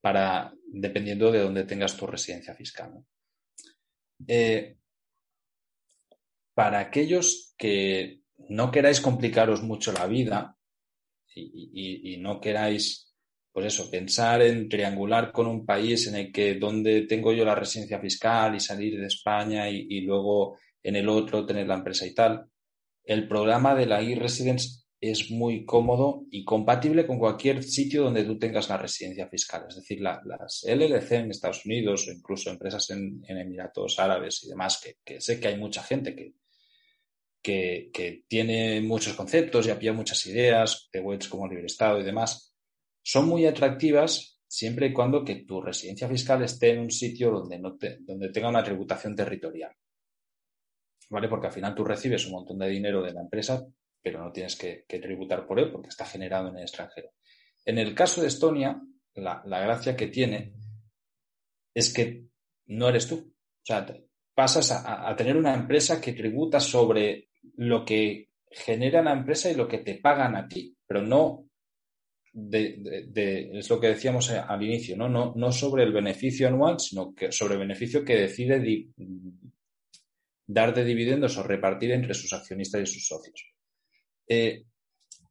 para, 0.01 0.55
dependiendo 0.69 1.31
de 1.31 1.41
dónde 1.41 1.65
tengas 1.65 1.95
tu 1.99 2.07
residencia 2.07 2.55
fiscal. 2.55 2.95
Eh, 4.27 4.79
para 6.57 6.81
aquellos 6.81 7.55
que 7.57 8.23
no 8.49 8.73
queráis 8.73 9.01
complicaros 9.01 9.62
mucho 9.62 9.93
la 9.93 10.07
vida 10.07 10.57
y 11.35 12.16
no 12.19 12.41
queráis 12.41 13.07
pues 13.57 13.73
eso, 13.73 13.91
pensar 13.91 14.43
en 14.43 14.69
triangular 14.69 15.33
con 15.33 15.47
un 15.47 15.65
país 15.65 16.07
en 16.09 16.16
el 16.16 16.31
que 16.31 16.57
donde 16.57 17.07
tengo 17.07 17.33
yo 17.33 17.43
la 17.43 17.55
residencia 17.55 17.99
fiscal 17.99 18.55
y 18.55 18.61
salir 18.61 19.01
de 19.01 19.07
España 19.07 19.70
y, 19.70 20.03
luego 20.03 20.59
en 20.83 20.95
el 20.95 21.09
otro 21.09 21.47
tener 21.47 21.66
la 21.66 21.77
empresa 21.77 22.05
y 22.05 22.12
tal. 22.12 22.51
El 23.03 23.27
programa 23.27 23.74
de 23.74 23.87
la 23.87 24.03
e-residence 24.03 24.85
es 25.01 25.31
muy 25.31 25.65
cómodo 25.65 26.27
y 26.31 26.45
compatible 26.45 27.07
con 27.07 27.19
cualquier 27.19 27.62
sitio 27.62 28.03
donde 28.03 28.24
tú 28.24 28.39
tengas 28.39 28.69
la 28.69 28.77
residencia 28.77 29.27
fiscal. 29.27 29.65
Es 29.70 29.77
decir, 29.77 30.03
las 30.03 30.62
LLC 30.62 31.12
en 31.12 31.31
Estados 31.31 31.65
Unidos 31.65 32.07
o 32.09 32.12
incluso 32.12 32.51
empresas 32.51 32.91
en, 32.91 33.24
Emiratos 33.27 33.99
Árabes 33.99 34.45
y 34.45 34.51
demás, 34.51 34.85
que, 35.03 35.19
sé 35.19 35.41
que 35.41 35.49
hay 35.49 35.57
mucha 35.57 35.83
gente 35.83 36.15
que, 36.15 36.35
que, 37.47 38.24
tiene 38.27 38.81
muchos 38.81 39.14
conceptos 39.14 39.66
y 39.66 39.70
apoya 39.70 39.93
muchas 39.93 40.27
ideas 40.27 40.89
de 40.93 41.01
webs 41.01 41.28
como 41.28 41.47
libre 41.47 41.66
Estado 41.66 42.01
y 42.01 42.05
demás 42.05 42.52
son 43.02 43.28
muy 43.28 43.47
atractivas 43.47 44.40
siempre 44.48 44.86
y 44.86 44.93
cuando 44.93 45.24
que 45.24 45.44
tu 45.44 45.60
residencia 45.60 46.09
fiscal 46.09 46.43
esté 46.43 46.70
en 46.70 46.81
un 46.81 46.90
sitio 46.90 47.31
donde, 47.31 47.59
no 47.59 47.77
donde 48.01 48.31
tenga 48.31 48.48
una 48.48 48.64
tributación 48.64 49.14
territorial. 49.14 49.73
¿Vale? 51.09 51.28
Porque 51.28 51.47
al 51.47 51.52
final 51.52 51.74
tú 51.74 51.85
recibes 51.85 52.27
un 52.27 52.32
montón 52.32 52.59
de 52.59 52.68
dinero 52.68 53.01
de 53.01 53.12
la 53.12 53.20
empresa, 53.20 53.64
pero 54.02 54.24
no 54.24 54.32
tienes 54.32 54.56
que, 54.56 54.85
tributar 54.89 55.47
por 55.47 55.60
él 55.60 55.70
porque 55.70 55.90
está 55.90 56.05
generado 56.05 56.48
en 56.48 56.56
el 56.56 56.62
extranjero. 56.62 57.10
En 57.64 57.78
el 57.78 57.94
caso 57.94 58.23
de 58.23 58.27
Estonia, 58.27 58.81
la, 59.14 59.43
gracia 59.44 59.94
que 59.97 60.09
tiene 60.09 60.55
es 61.73 61.93
que 61.93 62.24
no 62.66 62.89
eres 62.89 63.06
tú. 63.06 63.16
O 63.16 63.64
sea, 63.64 63.86
pasas 64.35 64.73
a, 64.73 65.14
tener 65.16 65.36
una 65.36 65.55
empresa 65.55 66.01
que 66.01 66.12
tributa 66.12 66.59
sobre 66.59 67.26
lo 67.56 67.85
que 67.85 68.28
genera 68.51 69.02
la 69.02 69.12
empresa 69.12 69.51
y 69.51 69.55
lo 69.55 69.68
que 69.68 69.78
te 69.78 69.97
pagan 69.97 70.36
a 70.36 70.48
ti, 70.48 70.74
pero 70.86 71.02
no 71.02 71.47
de, 72.32 73.51
es 73.55 73.70
lo 73.70 73.81
que 73.81 73.89
decíamos 73.89 74.31
al 74.31 74.62
inicio, 74.62 74.97
¿no? 74.97 75.09
No, 75.09 75.32
no 75.35 75.52
sobre 75.52 75.85
el 75.85 75.93
beneficio 75.93 76.47
anual, 76.47 76.78
sino 76.78 77.14
que 77.14 77.32
sobre 77.32 77.55
el 77.55 77.60
beneficio 77.60 78.05
que 78.05 78.16
decide 78.16 78.89
dar 80.47 80.74
de 80.74 80.85
dividendos 80.85 81.36
o 81.39 81.43
repartir 81.43 81.93
entre 81.93 82.14
sus 82.14 82.32
accionistas 82.32 82.82
y 82.82 82.86
sus 82.86 83.06
socios. 83.06 83.55
Eh, 84.28 84.64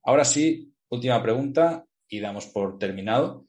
ahora 0.04 0.26
sí, 0.26 0.74
última 0.90 1.22
pregunta 1.22 1.86
y 2.08 2.20
damos 2.20 2.48
por 2.48 2.80
terminado. 2.80 3.46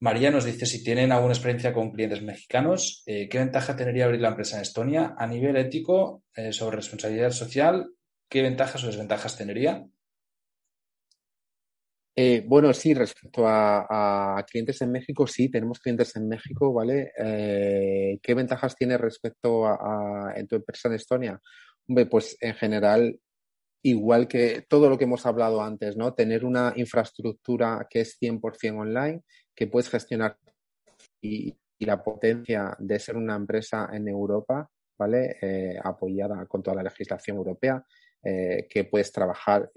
María 0.00 0.30
nos 0.30 0.44
dice 0.44 0.66
si 0.66 0.84
tienen 0.84 1.10
alguna 1.10 1.32
experiencia 1.32 1.72
con 1.72 1.90
clientes 1.90 2.22
mexicanos, 2.22 3.02
eh, 3.06 3.28
¿qué 3.28 3.38
ventaja 3.38 3.74
tendría 3.74 4.04
abrir 4.04 4.20
la 4.20 4.28
empresa 4.28 4.56
en 4.56 4.62
Estonia 4.62 5.14
a 5.18 5.26
nivel 5.26 5.56
ético 5.56 6.22
eh, 6.34 6.52
sobre 6.52 6.76
responsabilidad 6.76 7.30
social? 7.30 7.90
¿Qué 8.28 8.42
ventajas 8.42 8.84
o 8.84 8.86
desventajas 8.86 9.36
tendría? 9.36 9.84
Eh, 12.20 12.42
bueno, 12.44 12.72
sí, 12.72 12.94
respecto 12.94 13.44
a, 13.46 14.44
clientes 14.50 14.82
en 14.82 14.90
México, 14.90 15.24
sí, 15.28 15.48
tenemos 15.48 15.78
clientes 15.78 16.16
en 16.16 16.26
México, 16.26 16.72
¿vale? 16.72 17.12
Eh, 17.16 18.18
¿Qué 18.20 18.34
ventajas 18.34 18.74
tiene 18.74 18.98
respecto 18.98 19.66
a, 19.68 20.32
en 20.34 20.48
tu 20.48 20.56
empresa 20.56 20.88
en 20.88 20.94
Estonia? 20.94 21.40
Hombre, 21.86 22.06
pues 22.06 22.36
en 22.40 22.54
general, 22.54 23.20
igual 23.82 24.26
que 24.26 24.66
todo 24.68 24.90
lo 24.90 24.98
que 24.98 25.04
hemos 25.04 25.26
hablado 25.26 25.62
antes, 25.62 25.96
¿no? 25.96 26.12
Tener 26.14 26.44
una 26.44 26.72
infraestructura 26.74 27.86
que 27.88 28.00
es 28.00 28.18
100% 28.20 28.80
online, 28.80 29.22
que 29.58 29.66
puedes 29.66 29.90
gestionar 29.90 30.38
y, 31.20 31.56
la 31.80 32.02
potencia 32.02 32.76
de 32.78 32.98
ser 32.98 33.16
una 33.16 33.36
empresa 33.36 33.88
en 33.92 34.08
Europa, 34.08 34.68
¿vale? 34.98 35.36
Eh, 35.40 35.78
apoyada 35.82 36.44
con 36.46 36.60
toda 36.60 36.76
la 36.76 36.82
legislación 36.82 37.36
europea, 37.36 37.84
que 38.20 38.88
puedes 38.90 39.12
trabajar 39.12 39.70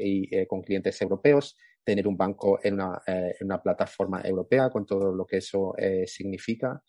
con 0.48 0.64
clientes 0.64 1.00
europeos 1.00 1.56
tener 1.84 2.08
un 2.08 2.18
banco 2.18 2.60
en 2.64 2.76
una, 2.76 3.02
eh, 3.08 3.36
en 3.40 3.48
una 3.48 3.62
plataforma 3.62 4.22
europea 4.24 4.70
con 4.70 4.86
todo 4.86 5.14
lo 5.14 5.26
que 5.26 5.38
eso 5.38 5.74
eh, 5.78 6.06
significa. 6.08 6.82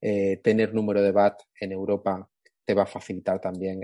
Eh, 0.00 0.40
tener 0.42 0.74
número 0.74 1.02
de 1.02 1.12
VAT 1.12 1.42
en 1.60 1.72
Europa 1.72 2.28
te 2.64 2.74
va 2.74 2.82
a 2.82 2.86
facilitar 2.86 3.40
también 3.40 3.80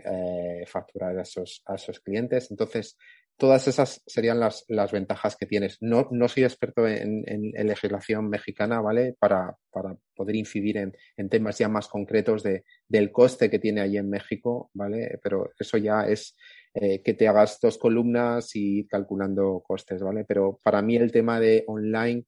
facturar 0.66 1.18
a 1.18 1.22
esos, 1.22 1.62
a 1.64 1.76
esos 1.76 2.00
clientes. 2.00 2.50
Entonces, 2.50 2.98
todas 3.36 3.66
esas 3.68 4.02
serían 4.06 4.40
las, 4.40 4.64
las 4.68 4.92
ventajas 4.92 5.36
que 5.36 5.46
tienes. 5.46 5.78
No, 5.80 6.08
no 6.10 6.28
soy 6.28 6.44
experto 6.44 6.86
en, 6.86 7.24
en, 7.26 7.66
legislación 7.66 8.28
mexicana, 8.28 8.80
¿vale? 8.80 9.14
Para, 9.18 9.56
para 9.70 9.96
poder 10.14 10.36
incidir 10.36 10.76
en, 10.76 10.96
en, 11.16 11.28
temas 11.28 11.58
ya 11.58 11.68
más 11.68 11.88
concretos 11.88 12.42
de, 12.42 12.64
del 12.88 13.10
coste 13.10 13.50
que 13.50 13.58
tiene 13.58 13.80
allí 13.80 13.96
en 13.96 14.10
México, 14.10 14.70
¿vale? 14.74 15.18
Pero 15.22 15.50
eso 15.58 15.78
ya 15.78 16.02
es 16.02 16.36
eh, 16.74 17.02
que 17.02 17.14
te 17.14 17.28
hagas 17.28 17.58
dos 17.60 17.78
columnas 17.78 18.50
y 18.54 18.86
calculando 18.86 19.62
costes, 19.66 20.02
¿vale? 20.02 20.24
Pero 20.24 20.58
para 20.62 20.82
mí 20.82 20.96
el 20.96 21.12
tema 21.12 21.38
de 21.38 21.64
online 21.66 22.24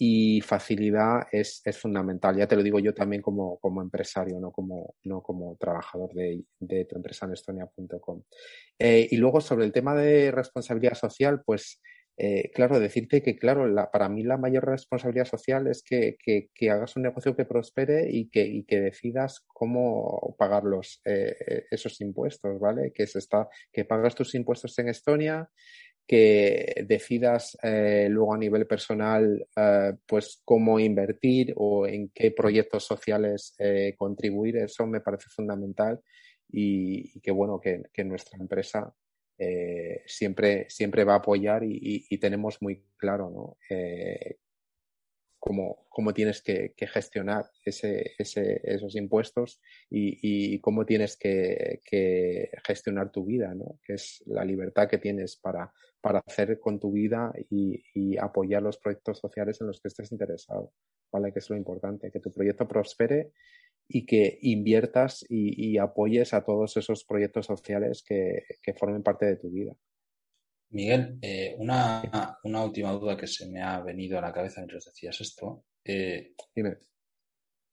y 0.00 0.40
facilidad 0.42 1.26
es, 1.32 1.60
es 1.64 1.76
fundamental. 1.76 2.36
Ya 2.36 2.46
te 2.46 2.54
lo 2.54 2.62
digo 2.62 2.78
yo 2.78 2.94
también 2.94 3.20
como, 3.20 3.58
como 3.58 3.82
empresario, 3.82 4.38
no 4.38 4.52
como, 4.52 4.94
no 5.04 5.22
como 5.22 5.56
trabajador 5.56 6.14
de, 6.14 6.44
de 6.60 6.84
tu 6.84 6.96
empresa 6.96 7.26
en 7.26 7.32
estonia.com. 7.32 8.22
Eh, 8.78 9.08
y 9.10 9.16
luego 9.16 9.40
sobre 9.40 9.64
el 9.64 9.72
tema 9.72 9.96
de 9.96 10.30
responsabilidad 10.30 10.94
social, 10.94 11.42
pues 11.44 11.80
eh, 12.20 12.50
claro, 12.52 12.80
decirte 12.80 13.22
que, 13.22 13.36
claro, 13.36 13.72
para 13.92 14.08
mí 14.08 14.24
la 14.24 14.36
mayor 14.36 14.66
responsabilidad 14.66 15.24
social 15.24 15.68
es 15.68 15.84
que, 15.84 16.16
hagas 16.68 16.96
un 16.96 17.02
negocio 17.04 17.36
que 17.36 17.44
prospere 17.44 18.08
y 18.10 18.28
que, 18.28 18.64
que 18.66 18.80
decidas 18.80 19.44
cómo 19.46 20.34
pagar 20.36 20.64
los, 20.64 21.00
eh, 21.04 21.64
esos 21.70 22.00
impuestos, 22.00 22.58
¿vale? 22.58 22.92
Que, 22.92 23.06
se 23.06 23.20
está, 23.20 23.48
que 23.72 23.84
pagas 23.84 24.16
tus 24.16 24.34
impuestos 24.34 24.76
en 24.80 24.88
Estonia, 24.88 25.48
que 26.08 26.86
decidas 26.88 27.56
luego 27.62 28.34
a 28.34 28.38
nivel 28.38 28.66
personal, 28.66 29.46
pues 30.06 30.40
cómo 30.42 30.80
invertir 30.80 31.52
o 31.56 31.86
en 31.86 32.08
qué 32.14 32.30
proyectos 32.30 32.84
sociales 32.84 33.54
contribuir, 33.98 34.56
eso 34.56 34.86
me 34.86 35.02
parece 35.02 35.28
fundamental 35.28 36.00
y, 36.50 37.12
y 37.14 37.20
que 37.20 37.30
bueno, 37.30 37.60
que, 37.60 37.82
que 37.92 38.04
nuestra 38.04 38.38
empresa 38.38 38.92
eh, 39.40 40.02
siempre, 40.04 40.68
siempre 40.68 41.04
va 41.04 41.14
a 41.14 41.18
apoyar 41.18 41.62
y, 41.62 42.18
tenemos 42.18 42.60
muy 42.60 42.82
claro 42.96 43.30
¿no? 43.30 43.56
Cómo, 45.40 45.86
cómo, 45.88 46.12
tienes 46.12 46.42
que, 46.42 46.74
gestionar 46.76 47.50
esos 47.64 48.96
impuestos 48.96 49.60
y, 49.88 50.58
cómo 50.60 50.84
tienes 50.84 51.16
que, 51.16 51.80
gestionar 52.66 53.12
tu 53.12 53.24
vida, 53.24 53.54
¿no? 53.54 53.78
que 53.84 53.94
es 53.94 54.22
la 54.26 54.44
libertad 54.44 54.88
que 54.88 54.98
tienes 54.98 55.36
para, 55.36 55.72
para 56.00 56.20
hacer 56.26 56.58
con 56.58 56.80
tu 56.80 56.92
vida 56.92 57.32
y, 57.50 58.16
apoyar 58.18 58.62
los 58.62 58.78
proyectos 58.78 59.18
sociales 59.18 59.60
en 59.60 59.68
los 59.68 59.80
que 59.80 59.88
estés 59.88 60.10
interesado. 60.12 60.72
¿vale? 61.12 61.32
Que 61.32 61.38
es 61.38 61.48
lo 61.50 61.56
importante, 61.56 62.10
que 62.10 62.20
tu 62.20 62.32
proyecto 62.32 62.66
prospere 62.66 63.32
y 63.88 64.04
que 64.04 64.38
inviertas 64.42 65.24
y, 65.28 65.78
apoyes 65.78 66.34
a 66.34 66.44
todos 66.44 66.76
esos 66.76 67.04
proyectos 67.04 67.46
sociales 67.46 68.04
que, 68.06 68.44
formen 68.78 69.02
parte 69.02 69.26
de 69.26 69.36
tu 69.36 69.50
vida. 69.50 69.74
Miguel, 70.70 71.18
eh, 71.22 71.54
una, 71.58 72.38
última 72.42 72.92
duda 72.92 73.16
que 73.16 73.26
se 73.26 73.48
me 73.48 73.62
ha 73.62 73.80
venido 73.80 74.18
a 74.18 74.22
la 74.22 74.32
cabeza 74.32 74.60
mientras 74.60 74.84
decías 74.84 75.20
esto. 75.20 75.64
Eh, 75.84 76.34
Dime. 76.54 76.78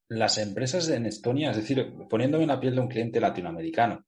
Las 0.09 0.37
empresas 0.37 0.87
en 0.89 1.05
Estonia, 1.05 1.51
es 1.51 1.57
decir, 1.57 1.93
poniéndome 2.09 2.43
en 2.43 2.49
la 2.49 2.59
piel 2.59 2.75
de 2.75 2.81
un 2.81 2.87
cliente 2.87 3.19
latinoamericano, 3.19 4.05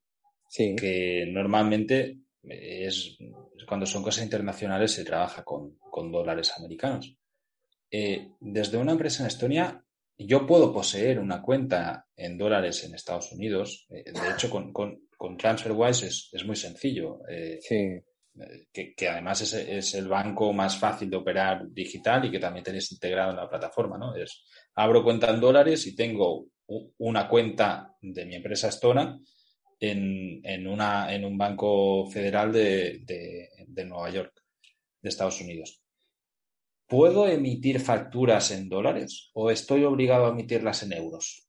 que 0.50 1.26
normalmente 1.28 2.20
es 2.44 3.18
cuando 3.68 3.86
son 3.86 4.02
cosas 4.02 4.24
internacionales 4.24 4.92
se 4.92 5.04
trabaja 5.04 5.44
con, 5.44 5.78
dólares 6.12 6.54
americanos. 6.58 7.18
Eh, 7.90 8.30
desde 8.40 8.78
una 8.78 8.92
empresa 8.92 9.24
en 9.24 9.28
Estonia, 9.28 9.84
yo 10.18 10.46
puedo 10.46 10.72
poseer 10.72 11.20
una 11.20 11.42
cuenta 11.42 12.08
en 12.16 12.38
dólares 12.38 12.84
en 12.84 12.94
Estados 12.94 13.32
Unidos. 13.32 13.88
Eh, 13.90 14.12
de 14.12 14.32
hecho, 14.32 14.50
con, 14.50 14.72
con, 14.72 15.38
TransferWise 15.38 16.06
es, 16.06 16.46
muy 16.46 16.56
sencillo. 16.56 17.20
Eh, 17.28 17.60
sí. 17.62 18.00
Que, 18.72 19.10
además 19.10 19.42
es, 19.54 19.94
el 19.96 20.08
banco 20.08 20.54
más 20.54 20.78
fácil 20.78 21.10
de 21.10 21.18
operar 21.18 21.68
digital 21.70 22.26
y 22.26 22.32
que 22.32 22.40
también 22.40 22.64
tenéis 22.64 22.92
integrado 22.92 23.32
en 23.32 23.38
la 23.38 23.50
plataforma, 23.50 23.98
¿no? 23.98 24.16
Es, 24.16 24.46
abro 24.76 25.04
cuenta 25.04 25.30
en 25.30 25.40
dólares 25.40 25.88
y 25.88 25.96
tengo 25.96 26.48
una 26.98 27.28
cuenta 27.28 27.96
de 28.02 28.26
mi 28.26 28.36
empresa 28.36 28.68
Estona 28.68 29.20
en, 29.80 30.42
en, 30.44 30.68
una, 30.68 31.14
en 31.14 31.26
un 31.26 31.38
banco 31.38 32.06
federal 32.10 32.52
de, 32.52 33.02
de 33.68 33.86
Nueva 33.86 34.10
York, 34.10 34.34
de 35.02 35.10
Estados 35.10 35.42
Unidos. 35.42 35.82
¿Puedo 36.88 37.28
emitir 37.28 37.80
facturas 37.80 38.52
en 38.52 38.70
dólares 38.70 39.32
o 39.34 39.52
estoy 39.52 39.84
obligado 39.84 40.26
a 40.26 40.30
emitirlas 40.30 40.84
en 40.84 40.94
euros? 40.94 41.47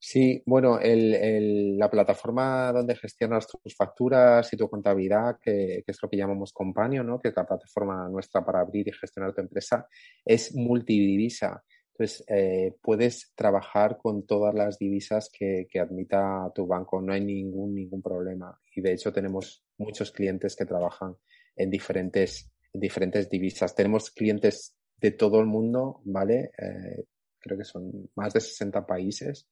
Sí, 0.00 0.42
bueno, 0.46 0.78
la 0.80 1.90
plataforma 1.90 2.72
donde 2.72 2.94
gestionas 2.94 3.48
tus 3.48 3.74
facturas 3.74 4.52
y 4.52 4.56
tu 4.56 4.68
contabilidad, 4.68 5.38
que, 5.42 5.82
es 5.84 5.98
lo 6.00 6.08
que 6.08 6.16
llamamos 6.16 6.52
Companion, 6.52 7.06
¿no? 7.06 7.18
que 7.18 7.28
es 7.28 7.36
la 7.36 7.46
plataforma 7.46 8.08
nuestra 8.08 8.44
para 8.44 8.60
abrir 8.60 8.86
y 8.86 8.92
gestionar 8.92 9.34
tu 9.34 9.40
empresa, 9.40 9.88
es 10.24 10.54
multidivisa. 10.54 11.64
Entonces, 11.92 12.24
eh, 12.28 12.76
puedes 12.80 13.32
trabajar 13.34 13.98
con 13.98 14.24
todas 14.24 14.54
las 14.54 14.78
divisas 14.78 15.28
que, 15.36 15.66
que, 15.68 15.80
admita 15.80 16.48
tu 16.54 16.64
banco, 16.64 17.02
no 17.02 17.12
hay 17.12 17.24
ningún, 17.24 17.74
ningún 17.74 18.00
problema. 18.00 18.56
Y 18.76 18.80
de 18.80 18.92
hecho 18.92 19.12
tenemos 19.12 19.64
muchos 19.78 20.12
clientes 20.12 20.54
que 20.54 20.64
trabajan 20.64 21.16
en 21.56 21.70
diferentes 21.70 22.52
diferentes 22.72 23.28
divisas. 23.28 23.74
Tenemos 23.74 24.10
clientes 24.10 24.76
de 24.96 25.12
todo 25.12 25.40
el 25.40 25.46
mundo, 25.46 26.00
¿vale? 26.04 26.50
Eh, 26.58 27.04
creo 27.38 27.58
que 27.58 27.64
son 27.64 28.10
más 28.14 28.32
de 28.32 28.40
60 28.40 28.86
países 28.86 29.48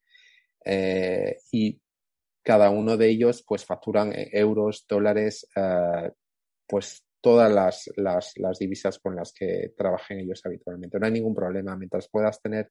eh, 0.66 1.38
y 1.52 1.80
cada 2.43 2.70
uno 2.70 2.97
de 2.97 3.09
ellos 3.09 3.44
pues 3.47 3.64
facturan 3.64 4.12
euros, 4.14 4.84
dólares, 4.88 5.48
eh, 5.56 6.10
pues 6.66 7.05
todas 7.20 7.52
las, 7.52 7.90
las, 7.97 8.32
las, 8.36 8.59
divisas 8.59 8.98
con 8.98 9.16
las 9.16 9.32
que 9.32 9.72
trabajen 9.76 10.20
ellos 10.20 10.43
habitualmente. 10.44 10.98
No 10.98 11.06
hay 11.06 11.12
ningún 11.12 11.34
problema. 11.34 11.76
Mientras 11.76 12.09
puedas 12.09 12.40
tener, 12.40 12.70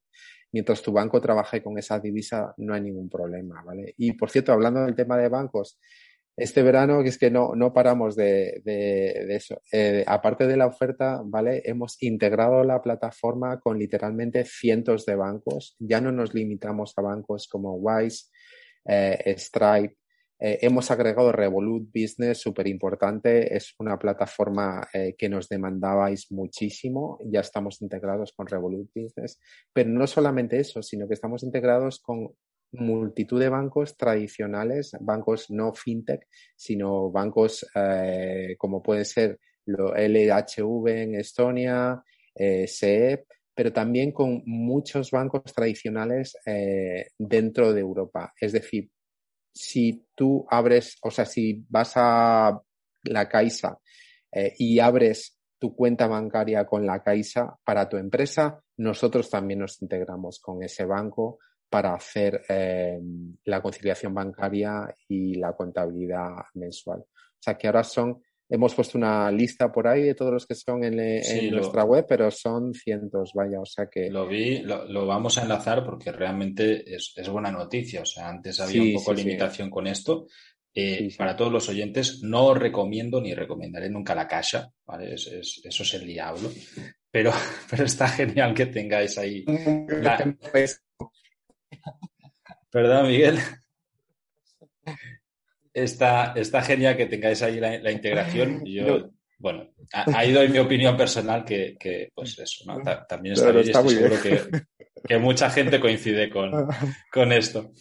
mientras 0.52 0.82
tu 0.82 0.94
banco 0.94 1.20
trabaje 1.20 1.62
con 1.62 1.78
esa 1.78 2.00
divisa, 2.00 2.54
no 2.58 2.74
hay 2.74 2.82
ningún 2.82 3.10
problema, 3.10 3.62
¿vale? 3.64 3.94
Y 3.98 4.14
por 4.14 4.30
cierto, 4.30 4.54
hablando 4.54 4.82
del 4.86 4.96
tema 4.96 5.18
de 5.18 5.28
bancos, 5.28 5.78
este 6.38 6.64
verano, 6.64 7.02
que 7.02 7.10
es 7.10 7.18
que 7.18 7.32
no, 7.32 7.56
no 7.56 7.74
paramos 7.74 8.16
de, 8.16 8.62
eso. 9.30 9.62
Eh, 9.72 10.04
aparte 10.06 10.48
de 10.48 10.58
la 10.58 10.68
oferta, 10.68 11.22
¿vale? 11.24 11.62
Hemos 11.66 12.02
integrado 12.04 12.64
la 12.64 12.82
plataforma 12.82 13.60
con 13.60 13.80
literalmente 13.80 14.44
cientos 14.44 15.06
de 15.06 15.16
bancos. 15.16 15.76
Ya 15.80 16.02
no 16.02 16.12
nos 16.12 16.34
limitamos 16.34 16.94
a 16.98 17.02
bancos 17.02 17.48
como 17.48 17.76
Wise, 17.76 18.26
eh, 18.86 19.36
Stripe. 19.38 19.96
Eh, 20.38 20.60
hemos 20.64 20.92
agregado 20.92 21.32
Revolut 21.32 21.90
Business, 21.94 22.40
súper 22.40 22.68
importante. 22.68 23.56
Es 23.56 23.74
una 23.80 23.98
plataforma 23.98 24.86
que 25.18 25.30
nos 25.30 25.48
demandabais 25.48 26.30
muchísimo. 26.32 27.18
Ya 27.32 27.40
estamos 27.40 27.82
integrados 27.82 28.34
con 28.36 28.46
Revolut 28.46 28.90
Business. 28.94 29.40
Pero 29.72 29.90
no 29.90 30.06
solamente 30.06 30.60
eso, 30.60 30.84
sino 30.84 31.08
que 31.08 31.14
estamos 31.14 31.44
integrados 31.44 32.02
con 32.02 32.36
multitud 32.80 33.40
de 33.40 33.50
bancos 33.50 33.98
tradicionales, 33.98 34.96
bancos 35.00 35.50
no 35.50 35.74
fintech, 35.74 36.28
sino 36.56 37.12
bancos 37.12 37.66
eh, 37.76 38.56
como 38.58 38.82
puede 38.82 39.06
ser 39.06 39.40
lo 39.66 39.96
LHV 39.96 40.88
en 40.88 41.16
Estonia, 41.16 42.04
eh, 42.36 42.68
SEP, 42.68 43.26
pero 43.54 43.74
también 43.74 44.12
con 44.12 44.44
muchos 44.46 45.12
bancos 45.12 45.44
tradicionales 45.54 46.38
eh, 46.46 47.08
dentro 47.18 47.74
de 47.74 47.82
Europa. 47.82 48.34
Es 48.40 48.52
decir, 48.52 48.90
si 49.54 50.06
tú 50.14 50.46
abres, 50.50 50.98
o 51.02 51.10
sea, 51.10 51.26
si 51.26 51.66
vas 51.70 51.94
a 51.96 52.62
la 53.04 53.30
Caixa 53.30 53.80
y 54.58 54.80
abres 54.80 55.38
tu 55.58 55.74
cuenta 55.74 56.08
bancaria 56.08 56.66
con 56.66 56.86
la 56.86 57.02
Caixa 57.02 57.56
para 57.64 57.88
tu 57.88 57.96
empresa, 57.96 58.62
nosotros 58.78 59.30
también 59.30 59.62
nos 59.62 59.82
integramos 59.82 60.40
con 60.40 60.62
ese 60.62 60.86
banco 60.86 61.40
para 61.70 61.94
hacer 61.94 62.44
eh, 62.50 63.00
la 63.46 63.62
conciliación 63.62 64.14
bancaria 64.14 64.94
y 65.08 65.36
la 65.36 65.54
contabilidad 65.54 66.32
mensual. 66.54 67.00
O 67.00 67.38
sea 67.40 67.58
que 67.58 67.68
ahora 67.68 67.84
son, 67.84 68.22
hemos 68.50 68.74
puesto 68.74 68.98
una 68.98 69.32
lista 69.32 69.72
por 69.72 69.88
ahí 69.88 70.04
de 70.04 70.16
todos 70.16 70.34
los 70.34 70.46
que 70.46 70.56
son 70.56 70.84
en, 70.84 71.52
nuestra 71.52 71.84
web, 71.84 72.06
pero 72.08 72.32
son 72.32 72.74
cientos, 72.74 73.32
vaya, 73.34 73.60
o 73.60 73.66
sea 73.66 73.88
que... 73.88 74.10
Lo 74.10 74.28
vi, 74.28 74.60
lo, 74.60 75.06
vamos 75.06 75.38
a 75.38 75.44
enlazar 75.44 75.84
porque 75.86 76.12
realmente 76.12 76.84
es, 76.96 77.14
buena 77.30 77.52
noticia, 77.52 78.02
o 78.02 78.06
sea, 78.06 78.30
antes 78.30 78.60
había 78.60 78.82
un 78.82 78.94
poco 78.94 79.14
de 79.14 79.24
limitación 79.24 79.70
con 79.70 79.88
esto. 79.88 80.28
Eh, 80.78 81.08
para 81.18 81.38
todos 81.38 81.54
los 81.54 81.70
oyentes, 81.70 82.22
no 82.22 82.48
os 82.48 82.58
recomiendo 82.58 83.22
ni 83.22 83.34
recomendaré 83.34 83.90
nunca 83.90 84.14
la 84.14 84.28
caja, 84.28 84.70
¿vale? 84.86 85.14
eso 85.14 85.40
es 85.40 85.94
el 85.94 86.06
diablo. 86.06 86.52
Pero, 87.16 87.32
pero 87.70 87.86
está 87.86 88.10
genial 88.10 88.54
que 88.54 88.66
tengáis 88.66 89.18
ahí. 89.18 89.46
Perdón, 92.70 93.08
Miguel. 93.08 93.40
Está, 95.74 96.34
está 96.36 96.62
genial 96.62 96.96
que 96.96 97.06
tengáis 97.06 97.42
ahí 97.42 97.60
la, 97.60 97.92
integración. 97.92 98.64
Yo, 98.66 99.10
bueno, 99.38 99.70
ahí 99.92 100.32
doy 100.32 100.50
mi 100.50 100.60
opinión 100.60 100.96
personal 100.96 101.44
que, 101.44 102.12
pues 102.14 102.38
eso, 102.40 102.64
¿no? 102.66 102.82
también 103.08 103.34
está 103.34 103.52
bien 103.52 103.68
estoy 103.68 103.90
seguro 103.90 104.16
que, 104.22 105.18
mucha 105.18 105.50
gente 105.50 105.80
coincide 105.80 106.30
con, 106.30 106.52
con 107.12 107.32
esto. 107.32 107.72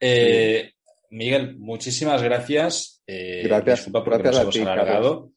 Eh, 0.00 0.72
Miguel, 1.10 1.56
muchísimas 1.56 2.22
gracias. 2.22 3.02
Eh, 3.06 3.42
gracias. 3.44 3.80
Disculpa 3.80 4.04
porque 4.04 4.22
nos 4.24 4.40
hemos 4.40 4.56
alargado 4.56 5.33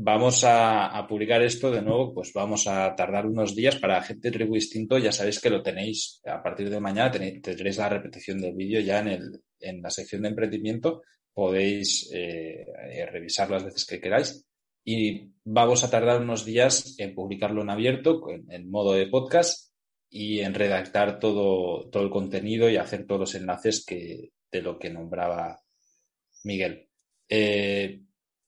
vamos 0.00 0.44
a, 0.44 1.04
publicar 1.08 1.42
esto 1.42 1.72
de 1.72 1.82
nuevo, 1.82 2.14
pues 2.14 2.32
vamos 2.32 2.68
a 2.68 2.94
tardar 2.94 3.26
unos 3.26 3.56
días 3.56 3.76
para 3.76 4.00
gente 4.00 4.28
de 4.28 4.38
Tribu 4.38 4.54
Distinto. 4.54 4.96
Ya 4.96 5.10
sabéis 5.10 5.40
que 5.40 5.50
lo 5.50 5.60
tenéis 5.60 6.20
a 6.24 6.40
partir 6.40 6.70
de 6.70 6.78
mañana, 6.78 7.10
tendréis 7.10 7.78
la 7.78 7.88
repetición 7.88 8.40
del 8.40 8.54
vídeo 8.54 8.80
ya 8.80 9.00
en, 9.00 9.08
el, 9.08 9.42
en 9.58 9.82
la 9.82 9.90
sección 9.90 10.22
de 10.22 10.28
emprendimiento. 10.28 11.02
Podéis 11.34 12.08
eh, 12.14 12.64
revisar 13.10 13.50
las 13.50 13.64
veces 13.64 13.84
que 13.84 14.00
queráis. 14.00 14.46
Y 14.84 15.32
vamos 15.44 15.82
a 15.82 15.90
tardar 15.90 16.22
unos 16.22 16.44
días 16.44 16.94
en 16.98 17.14
publicarlo 17.14 17.62
en 17.62 17.70
abierto, 17.70 18.22
en, 18.30 18.70
modo 18.70 18.92
de 18.92 19.08
podcast 19.08 19.72
y 20.08 20.40
en 20.40 20.54
redactar 20.54 21.18
todo, 21.18 21.90
todo 21.90 22.04
el 22.04 22.10
contenido 22.10 22.70
y 22.70 22.76
hacer 22.76 23.04
todos 23.04 23.20
los 23.20 23.34
enlaces 23.34 23.84
que, 23.84 24.30
de 24.50 24.62
lo 24.62 24.78
que 24.78 24.90
nombraba 24.90 25.60
Miguel. 26.44 26.88
Eh, 27.28 28.00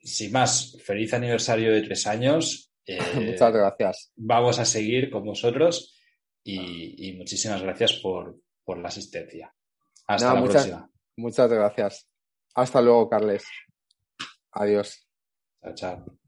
sin 0.03 0.33
más, 0.33 0.77
feliz 0.83 1.13
aniversario 1.15 1.73
de 1.73 1.83
tres 1.83 2.07
años. 2.07 2.73
Muchas 3.15 3.53
gracias. 3.53 4.13
Vamos 4.17 4.59
a 4.59 4.65
seguir 4.65 5.11
con 5.11 5.25
vosotros 5.25 5.95
y, 6.43 7.15
muchísimas 7.17 7.63
gracias 7.63 7.95
por, 7.95 8.41
la 8.67 8.89
asistencia. 8.89 9.53
Hasta 10.07 10.35
la 10.35 10.45
próxima. 10.45 10.91
Muchas 11.17 11.51
gracias. 11.51 12.09
Hasta 12.55 12.81
luego, 12.81 13.09
Carles. 13.09 13.45
Adiós. 14.53 15.07
Chao, 15.63 15.75
chao. 15.75 16.20